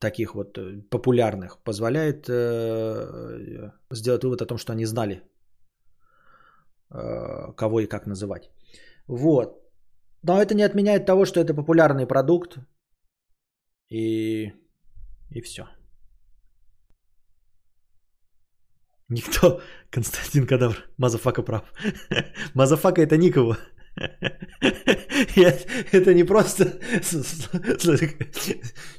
таких 0.00 0.34
вот 0.34 0.58
э, 0.58 0.82
популярных, 0.90 1.58
позволяет 1.64 2.28
э, 2.28 3.70
сделать 3.90 4.24
вывод 4.24 4.42
о 4.42 4.46
том, 4.46 4.58
что 4.58 4.72
они 4.72 4.86
знали, 4.86 5.22
э, 6.90 7.52
кого 7.56 7.80
и 7.80 7.86
как 7.86 8.06
называть. 8.06 8.50
Вот. 9.06 9.48
Но 10.22 10.40
это 10.40 10.54
не 10.54 10.62
отменяет 10.62 11.06
того, 11.06 11.24
что 11.24 11.40
это 11.40 11.54
популярный 11.54 12.06
продукт. 12.06 12.58
И, 13.90 14.52
и 15.30 15.40
все. 15.40 15.68
Никто, 19.08 19.60
Константин 19.90 20.46
Кадавр, 20.46 20.76
Мазафака 20.98 21.42
прав. 21.42 21.62
Мазафака 22.54 23.02
это 23.02 23.16
никого. 23.96 25.58
Это 25.92 26.14
не 26.14 26.24
просто... 26.24 26.64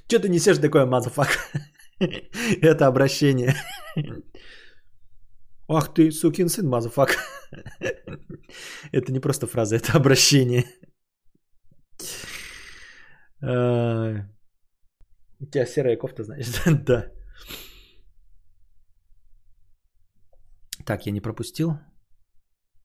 Что 0.07 0.19
ты 0.19 0.29
несешь 0.29 0.57
такое, 0.57 0.85
мазафак? 0.85 1.29
Это 2.61 2.87
обращение. 2.87 3.55
Ах 5.67 5.93
ты, 5.93 6.11
сукин 6.11 6.49
сын, 6.49 6.67
мазафак. 6.67 7.17
Это 8.91 9.11
не 9.11 9.19
просто 9.19 9.47
фраза, 9.47 9.75
это 9.75 9.97
обращение. 9.97 10.65
А, 13.41 14.25
у 15.39 15.45
тебя 15.45 15.65
серая 15.65 15.97
кофта, 15.97 16.23
значит? 16.23 16.61
да. 16.85 17.11
Так, 20.85 21.05
я 21.05 21.11
не 21.11 21.21
пропустил. 21.21 21.77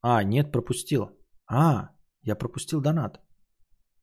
А, 0.03 0.23
нет, 0.23 0.53
пропустил. 0.53 1.09
А, 1.47 1.94
я 2.25 2.37
пропустил 2.37 2.81
донат. 2.81 3.21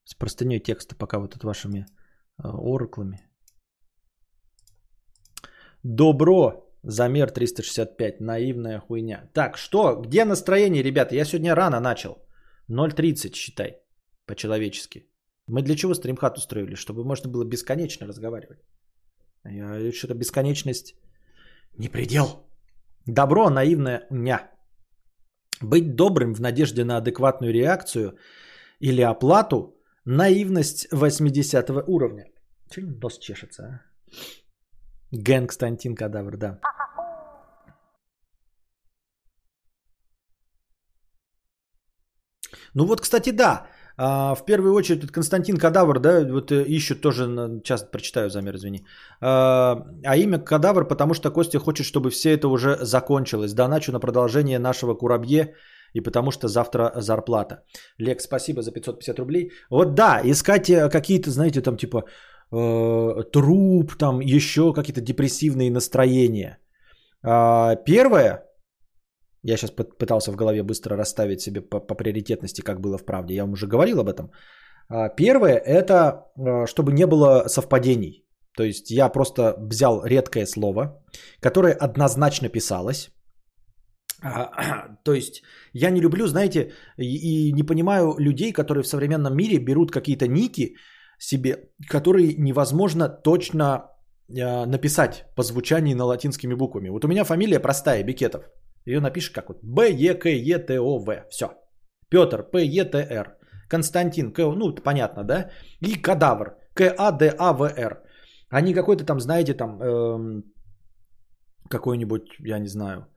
С 0.04 0.16
простыней 0.16 0.60
текста, 0.60 0.96
пока 0.96 1.20
вот 1.20 1.36
от 1.36 1.44
вашими 1.44 1.80
э, 1.80 2.48
ораклами. 2.48 3.20
Добро. 5.84 6.68
Замер 6.84 7.32
365. 7.32 8.20
Наивная 8.22 8.80
хуйня. 8.80 9.30
Так, 9.34 9.58
что? 9.58 10.02
Где 10.02 10.26
настроение, 10.26 10.84
ребята? 10.84 11.16
Я 11.16 11.26
сегодня 11.26 11.56
рано 11.56 11.80
начал. 11.80 12.12
0.30, 12.70 13.34
считай. 13.34 13.78
По-человечески. 14.26 15.08
Мы 15.48 15.62
для 15.62 15.76
чего 15.76 15.94
стримхат 15.94 16.38
устроили? 16.38 16.76
Чтобы 16.76 17.04
можно 17.04 17.30
было 17.30 17.44
бесконечно 17.44 18.08
разговаривать. 18.08 18.60
Я 19.44 19.92
что-то 19.92 20.14
бесконечность 20.14 20.96
не 21.78 21.90
предел. 21.90 22.48
Добро, 23.06 23.50
наивная 23.50 24.08
ня. 24.12 24.52
Быть 25.62 25.96
добрым 25.96 26.34
в 26.34 26.42
надежде 26.42 26.84
на 26.84 26.98
адекватную 26.98 27.54
реакцию 27.54 28.18
или 28.80 29.02
оплату– 29.02 29.78
наивность 30.06 30.88
80 30.92 31.70
уровня. 31.88 32.26
Чего 32.70 32.88
нос 33.02 33.20
чешется, 33.20 33.64
а? 33.64 33.82
Ген 35.12 35.48
Константин 35.48 35.96
Кадавр, 35.96 36.38
да. 36.38 36.60
Ну 42.74 42.86
вот, 42.86 43.02
кстати, 43.02 43.32
да. 43.32 43.68
А, 44.04 44.34
в 44.34 44.46
первую 44.46 44.74
очередь, 44.74 45.02
вот 45.04 45.12
Константин 45.12 45.58
Кадавр, 45.58 46.00
да, 46.00 46.26
вот 46.34 46.52
э, 46.52 46.64
ищут 46.64 47.02
тоже, 47.02 47.62
часто 47.64 47.92
прочитаю 47.92 48.30
замер, 48.30 48.56
извини. 48.56 48.86
А, 49.22 49.86
а 50.04 50.18
имя 50.18 50.40
Кадавр, 50.40 50.88
потому 50.88 51.14
что 51.14 51.30
Костя 51.30 51.60
хочет, 51.60 51.86
чтобы 51.86 52.10
все 52.10 52.32
это 52.32 52.48
уже 52.48 52.78
закончилось. 52.82 53.54
Доначу 53.54 53.92
на 53.92 54.00
продолжение 54.00 54.60
нашего 54.60 54.96
Курабье 54.96 55.54
и 55.94 56.02
потому 56.02 56.32
что 56.32 56.48
завтра 56.48 56.92
зарплата. 56.96 57.64
Лек, 58.00 58.22
спасибо 58.22 58.62
за 58.62 58.72
550 58.72 59.20
рублей. 59.20 59.52
Вот 59.70 59.94
да, 59.94 60.20
искать 60.24 60.70
э, 60.70 60.90
какие-то, 60.90 61.30
знаете, 61.30 61.62
там 61.62 61.78
типа 61.78 62.04
э, 62.52 63.24
труп, 63.32 63.98
там 64.00 64.20
еще 64.20 64.74
какие-то 64.74 65.02
депрессивные 65.02 65.70
настроения. 65.70 66.58
А, 67.24 67.76
первое, 67.76 68.51
я 69.44 69.58
сейчас 69.58 69.72
пытался 69.72 70.32
в 70.32 70.36
голове 70.36 70.64
быстро 70.64 70.98
расставить 70.98 71.42
себе 71.42 71.62
по, 71.62 71.80
по 71.80 71.96
приоритетности, 71.96 72.62
как 72.62 72.80
было 72.80 72.98
в 72.98 73.06
правде. 73.06 73.36
Я 73.36 73.44
вам 73.44 73.54
уже 73.54 73.68
говорил 73.68 74.00
об 74.00 74.10
этом. 74.10 74.32
А, 74.90 75.10
первое– 75.10 75.58
это 75.66 76.26
а, 76.38 76.68
чтобы 76.68 76.92
не 76.94 77.08
было 77.08 77.48
совпадений. 77.48 78.28
То 78.58 78.64
есть 78.64 78.92
я 78.92 79.10
просто 79.10 79.56
взял 79.58 80.04
редкое 80.06 80.46
слово, 80.46 81.04
которое 81.40 81.74
однозначно 81.74 82.50
писалось. 82.50 83.10
А, 84.22 84.96
то 85.04 85.14
есть 85.14 85.42
я 85.74 85.90
не 85.90 86.02
люблю, 86.02 86.28
знаете, 86.28 86.74
и, 86.98 87.50
и 87.50 87.54
не 87.54 87.64
понимаю 87.64 88.16
людей, 88.20 88.52
которые 88.54 88.84
в 88.84 88.88
современном 88.88 89.36
мире 89.36 89.58
берут 89.58 89.92
какие-то 89.92 90.28
ники 90.28 90.76
себе, 91.18 91.70
которые 91.90 92.36
невозможно 92.38 93.10
точно 93.10 93.88
написать 94.28 95.26
по 95.36 95.44
звучанию 95.44 95.98
на 95.98 96.06
латинскими 96.06 96.54
буквами. 96.54 96.90
Вот 96.90 97.04
у 97.04 97.08
меня 97.08 97.26
фамилия 97.26 97.60
простая, 97.60 98.02
Бикетов. 98.04 98.46
Ее 98.86 99.00
напишешь 99.00 99.32
как 99.32 99.50
вот 99.50 99.60
Б, 99.64 99.90
Е, 99.92 100.14
К, 100.16 100.30
Е, 100.30 100.60
Т, 100.60 100.80
О, 100.80 101.00
В. 101.00 101.26
Все. 101.30 101.52
Петр, 102.10 102.44
П, 102.44 102.66
Е, 102.66 102.86
Т, 102.86 102.98
Р. 102.98 103.38
Константин, 103.70 104.34
К, 104.34 104.40
ну, 104.56 104.76
понятно, 104.76 105.24
да? 105.24 105.50
И 105.80 106.02
кадавр, 106.02 106.56
К, 106.74 106.94
А, 106.98 107.12
Д, 107.12 107.36
А, 107.38 107.54
В, 107.54 107.64
Р. 107.64 108.02
Не 108.62 108.74
какой-то 108.74 109.06
там, 109.06 109.20
знаете, 109.20 109.54
там, 109.54 109.82
эм, 109.82 110.44
какой-нибудь, 111.70 112.28
я 112.40 112.60
не 112.60 112.68
знаю, 112.68 113.08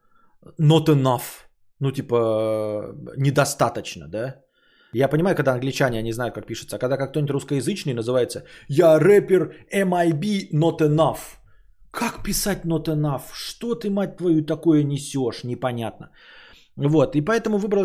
not 0.61 0.87
enough. 0.87 1.47
Ну, 1.81 1.91
типа, 1.91 2.95
недостаточно, 3.17 4.09
да? 4.09 4.37
Я 4.93 5.09
понимаю, 5.09 5.37
когда 5.37 5.53
англичане 5.53 6.03
не 6.03 6.13
знают, 6.13 6.35
как 6.35 6.47
пишется, 6.47 6.77
а 6.77 6.79
когда 6.79 6.97
как 6.97 7.11
кто-нибудь 7.11 7.33
русскоязычный 7.33 7.95
называется 7.95 8.45
«Я 8.69 8.99
рэпер 9.01 9.67
MIB 9.73 10.53
not 10.53 10.81
enough», 10.81 11.39
как 11.95 12.23
писать 12.23 12.65
not 12.65 12.89
enough? 12.89 13.33
Что 13.33 13.75
ты, 13.75 13.91
мать 13.91 14.17
твою, 14.17 14.45
такое 14.45 14.85
несешь? 14.85 15.45
Непонятно. 15.45 16.11
Вот, 16.77 17.15
и 17.17 17.25
поэтому 17.25 17.59
выбрал 17.59 17.85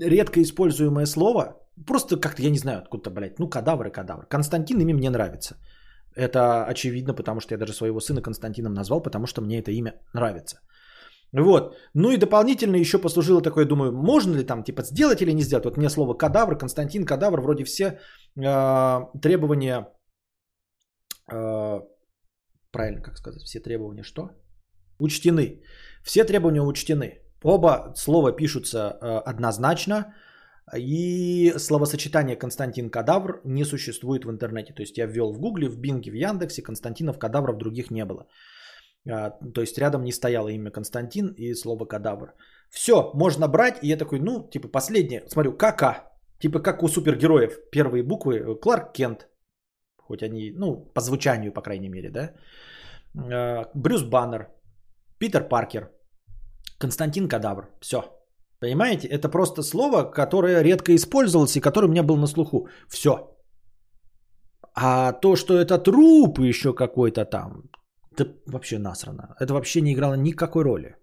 редко 0.00 0.40
используемое 0.40 1.06
слово. 1.06 1.56
Просто 1.86 2.16
как-то, 2.16 2.42
я 2.42 2.50
не 2.50 2.58
знаю, 2.58 2.78
откуда-то, 2.78 3.10
блядь, 3.10 3.38
ну, 3.38 3.48
кадавр 3.48 3.86
и 3.86 3.90
кадавр. 3.90 4.26
Константин 4.28 4.80
имя 4.80 4.94
мне 4.94 5.10
нравится. 5.10 5.56
Это 6.16 6.64
очевидно, 6.70 7.14
потому 7.14 7.40
что 7.40 7.54
я 7.54 7.58
даже 7.58 7.72
своего 7.72 8.00
сына 8.00 8.22
Константином 8.22 8.74
назвал, 8.74 9.02
потому 9.02 9.26
что 9.26 9.42
мне 9.42 9.58
это 9.58 9.70
имя 9.70 9.92
нравится. 10.14 10.60
Вот. 11.32 11.76
Ну 11.94 12.10
и 12.10 12.16
дополнительно 12.16 12.76
еще 12.76 12.98
послужило 12.98 13.42
такое, 13.42 13.66
думаю, 13.66 13.92
можно 13.92 14.36
ли 14.36 14.44
там 14.44 14.62
типа 14.64 14.82
сделать 14.82 15.20
или 15.20 15.32
не 15.32 15.42
сделать. 15.42 15.64
Вот 15.64 15.76
мне 15.76 15.90
слово 15.90 16.14
кадавр, 16.14 16.58
Константин, 16.58 17.04
кадавр, 17.04 17.40
вроде 17.40 17.64
все 17.64 17.98
э, 18.36 19.00
требования 19.20 19.88
э, 21.32 21.80
правильно 22.72 23.02
как 23.02 23.18
сказать, 23.18 23.42
все 23.42 23.60
требования 23.60 24.02
что? 24.02 24.30
Учтены. 24.98 25.62
Все 26.02 26.24
требования 26.24 26.62
учтены. 26.62 27.22
Оба 27.42 27.92
слова 27.96 28.32
пишутся 28.32 28.78
э, 28.78 29.22
однозначно, 29.30 30.14
и 30.76 31.54
словосочетание 31.56 32.36
Константин 32.36 32.90
Кадавр 32.90 33.40
не 33.44 33.64
существует 33.64 34.24
в 34.24 34.30
интернете. 34.30 34.72
То 34.72 34.82
есть 34.82 34.98
я 34.98 35.06
ввел 35.06 35.32
в 35.32 35.38
Гугле, 35.38 35.68
в 35.68 35.78
Бинге, 35.78 36.10
в 36.10 36.14
Яндексе, 36.14 36.62
Константинов 36.62 37.18
Кадавров 37.18 37.58
других 37.58 37.90
не 37.90 38.04
было. 38.04 38.26
А, 39.10 39.30
то 39.54 39.60
есть 39.60 39.78
рядом 39.78 40.04
не 40.04 40.12
стояло 40.12 40.48
имя 40.48 40.70
Константин 40.70 41.34
и 41.36 41.54
слово 41.54 41.86
Кадавр. 41.86 42.34
Все, 42.70 43.10
можно 43.14 43.48
брать, 43.48 43.78
и 43.82 43.88
я 43.88 43.96
такой, 43.96 44.18
ну, 44.18 44.48
типа 44.50 44.68
последнее, 44.68 45.22
смотрю, 45.28 45.52
КК, 45.52 46.12
типа 46.38 46.60
как 46.60 46.82
у 46.82 46.88
супергероев, 46.88 47.70
первые 47.70 48.02
буквы, 48.02 48.58
Кларк 48.60 48.92
Кент, 48.92 49.28
хоть 50.08 50.22
они, 50.22 50.52
ну, 50.56 50.92
по 50.94 51.00
звучанию, 51.00 51.52
по 51.52 51.62
крайней 51.62 51.88
мере, 51.88 52.10
да. 52.10 52.32
Э, 53.14 53.64
Брюс 53.74 54.02
Баннер, 54.02 54.48
Питер 55.18 55.48
Паркер, 55.48 55.90
Константин 56.78 57.28
Кадавр. 57.28 57.68
Все. 57.80 57.98
Понимаете, 58.60 59.08
это 59.08 59.28
просто 59.28 59.62
слово, 59.62 60.02
которое 60.04 60.62
редко 60.62 60.92
использовалось 60.94 61.56
и 61.56 61.60
которое 61.60 61.86
у 61.86 61.90
меня 61.90 62.02
было 62.02 62.16
на 62.16 62.26
слуху. 62.26 62.68
Все. 62.88 63.36
А 64.74 65.12
то, 65.12 65.36
что 65.36 65.54
это 65.54 65.78
труп 65.78 66.38
еще 66.38 66.72
какой-то 66.74 67.24
там, 67.24 67.62
это 68.12 68.32
вообще 68.46 68.78
насрано. 68.78 69.34
Это 69.40 69.54
вообще 69.54 69.80
не 69.80 69.92
играло 69.92 70.14
никакой 70.14 70.64
роли. 70.64 70.96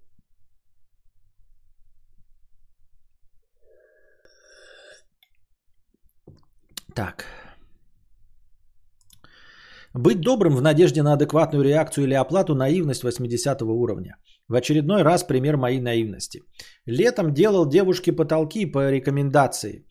Так. 6.95 7.26
Быть 9.97 10.19
добрым 10.19 10.55
в 10.55 10.61
надежде 10.61 11.03
на 11.03 11.13
адекватную 11.13 11.63
реакцию 11.63 12.03
или 12.03 12.15
оплату– 12.15 12.53
наивность 12.55 13.03
80 13.03 13.61
уровня. 13.61 14.17
В 14.49 14.55
очередной 14.55 15.03
раз 15.03 15.23
пример 15.23 15.55
моей 15.55 15.80
наивности. 15.80 16.41
Летом 16.85 17.34
делал 17.34 17.65
девушке 17.65 18.11
потолки 18.11 18.65
по 18.65 18.91
рекомендации. 18.91 19.85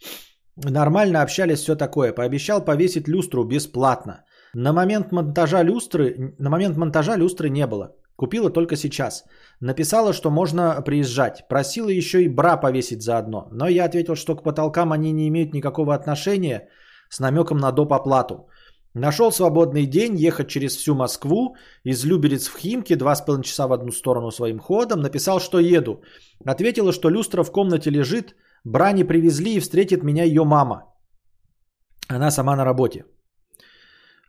Нормально 0.56 1.22
общались, 1.22 1.60
все 1.60 1.74
такое. 1.74 2.12
Пообещал 2.12 2.62
повесить 2.62 3.08
люстру 3.08 3.44
бесплатно. 3.44 4.24
На 4.52 4.74
момент 4.74 5.10
монтажа 5.10 5.62
люстры, 5.62 6.34
на 6.38 6.50
момент 6.50 6.76
монтажа 6.76 7.16
люстры 7.16 7.48
не 7.48 7.66
было. 7.66 7.96
Купила 8.16 8.50
только 8.50 8.76
сейчас. 8.76 9.24
Написала, 9.60 10.12
что 10.12 10.30
можно 10.30 10.82
приезжать. 10.82 11.48
Просила 11.48 11.88
еще 11.88 12.24
и 12.24 12.28
бра 12.28 12.58
повесить 12.58 13.02
заодно. 13.02 13.48
Но 13.52 13.68
я 13.68 13.86
ответил, 13.86 14.16
что 14.16 14.36
к 14.36 14.42
потолкам 14.42 14.92
они 14.92 15.12
не 15.12 15.28
имеют 15.28 15.54
никакого 15.54 15.94
отношения 15.94 16.68
с 17.08 17.20
намеком 17.20 17.56
на 17.56 17.72
доп. 17.72 17.94
оплату. 17.94 18.50
Нашел 18.94 19.32
свободный 19.32 19.86
день 19.86 20.14
ехать 20.16 20.48
через 20.48 20.76
всю 20.76 20.94
Москву, 20.94 21.56
из 21.82 22.04
Люберец 22.04 22.46
в 22.46 22.56
Химки, 22.56 22.94
два 22.94 23.16
с 23.16 23.20
половиной 23.20 23.44
часа 23.44 23.66
в 23.66 23.72
одну 23.72 23.90
сторону 23.90 24.30
своим 24.30 24.60
ходом, 24.60 25.00
написал, 25.00 25.40
что 25.40 25.58
еду. 25.58 26.02
Ответила, 26.46 26.92
что 26.92 27.10
люстра 27.10 27.42
в 27.42 27.50
комнате 27.50 27.90
лежит, 27.90 28.36
брани 28.64 29.02
привезли 29.02 29.54
и 29.54 29.60
встретит 29.60 30.04
меня 30.04 30.22
ее 30.22 30.44
мама. 30.44 30.84
Она 32.08 32.30
сама 32.30 32.54
на 32.56 32.64
работе. 32.64 33.04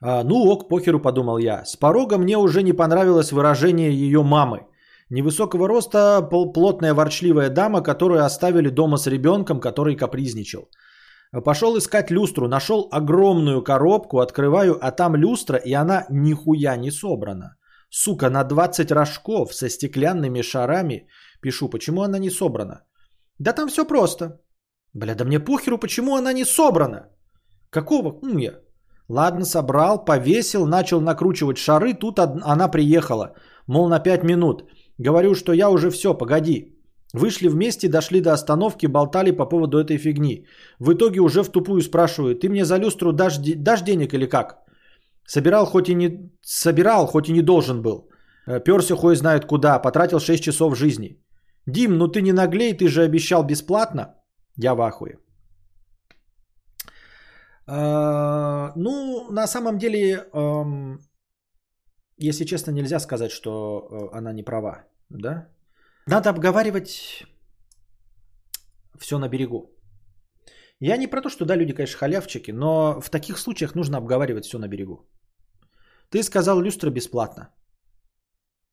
А, 0.02 0.24
ну 0.24 0.36
ок, 0.36 0.68
похеру, 0.68 1.00
подумал 1.00 1.38
я. 1.38 1.64
С 1.66 1.76
порога 1.76 2.18
мне 2.18 2.38
уже 2.38 2.64
не 2.64 2.74
понравилось 2.74 3.32
выражение 3.32 3.92
ее 3.94 4.24
мамы. 4.24 4.66
Невысокого 5.12 5.68
роста, 5.68 6.28
плотная 6.54 6.96
ворчливая 6.96 7.50
дама, 7.52 7.84
которую 7.84 8.26
оставили 8.26 8.70
дома 8.70 8.98
с 8.98 9.06
ребенком, 9.06 9.60
который 9.60 9.96
капризничал. 9.96 10.70
Пошел 11.44 11.78
искать 11.78 12.12
люстру, 12.12 12.48
нашел 12.48 12.88
огромную 12.92 13.64
коробку, 13.64 14.20
открываю, 14.20 14.78
а 14.82 14.92
там 14.92 15.16
люстра, 15.16 15.58
и 15.58 15.74
она 15.74 16.06
нихуя 16.10 16.78
не 16.78 16.92
собрана. 16.92 17.56
Сука, 17.90 18.30
на 18.30 18.44
20 18.44 18.92
рожков 18.92 19.54
со 19.54 19.70
стеклянными 19.70 20.42
шарами. 20.42 21.08
Пишу, 21.42 21.70
почему 21.70 22.02
она 22.04 22.20
не 22.20 22.30
собрана? 22.30 22.84
Да 23.40 23.54
там 23.54 23.70
все 23.70 23.86
просто. 23.86 24.42
Бля, 24.94 25.16
да 25.16 25.26
мне 25.26 25.40
похеру, 25.40 25.78
почему 25.78 26.16
она 26.16 26.34
не 26.34 26.46
собрана. 26.46 27.10
Какого 27.70 28.12
хуя? 28.12 28.62
Ладно, 29.10 29.46
собрал, 29.46 30.06
повесил, 30.06 30.66
начал 30.66 31.02
накручивать 31.02 31.58
шары, 31.58 31.94
тут 31.94 32.20
она 32.20 32.68
приехала. 32.68 33.36
Мол, 33.68 33.90
на 33.90 34.00
5 34.00 34.24
минут. 34.24 34.64
Говорю, 34.98 35.36
что 35.36 35.54
я 35.54 35.70
уже 35.70 35.90
все, 35.90 36.14
погоди. 36.14 36.75
Вышли 37.16 37.48
вместе, 37.48 37.88
дошли 37.88 38.22
до 38.22 38.34
остановки, 38.34 38.88
болтали 38.88 39.32
по 39.32 39.46
поводу 39.46 39.78
этой 39.78 39.98
фигни. 39.98 40.46
В 40.80 40.94
итоге 40.94 41.20
уже 41.20 41.44
в 41.44 41.50
тупую 41.50 41.82
спрашиваю, 41.82 42.36
ты 42.36 42.50
мне 42.50 42.66
за 42.66 42.78
люстру 42.78 43.14
дашь, 43.14 43.38
дашь 43.38 43.82
денег 43.82 44.14
или 44.14 44.26
как? 44.26 44.58
Собирал, 45.28 45.66
хоть 45.66 45.90
и 45.90 45.96
не 45.96 46.32
собирал, 46.42 47.08
хоть 47.08 47.30
и 47.30 47.34
не 47.34 47.42
должен 47.42 47.82
был. 47.82 48.10
Э, 48.48 48.60
Перся 48.60 48.96
хуй 48.96 49.16
знает 49.16 49.46
куда, 49.46 49.82
потратил 49.82 50.20
6 50.20 50.44
часов 50.44 50.78
жизни. 50.78 51.22
Дим, 51.68 51.98
ну 51.98 52.08
ты 52.08 52.22
не 52.22 52.34
наглей, 52.34 52.74
ты 52.74 52.88
же 52.88 53.04
обещал 53.04 53.44
бесплатно. 53.44 54.16
Я 54.58 54.76
в 54.76 54.82
ахуе. 54.82 55.18
А, 57.68 58.74
Ну, 58.76 59.32
на 59.32 59.48
самом 59.48 59.78
деле, 59.78 60.28
эм, 60.34 61.00
если 62.18 62.46
честно, 62.46 62.72
нельзя 62.72 63.00
сказать, 63.00 63.32
что 63.32 63.52
э, 63.54 64.18
она 64.18 64.34
не 64.34 64.44
права, 64.44 64.84
да? 65.10 65.48
Надо 66.08 66.30
обговаривать 66.30 67.26
все 69.00 69.18
на 69.18 69.30
берегу. 69.30 69.72
Я 70.80 70.98
не 70.98 71.08
про 71.08 71.22
то, 71.22 71.30
что 71.30 71.46
да, 71.46 71.56
люди, 71.56 71.74
конечно, 71.74 71.98
халявчики, 71.98 72.52
но 72.52 73.02
в 73.02 73.10
таких 73.10 73.38
случаях 73.38 73.76
нужно 73.76 73.98
обговаривать 73.98 74.46
все 74.46 74.60
на 74.60 74.68
берегу. 74.68 75.08
Ты 76.10 76.24
сказал 76.24 76.62
люстра 76.62 76.92
бесплатно. 76.92 77.50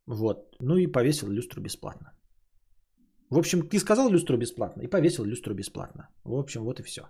Вот. 0.06 0.56
Ну 0.60 0.76
и 0.76 0.92
повесил 0.92 1.30
люстру 1.30 1.62
бесплатно. 1.62 2.12
В 3.30 3.38
общем, 3.38 3.68
ты 3.68 3.78
сказал 3.78 4.10
люстру 4.10 4.36
бесплатно 4.36 4.82
и 4.82 4.90
повесил 4.90 5.24
люстру 5.24 5.54
бесплатно. 5.54 6.09
В 6.24 6.34
общем, 6.34 6.64
вот 6.64 6.80
и 6.80 6.82
все. 6.82 7.02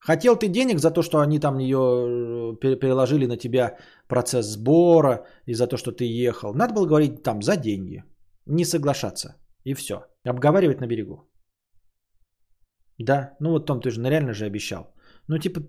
Хотел 0.00 0.36
ты 0.36 0.48
денег 0.48 0.78
за 0.78 0.90
то, 0.90 1.02
что 1.02 1.18
они 1.18 1.38
там 1.38 1.58
ее 1.58 1.76
э, 1.76 2.56
пере- 2.60 2.76
переложили 2.76 3.26
на 3.26 3.36
тебя 3.36 3.76
процесс 4.08 4.46
сбора 4.46 5.26
и 5.46 5.54
за 5.54 5.66
то, 5.66 5.76
что 5.76 5.92
ты 5.92 6.04
ехал. 6.04 6.54
Надо 6.54 6.74
было 6.74 6.86
говорить 6.86 7.22
там 7.22 7.42
за 7.42 7.56
деньги. 7.56 8.04
Не 8.48 8.64
соглашаться. 8.64 9.36
И 9.64 9.74
все. 9.74 9.94
Обговаривать 10.24 10.80
на 10.80 10.86
берегу. 10.86 11.30
Да, 12.98 13.36
ну 13.40 13.50
вот 13.50 13.66
Том, 13.66 13.80
ты 13.80 13.90
же 13.90 14.00
ну, 14.00 14.08
реально 14.08 14.32
же 14.32 14.46
обещал. 14.46 14.94
Ну 15.28 15.38
типа, 15.38 15.60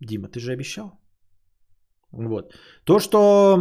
Дима, 0.00 0.28
ты 0.28 0.40
же 0.40 0.52
обещал? 0.52 1.00
Вот. 2.12 2.54
То, 2.84 2.98
что 2.98 3.58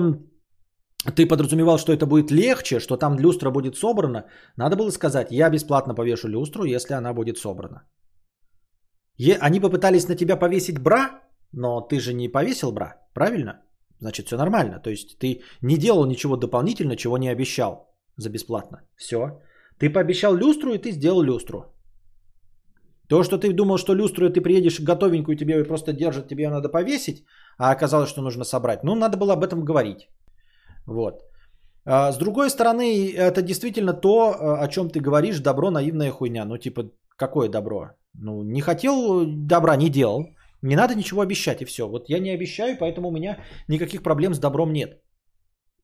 ты 1.16 1.28
подразумевал, 1.28 1.78
что 1.78 1.94
это 1.94 2.06
будет 2.06 2.32
легче, 2.32 2.80
что 2.80 2.98
там 2.98 3.18
люстра 3.20 3.52
будет 3.52 3.76
собрана, 3.76 4.26
надо 4.58 4.76
было 4.76 4.92
сказать, 4.92 5.32
я 5.32 5.50
бесплатно 5.50 5.96
повешу 5.96 6.28
люстру, 6.28 6.66
если 6.66 6.94
она 6.94 7.14
будет 7.14 7.38
собрана. 7.38 7.88
Е- 9.18 9.38
они 9.40 9.60
попытались 9.60 10.08
на 10.08 10.16
тебя 10.16 10.36
повесить 10.36 10.80
бра, 10.80 11.22
но 11.54 11.82
ты 11.82 12.00
же 12.00 12.14
не 12.14 12.28
повесил 12.28 12.72
бра, 12.72 13.08
правильно? 13.14 13.62
Значит, 14.00 14.28
все 14.28 14.38
нормально. 14.38 14.80
То 14.80 14.90
есть 14.90 15.18
ты 15.20 15.42
не 15.62 15.78
делал 15.78 16.06
ничего 16.06 16.38
дополнительно, 16.38 16.96
чего 16.96 17.18
не 17.18 17.30
обещал 17.30 17.89
за 18.20 18.30
бесплатно. 18.30 18.78
Все. 18.96 19.18
Ты 19.80 19.90
пообещал 19.90 20.36
люстру, 20.36 20.74
и 20.74 20.78
ты 20.78 20.92
сделал 20.92 21.22
люстру. 21.22 21.64
То, 23.10 23.24
что 23.24 23.38
ты 23.38 23.54
думал, 23.54 23.78
что 23.78 23.96
люстру 23.96 24.30
ты 24.30 24.42
приедешь 24.42 24.80
готовенькую, 24.80 25.38
тебе 25.38 25.54
ее 25.56 25.66
просто 25.66 25.94
держат, 25.94 26.28
тебе 26.28 26.44
ее 26.44 26.50
надо 26.50 26.70
повесить, 26.70 27.26
а 27.58 27.72
оказалось, 27.72 28.10
что 28.10 28.22
нужно 28.22 28.44
собрать. 28.44 28.84
Ну, 28.84 28.96
надо 28.96 29.18
было 29.18 29.34
об 29.34 29.44
этом 29.44 29.66
говорить. 29.66 30.10
Вот. 30.86 31.24
А, 31.86 32.12
С 32.12 32.18
другой 32.18 32.50
стороны, 32.50 33.12
это 33.12 33.42
действительно 33.42 33.94
то, 33.94 34.36
о 34.62 34.68
чем 34.68 34.90
ты 34.90 35.00
говоришь, 35.00 35.40
добро, 35.40 35.72
наивная 35.72 36.12
хуйня. 36.12 36.46
Ну, 36.46 36.58
типа, 36.58 36.92
какое 37.18 37.50
добро? 37.50 37.92
Ну, 38.14 38.44
не 38.44 38.62
хотел 38.62 39.26
добра, 39.26 39.76
не 39.76 39.90
делал. 39.90 40.26
Не 40.62 40.76
надо 40.76 40.94
ничего 40.94 41.22
обещать, 41.22 41.62
и 41.62 41.66
все. 41.66 41.88
Вот 41.88 42.10
я 42.10 42.20
не 42.20 42.36
обещаю, 42.36 42.78
поэтому 42.80 43.08
у 43.08 43.12
меня 43.12 43.38
никаких 43.68 44.04
проблем 44.04 44.34
с 44.34 44.40
добром 44.40 44.74
нет. 44.74 45.02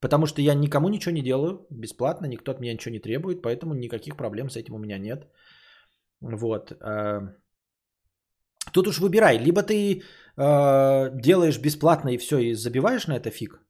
Потому 0.00 0.26
что 0.26 0.42
я 0.42 0.54
никому 0.54 0.88
ничего 0.88 1.14
не 1.14 1.22
делаю 1.22 1.66
бесплатно, 1.70 2.26
никто 2.26 2.52
от 2.52 2.60
меня 2.60 2.72
ничего 2.72 2.92
не 2.92 3.00
требует, 3.00 3.42
поэтому 3.42 3.74
никаких 3.74 4.16
проблем 4.16 4.50
с 4.50 4.56
этим 4.56 4.74
у 4.74 4.78
меня 4.78 4.98
нет. 4.98 5.26
Вот. 6.20 6.72
э, 6.72 7.20
Тут 8.72 8.86
уж 8.88 8.98
выбирай, 8.98 9.38
либо 9.38 9.62
ты 9.62 10.02
э, 10.36 11.10
делаешь 11.20 11.58
бесплатно 11.58 12.10
и 12.10 12.18
все, 12.18 12.38
и 12.38 12.54
забиваешь 12.54 13.06
на 13.06 13.16
это 13.16 13.30
фиг, 13.30 13.60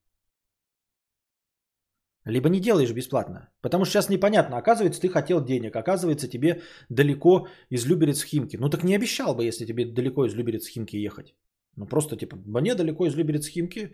либо 2.27 2.49
не 2.49 2.61
делаешь 2.61 2.93
бесплатно. 2.93 3.49
Потому 3.61 3.85
что 3.85 3.93
сейчас 3.93 4.09
непонятно, 4.09 4.57
оказывается, 4.57 5.01
ты 5.01 5.09
хотел 5.09 5.45
денег, 5.45 5.77
оказывается, 5.77 6.29
тебе 6.29 6.63
далеко 6.89 7.49
из 7.71 7.87
Люберец 7.87 8.23
в 8.23 8.27
Химки. 8.27 8.57
Ну 8.57 8.69
так 8.69 8.85
не 8.85 8.97
обещал 8.97 9.35
бы, 9.35 9.45
если 9.45 9.67
тебе 9.67 9.85
далеко 9.85 10.27
из 10.27 10.35
Люберец 10.35 10.67
в 10.67 10.71
Химки 10.71 10.97
ехать. 10.97 11.35
Ну 11.77 11.87
просто 11.87 12.17
типа, 12.17 12.37
мне 12.47 12.75
далеко 12.75 13.07
из 13.07 13.15
Люберец 13.15 13.47
в 13.47 13.53
Химки, 13.53 13.93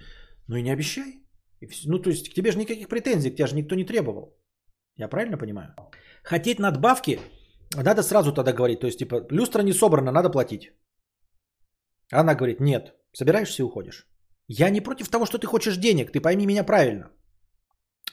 ну 0.48 0.56
и 0.56 0.62
не 0.62 0.72
обещай. 0.72 1.21
Ну 1.86 1.98
то 1.98 2.10
есть 2.10 2.30
к 2.30 2.34
тебе 2.34 2.52
же 2.52 2.58
никаких 2.58 2.88
претензий, 2.88 3.30
к 3.30 3.36
тебе 3.36 3.46
же 3.46 3.56
никто 3.56 3.74
не 3.74 3.84
требовал. 3.84 4.36
Я 4.96 5.08
правильно 5.08 5.38
понимаю? 5.38 5.74
Хотеть 6.22 6.58
надбавки, 6.58 7.18
надо 7.76 8.02
сразу 8.02 8.32
тогда 8.32 8.52
говорить. 8.52 8.80
То 8.80 8.86
есть 8.86 8.98
типа, 8.98 9.26
люстра 9.30 9.62
не 9.62 9.72
собрана, 9.72 10.12
надо 10.12 10.30
платить. 10.30 10.72
Она 12.12 12.34
говорит, 12.34 12.60
нет, 12.60 12.94
собираешься 13.12 13.62
и 13.62 13.64
уходишь. 13.64 14.06
Я 14.48 14.70
не 14.70 14.80
против 14.80 15.08
того, 15.08 15.26
что 15.26 15.38
ты 15.38 15.46
хочешь 15.46 15.76
денег, 15.76 16.12
ты 16.12 16.20
пойми 16.20 16.46
меня 16.46 16.64
правильно. 16.64 17.10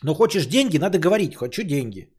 Но 0.03 0.13
хочешь 0.13 0.47
деньги, 0.47 0.77
надо 0.77 0.99
говорить, 0.99 1.35
хочу 1.35 1.63
деньги. 1.63 2.13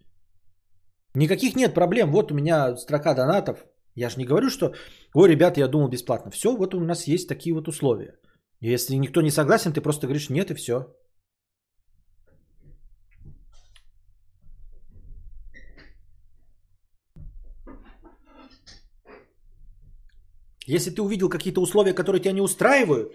Никаких 1.14 1.56
нет 1.56 1.74
проблем. 1.74 2.12
Вот 2.12 2.30
у 2.30 2.34
меня 2.34 2.76
строка 2.76 3.14
донатов. 3.14 3.64
Я 3.94 4.10
же 4.10 4.18
не 4.18 4.24
говорю, 4.24 4.50
что, 4.50 4.74
ой, 5.14 5.28
ребята, 5.28 5.60
я 5.60 5.68
думал 5.68 5.88
бесплатно. 5.88 6.30
Все, 6.30 6.56
вот 6.56 6.74
у 6.74 6.80
нас 6.80 7.08
есть 7.08 7.28
такие 7.28 7.54
вот 7.54 7.68
условия. 7.68 8.18
Если 8.60 8.96
никто 8.96 9.22
не 9.22 9.30
согласен, 9.30 9.72
ты 9.72 9.80
просто 9.80 10.06
говоришь 10.06 10.30
нет 10.30 10.50
и 10.50 10.54
все. 10.54 10.94
Если 20.76 20.90
ты 20.90 21.02
увидел 21.02 21.28
какие-то 21.28 21.60
условия, 21.60 21.94
которые 21.94 22.20
тебя 22.20 22.32
не 22.32 22.40
устраивают, 22.42 23.12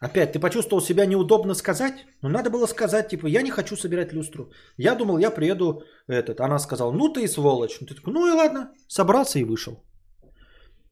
опять 0.00 0.32
ты 0.32 0.38
почувствовал 0.40 0.82
себя 0.82 1.06
неудобно 1.06 1.54
сказать, 1.54 2.06
ну 2.22 2.28
надо 2.28 2.50
было 2.50 2.66
сказать, 2.66 3.08
типа, 3.08 3.26
я 3.26 3.42
не 3.42 3.50
хочу 3.50 3.76
собирать 3.76 4.12
люстру. 4.12 4.50
Я 4.76 4.94
думал, 4.94 5.18
я 5.18 5.30
приеду 5.30 5.82
этот. 6.06 6.40
Она 6.40 6.58
сказала, 6.58 6.92
ну 6.92 7.12
ты 7.12 7.24
и 7.24 7.28
сволочь. 7.28 7.80
Ну, 7.80 7.86
ты 7.86 7.94
такой, 7.94 8.12
ну 8.12 8.28
и 8.28 8.30
ладно, 8.30 8.72
собрался 8.88 9.38
и 9.38 9.44
вышел. 9.44 9.82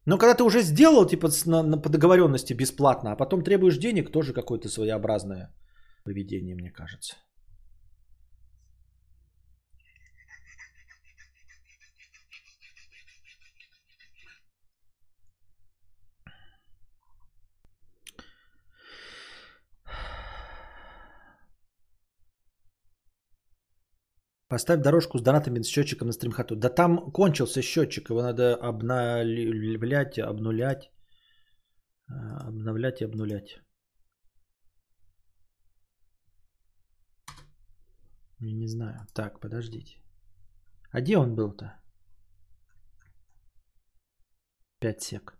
Но 0.05 0.17
когда 0.17 0.35
ты 0.35 0.43
уже 0.43 0.61
сделал, 0.61 1.05
типа, 1.05 1.29
на, 1.45 1.63
на- 1.63 1.81
по 1.81 1.89
договоренности 1.89 2.53
бесплатно, 2.53 3.11
а 3.11 3.15
потом 3.15 3.43
требуешь 3.43 3.77
денег, 3.77 4.11
тоже 4.11 4.33
какое-то 4.33 4.69
своеобразное 4.69 5.53
поведение, 6.03 6.55
мне 6.55 6.71
кажется. 6.71 7.15
Поставь 24.49 24.81
дорожку 24.81 25.17
с 25.17 25.21
донатами 25.21 25.61
с 25.61 25.67
счетчиком 25.67 26.07
на 26.07 26.13
стримхату. 26.13 26.55
Да 26.55 26.69
там 26.69 27.11
кончился 27.11 27.61
счетчик, 27.61 28.09
его 28.09 28.21
надо 28.21 28.55
обновлять, 28.55 30.19
обнулять. 30.19 30.89
А, 32.09 32.47
Обновлять 32.47 33.01
и 33.01 33.05
обнулять. 33.05 33.59
Я 38.39 38.53
не 38.53 38.67
знаю. 38.67 39.05
Так, 39.13 39.39
подождите. 39.41 39.99
А 40.91 41.01
где 41.01 41.17
он 41.17 41.35
был-то? 41.35 41.73
5 44.79 45.01
сек. 45.01 45.33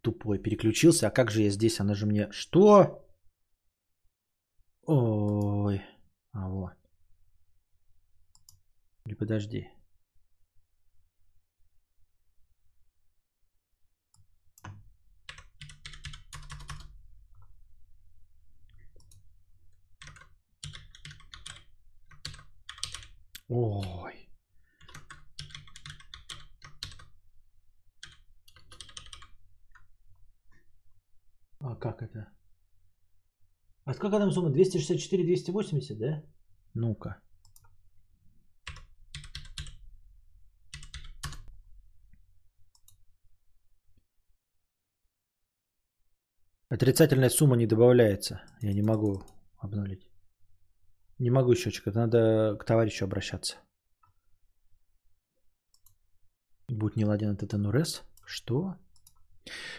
Тупой 0.00 0.38
переключился. 0.38 1.06
А 1.06 1.10
как 1.10 1.30
же 1.30 1.42
я 1.42 1.50
здесь? 1.50 1.80
Она 1.80 1.94
же 1.94 2.06
мне... 2.06 2.28
Что? 2.32 3.05
Ой. 4.86 5.82
А 6.32 6.48
вот. 6.48 6.74
Или 9.04 9.14
подожди. 9.14 9.68
Ой. 23.48 24.26
как 31.80 32.02
это? 32.02 32.28
А 33.86 33.94
сколько 33.94 34.18
там 34.18 34.32
сумма? 34.32 34.50
264-280, 34.50 35.94
да? 35.94 36.22
Ну-ка. 36.74 37.22
Отрицательная 46.68 47.30
сумма 47.30 47.56
не 47.56 47.66
добавляется. 47.66 48.42
Я 48.60 48.72
не 48.72 48.82
могу 48.82 49.22
обнулить. 49.56 50.10
Не 51.18 51.30
могу, 51.30 51.54
счетчик. 51.54 51.86
Надо 51.94 52.56
к 52.58 52.64
товарищу 52.64 53.04
обращаться. 53.04 53.56
Будь 56.68 56.96
не 56.96 57.04
ладен 57.04 57.30
от 57.30 57.44
это 57.44 57.56
Нурес. 57.56 58.02
Что? 58.24 58.74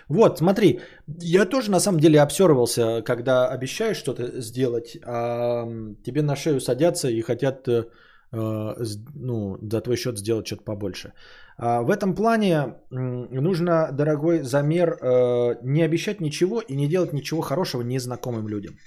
Вот, 0.09 0.37
смотри, 0.37 0.79
я 1.21 1.45
тоже 1.45 1.71
на 1.71 1.79
самом 1.79 1.99
деле 1.99 2.21
обсервался, 2.21 3.01
когда 3.01 3.47
обещаешь 3.49 3.97
что-то 3.97 4.41
сделать, 4.41 4.97
а 5.03 5.65
тебе 6.03 6.21
на 6.21 6.35
шею 6.35 6.59
садятся 6.59 7.09
и 7.09 7.21
хотят 7.21 7.67
э, 7.67 7.83
ну, 8.31 9.57
за 9.61 9.81
твой 9.81 9.97
счет 9.97 10.17
сделать 10.17 10.45
что-то 10.45 10.63
побольше. 10.63 11.13
А 11.57 11.81
в 11.81 11.89
этом 11.89 12.15
плане 12.15 12.75
нужно, 12.89 13.91
дорогой 13.91 14.43
замер, 14.43 14.97
э, 15.01 15.55
не 15.63 15.81
обещать 15.83 16.21
ничего 16.21 16.61
и 16.61 16.75
не 16.75 16.87
делать 16.87 17.13
ничего 17.13 17.41
хорошего 17.41 17.81
незнакомым 17.81 18.47
людям. 18.47 18.77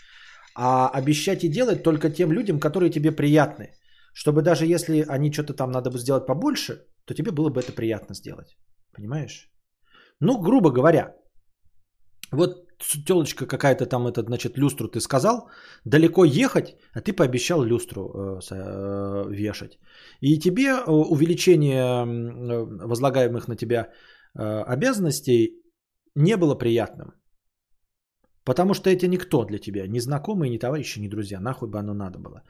А 0.54 0.88
обещать 0.88 1.44
и 1.44 1.48
делать 1.48 1.82
только 1.82 2.10
тем 2.10 2.32
людям, 2.32 2.60
которые 2.60 2.90
тебе 2.90 3.12
приятны. 3.12 3.70
Чтобы 4.12 4.42
даже 4.42 4.66
если 4.66 5.04
они 5.08 5.32
что-то 5.32 5.54
там 5.54 5.70
надо 5.70 5.90
бы 5.90 5.98
сделать 5.98 6.26
побольше, 6.26 6.86
то 7.04 7.14
тебе 7.14 7.30
было 7.32 7.50
бы 7.50 7.60
это 7.60 7.72
приятно 7.72 8.14
сделать. 8.14 8.56
Понимаешь? 8.92 9.49
Ну, 10.20 10.38
грубо 10.40 10.70
говоря, 10.70 11.14
вот 12.32 12.70
телочка 13.06 13.46
какая-то 13.46 13.86
там, 13.86 14.06
этот, 14.06 14.26
значит, 14.26 14.58
люстру 14.58 14.88
ты 14.88 15.00
сказал, 15.00 15.50
далеко 15.84 16.24
ехать, 16.24 16.76
а 16.94 17.00
ты 17.00 17.12
пообещал 17.12 17.62
люстру 17.62 18.02
э, 18.02 18.40
э, 18.50 19.24
вешать. 19.30 19.78
И 20.20 20.38
тебе 20.38 20.68
э, 20.68 20.90
увеличение 20.90 22.04
э, 22.04 22.86
возлагаемых 22.86 23.48
на 23.48 23.56
тебя 23.56 23.88
обязанностей 24.34 25.60
не 26.14 26.36
было 26.36 26.54
приятным. 26.54 27.14
Потому 28.44 28.74
что 28.74 28.90
это 28.90 29.08
никто 29.08 29.44
для 29.44 29.58
тебя, 29.58 29.88
ни 29.88 29.98
знакомые, 30.00 30.50
ни 30.50 30.58
товарищи, 30.58 31.00
ни 31.00 31.08
друзья. 31.08 31.40
Нахуй 31.40 31.68
бы 31.68 31.78
оно 31.78 31.94
надо 31.94 32.18
было. 32.18 32.42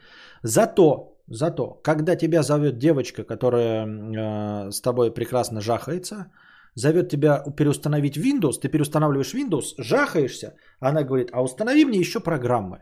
Зато, 0.43 1.19
зато, 1.27 1.81
когда 1.83 2.17
тебя 2.17 2.43
зовет 2.43 2.79
девочка, 2.79 3.25
которая 3.25 3.87
э, 3.87 4.71
с 4.71 4.81
тобой 4.81 5.11
прекрасно 5.15 5.61
жахается, 5.61 6.27
зовет 6.75 7.09
тебя 7.09 7.43
переустановить 7.57 8.17
Windows, 8.17 8.61
ты 8.61 8.69
переустанавливаешь 8.69 9.35
Windows, 9.35 9.75
жахаешься, 9.79 10.55
она 10.81 11.05
говорит, 11.05 11.31
а 11.33 11.43
установи 11.43 11.85
мне 11.85 11.99
еще 11.99 12.21
программы. 12.21 12.79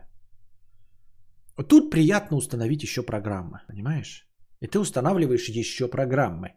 Тут 1.67 1.91
приятно 1.91 2.37
установить 2.37 2.83
еще 2.83 3.03
программы, 3.03 3.59
понимаешь? 3.67 4.27
И 4.61 4.67
ты 4.67 4.79
устанавливаешь 4.79 5.49
еще 5.49 5.87
программы. 5.87 6.53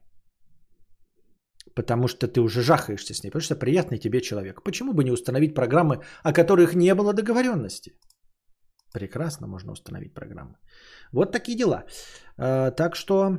Потому 1.74 2.08
что 2.08 2.28
ты 2.28 2.40
уже 2.40 2.62
жахаешься 2.62 3.14
с 3.14 3.22
ней, 3.22 3.30
потому 3.30 3.42
что 3.42 3.56
приятный 3.56 3.98
тебе 3.98 4.20
человек. 4.20 4.62
Почему 4.62 4.92
бы 4.92 5.04
не 5.04 5.10
установить 5.10 5.54
программы, 5.54 6.02
о 6.22 6.32
которых 6.32 6.74
не 6.74 6.94
было 6.94 7.14
договоренности? 7.14 7.92
Прекрасно 8.92 9.46
можно 9.46 9.72
установить 9.72 10.14
программы. 10.14 10.54
Вот 11.12 11.32
такие 11.32 11.56
дела. 11.56 11.84
А, 12.36 12.70
так 12.70 12.94
что 12.94 13.38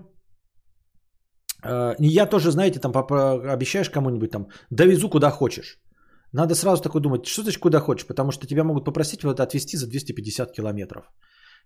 я 1.99 2.25
тоже, 2.25 2.51
знаете, 2.51 2.79
там 2.79 2.91
обещаешь 2.95 3.89
кому-нибудь 3.89 4.31
там, 4.31 4.47
довезу 4.69 5.09
куда 5.09 5.31
хочешь. 5.31 5.79
Надо 6.33 6.55
сразу 6.55 6.81
такой 6.81 7.01
думать, 7.01 7.25
что 7.25 7.41
значит 7.41 7.61
куда 7.61 7.79
хочешь, 7.79 8.07
потому 8.07 8.31
что 8.31 8.47
тебя 8.47 8.63
могут 8.63 8.85
попросить 8.85 9.23
вот 9.23 9.39
отвезти 9.39 9.77
за 9.77 9.87
250 9.87 10.51
километров. 10.51 11.05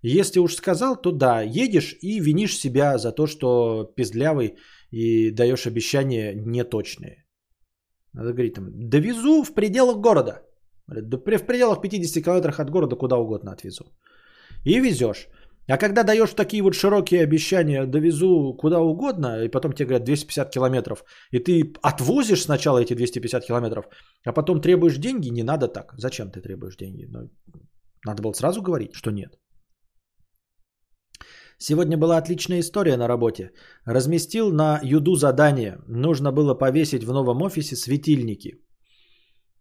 Если 0.04 0.40
уж 0.40 0.56
сказал, 0.56 1.02
то 1.02 1.12
да, 1.12 1.42
едешь 1.42 1.96
и 2.02 2.20
винишь 2.20 2.58
себя 2.58 2.98
за 2.98 3.12
то, 3.12 3.28
что 3.28 3.86
пиздлявый 3.96 4.58
и 4.92 5.32
даешь 5.32 5.66
обещания 5.66 6.36
неточные. 6.36 7.26
Надо 8.14 8.34
говорить 8.34 8.56
там, 8.56 8.90
довезу 8.90 9.44
в 9.44 9.54
пределах 9.54 9.98
города. 9.98 10.44
Да 10.88 11.18
в 11.18 11.46
пределах 11.46 11.82
50 11.82 12.24
километрах 12.24 12.60
от 12.60 12.70
города 12.70 12.96
куда 12.96 13.18
угодно 13.18 13.52
отвезу. 13.52 13.86
И 14.66 14.80
везешь. 14.80 15.28
А 15.70 15.78
когда 15.78 16.04
даешь 16.04 16.34
такие 16.34 16.64
вот 16.64 16.76
широкие 16.76 17.24
обещания, 17.24 17.86
довезу 17.86 18.54
куда 18.54 18.80
угодно, 18.80 19.44
и 19.44 19.50
потом 19.50 19.74
тебе 19.74 19.88
говорят 19.88 20.06
250 20.06 20.50
километров, 20.50 21.04
и 21.32 21.40
ты 21.40 21.74
отвозишь 21.82 22.44
сначала 22.44 22.80
эти 22.80 22.94
250 22.94 23.46
километров, 23.46 23.86
а 24.26 24.34
потом 24.34 24.62
требуешь 24.62 24.98
деньги, 24.98 25.30
не 25.30 25.44
надо 25.44 25.68
так. 25.68 25.94
Зачем 25.98 26.32
ты 26.32 26.42
требуешь 26.42 26.78
деньги? 26.78 27.06
Ну, 27.10 27.30
надо 28.06 28.24
было 28.24 28.34
сразу 28.34 28.62
говорить, 28.62 28.94
что 28.94 29.12
нет. 29.12 29.38
Сегодня 31.60 31.98
была 31.98 32.18
отличная 32.18 32.60
история 32.60 32.98
на 32.98 33.08
работе. 33.08 33.52
Разместил 33.86 34.52
на 34.52 34.80
Юду 34.84 35.16
задание. 35.16 35.80
Нужно 35.88 36.32
было 36.32 36.54
повесить 36.54 37.04
в 37.04 37.12
новом 37.12 37.42
офисе 37.42 37.76
светильники. 37.76 38.62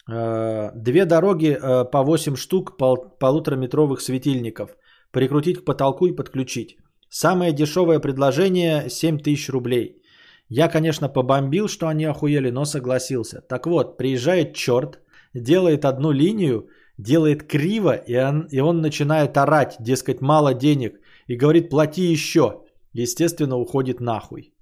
Э, 0.09 0.71
две 0.75 1.05
дороги 1.07 1.57
э, 1.57 1.91
по 1.91 2.03
8 2.05 2.37
штук 2.37 2.77
полутораметровых 3.19 4.01
светильников. 4.01 4.77
Прикрутить 5.17 5.61
к 5.61 5.65
потолку 5.65 6.07
и 6.07 6.17
подключить. 6.17 6.77
Самое 7.09 7.51
дешевое 7.51 8.01
предложение 8.01 8.91
7000 8.91 9.49
рублей. 9.49 10.03
Я, 10.51 10.69
конечно, 10.69 11.09
побомбил, 11.09 11.69
что 11.69 11.87
они 11.87 12.05
охуели, 12.05 12.51
но 12.51 12.67
согласился. 12.67 13.41
Так 13.49 13.67
вот, 13.67 13.97
приезжает 13.97 14.53
черт, 14.53 14.99
делает 15.33 15.87
одну 15.87 16.13
линию, 16.13 16.69
делает 16.99 17.45
криво, 17.45 17.95
и 17.95 18.15
он, 18.15 18.47
и 18.53 18.61
он 18.61 18.83
начинает 18.83 19.39
орать, 19.39 19.77
дескать, 19.81 20.21
мало 20.21 20.53
денег 20.53 21.01
и 21.29 21.37
говорит, 21.37 21.71
плати 21.71 22.13
еще. 22.13 22.65
Естественно, 22.93 23.57
уходит 23.57 24.01
нахуй. 24.01 24.53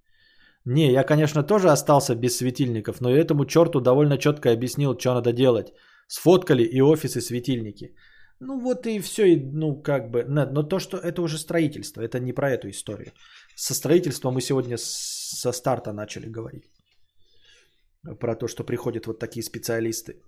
Не, 0.64 0.92
я, 0.92 1.02
конечно, 1.02 1.42
тоже 1.42 1.70
остался 1.70 2.14
без 2.14 2.36
светильников, 2.36 3.00
но 3.00 3.10
этому 3.10 3.44
черту 3.44 3.80
довольно 3.80 4.18
четко 4.18 4.52
объяснил, 4.52 4.96
что 4.96 5.14
надо 5.14 5.32
делать. 5.32 5.72
Сфоткали 6.06 6.62
и 6.62 6.80
офисы, 6.80 7.20
светильники. 7.20 7.96
Ну 8.46 8.60
вот 8.60 8.86
и 8.86 9.00
все, 9.00 9.36
ну 9.36 9.82
как 9.82 10.10
бы, 10.10 10.24
но 10.24 10.62
то, 10.62 10.78
что 10.78 10.98
это 10.98 11.22
уже 11.22 11.38
строительство, 11.38 12.02
это 12.02 12.20
не 12.20 12.34
про 12.34 12.50
эту 12.50 12.68
историю. 12.68 13.12
Со 13.56 13.74
строительством 13.74 14.34
мы 14.34 14.42
сегодня 14.42 14.76
со 14.78 15.52
старта 15.52 15.92
начали 15.92 16.28
говорить. 16.28 16.64
Про 18.20 18.36
то, 18.36 18.48
что 18.48 18.64
приходят 18.64 19.06
вот 19.06 19.18
такие 19.18 19.42
специалисты. 19.42 20.20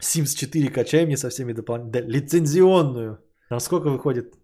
Sims 0.00 0.36
4 0.36 0.70
качаем 0.70 1.08
не 1.08 1.16
со 1.16 1.30
всеми 1.30 1.52
дополнительными. 1.52 1.92
Да, 1.92 2.20
лицензионную. 2.20 3.18
Там 3.48 3.60
сколько 3.60 3.90
выходит? 3.90 4.34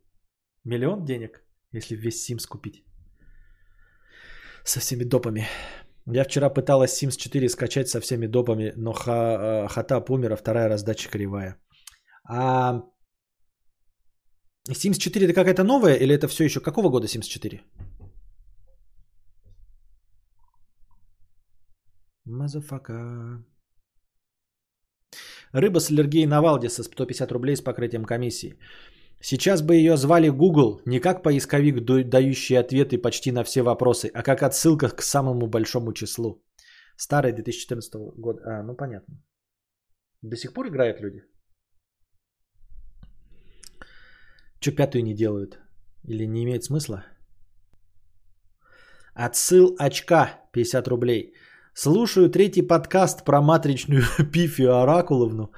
Миллион 0.65 1.05
денег, 1.05 1.45
если 1.73 1.95
весь 1.97 2.29
Sims 2.29 2.49
купить. 2.49 2.85
Со 4.65 4.81
всеми 4.81 5.05
допами. 5.05 5.47
Я 6.15 6.25
вчера 6.25 6.49
пыталась 6.49 7.03
Sims 7.03 7.17
4 7.17 7.49
скачать 7.49 7.89
со 7.89 8.01
всеми 8.01 8.27
допами, 8.27 8.73
но 8.77 8.93
ха, 8.93 9.65
э, 9.65 9.69
хата 9.69 10.03
умер, 10.09 10.33
а 10.33 10.37
вторая 10.37 10.69
раздача 10.69 11.11
кривая. 11.11 11.57
А 12.25 12.83
Sims 14.71 14.99
4 14.99 15.27
это 15.27 15.35
какая-то 15.35 15.65
новая 15.65 15.97
или 15.97 16.15
это 16.15 16.29
все 16.29 16.45
еще? 16.45 16.61
Какого 16.61 16.89
года 16.89 17.07
Sims 17.07 17.29
4? 17.29 17.61
Мазафака. 22.25 23.45
Рыба 25.53 25.81
с 25.81 25.91
аллергией 25.91 26.27
на 26.27 26.41
Валдиса 26.41 26.83
150 26.83 27.33
рублей 27.33 27.57
с 27.57 27.61
покрытием 27.61 28.05
комиссии. 28.05 28.59
Сейчас 29.21 29.63
бы 29.63 29.75
ее 29.75 29.97
звали 29.97 30.29
Google 30.29 30.81
не 30.87 31.01
как 31.01 31.23
поисковик, 31.23 31.85
дающий 32.09 32.55
ответы 32.55 32.99
почти 32.99 33.33
на 33.33 33.45
все 33.45 33.63
вопросы, 33.63 34.11
а 34.15 34.23
как 34.23 34.43
отсылка 34.43 34.89
к 34.89 35.03
самому 35.03 35.49
большому 35.49 35.93
числу. 35.93 36.43
Старый 36.97 37.33
2014 37.33 37.95
года. 38.17 38.41
А, 38.45 38.63
ну 38.63 38.77
понятно. 38.77 39.15
До 40.23 40.37
сих 40.37 40.53
пор 40.53 40.69
играют 40.69 41.01
люди? 41.01 41.23
Че 44.61 44.73
пятую 44.73 45.05
не 45.05 45.15
делают? 45.15 45.59
Или 46.09 46.27
не 46.27 46.45
имеет 46.45 46.65
смысла? 46.65 47.05
Отсыл 49.15 49.75
очка 49.79 50.41
50 50.53 50.89
рублей. 50.89 51.33
Слушаю 51.75 52.31
третий 52.31 52.63
подкаст 52.63 53.25
про 53.25 53.41
матричную 53.41 54.03
Пифию 54.33 54.77
Оракуловну 54.77 55.53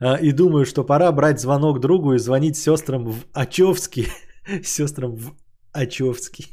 и 0.00 0.32
думаю, 0.32 0.64
что 0.64 0.84
пора 0.84 1.12
брать 1.12 1.40
звонок 1.40 1.80
другу 1.80 2.14
и 2.14 2.18
звонить 2.18 2.56
сестрам 2.56 3.04
в 3.04 3.24
Очевский. 3.32 4.06
Сестрам 4.62 5.16
в 5.16 5.32
Очевский. 5.72 6.46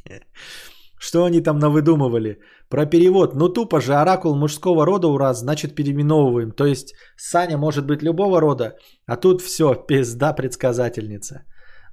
Что 0.99 1.23
они 1.23 1.41
там 1.41 1.59
навыдумывали? 1.59 2.39
Про 2.69 2.85
перевод. 2.85 3.35
Ну 3.35 3.49
тупо 3.49 3.81
же 3.81 3.93
оракул 3.93 4.35
мужского 4.35 4.85
рода 4.85 5.07
у 5.07 5.17
раз, 5.17 5.39
значит 5.39 5.75
переименовываем. 5.75 6.51
То 6.51 6.65
есть 6.65 6.95
Саня 7.17 7.57
может 7.57 7.85
быть 7.85 8.01
любого 8.01 8.41
рода, 8.41 8.75
а 9.05 9.17
тут 9.17 9.41
все, 9.41 9.75
пизда 9.75 10.33
предсказательница. 10.33 11.43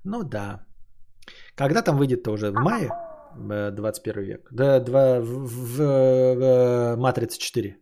Ну 0.05 0.23
да. 0.24 0.65
Когда 1.55 1.83
там 1.83 1.99
выйдет 1.99 2.23
тоже? 2.23 2.51
В 2.51 2.55
мае? 2.55 2.89
э, 3.51 3.70
21 3.70 4.23
век. 4.23 4.49
Да, 4.51 4.81
два, 4.81 5.20
в, 5.20 5.47
в, 5.47 5.77
в 5.79 6.97
Матрица 6.97 7.39
4. 7.39 7.77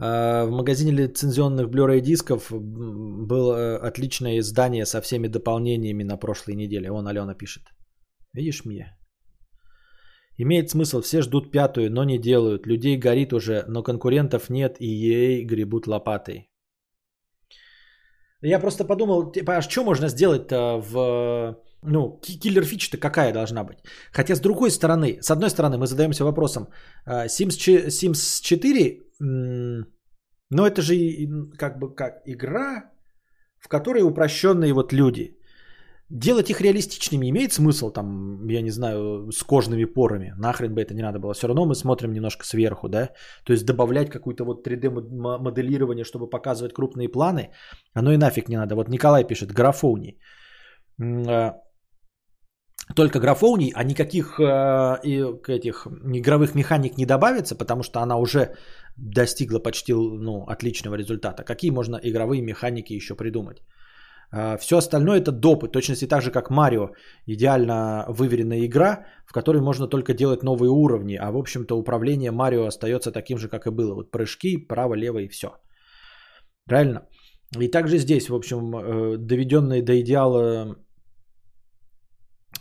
В 0.00 0.48
магазине 0.50 0.92
лицензионных 0.92 1.68
Blu-ray 1.68 2.00
дисков 2.00 2.50
было 2.50 3.54
э, 3.54 3.76
отличное 3.88 4.38
издание 4.38 4.86
со 4.86 5.02
всеми 5.02 5.28
дополнениями 5.28 6.04
на 6.04 6.16
прошлой 6.16 6.54
неделе. 6.54 6.90
Вон 6.90 7.06
Алена 7.06 7.34
пишет. 7.34 7.64
Видишь, 8.32 8.64
Мия? 8.64 8.96
Имеет 10.38 10.70
смысл, 10.70 11.02
все 11.02 11.20
ждут 11.20 11.52
пятую, 11.52 11.90
но 11.90 12.04
не 12.04 12.18
делают. 12.18 12.66
Людей 12.66 12.96
горит 12.96 13.32
уже, 13.32 13.64
но 13.68 13.82
конкурентов 13.82 14.48
нет 14.48 14.76
и 14.80 14.86
ей 14.86 15.44
гребут 15.44 15.86
лопатой. 15.86 16.48
Я 18.42 18.58
просто 18.58 18.86
подумал, 18.86 19.32
типа, 19.32 19.56
а 19.56 19.62
что 19.62 19.84
можно 19.84 20.08
сделать-то 20.08 20.80
в... 20.80 21.58
Ну, 21.82 22.18
ки- 22.22 22.38
киллер 22.38 22.64
фича-то 22.64 22.96
какая 22.96 23.34
должна 23.34 23.64
быть? 23.64 23.78
Хотя 24.12 24.34
с 24.34 24.40
другой 24.40 24.70
стороны, 24.70 25.18
с 25.20 25.30
одной 25.30 25.50
стороны, 25.50 25.76
мы 25.76 25.86
задаемся 25.86 26.24
вопросом, 26.24 26.68
а, 27.04 27.26
Sims 27.26 28.42
4, 28.42 29.09
ну 29.20 30.66
это 30.66 30.82
же 30.82 30.94
как 31.58 31.78
бы 31.78 31.94
как 31.94 32.22
игра, 32.26 32.90
в 33.58 33.68
которой 33.68 34.02
упрощенные 34.02 34.72
вот 34.72 34.92
люди. 34.92 35.36
Делать 36.12 36.50
их 36.50 36.60
реалистичными 36.60 37.30
имеет 37.30 37.52
смысл, 37.52 37.92
там, 37.92 38.48
я 38.48 38.62
не 38.62 38.70
знаю, 38.70 39.30
с 39.30 39.44
кожными 39.44 39.84
порами. 39.84 40.34
Нахрен 40.38 40.74
бы 40.74 40.80
это 40.80 40.92
не 40.92 41.02
надо 41.02 41.20
было. 41.20 41.34
Все 41.34 41.46
равно 41.46 41.66
мы 41.66 41.74
смотрим 41.76 42.12
немножко 42.12 42.44
сверху, 42.44 42.88
да. 42.88 43.10
То 43.44 43.52
есть 43.52 43.64
добавлять 43.64 44.10
какое-то 44.10 44.44
вот 44.44 44.66
3D 44.66 44.90
мо- 44.90 45.38
моделирование, 45.38 46.04
чтобы 46.04 46.28
показывать 46.28 46.72
крупные 46.72 47.08
планы, 47.08 47.50
оно 47.94 48.12
и 48.12 48.16
нафиг 48.16 48.48
не 48.48 48.56
надо. 48.56 48.74
Вот 48.74 48.88
Николай 48.88 49.24
пишет, 49.24 49.52
графоуний. 49.52 50.18
М, 51.00 51.28
а, 51.28 51.54
Только 52.96 53.20
графоуний, 53.20 53.72
а 53.76 53.84
никаких 53.84 54.40
э, 54.40 54.98
этих 55.48 55.86
игровых 55.86 56.54
механик 56.56 56.98
не 56.98 57.06
добавится, 57.06 57.54
потому 57.54 57.84
что 57.84 58.00
она 58.00 58.16
уже 58.18 58.56
достигла 58.96 59.58
почти 59.58 59.92
ну, 59.92 60.44
отличного 60.46 60.96
результата. 60.96 61.44
Какие 61.44 61.70
можно 61.70 61.98
игровые 62.02 62.42
механики 62.42 62.92
еще 62.92 63.14
придумать? 63.14 63.62
Все 64.58 64.76
остальное 64.76 65.18
это 65.18 65.32
допы, 65.32 65.68
точности 65.68 66.06
так 66.06 66.22
же, 66.22 66.30
как 66.30 66.50
Марио. 66.50 66.90
Идеально 67.26 68.04
выверенная 68.08 68.64
игра, 68.64 69.06
в 69.26 69.32
которой 69.32 69.60
можно 69.60 69.88
только 69.88 70.14
делать 70.14 70.42
новые 70.44 70.70
уровни, 70.70 71.16
а 71.16 71.32
в 71.32 71.36
общем-то 71.36 71.74
управление 71.76 72.30
Марио 72.30 72.66
остается 72.66 73.10
таким 73.10 73.38
же, 73.38 73.48
как 73.48 73.66
и 73.66 73.70
было. 73.70 73.94
Вот 73.94 74.12
прыжки, 74.12 74.56
право, 74.68 74.94
лево 74.94 75.18
и 75.18 75.28
все. 75.28 75.48
Правильно? 76.68 77.08
И 77.58 77.68
также 77.68 77.98
здесь, 77.98 78.28
в 78.28 78.34
общем, 78.34 78.76
э, 78.76 79.16
доведенная 79.18 79.82
до 79.82 80.00
идеала 80.00 80.76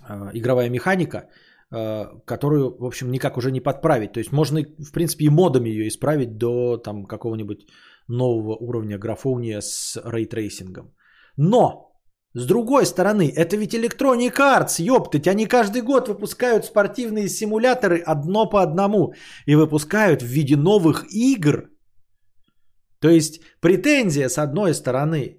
э, 0.09 0.31
игровая 0.33 0.69
механика, 0.69 1.29
которую, 1.69 2.77
в 2.79 2.85
общем, 2.85 3.11
никак 3.11 3.37
уже 3.37 3.51
не 3.51 3.61
подправить. 3.61 4.13
То 4.13 4.19
есть 4.19 4.31
можно, 4.31 4.59
в 4.59 4.91
принципе, 4.91 5.25
и 5.25 5.29
модами 5.29 5.69
ее 5.69 5.87
исправить 5.87 6.37
до 6.37 6.77
там 6.77 7.05
какого-нибудь 7.05 7.67
нового 8.07 8.55
уровня 8.55 8.97
графония 8.97 9.61
с 9.61 10.01
рейтрейсингом. 10.03 10.95
Но, 11.37 11.91
с 12.33 12.45
другой 12.45 12.85
стороны, 12.85 13.31
это 13.35 13.55
ведь 13.55 13.73
Electronic 13.73 14.35
Arts, 14.37 14.81
ёптать, 14.81 15.27
они 15.27 15.45
каждый 15.45 15.81
год 15.81 16.07
выпускают 16.07 16.65
спортивные 16.65 17.29
симуляторы 17.29 17.99
одно 17.99 18.49
по 18.49 18.61
одному 18.61 19.13
и 19.45 19.55
выпускают 19.55 20.21
в 20.21 20.25
виде 20.25 20.55
новых 20.55 21.05
игр. 21.11 21.69
То 22.99 23.09
есть 23.09 23.41
претензия 23.61 24.27
с 24.27 24.37
одной 24.37 24.73
стороны 24.73 25.19
э, 25.19 25.38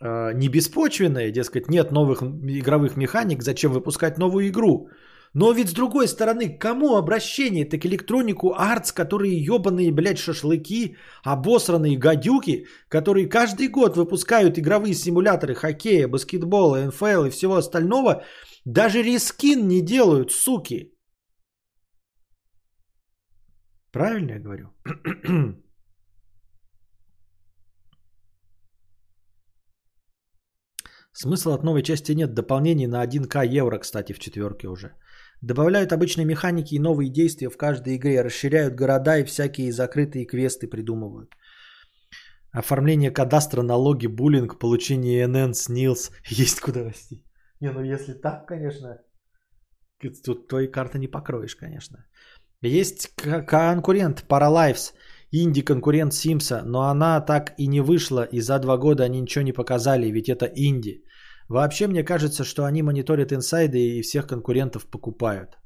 не 0.00 0.48
беспочвенная, 0.48 1.30
дескать, 1.30 1.68
нет 1.68 1.90
новых 1.90 2.22
игровых 2.22 2.96
механик, 2.96 3.42
зачем 3.42 3.72
выпускать 3.72 4.18
новую 4.18 4.48
игру. 4.48 4.88
Но 5.34 5.52
ведь 5.52 5.68
с 5.68 5.74
другой 5.74 6.08
стороны, 6.08 6.58
кому 6.58 6.96
обращение-то 6.96 7.78
к 7.78 7.84
электронику 7.86 8.54
Arts, 8.54 8.92
которые 8.94 9.44
ебаные, 9.44 9.92
блядь, 9.92 10.18
шашлыки, 10.18 10.96
обосранные 11.24 11.98
гадюки, 11.98 12.66
которые 12.88 13.28
каждый 13.28 13.68
год 13.68 13.96
выпускают 13.96 14.58
игровые 14.58 14.94
симуляторы 14.94 15.54
хоккея, 15.54 16.08
баскетбола, 16.08 16.86
НФЛ 16.86 17.24
и 17.26 17.30
всего 17.30 17.56
остального, 17.56 18.22
даже 18.64 19.02
рискин 19.02 19.68
не 19.68 19.82
делают, 19.82 20.32
суки. 20.32 20.92
Правильно 23.92 24.32
я 24.32 24.40
говорю? 24.40 24.68
Смысла 31.18 31.54
от 31.54 31.62
новой 31.64 31.82
части 31.82 32.12
нет. 32.12 32.34
Дополнений 32.34 32.86
на 32.86 33.02
1К 33.02 33.46
евро, 33.46 33.78
кстати, 33.78 34.12
в 34.12 34.18
четверке 34.18 34.68
уже. 34.68 34.90
Добавляют 35.40 35.92
обычные 35.92 36.26
механики 36.26 36.74
и 36.74 36.78
новые 36.78 37.10
действия 37.10 37.48
в 37.48 37.56
каждой 37.56 37.96
игре. 37.96 38.22
Расширяют 38.22 38.74
города 38.74 39.16
и 39.16 39.24
всякие 39.24 39.72
закрытые 39.72 40.26
квесты 40.26 40.68
придумывают. 40.68 41.32
Оформление 42.52 43.10
кадастра, 43.10 43.62
налоги, 43.62 44.06
буллинг, 44.08 44.58
получение 44.58 45.26
НН, 45.26 45.54
СНИЛС. 45.54 46.10
Есть 46.28 46.60
куда 46.60 46.84
расти. 46.84 47.24
Не, 47.60 47.72
ну 47.72 47.82
если 47.82 48.12
так, 48.12 48.46
конечно, 48.46 48.98
тут 50.24 50.48
твои 50.48 50.66
карты 50.66 50.98
не 50.98 51.08
покроешь, 51.08 51.56
конечно. 51.56 52.04
Есть 52.60 53.14
конкурент 53.46 54.24
Paralives, 54.28 54.92
инди-конкурент 55.30 56.12
Симса, 56.12 56.62
но 56.64 56.82
она 56.82 57.20
так 57.20 57.54
и 57.58 57.66
не 57.66 57.80
вышла, 57.80 58.24
и 58.24 58.40
за 58.40 58.58
два 58.58 58.76
года 58.76 59.04
они 59.04 59.20
ничего 59.20 59.44
не 59.44 59.52
показали, 59.52 60.10
ведь 60.10 60.28
это 60.28 60.46
инди. 60.46 61.04
Вообще, 61.48 61.86
мне 61.86 62.04
кажется, 62.04 62.44
что 62.44 62.64
они 62.64 62.82
мониторят 62.82 63.32
инсайды 63.32 63.78
и 63.78 64.02
всех 64.02 64.26
конкурентов 64.26 64.86
покупают. 64.86 65.58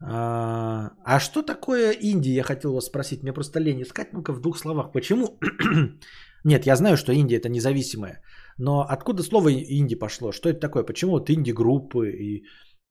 А, 0.00 0.90
а 1.04 1.20
что 1.20 1.42
такое 1.42 1.92
инди, 1.92 2.30
я 2.30 2.42
хотел 2.42 2.72
вас 2.72 2.86
спросить. 2.86 3.22
Мне 3.22 3.32
просто 3.32 3.60
лень 3.60 3.82
искать. 3.82 4.12
Ну-ка 4.12 4.32
в 4.32 4.40
двух 4.40 4.58
словах. 4.58 4.92
Почему? 4.92 5.38
Нет, 6.44 6.66
я 6.66 6.76
знаю, 6.76 6.96
что 6.96 7.12
Индия 7.12 7.36
это 7.36 7.48
независимое. 7.48 8.22
Но 8.58 8.86
откуда 8.88 9.22
слово 9.22 9.52
инди 9.52 9.98
пошло? 9.98 10.32
Что 10.32 10.48
это 10.48 10.60
такое? 10.60 10.84
Почему 10.84 11.12
вот 11.12 11.30
инди-группы 11.30 12.10
и 12.10 12.44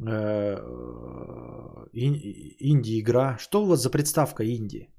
э, 0.06 0.57
ин- 1.94 2.22
инди-игра? 2.60 3.38
Что 3.39 3.64
у 3.64 3.65
вас 3.68 3.81
за 3.81 3.89
представка 3.89 4.44
инди? 4.44 4.89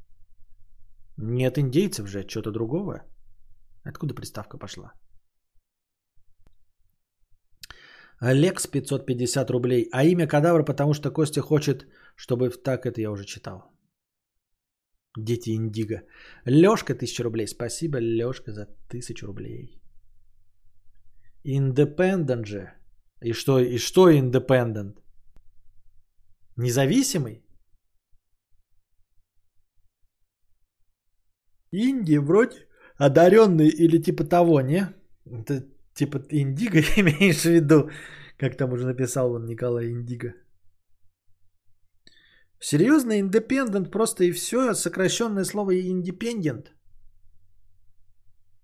Нет 1.17 1.59
индейцев 1.59 2.09
же, 2.09 2.25
что-то 2.29 2.51
другого? 2.53 3.03
Откуда 3.85 4.15
приставка 4.15 4.59
пошла? 4.59 4.93
Лекс 8.21 8.67
550 8.67 9.51
рублей. 9.51 9.89
А 9.93 10.05
имя 10.05 10.27
кадавра, 10.27 10.65
потому 10.65 10.95
что 10.95 11.11
Костя 11.11 11.41
хочет, 11.41 11.87
чтобы... 12.17 12.51
Так, 12.51 12.87
это 12.87 13.01
я 13.01 13.11
уже 13.11 13.25
читал. 13.25 13.71
Дети 15.17 15.51
Индиго. 15.51 16.03
Лешка 16.45 16.95
1000 16.95 17.23
рублей. 17.23 17.47
Спасибо, 17.47 17.99
Лешка, 17.99 18.53
за 18.53 18.63
1000 18.89 19.27
рублей. 19.27 19.81
Индепендент 21.45 22.47
же. 22.47 22.73
И 23.23 23.33
что, 23.33 23.59
и 23.59 23.79
что 23.79 24.13
индепендент? 24.13 25.01
Независимый? 26.57 27.45
Инди 31.71 32.19
вроде 32.19 32.68
одаренный 32.99 33.69
или 33.69 33.99
типа 34.03 34.25
того, 34.25 34.61
не? 34.61 34.89
Это 35.25 35.65
типа 35.95 36.19
Индиго 36.31 36.79
имеешь 36.97 37.43
в 37.43 37.51
виду? 37.51 37.91
Как 38.37 38.57
там 38.57 38.73
уже 38.73 38.87
написал 38.87 39.33
он 39.33 39.47
Николай 39.47 39.91
Индиго. 39.91 40.35
Серьезно, 42.61 43.21
индепендент 43.21 43.91
просто 43.91 44.25
и 44.25 44.33
все, 44.33 44.75
сокращенное 44.75 45.45
слово 45.45 45.81
индепендент. 45.81 46.73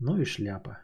Ну 0.01 0.21
и 0.21 0.25
шляпа. 0.25 0.79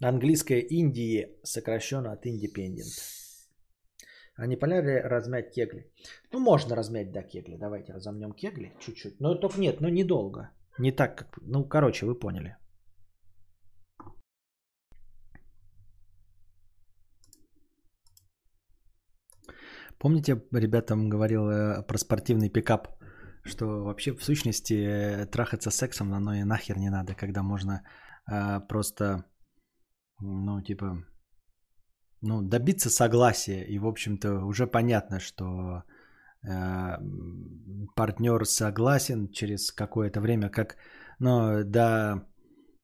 Английское 0.00 0.60
Индии 0.60 1.38
сокращенно 1.44 2.12
от 2.12 2.26
индепендент. 2.26 3.17
А 4.38 4.46
не 4.46 4.56
пора 4.56 4.80
ли 4.80 5.00
размять 5.00 5.52
кегли? 5.52 5.90
Ну, 6.32 6.38
можно 6.38 6.76
размять, 6.76 7.10
да, 7.12 7.22
кегли. 7.22 7.56
Давайте 7.56 7.92
разомнем 7.92 8.32
кегли 8.32 8.72
чуть-чуть. 8.78 9.20
Но 9.20 9.34
только 9.34 9.60
нет, 9.60 9.80
но 9.80 9.88
недолго. 9.88 10.50
Не 10.78 10.92
так, 10.92 11.16
как... 11.18 11.38
Ну, 11.42 11.68
короче, 11.68 12.06
вы 12.06 12.14
поняли. 12.14 12.56
Помните, 19.98 20.40
ребятам 20.52 21.08
говорил 21.08 21.50
э, 21.50 21.82
про 21.82 21.98
спортивный 21.98 22.48
пикап, 22.48 22.88
что 23.42 23.66
вообще 23.82 24.12
в 24.12 24.22
сущности 24.22 24.74
э, 24.74 25.26
трахаться 25.26 25.70
сексом 25.70 26.14
оно 26.14 26.34
и 26.34 26.44
нахер 26.44 26.78
не 26.78 26.90
надо, 26.90 27.16
когда 27.16 27.42
можно 27.42 27.82
э, 28.30 28.60
просто, 28.68 29.24
ну, 30.20 30.62
типа, 30.62 31.04
ну, 32.20 32.42
добиться 32.42 32.90
согласия. 32.90 33.64
И, 33.64 33.78
в 33.78 33.86
общем-то, 33.86 34.44
уже 34.44 34.66
понятно, 34.66 35.20
что 35.20 35.82
э, 36.42 36.98
партнер 37.94 38.44
согласен 38.44 39.28
через 39.28 39.72
какое-то 39.72 40.20
время, 40.20 40.48
как 40.48 40.76
ну, 41.18 41.64
до 41.64 42.26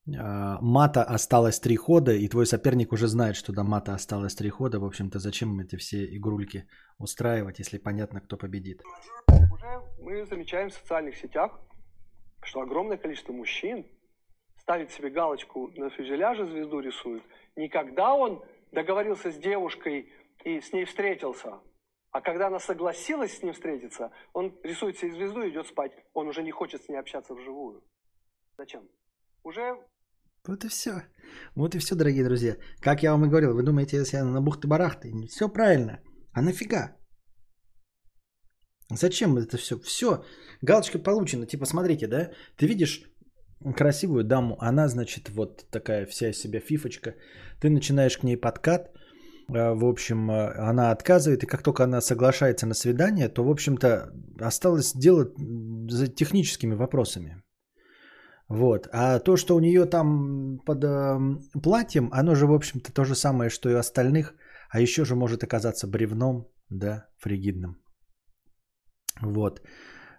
э, 0.06 0.58
мата 0.60 1.02
осталось 1.02 1.60
три 1.60 1.76
хода, 1.76 2.12
и 2.12 2.28
твой 2.28 2.46
соперник 2.46 2.92
уже 2.92 3.08
знает, 3.08 3.36
что 3.36 3.52
до 3.52 3.64
мата 3.64 3.94
осталось 3.94 4.34
три 4.34 4.50
хода. 4.50 4.78
В 4.78 4.84
общем-то, 4.84 5.18
зачем 5.18 5.60
эти 5.60 5.76
все 5.76 6.04
игрульки 6.16 6.66
устраивать, 6.98 7.58
если 7.58 7.78
понятно, 7.78 8.20
кто 8.20 8.36
победит? 8.36 8.82
Уже 9.28 9.82
мы 10.00 10.26
замечаем 10.26 10.68
в 10.68 10.74
социальных 10.74 11.16
сетях, 11.16 11.58
что 12.42 12.60
огромное 12.60 12.96
количество 12.96 13.32
мужчин 13.32 13.86
ставит 14.58 14.90
себе 14.92 15.10
галочку 15.10 15.70
на 15.76 15.90
фюзеляже, 15.90 16.46
звезду 16.46 16.80
рисует, 16.80 17.22
не 17.56 17.68
когда 17.68 18.14
он 18.14 18.42
договорился 18.74 19.30
с 19.30 19.36
девушкой 19.36 20.12
и 20.44 20.60
с 20.60 20.72
ней 20.72 20.84
встретился, 20.84 21.60
а 22.10 22.20
когда 22.20 22.48
она 22.48 22.60
согласилась 22.60 23.38
с 23.38 23.42
ним 23.42 23.54
встретиться, 23.54 24.12
он 24.32 24.56
рисует 24.62 24.98
себе 24.98 25.12
звезду 25.12 25.42
и 25.42 25.50
идет 25.50 25.66
спать. 25.66 25.92
Он 26.12 26.28
уже 26.28 26.42
не 26.42 26.50
хочет 26.50 26.84
с 26.84 26.88
ней 26.88 26.96
общаться 26.96 27.34
вживую. 27.34 27.82
Зачем? 28.56 28.88
Уже 29.42 29.76
Вот 30.46 30.64
и 30.64 30.68
все. 30.68 31.02
Вот 31.56 31.74
и 31.74 31.78
все, 31.78 31.94
дорогие 31.96 32.24
друзья. 32.24 32.56
Как 32.80 33.02
я 33.02 33.12
вам 33.12 33.24
и 33.24 33.28
говорил, 33.28 33.54
вы 33.54 33.62
думаете, 33.62 33.96
если 33.96 34.18
я 34.18 34.24
на 34.24 34.40
бухты-барахты? 34.40 35.12
Все 35.26 35.48
правильно. 35.48 36.02
А 36.32 36.42
нафига? 36.42 36.96
Зачем 38.90 39.36
это 39.38 39.56
все? 39.56 39.78
Все. 39.78 40.24
Галочка 40.62 40.98
получена. 40.98 41.46
Типа, 41.46 41.64
смотрите, 41.64 42.06
да? 42.06 42.30
Ты 42.56 42.66
видишь 42.66 43.02
красивую 43.72 44.24
даму, 44.24 44.56
она, 44.60 44.88
значит, 44.88 45.30
вот 45.30 45.64
такая 45.70 46.06
вся 46.06 46.28
из 46.30 46.38
себя 46.38 46.60
фифочка. 46.60 47.14
Ты 47.60 47.70
начинаешь 47.70 48.18
к 48.18 48.22
ней 48.22 48.36
подкат, 48.36 48.90
э, 49.48 49.74
в 49.74 49.84
общем, 49.84 50.30
э, 50.30 50.52
она 50.70 50.90
отказывает, 50.90 51.42
и 51.42 51.46
как 51.46 51.62
только 51.62 51.84
она 51.84 52.00
соглашается 52.00 52.66
на 52.66 52.74
свидание, 52.74 53.28
то, 53.28 53.44
в 53.44 53.50
общем-то, 53.50 54.12
осталось 54.40 54.92
дело 54.92 55.32
за 55.88 56.08
техническими 56.08 56.74
вопросами. 56.74 57.42
Вот. 58.48 58.88
А 58.92 59.18
то, 59.18 59.36
что 59.36 59.56
у 59.56 59.60
нее 59.60 59.86
там 59.86 60.58
под 60.66 60.84
э, 60.84 61.18
платьем, 61.62 62.10
оно 62.12 62.34
же, 62.34 62.46
в 62.46 62.52
общем-то, 62.52 62.92
то 62.92 63.04
же 63.04 63.14
самое, 63.14 63.50
что 63.50 63.70
и 63.70 63.74
у 63.74 63.78
остальных, 63.78 64.34
а 64.70 64.80
еще 64.80 65.04
же 65.04 65.14
может 65.14 65.42
оказаться 65.42 65.86
бревном, 65.86 66.46
да, 66.68 67.06
фригидным. 67.18 67.76
Вот. 69.22 69.62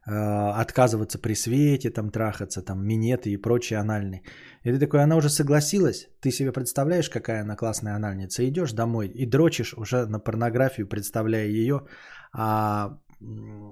Э, 0.07 0.61
отказываться 0.61 1.17
при 1.17 1.35
свете, 1.35 1.89
там 1.89 2.11
трахаться, 2.11 2.61
там 2.61 2.85
минеты 2.85 3.31
и 3.31 3.37
прочие 3.37 3.79
анальные. 3.79 4.21
И 4.63 4.71
ты 4.71 4.79
такой, 4.79 5.01
она 5.01 5.15
уже 5.15 5.29
согласилась, 5.29 6.07
ты 6.21 6.31
себе 6.31 6.51
представляешь, 6.51 7.09
какая 7.09 7.41
она 7.41 7.55
классная 7.55 7.95
анальница, 7.95 8.47
идешь 8.47 8.73
домой 8.73 9.07
и 9.07 9.25
дрочишь 9.25 9.73
уже 9.73 10.05
на 10.05 10.19
порнографию, 10.19 10.87
представляя 10.87 11.47
ее, 11.47 11.87
а 12.33 12.99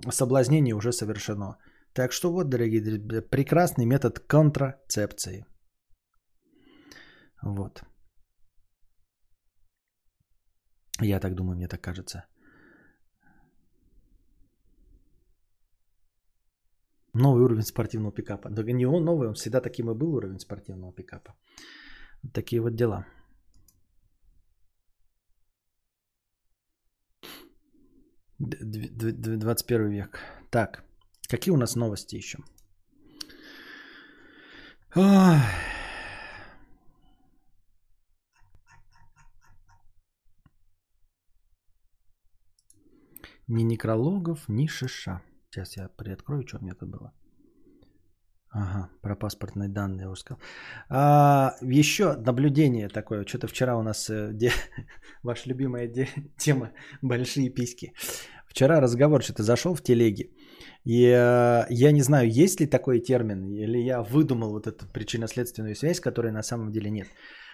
соблазнение 0.10 0.74
уже 0.74 0.92
совершено. 0.92 1.58
Так 1.94 2.12
что 2.12 2.32
вот, 2.32 2.50
дорогие 2.50 3.22
прекрасный 3.30 3.86
метод 3.86 4.20
контрацепции. 4.20 5.46
Вот. 7.44 7.84
Я 11.00 11.20
так 11.20 11.36
думаю, 11.36 11.58
мне 11.58 11.68
так 11.68 11.82
кажется. 11.82 12.24
Новый 17.14 17.44
уровень 17.44 17.64
спортивного 17.64 18.12
пикапа. 18.12 18.50
Да 18.50 18.64
не 18.64 18.88
он 18.88 19.04
новый, 19.06 19.28
он 19.28 19.36
всегда 19.36 19.62
таким 19.62 19.90
и 19.92 19.94
был 19.94 20.16
уровень 20.16 20.40
спортивного 20.40 20.94
пикапа. 20.94 21.36
Такие 22.34 22.62
вот 22.62 22.76
дела. 22.76 23.06
Д- 28.40 28.58
д- 28.62 29.12
д- 29.12 29.38
21 29.38 29.92
век. 29.92 30.20
Так, 30.50 30.84
какие 31.30 31.54
у 31.54 31.58
нас 31.58 31.76
новости 31.76 32.16
еще? 32.16 32.40
Ни 43.48 43.64
некрологов, 43.64 44.50
ни 44.50 44.68
шиша. 44.68 45.22
Сейчас 45.54 45.78
я 45.78 45.88
приоткрою, 45.88 46.48
что 46.48 46.58
у 46.58 46.62
меня 46.62 46.74
тут 46.74 46.90
было. 46.90 47.12
Ага, 48.50 48.90
про 49.02 49.16
паспортные 49.16 49.70
данные 49.70 50.02
я 50.02 50.10
уже 50.10 50.22
сказал. 50.22 50.42
А, 50.90 51.56
еще 51.62 52.14
наблюдение 52.18 52.90
такое. 52.90 53.26
Что-то 53.26 53.48
вчера 53.48 53.78
у 53.78 53.84
нас 53.84 54.10
э, 54.10 54.32
де, 54.34 54.52
ваша 55.24 55.50
любимая 55.50 55.88
де, 55.88 56.08
тема 56.38 56.72
большие 57.04 57.54
письки. 57.54 57.94
Вчера 58.48 58.82
разговор 58.82 59.22
что-то 59.22 59.44
зашел 59.44 59.76
в 59.76 59.84
телеге. 59.84 60.32
И 60.86 61.06
э, 61.06 61.66
я 61.70 61.92
не 61.92 62.02
знаю, 62.02 62.30
есть 62.30 62.60
ли 62.60 62.66
такой 62.66 63.00
термин, 63.00 63.52
или 63.54 63.78
я 63.78 64.02
выдумал 64.02 64.52
вот 64.54 64.66
эту 64.66 64.88
причинно-следственную 64.88 65.76
связь, 65.76 66.00
которой 66.00 66.32
на 66.32 66.44
самом 66.44 66.72
деле 66.72 66.90
нет. 66.90 67.08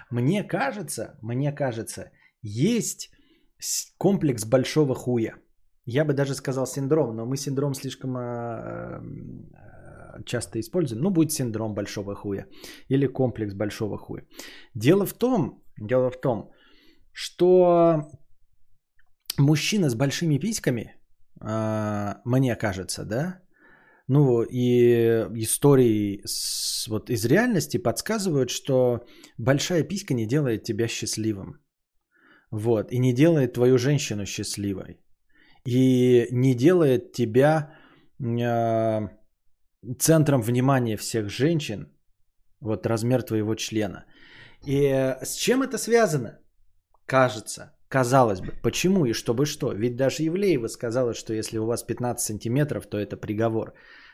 Мне 0.10 0.44
кажется, 0.44 1.18
мне 1.22 1.52
кажется, 1.52 2.12
есть 2.42 3.10
комплекс 3.98 4.46
большого 4.46 4.96
хуя. 4.96 5.36
Я 5.92 6.06
бы 6.06 6.14
даже 6.14 6.36
сказал 6.36 6.68
синдром, 6.68 7.16
но 7.16 7.26
мы 7.26 7.38
синдром 7.38 7.74
слишком 7.74 8.16
э, 8.16 8.22
э, 8.22 10.24
часто 10.26 10.60
используем. 10.60 11.02
Ну, 11.02 11.10
будет 11.10 11.32
синдром 11.32 11.74
большого 11.74 12.16
хуя 12.16 12.46
или 12.90 13.08
комплекс 13.08 13.54
большого 13.54 13.98
хуя. 13.98 14.22
Дело 14.76 15.06
в 15.06 15.14
том, 15.14 15.64
дело 15.82 16.12
в 16.12 16.22
том, 16.22 16.52
что 17.12 18.08
мужчина 19.40 19.90
с 19.90 19.96
большими 19.96 20.40
письками, 20.40 20.96
э, 21.42 22.14
мне 22.26 22.56
кажется, 22.56 23.06
да, 23.06 23.40
ну 24.08 24.44
и 24.44 25.26
истории 25.42 26.22
с, 26.26 26.88
вот 26.88 27.10
из 27.10 27.26
реальности 27.26 27.78
подсказывают, 27.78 28.52
что 28.52 29.06
большая 29.40 29.84
писька 29.84 30.14
не 30.14 30.28
делает 30.28 30.64
тебя 30.64 30.88
счастливым. 30.88 31.56
Вот, 32.52 32.92
и 32.92 33.00
не 33.00 33.14
делает 33.14 33.54
твою 33.54 33.78
женщину 33.78 34.26
счастливой 34.26 35.00
и 35.70 36.28
не 36.32 36.56
делает 36.56 37.12
тебя 37.14 37.72
э, 38.20 39.08
центром 40.00 40.42
внимания 40.42 40.98
всех 40.98 41.30
женщин, 41.30 41.88
вот 42.62 42.86
размер 42.86 43.22
твоего 43.22 43.56
члена. 43.56 44.06
И 44.68 44.76
э, 44.76 45.26
с 45.26 45.36
чем 45.36 45.62
это 45.62 45.78
связано? 45.78 46.40
Кажется, 47.06 47.72
казалось 47.88 48.42
бы. 48.42 48.54
Почему 48.64 49.06
и 49.06 49.14
чтобы 49.14 49.46
что? 49.46 49.74
Ведь 49.74 49.96
даже 49.96 50.24
Евлеева 50.24 50.68
сказала, 50.68 51.14
что 51.14 51.34
если 51.34 51.60
у 51.60 51.66
вас 51.66 51.84
15 51.84 52.26
сантиметров, 52.26 52.88
то 52.88 52.98
это 52.98 53.18
приговор. 53.18 53.74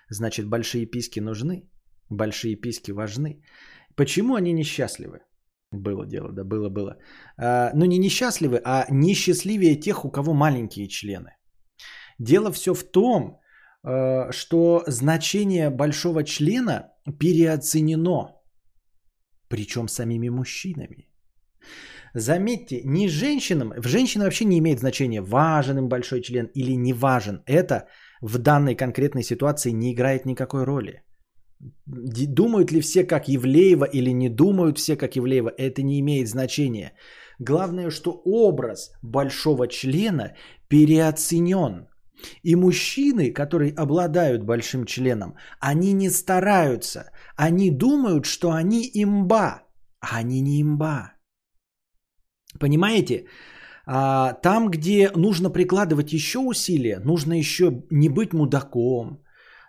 Значит, 0.10 0.50
большие 0.50 0.86
письки 0.86 1.22
нужны, 1.22 1.70
большие 2.10 2.56
письки 2.56 2.92
важны. 2.92 3.42
Почему 3.96 4.36
они 4.36 4.54
несчастливы? 4.54 5.20
Было 5.72 6.06
дело, 6.06 6.32
да, 6.32 6.44
было, 6.44 6.70
было. 6.70 6.98
А, 7.38 7.72
ну, 7.74 7.86
не 7.86 7.98
несчастливы, 7.98 8.62
а 8.64 8.86
несчастливее 8.92 9.80
тех, 9.80 10.06
у 10.06 10.12
кого 10.12 10.34
маленькие 10.34 10.88
члены. 10.88 11.32
Дело 12.20 12.52
все 12.52 12.74
в 12.74 12.84
том, 12.84 13.40
э, 13.84 14.32
что 14.32 14.84
значение 14.88 15.70
большого 15.70 16.24
члена 16.24 16.92
переоценено, 17.20 18.36
причем 19.48 19.88
самими 19.88 20.30
мужчинами. 20.30 21.10
Заметьте, 22.16 22.82
не 22.86 23.10
женщинам, 23.10 23.74
в 23.78 23.88
женщинам 23.88 24.26
вообще 24.26 24.46
не 24.46 24.58
имеет 24.60 24.80
значения, 24.80 25.22
важен 25.22 25.78
им 25.78 25.90
большой 25.90 26.22
член 26.22 26.50
или 26.56 26.76
не 26.78 26.94
важен. 26.94 27.42
Это 27.46 27.88
в 28.22 28.38
данной 28.38 28.76
конкретной 28.76 29.24
ситуации 29.24 29.72
не 29.72 29.92
играет 29.92 30.26
никакой 30.26 30.64
роли. 30.64 31.04
Думают 31.86 32.72
ли 32.72 32.82
все 32.82 33.04
как 33.04 33.28
Евлеева 33.28 33.86
или 33.86 34.14
не 34.14 34.30
думают 34.30 34.78
все 34.78 34.96
как 34.96 35.16
Евлеева, 35.16 35.52
это 35.58 35.84
не 35.84 36.00
имеет 36.00 36.30
значения. 36.30 36.94
Главное, 37.40 37.90
что 37.90 38.22
образ 38.26 38.92
большого 39.02 39.68
члена 39.68 40.36
переоценен. 40.70 41.88
И 42.44 42.56
мужчины, 42.56 43.32
которые 43.34 43.74
обладают 43.74 44.44
большим 44.44 44.86
членом, 44.86 45.36
они 45.60 45.94
не 45.94 46.10
стараются. 46.10 47.12
Они 47.36 47.72
думают, 47.72 48.26
что 48.26 48.52
они 48.52 48.90
имба, 48.94 49.64
а 50.00 50.18
они 50.18 50.42
не 50.42 50.62
имба. 50.62 51.14
Понимаете? 52.60 53.26
А, 53.88 54.34
там, 54.34 54.70
где 54.70 55.12
нужно 55.16 55.50
прикладывать 55.50 56.14
еще 56.14 56.40
усилия, 56.40 57.00
нужно 57.00 57.34
еще 57.34 57.84
не 57.92 58.10
быть 58.10 58.34
мудаком, 58.34 59.22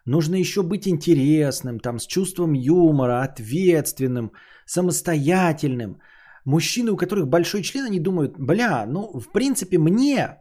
нужно 0.07 0.37
еще 0.37 0.63
быть 0.63 0.89
интересным, 0.89 1.81
там, 1.81 1.99
с 1.99 2.07
чувством 2.07 2.55
юмора, 2.55 3.23
ответственным, 3.23 4.33
самостоятельным. 4.67 6.01
Мужчины, 6.45 6.93
у 6.93 6.97
которых 6.97 7.29
большой 7.29 7.63
член, 7.63 7.85
они 7.85 8.01
думают, 8.01 8.37
бля, 8.39 8.87
ну, 8.87 9.21
в 9.21 9.33
принципе, 9.33 9.79
мне 9.79 10.39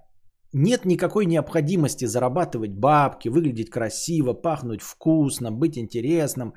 нет 0.55 0.85
никакой 0.85 1.25
необходимости 1.25 2.05
зарабатывать 2.05 2.71
бабки, 2.71 3.29
выглядеть 3.29 3.69
красиво, 3.69 4.33
пахнуть 4.33 4.81
вкусно, 4.81 5.51
быть 5.51 5.77
интересным, 5.77 6.53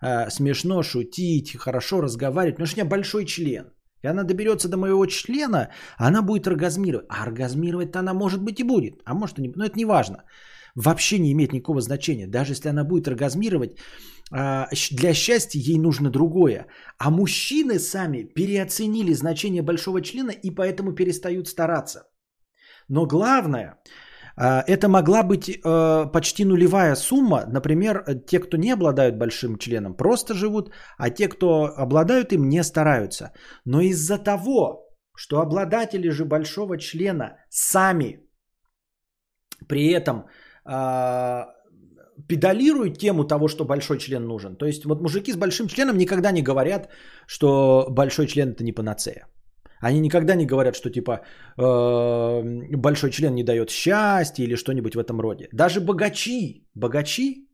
э, 0.00 0.30
смешно 0.30 0.82
шутить, 0.82 1.56
хорошо 1.58 2.00
разговаривать, 2.00 2.56
потому 2.56 2.66
что 2.66 2.80
у 2.80 2.80
меня 2.80 2.90
большой 2.90 3.26
член. 3.26 3.64
И 4.02 4.08
она 4.08 4.24
доберется 4.24 4.68
до 4.68 4.76
моего 4.76 5.06
члена, 5.06 5.68
она 5.98 6.22
будет 6.22 6.46
оргазмировать. 6.46 7.06
А 7.10 7.22
оргазмировать-то 7.24 7.98
она 7.98 8.14
может 8.14 8.42
быть 8.42 8.58
и 8.60 8.64
будет. 8.64 8.94
А 9.04 9.14
может 9.14 9.38
и 9.38 9.42
не. 9.42 9.52
Но 9.54 9.64
это 9.64 9.76
не 9.76 9.84
важно. 9.84 10.24
Вообще 10.74 11.18
не 11.18 11.30
имеет 11.32 11.52
никакого 11.52 11.80
значения. 11.80 12.26
Даже 12.26 12.52
если 12.52 12.70
она 12.70 12.84
будет 12.84 13.06
оргазмировать, 13.06 13.76
щ- 14.74 14.96
для 14.96 15.14
счастья 15.14 15.60
ей 15.60 15.78
нужно 15.78 16.10
другое. 16.10 16.66
А 16.98 17.10
мужчины 17.10 17.78
сами 17.78 18.22
переоценили 18.34 19.12
значение 19.12 19.62
большого 19.62 20.00
члена 20.00 20.30
и 20.30 20.50
поэтому 20.50 20.94
перестают 20.94 21.48
стараться. 21.48 22.11
Но 22.92 23.06
главное, 23.06 23.78
а, 24.36 24.62
это 24.66 24.88
могла 24.88 25.22
быть 25.22 25.48
э, 25.48 26.10
почти 26.12 26.44
нулевая 26.44 26.96
сумма. 26.96 27.46
Например, 27.46 28.04
те, 28.26 28.38
кто 28.38 28.56
не 28.58 28.74
обладают 28.74 29.16
большим 29.16 29.56
членом, 29.58 29.96
просто 29.96 30.34
живут, 30.34 30.70
а 30.98 31.10
те, 31.10 31.28
кто 31.28 31.72
обладают 31.76 32.32
им, 32.32 32.48
не 32.48 32.62
стараются. 32.64 33.32
Но 33.64 33.80
из-за 33.80 34.18
того, 34.18 34.90
что 35.16 35.40
обладатели 35.40 36.10
же 36.10 36.24
большого 36.24 36.76
члена 36.76 37.38
сами 37.50 38.20
при 39.68 39.90
этом 39.90 40.26
а, 40.66 41.46
педалируют 42.28 42.98
тему 42.98 43.24
того, 43.24 43.48
что 43.48 43.64
большой 43.64 43.98
член 43.98 44.26
нужен. 44.26 44.56
То 44.56 44.66
есть 44.66 44.84
вот 44.84 45.00
мужики 45.00 45.32
с 45.32 45.36
большим 45.36 45.68
членом 45.68 45.96
никогда 45.96 46.30
не 46.30 46.42
говорят, 46.42 46.90
что 47.26 47.86
большой 47.88 48.26
член 48.26 48.50
это 48.50 48.64
не 48.64 48.72
панацея. 48.72 49.31
Они 49.82 50.00
никогда 50.00 50.34
не 50.34 50.46
говорят, 50.46 50.76
что 50.76 50.90
типа 50.90 51.20
э, 51.58 52.76
большой 52.76 53.10
член 53.10 53.34
не 53.34 53.42
дает 53.44 53.70
счастья 53.70 54.44
или 54.44 54.54
что-нибудь 54.56 54.94
в 54.94 54.98
этом 54.98 55.20
роде. 55.20 55.48
Даже 55.52 55.80
богачи, 55.80 56.66
богачи, 56.74 57.48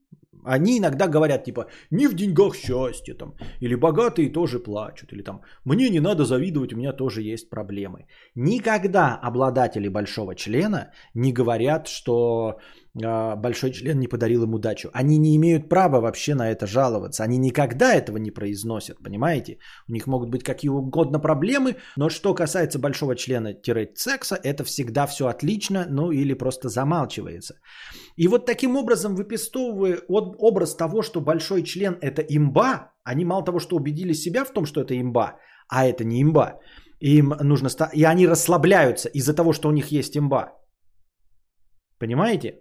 они 0.49 0.79
иногда 0.79 1.09
говорят 1.09 1.45
типа 1.45 1.67
не 1.91 2.09
в 2.09 2.15
деньгах 2.15 2.57
счастье 2.57 3.15
там, 3.15 3.35
или 3.61 3.75
богатые 3.75 4.33
тоже 4.33 4.59
плачут, 4.59 5.13
или 5.13 5.23
там 5.23 5.43
мне 5.65 5.91
не 5.91 6.01
надо 6.01 6.25
завидовать, 6.25 6.73
у 6.73 6.77
меня 6.77 6.93
тоже 6.93 7.23
есть 7.23 7.51
проблемы. 7.51 8.07
Никогда 8.35 9.19
обладатели 9.23 9.89
большого 9.89 10.35
члена 10.35 10.91
не 11.15 11.33
говорят, 11.33 11.89
что 11.89 12.59
э, 12.95 13.37
большой 13.37 13.73
член 13.73 13.99
не 13.99 14.09
подарил 14.09 14.43
им 14.45 14.55
удачу. 14.55 14.89
Они 14.93 15.19
не 15.19 15.37
имеют 15.37 15.69
права 15.69 16.01
вообще 16.01 16.35
на 16.35 16.51
это 16.51 16.67
жаловаться. 16.67 17.25
Они 17.25 17.39
никогда 17.39 17.95
этого 17.95 18.19
не 18.19 18.31
произносят, 18.31 19.03
понимаете? 19.03 19.59
У 19.89 19.93
них 19.93 20.07
могут 20.07 20.31
быть 20.31 20.43
какие 20.43 20.71
угодно 20.71 21.21
проблемы, 21.21 21.77
но 21.97 22.09
что 22.09 22.35
касается 22.35 22.79
большого 22.79 23.15
члена-секса, 23.17 24.39
это 24.43 24.65
всегда 24.65 25.07
все 25.07 25.27
отлично, 25.27 25.87
ну 25.91 26.11
или 26.11 26.35
просто 26.35 26.69
замалчивается. 26.69 27.55
И 28.19 28.29
вот 28.29 28.47
таким 28.47 28.77
образом, 28.77 29.15
выпистовывая 29.15 29.99
от- 30.09 30.37
образ 30.39 30.77
того, 30.77 31.03
что 31.03 31.21
большой 31.21 31.63
член 31.63 31.97
это 32.03 32.21
имба, 32.23 32.91
они 33.05 33.25
мало 33.25 33.45
того, 33.45 33.61
что 33.61 33.77
убедили 33.77 34.13
себя 34.15 34.45
в 34.45 34.53
том, 34.53 34.67
что 34.67 34.81
это 34.81 34.95
имба, 35.01 35.37
а 35.69 35.87
это 35.87 36.05
не 36.05 36.21
имба, 36.23 36.59
им 37.01 37.29
нужно... 37.41 37.69
ста- 37.69 37.91
И 37.95 38.03
они 38.03 38.27
расслабляются 38.27 39.09
из-за 39.09 39.35
того, 39.35 39.53
что 39.53 39.69
у 39.69 39.73
них 39.73 39.93
есть 39.93 40.17
имба. 40.17 40.53
Понимаете? 41.99 42.55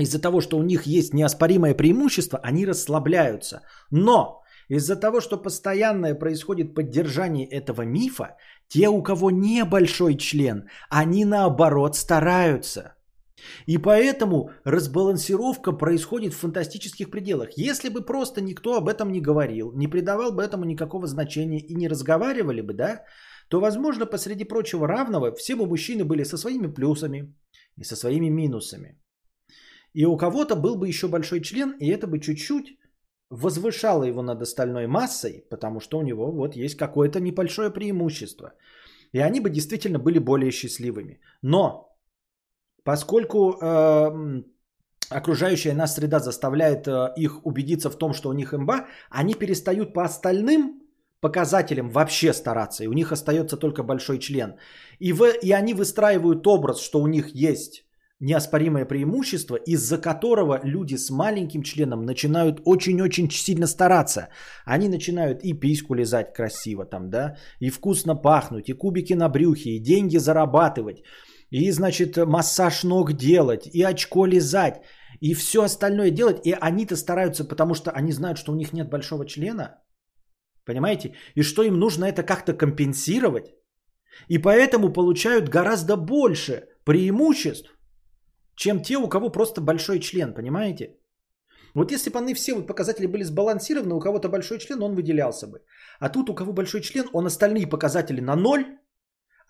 Из-за 0.00 0.20
того, 0.20 0.40
что 0.42 0.58
у 0.58 0.62
них 0.62 0.82
есть 0.86 1.14
неоспоримое 1.14 1.74
преимущество, 1.74 2.38
они 2.42 2.66
расслабляются. 2.66 3.60
Но 3.90 4.42
из-за 4.68 4.96
того, 4.96 5.20
что 5.20 5.42
постоянное 5.42 6.14
происходит 6.14 6.74
поддержание 6.74 7.46
этого 7.48 7.82
мифа, 7.82 8.36
те, 8.68 8.88
у 8.88 9.02
кого 9.02 9.30
небольшой 9.30 10.16
член, 10.16 10.68
они 10.90 11.24
наоборот 11.24 11.96
стараются. 11.96 12.94
И 13.66 13.78
поэтому 13.78 14.50
разбалансировка 14.64 15.72
происходит 15.72 16.34
в 16.34 16.38
фантастических 16.38 17.10
пределах. 17.10 17.50
Если 17.56 17.88
бы 17.88 18.02
просто 18.02 18.40
никто 18.40 18.76
об 18.76 18.88
этом 18.88 19.12
не 19.12 19.20
говорил, 19.20 19.72
не 19.72 19.88
придавал 19.88 20.32
бы 20.32 20.42
этому 20.42 20.64
никакого 20.64 21.06
значения 21.06 21.60
и 21.60 21.74
не 21.74 21.88
разговаривали 21.88 22.60
бы, 22.60 22.74
да, 22.74 23.04
то, 23.48 23.60
возможно, 23.60 24.06
посреди 24.06 24.44
прочего 24.44 24.86
равного 24.86 25.32
все 25.34 25.56
бы 25.56 25.66
мужчины 25.66 26.04
были 26.04 26.24
со 26.24 26.38
своими 26.38 26.66
плюсами 26.66 27.34
и 27.76 27.84
со 27.84 27.96
своими 27.96 28.30
минусами. 28.30 28.98
И 29.94 30.06
у 30.06 30.16
кого-то 30.16 30.56
был 30.56 30.76
бы 30.76 30.88
еще 30.88 31.08
большой 31.08 31.40
член, 31.40 31.76
и 31.78 31.86
это 31.88 32.06
бы 32.06 32.18
чуть-чуть 32.18 32.78
возвышало 33.30 34.04
его 34.04 34.22
над 34.22 34.42
остальной 34.42 34.86
массой, 34.86 35.44
потому 35.50 35.80
что 35.80 35.98
у 35.98 36.02
него 36.02 36.32
вот 36.32 36.56
есть 36.56 36.76
какое-то 36.76 37.20
небольшое 37.20 37.70
преимущество. 37.70 38.52
И 39.12 39.18
они 39.18 39.40
бы 39.40 39.50
действительно 39.50 39.98
были 39.98 40.18
более 40.18 40.50
счастливыми. 40.50 41.20
Но 41.42 41.91
поскольку 42.84 43.56
э, 43.60 44.42
окружающая 45.10 45.74
нас 45.74 45.94
среда 45.94 46.20
заставляет 46.20 46.88
э, 46.88 47.12
их 47.16 47.46
убедиться 47.46 47.90
в 47.90 47.96
том, 47.96 48.12
что 48.12 48.28
у 48.28 48.32
них 48.32 48.54
имба, 48.54 48.86
они 49.10 49.34
перестают 49.34 49.92
по 49.94 50.04
остальным 50.04 50.82
показателям 51.20 51.90
вообще 51.90 52.32
стараться, 52.32 52.84
и 52.84 52.88
у 52.88 52.92
них 52.92 53.12
остается 53.12 53.56
только 53.56 53.82
большой 53.82 54.18
член. 54.18 54.54
И, 54.98 55.12
в, 55.12 55.24
и 55.42 55.52
они 55.52 55.74
выстраивают 55.74 56.46
образ, 56.46 56.80
что 56.80 57.00
у 57.00 57.06
них 57.06 57.34
есть 57.34 57.84
неоспоримое 58.22 58.84
преимущество, 58.84 59.56
из-за 59.56 59.98
которого 59.98 60.60
люди 60.64 60.96
с 60.96 61.10
маленьким 61.10 61.62
членом 61.62 62.04
начинают 62.04 62.60
очень-очень 62.64 63.30
сильно 63.30 63.66
стараться. 63.66 64.28
Они 64.64 64.88
начинают 64.88 65.44
и 65.44 65.54
письку 65.54 65.94
лизать 65.94 66.32
красиво 66.32 66.84
там, 66.84 67.10
да, 67.10 67.36
и 67.60 67.70
вкусно 67.70 68.14
пахнуть, 68.14 68.68
и 68.68 68.74
кубики 68.74 69.14
на 69.14 69.28
брюхе, 69.28 69.70
и 69.70 69.80
деньги 69.80 70.18
зарабатывать, 70.18 71.02
и, 71.52 71.70
значит, 71.70 72.16
массаж 72.16 72.84
ног 72.84 73.12
делать, 73.12 73.66
и 73.66 73.82
очко 73.82 74.26
лизать, 74.26 74.80
и 75.20 75.34
все 75.34 75.62
остальное 75.62 76.10
делать. 76.10 76.46
И 76.46 76.56
они-то 76.60 76.96
стараются, 76.96 77.44
потому 77.44 77.74
что 77.74 77.90
они 77.90 78.12
знают, 78.12 78.38
что 78.38 78.52
у 78.52 78.56
них 78.56 78.72
нет 78.72 78.90
большого 78.90 79.26
члена. 79.26 79.82
Понимаете? 80.64 81.14
И 81.34 81.42
что 81.42 81.62
им 81.62 81.78
нужно 81.78 82.06
это 82.06 82.22
как-то 82.22 82.54
компенсировать. 82.54 83.54
И 84.28 84.38
поэтому 84.38 84.92
получают 84.92 85.48
гораздо 85.48 85.96
больше 85.96 86.68
преимуществ, 86.84 87.70
чем 88.56 88.82
те, 88.82 88.96
у 88.96 89.08
кого 89.08 89.30
просто 89.30 89.60
большой 89.60 90.00
член, 90.00 90.34
понимаете? 90.34 90.96
Вот 91.74 91.92
если 91.92 92.10
бы 92.10 92.18
они 92.18 92.34
все 92.34 92.54
вот 92.54 92.66
показатели 92.66 93.06
были 93.06 93.24
сбалансированы, 93.24 93.94
у 93.94 94.00
кого-то 94.00 94.28
большой 94.28 94.58
член, 94.58 94.82
он 94.82 94.94
выделялся 94.94 95.46
бы. 95.46 95.58
А 96.00 96.08
тут 96.08 96.30
у 96.30 96.34
кого 96.34 96.52
большой 96.52 96.80
член, 96.80 97.08
он 97.12 97.26
остальные 97.26 97.66
показатели 97.66 98.20
на 98.20 98.36
ноль, 98.36 98.64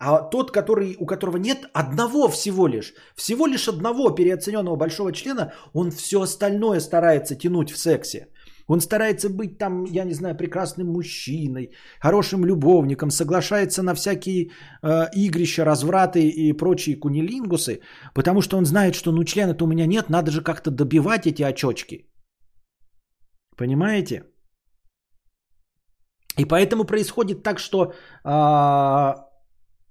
а 0.05 0.29
тот, 0.29 0.51
который, 0.51 0.97
у 0.99 1.05
которого 1.05 1.37
нет 1.37 1.69
одного 1.73 2.27
всего 2.27 2.67
лишь, 2.67 2.93
всего 3.15 3.47
лишь 3.47 3.67
одного 3.69 4.15
переоцененного 4.15 4.75
большого 4.75 5.11
члена, 5.11 5.53
он 5.73 5.91
все 5.91 6.21
остальное 6.21 6.81
старается 6.81 7.35
тянуть 7.35 7.71
в 7.71 7.77
сексе. 7.77 8.27
Он 8.67 8.81
старается 8.81 9.29
быть 9.29 9.57
там, 9.57 9.85
я 9.85 10.03
не 10.03 10.13
знаю, 10.13 10.35
прекрасным 10.35 10.87
мужчиной, 10.87 11.69
хорошим 12.01 12.45
любовником, 12.45 13.11
соглашается 13.11 13.83
на 13.83 13.93
всякие 13.93 14.51
э, 14.81 15.09
игрища, 15.15 15.65
развраты 15.65 16.19
и 16.19 16.53
прочие 16.53 16.99
кунилингусы, 16.99 17.79
потому 18.13 18.41
что 18.41 18.57
он 18.57 18.65
знает, 18.65 18.95
что 18.95 19.11
ну 19.11 19.23
члена-то 19.23 19.65
у 19.65 19.67
меня 19.67 19.85
нет, 19.85 20.09
надо 20.09 20.31
же 20.31 20.41
как-то 20.41 20.71
добивать 20.71 21.27
эти 21.27 21.43
очочки. 21.43 22.09
Понимаете? 23.57 24.23
И 26.39 26.45
поэтому 26.45 26.83
происходит 26.83 27.43
так, 27.43 27.59
что 27.59 27.93
а, 28.23 29.22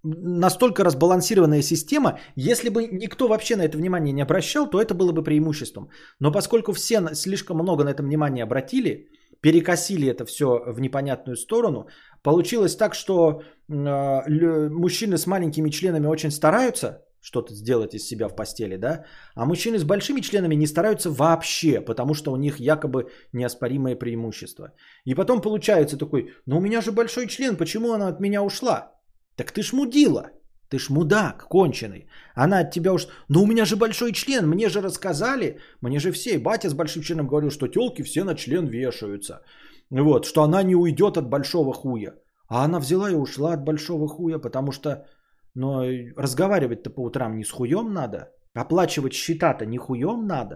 настолько 0.03 0.85
разбалансированная 0.85 1.63
система, 1.63 2.19
если 2.35 2.71
бы 2.71 2.89
никто 2.93 3.29
вообще 3.29 3.57
на 3.57 3.63
это 3.63 3.79
внимание 3.79 4.13
не 4.13 4.23
обращал, 4.23 4.69
то 4.69 4.81
это 4.81 4.95
было 4.95 5.13
бы 5.13 5.23
преимуществом. 5.23 5.91
Но 6.21 6.33
поскольку 6.33 6.73
все 6.73 7.15
слишком 7.15 7.57
много 7.57 7.85
на 7.85 7.91
это 7.91 8.03
внимание 8.03 8.45
обратили, 8.45 9.09
перекосили 9.41 10.09
это 10.09 10.25
все 10.25 10.63
в 10.67 10.81
непонятную 10.81 11.37
сторону, 11.37 11.87
получилось 12.23 12.77
так, 12.77 12.95
что 12.95 13.43
э, 13.69 14.69
мужчины 14.71 15.19
с 15.19 15.27
маленькими 15.27 15.71
членами 15.71 16.07
очень 16.07 16.31
стараются 16.31 17.05
что-то 17.21 17.55
сделать 17.55 17.95
из 17.95 18.07
себя 18.07 18.29
в 18.29 18.35
постели, 18.35 18.77
да, 18.77 19.05
а 19.37 19.47
мужчины 19.47 19.79
с 19.79 19.85
большими 19.85 20.21
членами 20.21 20.57
не 20.57 20.67
стараются 20.67 21.11
вообще, 21.11 21.81
потому 21.81 22.15
что 22.15 22.33
у 22.33 22.37
них 22.37 22.59
якобы 22.59 23.11
неоспоримое 23.33 23.95
преимущество. 23.95 24.73
И 25.05 25.15
потом 25.15 25.41
получается 25.41 25.97
такой, 25.97 26.33
ну 26.47 26.59
у 26.59 26.61
меня 26.61 26.81
же 26.81 26.91
большой 26.91 27.29
член, 27.29 27.57
почему 27.57 27.93
она 27.93 28.09
от 28.09 28.21
меня 28.21 28.43
ушла? 28.43 28.93
Так 29.37 29.53
ты 29.53 29.63
ж 29.63 29.73
мудила. 29.73 30.31
Ты 30.69 30.79
ж 30.79 30.91
мудак 30.91 31.49
конченый. 31.49 32.07
Она 32.35 32.61
от 32.61 32.71
тебя 32.71 32.93
уж... 32.93 33.07
Ну 33.29 33.43
у 33.43 33.47
меня 33.47 33.65
же 33.65 33.77
большой 33.77 34.13
член, 34.13 34.49
мне 34.49 34.69
же 34.69 34.81
рассказали. 34.81 35.59
Мне 35.83 36.01
же 36.01 36.13
все, 36.13 36.39
батя 36.39 36.71
с 36.71 36.75
большим 36.75 37.03
членом 37.03 37.27
говорил, 37.27 37.51
что 37.51 37.69
телки 37.69 38.03
все 38.03 38.25
на 38.25 38.35
член 38.35 38.67
вешаются. 38.67 39.43
Вот, 39.91 40.25
что 40.25 40.43
она 40.43 40.63
не 40.63 40.75
уйдет 40.75 41.17
от 41.17 41.29
большого 41.29 41.75
хуя. 41.75 42.15
А 42.49 42.65
она 42.65 42.81
взяла 42.81 43.11
и 43.11 43.15
ушла 43.15 43.53
от 43.53 43.65
большого 43.65 44.09
хуя, 44.09 44.39
потому 44.39 44.73
что... 44.73 45.07
Но 45.55 45.83
разговаривать-то 46.17 46.91
по 46.91 47.03
утрам 47.03 47.37
не 47.37 47.45
с 47.45 47.51
хуем 47.51 47.93
надо. 47.93 48.31
Оплачивать 48.55 49.13
счета-то 49.13 49.67
не 49.67 49.79
хуем 49.79 50.27
надо. 50.27 50.55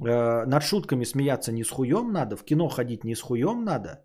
Э, 0.00 0.46
над 0.46 0.62
шутками 0.62 1.04
смеяться 1.04 1.52
не 1.52 1.64
с 1.64 1.70
хуем 1.70 2.12
надо. 2.12 2.36
В 2.36 2.44
кино 2.44 2.68
ходить 2.68 3.04
не 3.04 3.14
с 3.14 3.20
хуем 3.20 3.64
надо. 3.64 4.04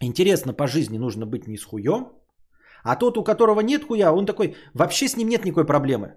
Интересно 0.00 0.54
по 0.54 0.66
жизни 0.66 0.98
нужно 0.98 1.26
быть 1.26 1.46
не 1.46 1.58
с 1.58 1.64
хуем. 1.64 2.17
А 2.88 2.96
тот, 2.96 3.18
у 3.18 3.24
которого 3.24 3.60
нет 3.60 3.84
хуя, 3.84 4.12
он 4.12 4.26
такой, 4.26 4.56
вообще 4.74 5.08
с 5.08 5.16
ним 5.16 5.28
нет 5.28 5.44
никакой 5.44 5.66
проблемы. 5.66 6.08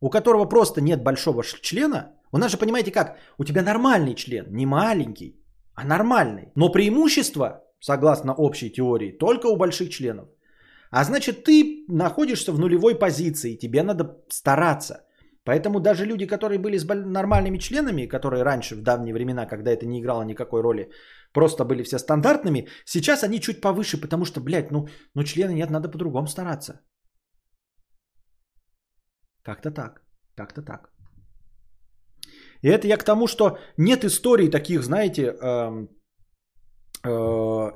У 0.00 0.10
которого 0.10 0.48
просто 0.48 0.80
нет 0.80 1.02
большого 1.04 1.44
члена. 1.44 2.16
У 2.32 2.38
нас 2.38 2.50
же, 2.50 2.58
понимаете 2.58 2.90
как, 2.90 3.16
у 3.38 3.44
тебя 3.44 3.62
нормальный 3.62 4.14
член, 4.14 4.46
не 4.50 4.66
маленький, 4.66 5.40
а 5.76 5.84
нормальный. 5.84 6.50
Но 6.56 6.72
преимущество 6.72 7.62
согласно 7.80 8.34
общей 8.34 8.70
теории, 8.70 9.18
только 9.18 9.46
у 9.46 9.56
больших 9.56 9.90
членов. 9.90 10.28
А 10.90 11.04
значит, 11.04 11.44
ты 11.44 11.84
находишься 11.88 12.52
в 12.52 12.58
нулевой 12.58 12.98
позиции, 12.98 13.58
тебе 13.58 13.82
надо 13.82 14.16
стараться. 14.30 14.94
Поэтому 15.44 15.80
даже 15.80 16.06
люди, 16.06 16.26
которые 16.26 16.58
были 16.58 16.78
с 16.78 16.84
нормальными 16.88 17.58
членами, 17.58 18.06
которые 18.06 18.42
раньше, 18.42 18.74
в 18.74 18.82
давние 18.82 19.14
времена, 19.14 19.46
когда 19.46 19.70
это 19.70 19.86
не 19.86 20.00
играло 20.00 20.24
никакой 20.24 20.60
роли, 20.60 20.90
просто 21.32 21.64
были 21.64 21.82
все 21.82 21.98
стандартными, 21.98 22.68
сейчас 22.84 23.24
они 23.24 23.40
чуть 23.40 23.60
повыше, 23.60 24.00
потому 24.00 24.24
что, 24.24 24.40
блядь, 24.40 24.70
ну, 24.70 24.88
ну 25.14 25.24
члены 25.24 25.54
нет, 25.54 25.70
надо 25.70 25.88
по-другому 25.88 26.26
стараться. 26.26 26.80
Как-то 29.42 29.70
так, 29.70 30.02
как-то 30.36 30.62
так. 30.62 30.90
И 32.62 32.68
это 32.68 32.86
я 32.86 32.96
к 32.96 33.04
тому, 33.04 33.26
что 33.26 33.58
нет 33.78 34.04
историй 34.04 34.50
таких, 34.50 34.82
знаете, 34.82 35.22
эм, 35.22 35.88
э, 37.04 37.10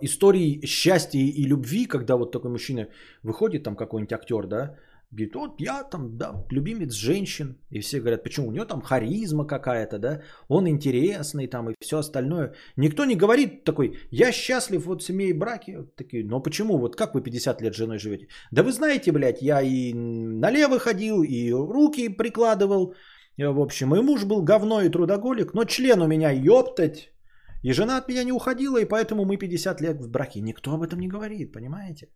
историй 0.02 0.66
счастья 0.66 1.18
и 1.18 1.47
любви, 1.47 1.86
когда 1.86 2.16
вот 2.16 2.32
такой 2.32 2.51
мужчина 2.51 2.89
выходит, 3.22 3.62
там 3.62 3.76
какой-нибудь 3.76 4.12
актер, 4.12 4.47
да, 4.47 4.76
говорит, 5.14 5.34
вот 5.34 5.60
я 5.60 5.82
там, 5.84 6.16
да, 6.18 6.44
любимец 6.50 6.92
женщин, 6.92 7.56
и 7.70 7.80
все 7.80 8.00
говорят, 8.00 8.22
почему, 8.22 8.48
у 8.48 8.52
него 8.52 8.64
там 8.64 8.82
харизма 8.82 9.46
какая-то, 9.46 9.98
да, 9.98 10.22
он 10.48 10.68
интересный 10.68 11.46
там 11.46 11.70
и 11.70 11.74
все 11.80 11.98
остальное. 11.98 12.54
Никто 12.76 13.04
не 13.04 13.16
говорит 13.16 13.64
такой, 13.64 13.98
я 14.10 14.32
счастлив 14.32 14.86
вот 14.86 15.02
в 15.02 15.06
семье 15.06 15.28
и 15.28 15.38
браке, 15.38 15.86
такие, 15.96 16.24
но 16.24 16.40
почему, 16.40 16.78
вот 16.78 16.96
как 16.96 17.14
вы 17.14 17.22
50 17.22 17.62
лет 17.62 17.74
с 17.74 17.78
женой 17.78 17.98
живете? 17.98 18.28
Да 18.50 18.62
вы 18.62 18.72
знаете, 18.72 19.12
блядь, 19.12 19.42
я 19.42 19.62
и 19.62 19.92
налево 19.94 20.78
ходил, 20.78 21.22
и 21.22 21.50
руки 21.52 22.08
прикладывал, 22.08 22.94
Э, 23.38 23.48
в 23.48 23.60
общем, 23.60 23.94
и 23.94 24.00
муж 24.00 24.24
был 24.24 24.42
говно 24.42 24.82
и 24.82 24.90
трудоголик, 24.90 25.54
но 25.54 25.64
член 25.64 26.02
у 26.02 26.06
меня 26.06 26.30
ёптать. 26.30 27.10
И 27.62 27.72
жена 27.72 27.98
от 27.98 28.08
меня 28.08 28.24
не 28.24 28.32
уходила, 28.32 28.78
и 28.78 28.84
поэтому 28.84 29.24
мы 29.24 29.38
50 29.38 29.80
лет 29.80 30.00
в 30.00 30.10
браке. 30.10 30.40
Никто 30.40 30.74
об 30.74 30.82
этом 30.82 31.00
не 31.00 31.08
говорит, 31.08 31.52
понимаете? 31.52 32.08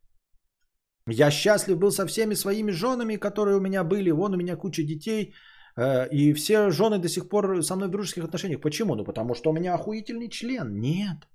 Я 1.10 1.30
счастлив 1.30 1.78
был 1.78 1.90
со 1.90 2.06
всеми 2.06 2.35
своими 2.35 2.70
женами, 2.72 3.16
которые 3.16 3.56
у 3.56 3.60
меня 3.60 3.85
были. 3.85 4.10
Вон 4.10 4.35
у 4.35 4.36
меня 4.36 4.56
куча 4.56 4.82
детей. 4.82 5.32
э, 5.76 6.09
И 6.12 6.35
все 6.35 6.70
жены 6.70 6.98
до 6.98 7.09
сих 7.09 7.28
пор 7.28 7.62
со 7.62 7.76
мной 7.76 7.89
в 7.89 7.90
дружеских 7.90 8.24
отношениях. 8.24 8.60
Почему? 8.60 8.94
Ну, 8.94 9.05
потому 9.05 9.35
что 9.35 9.51
у 9.51 9.52
меня 9.52 9.74
охуительный 9.74 10.28
член. 10.28 10.78
Нет. 10.80 11.28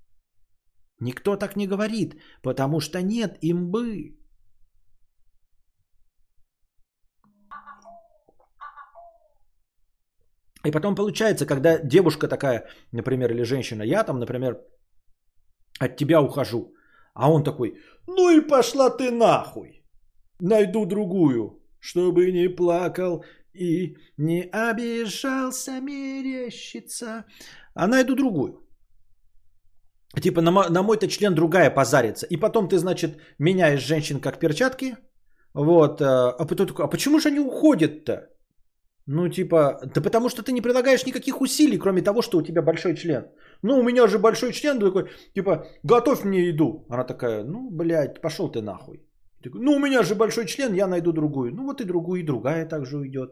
Никто 0.99 1.35
так 1.35 1.55
не 1.55 1.67
говорит, 1.67 2.15
потому 2.41 2.79
что 2.79 3.01
нет 3.01 3.37
имбы. 3.41 4.17
И 10.65 10.71
потом 10.71 10.95
получается, 10.95 11.45
когда 11.45 11.77
девушка 11.77 12.27
такая, 12.27 12.65
например, 12.91 13.31
или 13.31 13.43
женщина, 13.43 13.83
я 13.83 14.03
там, 14.03 14.19
например, 14.19 14.61
от 15.79 15.97
тебя 15.97 16.21
ухожу, 16.21 16.73
а 17.13 17.29
он 17.29 17.43
такой, 17.43 17.73
ну 18.07 18.29
и 18.29 18.41
пошла 18.41 18.89
ты 18.89 19.11
нахуй, 19.11 19.83
найду 20.39 20.85
другую, 20.85 21.61
чтобы 21.79 22.31
не 22.31 22.49
плакал 22.49 23.23
и 23.53 23.97
не 24.17 24.43
обижался 24.51 25.79
мерещица, 25.79 27.25
а 27.75 27.87
найду 27.87 28.15
другую. 28.15 28.59
Типа 30.21 30.41
на, 30.41 30.51
мо- 30.51 30.69
на 30.69 30.83
мой-то 30.83 31.07
член 31.07 31.33
другая 31.33 31.71
позарится. 31.73 32.27
И 32.27 32.37
потом 32.37 32.67
ты, 32.67 32.77
значит, 32.77 33.17
меняешь 33.39 33.81
женщин 33.81 34.19
как 34.19 34.39
перчатки. 34.39 34.95
Вот. 35.55 36.01
э, 36.01 36.05
А 36.05 36.45
потом 36.45 36.67
такой, 36.67 36.85
а 36.85 36.87
почему 36.87 37.19
же 37.19 37.29
они 37.29 37.39
уходят-то? 37.39 38.29
Ну, 39.05 39.27
типа, 39.27 39.79
да 39.95 40.01
потому 40.01 40.29
что 40.29 40.43
ты 40.43 40.53
не 40.53 40.61
прилагаешь 40.61 41.05
никаких 41.05 41.41
усилий, 41.41 41.77
кроме 41.77 42.01
того, 42.01 42.21
что 42.21 42.37
у 42.37 42.41
тебя 42.41 42.61
большой 42.61 42.95
член. 42.95 43.25
Ну, 43.61 43.79
у 43.79 43.83
меня 43.83 44.07
же 44.07 44.17
большой 44.17 44.53
член 44.53 44.79
такой, 44.79 45.09
типа, 45.35 45.65
готовь 45.83 46.23
мне 46.23 46.47
еду. 46.47 46.85
Она 46.89 47.03
такая, 47.03 47.43
ну, 47.43 47.69
блядь, 47.69 48.21
пошел 48.21 48.49
ты 48.49 48.61
нахуй. 48.61 49.05
Ну, 49.45 49.73
у 49.73 49.79
меня 49.79 50.03
же 50.03 50.15
большой 50.15 50.45
член, 50.45 50.73
я 50.73 50.87
найду 50.87 51.11
другую. 51.11 51.53
Ну, 51.53 51.65
вот 51.65 51.81
и 51.81 51.85
другую, 51.85 52.21
и 52.21 52.25
другая 52.25 52.65
также 52.65 52.97
уйдет. 52.97 53.31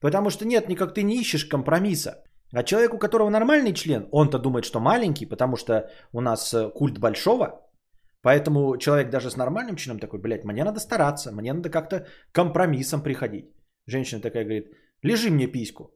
Потому 0.00 0.30
что 0.30 0.46
нет, 0.46 0.68
никак 0.68 0.94
ты 0.94 1.02
не 1.02 1.20
ищешь 1.20 1.44
компромисса. 1.44 2.24
А 2.52 2.62
человек, 2.62 2.94
у 2.94 2.98
которого 2.98 3.30
нормальный 3.30 3.72
член, 3.74 4.08
он-то 4.10 4.38
думает, 4.38 4.64
что 4.64 4.80
маленький, 4.80 5.26
потому 5.26 5.56
что 5.56 5.90
у 6.12 6.20
нас 6.20 6.54
э, 6.54 6.70
культ 6.70 6.98
большого. 6.98 7.46
Поэтому 8.22 8.76
человек 8.78 9.10
даже 9.10 9.30
с 9.30 9.36
нормальным 9.36 9.76
членом 9.76 10.00
такой, 10.00 10.20
блядь, 10.20 10.44
мне 10.44 10.64
надо 10.64 10.80
стараться, 10.80 11.32
мне 11.32 11.52
надо 11.52 11.70
как-то 11.70 12.06
компромиссом 12.32 13.02
приходить. 13.02 13.46
Женщина 13.86 14.20
такая 14.20 14.44
говорит, 14.44 14.72
лежи 15.02 15.30
мне 15.30 15.46
письку. 15.46 15.94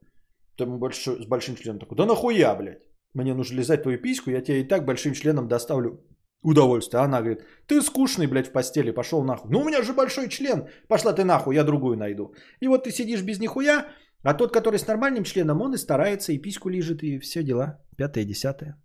Там 0.57 0.79
большой, 0.79 1.21
с 1.23 1.25
большим 1.25 1.55
членом 1.55 1.79
такой, 1.79 1.97
да 1.97 2.05
нахуя, 2.05 2.55
блядь. 2.55 2.83
Мне 3.13 3.33
нужно 3.33 3.57
лизать 3.57 3.83
твою 3.83 4.01
письку, 4.01 4.31
я 4.31 4.41
тебе 4.41 4.61
и 4.61 4.67
так 4.67 4.85
большим 4.85 5.13
членом 5.13 5.47
доставлю 5.47 6.03
удовольствие. 6.41 7.01
А 7.01 7.05
она 7.05 7.21
говорит, 7.21 7.43
ты 7.67 7.81
скучный, 7.81 8.27
блядь, 8.27 8.47
в 8.47 8.51
постели, 8.51 8.91
пошел 8.91 9.23
нахуй. 9.23 9.51
Ну 9.51 9.59
у 9.59 9.65
меня 9.65 9.81
же 9.81 9.93
большой 9.93 10.29
член, 10.29 10.67
пошла 10.87 11.13
ты 11.13 11.23
нахуй, 11.23 11.55
я 11.55 11.63
другую 11.63 11.97
найду. 11.97 12.33
И 12.59 12.67
вот 12.67 12.83
ты 12.83 12.91
сидишь 12.91 13.23
без 13.23 13.39
нихуя, 13.39 13.85
а 14.23 14.33
тот, 14.33 14.53
который 14.53 14.79
с 14.79 14.87
нормальным 14.87 15.23
членом, 15.23 15.61
он 15.61 15.73
и 15.73 15.77
старается, 15.77 16.31
и 16.33 16.41
письку 16.41 16.69
лежит, 16.69 17.03
и 17.03 17.19
все 17.19 17.43
дела. 17.43 17.79
Пятое, 17.97 18.25
десятое. 18.25 18.75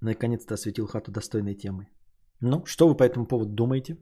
Наконец-то 0.00 0.54
осветил 0.54 0.86
хату 0.86 1.12
достойной 1.12 1.54
темы. 1.54 1.88
Ну, 2.40 2.64
что 2.66 2.88
вы 2.88 2.96
по 2.96 3.04
этому 3.04 3.26
поводу 3.26 3.52
думаете? 3.52 3.96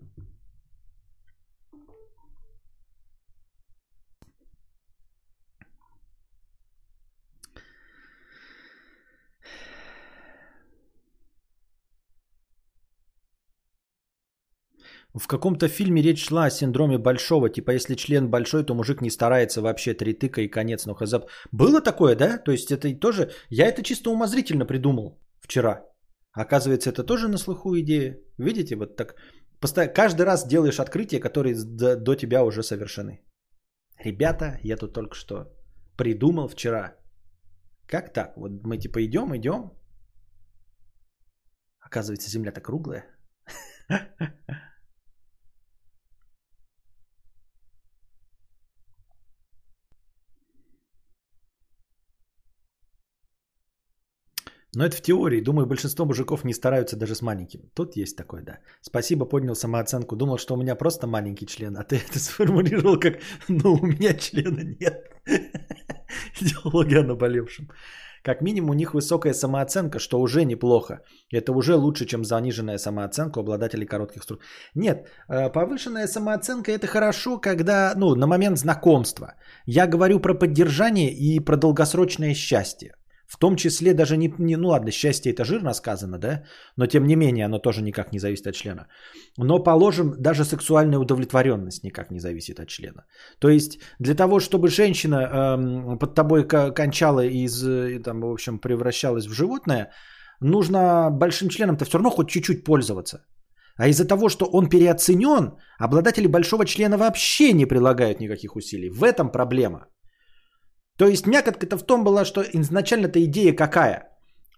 В 15.15 15.27
каком-то 15.27 15.69
фильме 15.69 16.03
речь 16.03 16.27
шла 16.27 16.45
о 16.45 16.51
синдроме 16.51 16.99
большого. 16.99 17.49
Типа, 17.49 17.73
если 17.73 17.97
член 17.97 18.31
большой, 18.31 18.65
то 18.65 18.75
мужик 18.75 19.03
не 19.03 19.11
старается 19.11 19.61
вообще 19.61 19.95
три 19.95 20.15
тыка 20.15 20.41
и 20.41 20.49
конец. 20.49 20.87
Ну, 20.87 20.95
хз. 20.95 21.15
Было 21.53 21.81
такое, 21.81 22.15
да? 22.15 22.39
То 22.39 22.53
есть 22.53 22.71
это 22.71 22.95
тоже... 22.95 23.31
Я 23.49 23.67
это 23.67 23.83
чисто 23.83 24.11
умозрительно 24.11 24.65
придумал 24.67 25.19
вчера. 25.41 25.85
Оказывается, 26.33 26.91
это 26.91 27.03
тоже 27.03 27.29
на 27.29 27.39
слуху 27.39 27.77
идея. 27.79 28.19
Видите, 28.39 28.77
вот 28.77 28.97
так. 28.97 29.17
Постоянно, 29.61 29.93
каждый 29.93 30.23
раз 30.23 30.47
делаешь 30.47 30.79
открытия, 30.79 31.19
которые 31.21 31.57
до, 31.57 31.97
до 31.97 32.15
тебя 32.15 32.45
уже 32.45 32.63
совершены. 32.63 33.21
Ребята, 34.05 34.59
я 34.63 34.77
тут 34.77 34.95
только 34.95 35.17
что 35.17 35.53
придумал 35.97 36.49
вчера. 36.49 36.95
Как 37.87 38.13
так? 38.13 38.37
Вот 38.37 38.53
мы 38.65 38.79
типа 38.79 39.05
идем, 39.05 39.37
идем. 39.37 39.73
Оказывается, 41.81 42.31
земля-то 42.31 42.61
круглая. 42.61 43.05
Но 54.75 54.85
это 54.85 54.97
в 54.97 55.03
теории. 55.03 55.41
Думаю, 55.41 55.67
большинство 55.67 56.07
мужиков 56.07 56.45
не 56.45 56.55
стараются 56.55 56.97
даже 56.97 57.15
с 57.15 57.23
маленьким. 57.23 57.61
Тут 57.75 57.97
есть 57.97 58.17
такое, 58.17 58.43
да. 58.43 58.59
Спасибо, 58.83 59.27
поднял 59.27 59.55
самооценку. 59.55 60.17
Думал, 60.17 60.39
что 60.39 60.55
у 60.55 60.57
меня 60.57 60.77
просто 60.77 61.07
маленький 61.07 61.47
член, 61.47 61.77
а 61.77 61.83
ты 61.83 61.97
это 61.97 62.19
сформулировал 62.19 62.99
как 62.99 63.19
«ну, 63.49 63.75
у 63.75 63.87
меня 63.87 64.15
члена 64.15 64.61
нет». 64.61 65.11
Идеология 66.41 67.01
о 67.01 67.05
наболевшем. 67.05 67.69
Как 68.23 68.43
минимум 68.43 68.71
у 68.71 68.75
них 68.75 68.93
высокая 68.93 69.33
самооценка, 69.33 69.99
что 69.99 70.21
уже 70.21 70.45
неплохо. 70.45 71.01
Это 71.33 71.53
уже 71.53 71.75
лучше, 71.75 72.05
чем 72.07 72.25
заниженная 72.25 72.79
самооценка 72.79 73.39
у 73.39 73.41
обладателей 73.41 73.87
коротких 73.87 74.23
струк. 74.23 74.41
Нет, 74.75 75.09
э, 75.29 75.49
повышенная 75.49 76.07
самооценка 76.07 76.71
это 76.71 76.87
хорошо, 76.87 77.39
когда, 77.39 77.95
ну, 77.97 78.15
на 78.15 78.27
момент 78.27 78.59
знакомства. 78.59 79.35
Я 79.67 79.87
говорю 79.87 80.21
про 80.21 80.35
поддержание 80.35 81.11
и 81.11 81.41
про 81.41 81.57
долгосрочное 81.57 82.35
счастье. 82.35 82.93
В 83.31 83.39
том 83.39 83.57
числе 83.57 83.95
даже 83.95 84.17
не, 84.17 84.35
не, 84.39 84.57
ну 84.57 84.69
ладно, 84.69 84.91
счастье 84.91 85.33
это 85.33 85.45
жирно 85.45 85.75
сказано, 85.75 86.19
да, 86.19 86.43
но 86.77 86.87
тем 86.87 87.07
не 87.07 87.17
менее 87.17 87.45
оно 87.45 87.59
тоже 87.61 87.83
никак 87.83 88.13
не 88.13 88.19
зависит 88.19 88.47
от 88.47 88.55
члена. 88.55 88.87
Но 89.39 89.63
положим, 89.63 90.15
даже 90.19 90.45
сексуальная 90.45 90.99
удовлетворенность 90.99 91.85
никак 91.85 92.11
не 92.11 92.21
зависит 92.21 92.59
от 92.59 92.69
члена. 92.69 93.05
То 93.39 93.49
есть 93.49 93.79
для 94.01 94.15
того, 94.15 94.41
чтобы 94.41 94.69
женщина 94.69 95.15
эм, 95.15 95.99
под 95.99 96.15
тобой 96.15 96.45
кончала 96.75 97.25
и 97.25 97.45
из, 97.45 98.03
там, 98.03 98.21
в 98.21 98.33
общем, 98.33 98.59
превращалась 98.59 99.27
в 99.27 99.33
животное, 99.33 99.91
нужно 100.41 101.11
большим 101.11 101.49
членом-то 101.49 101.85
все 101.85 101.99
равно 101.99 102.11
хоть 102.11 102.31
чуть-чуть 102.31 102.65
пользоваться. 102.65 103.19
А 103.77 103.89
из-за 103.89 104.09
того, 104.09 104.29
что 104.29 104.47
он 104.47 104.69
переоценен, 104.69 105.53
обладатели 105.79 106.27
большого 106.27 106.67
члена 106.67 106.99
вообще 106.99 107.53
не 107.53 107.67
прилагают 107.67 108.21
никаких 108.21 108.57
усилий. 108.57 108.91
В 108.91 109.05
этом 109.05 109.31
проблема. 109.31 109.87
То 111.01 111.07
есть 111.07 111.27
мякотка-то 111.27 111.79
в 111.79 111.83
том 111.83 112.05
была, 112.05 112.25
что 112.25 112.43
изначально-то 112.43 113.19
идея 113.25 113.57
какая? 113.57 114.03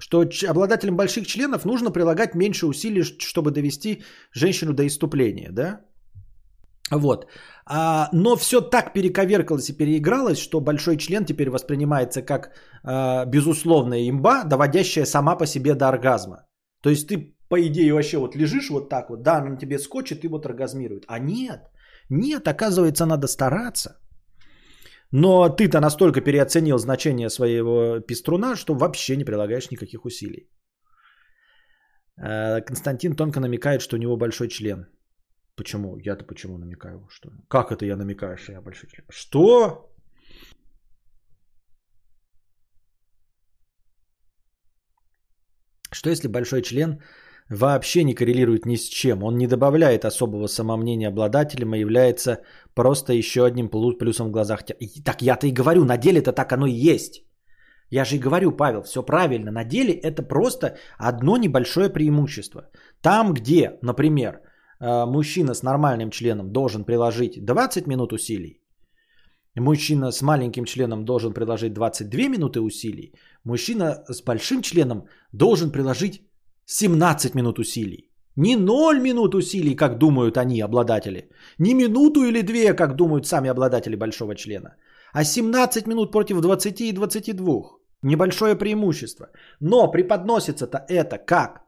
Что 0.00 0.24
обладателям 0.48 0.96
больших 0.96 1.24
членов 1.26 1.64
нужно 1.64 1.92
прилагать 1.92 2.34
меньше 2.34 2.66
усилий, 2.66 3.04
чтобы 3.04 3.52
довести 3.52 4.02
женщину 4.34 4.72
до 4.72 4.82
иступления, 4.82 5.52
да? 5.52 5.80
Вот. 6.90 7.26
А, 7.64 8.08
но 8.12 8.34
все 8.36 8.60
так 8.60 8.92
перековеркалось 8.92 9.70
и 9.70 9.76
переигралось, 9.76 10.38
что 10.38 10.60
большой 10.60 10.96
член 10.96 11.24
теперь 11.24 11.48
воспринимается 11.48 12.22
как 12.22 12.50
а, 12.82 13.24
безусловная 13.24 14.10
имба, 14.10 14.42
доводящая 14.42 15.06
сама 15.06 15.36
по 15.36 15.46
себе 15.46 15.74
до 15.74 15.88
оргазма. 15.88 16.46
То 16.82 16.90
есть 16.90 17.06
ты, 17.06 17.36
по 17.48 17.60
идее, 17.60 17.94
вообще 17.94 18.18
вот 18.18 18.34
лежишь 18.34 18.70
вот 18.70 18.88
так 18.88 19.10
вот, 19.10 19.22
да, 19.22 19.36
она 19.36 19.50
на 19.50 19.56
тебе 19.56 19.78
скочит 19.78 20.24
и 20.24 20.28
вот 20.28 20.44
оргазмирует. 20.44 21.04
А 21.06 21.20
нет, 21.20 21.70
нет, 22.10 22.48
оказывается, 22.48 23.06
надо 23.06 23.28
стараться. 23.28 24.01
Но 25.12 25.48
ты-то 25.50 25.80
настолько 25.80 26.22
переоценил 26.22 26.78
значение 26.78 27.28
своего 27.30 28.00
пеструна, 28.00 28.56
что 28.56 28.74
вообще 28.74 29.16
не 29.16 29.24
прилагаешь 29.24 29.70
никаких 29.70 30.04
усилий. 30.04 30.48
Э, 32.16 32.62
Константин 32.62 33.14
тонко 33.14 33.40
намекает, 33.40 33.82
что 33.82 33.96
у 33.96 33.98
него 33.98 34.16
большой 34.16 34.48
член. 34.48 34.86
Почему? 35.54 35.98
Я-то 35.98 36.24
почему 36.24 36.58
намекаю? 36.58 37.06
Что? 37.10 37.30
Как 37.48 37.70
это 37.72 37.84
я 37.84 37.96
намекаю, 37.96 38.36
что 38.38 38.52
я 38.52 38.62
большой 38.62 38.88
член? 38.88 39.04
Что? 39.10 39.90
Что 45.92 46.08
если 46.08 46.28
большой 46.28 46.62
член 46.62 47.02
вообще 47.48 48.04
не 48.04 48.14
коррелирует 48.14 48.66
ни 48.66 48.76
с 48.76 48.88
чем? 48.88 49.22
Он 49.22 49.36
не 49.36 49.46
добавляет 49.46 50.04
особого 50.04 50.46
самомнения 50.48 51.08
обладателем, 51.08 51.72
а 51.72 51.76
является 51.76 52.38
просто 52.74 53.12
еще 53.12 53.44
одним 53.44 53.68
плю- 53.68 53.98
плюсом 53.98 54.28
в 54.28 54.30
глазах. 54.30 54.64
И 54.80 55.02
Так 55.02 55.22
я-то 55.22 55.46
и 55.46 55.52
говорю, 55.52 55.84
на 55.84 55.96
деле-то 55.96 56.32
так 56.32 56.52
оно 56.52 56.66
и 56.66 56.92
есть. 56.92 57.22
Я 57.92 58.04
же 58.04 58.16
и 58.16 58.20
говорю, 58.20 58.52
Павел, 58.56 58.82
все 58.82 59.02
правильно. 59.02 59.52
На 59.52 59.64
деле 59.64 59.92
это 59.92 60.22
просто 60.22 60.76
одно 60.98 61.36
небольшое 61.36 61.90
преимущество. 61.90 62.70
Там, 63.02 63.34
где, 63.34 63.78
например, 63.82 64.40
э, 64.80 65.06
мужчина 65.06 65.54
с 65.54 65.62
нормальным 65.62 66.10
членом 66.10 66.52
должен 66.52 66.84
приложить 66.84 67.44
20 67.44 67.86
минут 67.86 68.12
усилий, 68.12 68.62
мужчина 69.60 70.10
с 70.10 70.22
маленьким 70.22 70.64
членом 70.64 71.04
должен 71.04 71.34
приложить 71.34 71.74
22 71.74 72.28
минуты 72.28 72.60
усилий, 72.60 73.12
мужчина 73.44 74.04
с 74.08 74.22
большим 74.22 74.62
членом 74.62 75.04
должен 75.32 75.70
приложить 75.70 76.22
17 76.72 77.34
минут 77.34 77.58
усилий. 77.58 78.08
Не 78.36 78.56
0 78.56 79.00
минут 79.00 79.34
усилий, 79.34 79.76
как 79.76 79.98
думают 79.98 80.36
они, 80.36 80.62
обладатели. 80.62 81.28
Не 81.58 81.74
минуту 81.74 82.24
или 82.24 82.42
две, 82.42 82.74
как 82.74 82.96
думают 82.96 83.26
сами 83.26 83.50
обладатели 83.50 83.96
большого 83.96 84.34
члена. 84.34 84.76
А 85.12 85.24
17 85.24 85.86
минут 85.86 86.12
против 86.12 86.40
20 86.40 86.80
и 86.80 86.92
22. 86.92 87.62
Небольшое 88.02 88.56
преимущество. 88.56 89.26
Но 89.60 89.90
преподносится-то 89.90 90.78
это 90.88 91.18
как? 91.18 91.60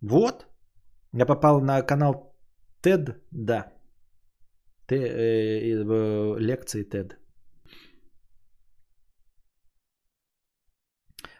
Вот. 0.00 0.46
Я 1.12 1.26
попал 1.26 1.60
на 1.60 1.82
канал 1.82 2.34
TED, 2.82 3.14
да. 3.32 3.72
Т, 4.86 4.94
э, 4.94 5.74
э, 5.74 6.38
лекции 6.38 6.84
TED. 6.84 7.23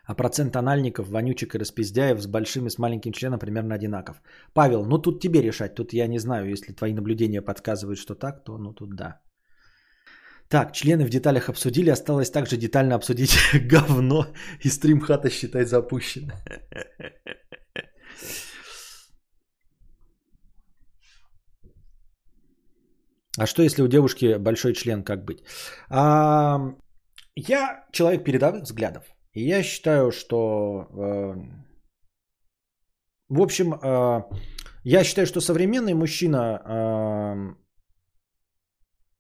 А 0.06 0.14
процент 0.14 0.56
анальников, 0.56 1.08
вонючек 1.08 1.54
и 1.54 1.58
распиздяев 1.58 2.20
с 2.20 2.26
большим 2.26 2.66
и 2.66 2.70
с 2.70 2.78
маленьким 2.78 3.12
членом 3.12 3.38
примерно 3.38 3.74
одинаков. 3.74 4.22
Павел, 4.52 4.84
ну 4.84 4.98
тут 4.98 5.20
тебе 5.20 5.42
решать. 5.42 5.74
Тут 5.74 5.92
я 5.92 6.06
не 6.06 6.18
знаю, 6.18 6.50
если 6.50 6.72
твои 6.72 6.92
наблюдения 6.92 7.42
подсказывают, 7.42 7.98
что 7.98 8.14
так, 8.14 8.44
то 8.44 8.58
ну 8.58 8.72
тут 8.72 8.94
да. 8.94 9.20
Так, 10.48 10.72
члены 10.72 11.04
в 11.04 11.10
деталях 11.10 11.48
обсудили. 11.48 11.90
Осталось 11.90 12.30
также 12.30 12.56
детально 12.56 12.94
обсудить 12.94 13.38
говно. 13.70 14.26
И 14.64 14.68
стримхата 14.68 15.30
считай 15.30 15.64
запущен. 15.64 16.30
А 23.36 23.46
что 23.46 23.62
если 23.62 23.82
у 23.82 23.88
девушки 23.88 24.38
большой 24.38 24.74
член, 24.74 25.02
как 25.02 25.24
быть? 25.24 25.42
А, 25.90 26.60
я 27.34 27.84
человек 27.90 28.24
передовых 28.24 28.62
взглядов. 28.62 29.13
И 29.34 29.42
я 29.48 29.62
считаю, 29.62 30.10
что... 30.10 30.86
э, 30.92 31.34
в 33.28 33.40
общем, 33.40 33.74
э, 33.74 34.22
я 34.84 35.04
считаю, 35.04 35.26
что 35.26 35.40
современный 35.40 35.94
мужчина 35.94 36.38
э, 36.38 37.54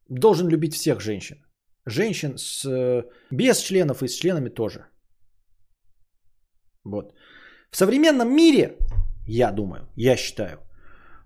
должен 0.08 0.48
любить 0.48 0.74
всех 0.74 1.00
женщин. 1.00 1.36
Женщин 1.86 2.38
с, 2.38 2.64
без 3.30 3.58
членов 3.58 4.02
и 4.02 4.08
с 4.08 4.14
членами 4.14 4.48
тоже. 4.48 4.86
Вот. 6.84 7.14
В 7.70 7.76
современном 7.76 8.34
мире, 8.34 8.78
я 9.26 9.52
думаю, 9.52 9.88
я 9.96 10.16
считаю, 10.16 10.58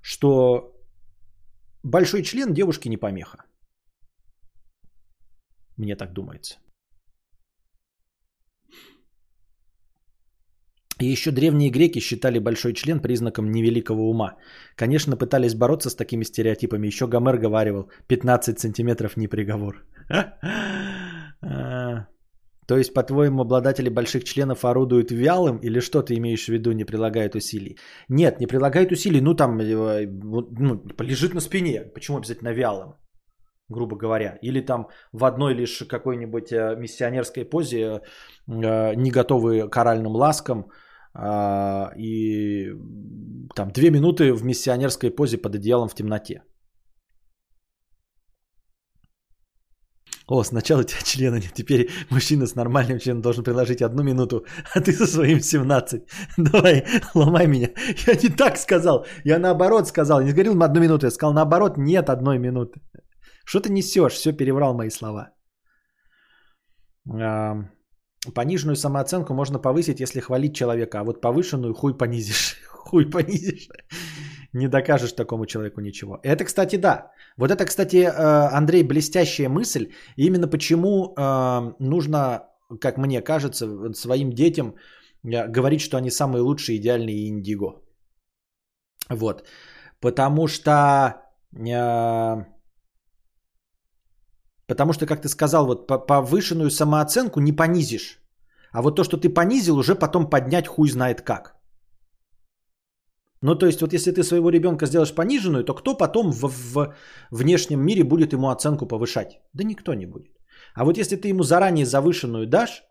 что 0.03 0.75
большой 1.83 2.23
член 2.23 2.55
девушки 2.55 2.89
не 2.89 2.97
помеха. 2.97 3.45
Мне 5.77 5.95
так 5.95 6.13
думается. 6.13 6.59
Еще 11.07 11.31
древние 11.31 11.71
греки 11.71 12.01
считали 12.01 12.39
большой 12.39 12.73
член 12.73 13.01
признаком 13.01 13.51
невеликого 13.51 14.03
ума. 14.03 14.37
Конечно, 14.77 15.17
пытались 15.17 15.55
бороться 15.55 15.91
с 15.91 15.95
такими 15.95 16.25
стереотипами. 16.25 16.87
Еще 16.87 17.07
Гомер 17.07 17.39
говаривал, 17.39 17.91
15 18.09 18.59
сантиметров 18.59 19.17
не 19.17 19.29
приговор. 19.29 19.85
А, 21.41 22.09
То 22.67 22.77
есть, 22.77 22.93
по-твоему, 22.93 23.43
обладатели 23.43 23.89
больших 23.89 24.25
членов 24.25 24.65
орудуют 24.65 25.13
вялым 25.13 25.59
или 25.59 25.79
что 25.79 26.03
ты 26.03 26.17
имеешь 26.17 26.47
в 26.47 26.49
виду, 26.49 26.73
не 26.73 26.85
прилагают 26.85 27.37
усилий? 27.37 27.79
Нет, 28.09 28.41
не 28.41 28.49
прилагают 28.49 28.91
усилий, 28.91 29.21
ну 29.21 29.35
там 29.35 29.61
э, 29.61 30.07
ну, 30.09 30.83
лежит 30.99 31.35
на 31.35 31.41
спине. 31.41 31.85
Почему 31.95 32.17
обязательно 32.17 32.53
вялым? 32.53 32.97
грубо 33.69 33.97
говоря, 33.97 34.39
или 34.43 34.61
там 34.61 34.89
в 35.13 35.25
одной 35.25 35.55
лишь 35.55 35.85
какой-нибудь 35.89 36.53
э, 36.53 36.77
миссионерской 36.77 37.45
позе, 37.45 38.01
э, 38.47 38.95
не 38.95 39.11
готовы 39.11 39.69
к 39.69 39.77
оральным 39.77 40.17
ласкам, 40.17 40.71
а, 41.21 41.91
и 41.97 42.73
там 43.55 43.71
две 43.73 43.91
минуты 43.91 44.33
в 44.33 44.45
миссионерской 44.45 45.11
позе 45.11 45.37
под 45.37 45.55
одеялом 45.55 45.89
в 45.89 45.95
темноте. 45.95 46.43
О, 50.29 50.45
сначала 50.45 50.81
у 50.81 50.85
тебя 50.85 51.01
члена 51.05 51.37
нет, 51.37 51.55
теперь 51.55 51.89
мужчина 52.11 52.47
с 52.47 52.55
нормальным 52.55 52.99
членом 52.99 53.23
должен 53.23 53.45
приложить 53.45 53.83
одну 53.83 54.03
минуту, 54.03 54.45
а 54.75 54.81
ты 54.81 54.93
со 54.93 55.07
своим 55.07 55.41
17. 55.41 56.03
Давай, 56.37 56.85
ломай 57.15 57.47
меня. 57.47 57.69
Я 58.07 58.15
не 58.15 58.29
так 58.29 58.57
сказал, 58.57 59.07
я 59.25 59.39
наоборот 59.39 59.89
сказал. 59.89 60.21
Не 60.21 60.33
говорил 60.33 60.63
одну 60.63 60.81
минуту, 60.81 61.07
я 61.07 61.11
сказал 61.11 61.35
наоборот, 61.35 61.79
нет 61.79 62.11
одной 62.11 62.39
минуты. 62.39 62.81
Что 63.45 63.61
ты 63.61 63.73
несешь? 63.73 64.13
Все 64.13 64.33
переврал 64.33 64.75
мои 64.75 64.91
слова. 64.91 65.31
Пониженную 68.35 68.77
самооценку 68.77 69.35
можно 69.35 69.59
повысить, 69.59 70.01
если 70.01 70.21
хвалить 70.21 70.57
человека, 70.57 71.01
а 71.01 71.05
вот 71.05 71.21
повышенную 71.21 71.75
хуй 71.75 71.97
понизишь. 71.97 72.57
Хуй 72.89 73.11
понизишь. 73.11 73.69
Не 74.55 74.69
докажешь 74.69 75.13
такому 75.13 75.47
человеку 75.47 75.81
ничего. 75.81 76.19
Это, 76.23 76.45
кстати, 76.45 76.77
да. 76.77 77.13
Вот 77.37 77.51
это, 77.51 77.67
кстати, 77.67 77.97
э, 77.97 78.57
Андрей, 78.59 78.83
блестящая 78.83 79.49
мысль. 79.49 79.93
Именно 80.17 80.49
почему 80.49 81.15
э, 81.15 81.75
нужно, 81.79 82.49
как 82.81 82.97
мне 82.97 83.21
кажется, 83.21 83.93
своим 83.93 84.33
детям 84.33 84.75
э, 85.23 85.47
говорить, 85.49 85.81
что 85.81 85.97
они 85.99 86.11
самые 86.11 86.41
лучшие, 86.41 86.79
идеальные 86.79 87.29
индиго. 87.29 87.83
Вот. 89.11 89.47
Потому 90.01 90.49
что... 90.49 91.15
Потому 94.69 94.93
что, 94.93 95.07
как 95.07 95.23
ты 95.23 95.29
сказал, 95.29 95.67
вот 95.67 95.87
повышенную 96.07 96.71
самооценку 96.71 97.41
не 97.41 97.53
понизишь. 97.53 98.21
А 98.73 98.83
вот 98.83 98.97
то, 98.97 99.05
что 99.05 99.17
ты 99.17 99.31
понизил, 99.31 99.79
уже 99.79 99.95
потом 99.95 100.31
поднять 100.31 100.67
хуй 100.67 100.89
знает 100.89 101.23
как. 101.23 101.55
Ну, 103.41 103.55
то 103.55 103.67
есть, 103.67 103.81
вот 103.81 103.93
если 103.93 104.11
ты 104.11 104.23
своего 104.23 104.51
ребенка 104.51 104.87
сделаешь 104.87 105.15
пониженную, 105.15 105.65
то 105.65 105.75
кто 105.75 105.97
потом 105.97 106.33
в, 106.33 106.49
в 106.49 106.95
внешнем 107.31 107.81
мире 107.81 108.05
будет 108.05 108.33
ему 108.33 108.49
оценку 108.49 108.87
повышать? 108.87 109.41
Да 109.55 109.65
никто 109.65 109.95
не 109.95 110.07
будет. 110.07 110.37
А 110.75 110.85
вот 110.85 110.99
если 110.99 111.17
ты 111.17 111.29
ему 111.29 111.43
заранее 111.43 111.87
завышенную 111.87 112.47
дашь, 112.47 112.83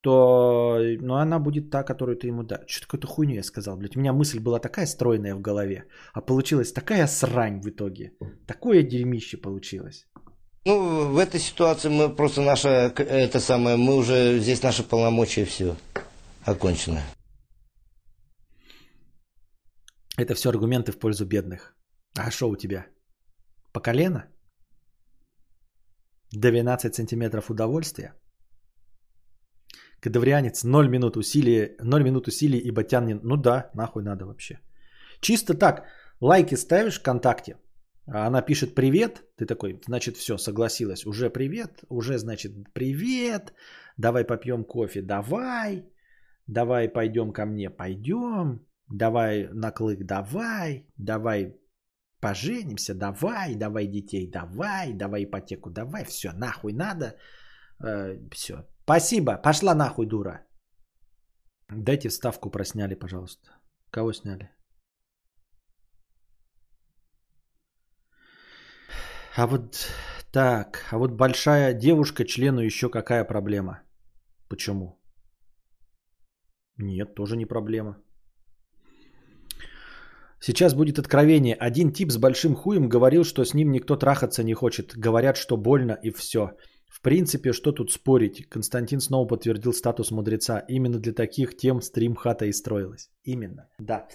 то 0.00 0.78
ну, 1.00 1.14
она 1.14 1.38
будет 1.38 1.70
та, 1.70 1.84
которую 1.84 2.16
ты 2.16 2.26
ему 2.26 2.42
дашь. 2.42 2.66
Что 2.66 2.86
такое-то 2.86 3.06
хуйню 3.06 3.34
я 3.34 3.42
сказал, 3.42 3.76
блядь. 3.76 3.96
У 3.96 4.00
меня 4.00 4.12
мысль 4.12 4.40
была 4.40 4.58
такая 4.58 4.86
стройная 4.86 5.34
в 5.34 5.40
голове, 5.40 5.84
а 6.12 6.20
получилась 6.20 6.72
такая 6.72 7.06
срань 7.06 7.60
в 7.60 7.68
итоге. 7.68 8.12
Такое 8.46 8.82
дерьмище 8.82 9.36
получилось. 9.36 10.06
Ну, 10.66 11.12
в 11.12 11.18
этой 11.18 11.40
ситуации 11.40 11.90
мы 11.90 12.16
просто 12.16 12.40
наша, 12.40 12.68
это 12.96 13.38
самое, 13.38 13.76
мы 13.76 13.96
уже, 13.96 14.38
здесь 14.40 14.62
наши 14.62 14.82
полномочия 14.82 15.44
все 15.44 15.76
окончено. 16.46 17.02
Это 20.16 20.34
все 20.34 20.48
аргументы 20.48 20.92
в 20.92 20.98
пользу 20.98 21.26
бедных. 21.26 21.74
А 22.16 22.30
что 22.30 22.48
у 22.48 22.56
тебя? 22.56 22.86
По 23.72 23.80
колено? 23.80 24.24
12 26.32 26.94
сантиметров 26.94 27.50
удовольствия? 27.50 28.14
Кадаврианец 30.00 30.64
0 30.64 30.88
минут 30.88 31.16
усилий, 31.16 31.76
0 31.78 32.02
минут 32.02 32.26
усилий 32.26 32.58
и 32.58 32.70
батян 32.70 33.06
не... 33.06 33.14
Ну 33.14 33.36
да, 33.36 33.70
нахуй 33.74 34.02
надо 34.02 34.24
вообще. 34.24 34.60
Чисто 35.20 35.54
так, 35.54 35.84
лайки 36.20 36.54
ставишь 36.56 37.00
ВКонтакте, 37.00 37.56
а 38.06 38.26
она 38.26 38.42
пишет 38.42 38.74
привет, 38.74 39.24
ты 39.36 39.46
такой, 39.46 39.80
значит, 39.86 40.16
все, 40.16 40.38
согласилась, 40.38 41.06
уже 41.06 41.30
привет, 41.30 41.84
уже, 41.88 42.18
значит, 42.18 42.52
привет, 42.72 43.52
давай 43.96 44.24
попьем 44.24 44.64
кофе, 44.64 45.02
давай, 45.02 45.84
Давай 46.46 46.88
пойдем 46.88 47.32
ко 47.32 47.46
мне, 47.46 47.70
пойдем. 47.70 48.66
Давай 48.88 49.48
на 49.52 49.72
клык, 49.72 50.04
давай. 50.04 50.86
Давай 50.98 51.56
поженимся, 52.20 52.94
давай. 52.94 53.54
Давай 53.56 53.86
детей, 53.86 54.30
давай. 54.30 54.92
Давай 54.92 55.24
ипотеку, 55.24 55.70
давай. 55.70 56.04
Все, 56.04 56.32
нахуй 56.32 56.72
надо. 56.72 57.16
все. 58.32 58.54
Спасибо. 58.84 59.42
Пошла 59.42 59.74
нахуй, 59.74 60.06
дура. 60.06 60.46
Дайте 61.70 62.08
вставку 62.08 62.50
просняли, 62.50 62.94
пожалуйста. 62.94 63.50
Кого 63.90 64.12
сняли? 64.12 64.50
А 69.36 69.46
вот 69.46 69.88
так, 70.32 70.86
а 70.92 70.98
вот 70.98 71.10
большая 71.12 71.74
девушка 71.74 72.24
члену 72.24 72.60
еще 72.60 72.88
какая 72.88 73.24
проблема? 73.24 73.82
Почему? 74.48 75.00
Нет, 76.78 77.14
тоже 77.14 77.36
не 77.36 77.46
проблема. 77.46 77.96
Сейчас 80.40 80.74
будет 80.74 80.98
откровение. 80.98 81.56
Один 81.56 81.92
тип 81.92 82.12
с 82.12 82.18
большим 82.18 82.54
хуем 82.54 82.88
говорил, 82.88 83.24
что 83.24 83.44
с 83.44 83.54
ним 83.54 83.72
никто 83.72 83.96
трахаться 83.96 84.44
не 84.44 84.54
хочет. 84.54 84.92
Говорят, 84.96 85.36
что 85.36 85.56
больно 85.56 85.98
и 86.02 86.10
все. 86.10 86.50
В 86.86 87.00
принципе, 87.02 87.52
что 87.52 87.72
тут 87.72 87.90
спорить? 87.90 88.48
Константин 88.48 89.00
снова 89.00 89.26
подтвердил 89.26 89.72
статус 89.72 90.10
мудреца. 90.10 90.64
Именно 90.68 90.98
для 91.00 91.12
таких 91.12 91.56
тем 91.56 91.80
стрим 91.80 92.14
хата 92.14 92.44
и 92.44 92.52
строилась. 92.52 93.10
Именно, 93.24 93.68
да. 93.80 93.94
А, 93.94 94.06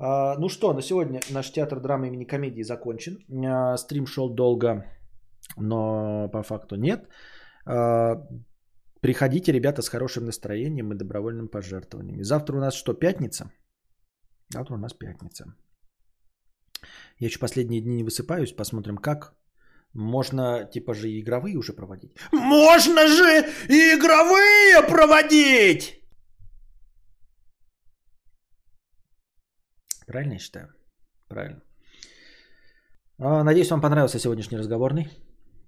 ну 0.00 0.48
что, 0.48 0.72
на 0.72 0.82
сегодня 0.82 1.20
наш 1.30 1.52
театр 1.52 1.80
драмы 1.80 2.06
имени 2.06 2.24
комедии 2.24 2.62
закончен. 2.62 3.18
А, 3.46 3.76
стрим 3.76 4.06
шел 4.06 4.34
долго, 4.34 4.84
но 5.56 6.28
по 6.32 6.42
факту 6.42 6.76
нет. 6.76 7.08
А, 7.66 8.26
приходите, 9.00 9.52
ребята, 9.52 9.82
с 9.82 9.88
хорошим 9.88 10.24
настроением 10.24 10.92
и 10.92 10.96
добровольным 10.96 11.48
пожертвованием. 11.48 12.24
Завтра 12.24 12.56
у 12.56 12.60
нас 12.60 12.74
что, 12.74 12.94
пятница? 12.94 13.50
Завтра 14.48 14.74
у 14.74 14.78
нас 14.78 14.94
пятница. 14.94 15.54
Я 17.18 17.26
еще 17.26 17.38
последние 17.38 17.82
дни 17.82 17.96
не 17.96 18.04
высыпаюсь, 18.04 18.56
посмотрим 18.56 18.96
как. 18.96 19.34
Можно 19.92 20.64
типа 20.72 20.94
же 20.94 21.08
игровые 21.08 21.56
уже 21.58 21.72
проводить. 21.72 22.12
Можно 22.32 23.06
же 23.06 23.44
и 23.68 23.94
игровые 23.94 24.82
проводить! 24.88 26.00
Правильно 30.10 30.32
я 30.32 30.38
считаю? 30.38 30.66
Правильно. 31.28 31.62
А, 33.18 33.44
надеюсь, 33.44 33.70
вам 33.70 33.80
понравился 33.80 34.18
сегодняшний 34.18 34.58
разговорный. 34.58 35.08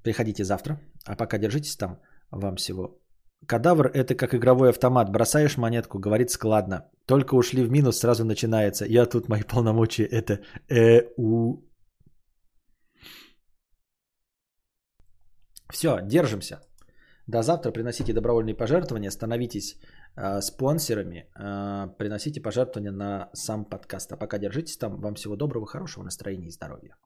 Приходите 0.03 0.43
завтра. 0.43 0.81
А 1.07 1.15
пока 1.15 1.39
держитесь 1.39 1.77
там. 1.77 2.01
Вам 2.33 2.57
всего. 2.57 3.01
Кадавр– 3.47 3.87
это 3.95 4.17
как 4.17 4.35
игровой 4.35 4.71
автомат. 4.71 5.11
Бросаешь 5.11 5.57
монетку, 5.57 6.01
говорит 6.01 6.31
складно. 6.31 6.91
Только 7.07 7.37
ушли 7.37 7.63
в 7.63 7.71
минус, 7.71 7.99
сразу 7.99 8.25
начинается. 8.25 8.85
Я 8.85 9.07
тут, 9.07 9.29
мои 9.29 9.43
полномочия– 9.43 10.07
это 10.11 10.41
ЭУ. 10.69 11.65
Все, 15.73 16.01
держимся. 16.03 16.61
До 17.27 17.43
завтра 17.43 17.71
приносите 17.71 18.13
добровольные 18.13 18.55
пожертвования, 18.55 19.11
становитесь 19.11 19.79
э, 20.17 20.41
спонсорами, 20.41 21.27
э, 21.37 21.89
приносите 21.99 22.41
пожертвования 22.41 22.93
на 22.93 23.31
сам 23.33 23.65
подкаст. 23.65 24.13
А 24.13 24.17
пока 24.17 24.39
держитесь 24.39 24.77
там. 24.77 25.01
Вам 25.01 25.15
всего 25.15 25.37
доброго, 25.37 25.67
хорошего 25.67 26.05
настроения 26.05 26.49
и 26.49 26.51
здоровья. 26.51 26.97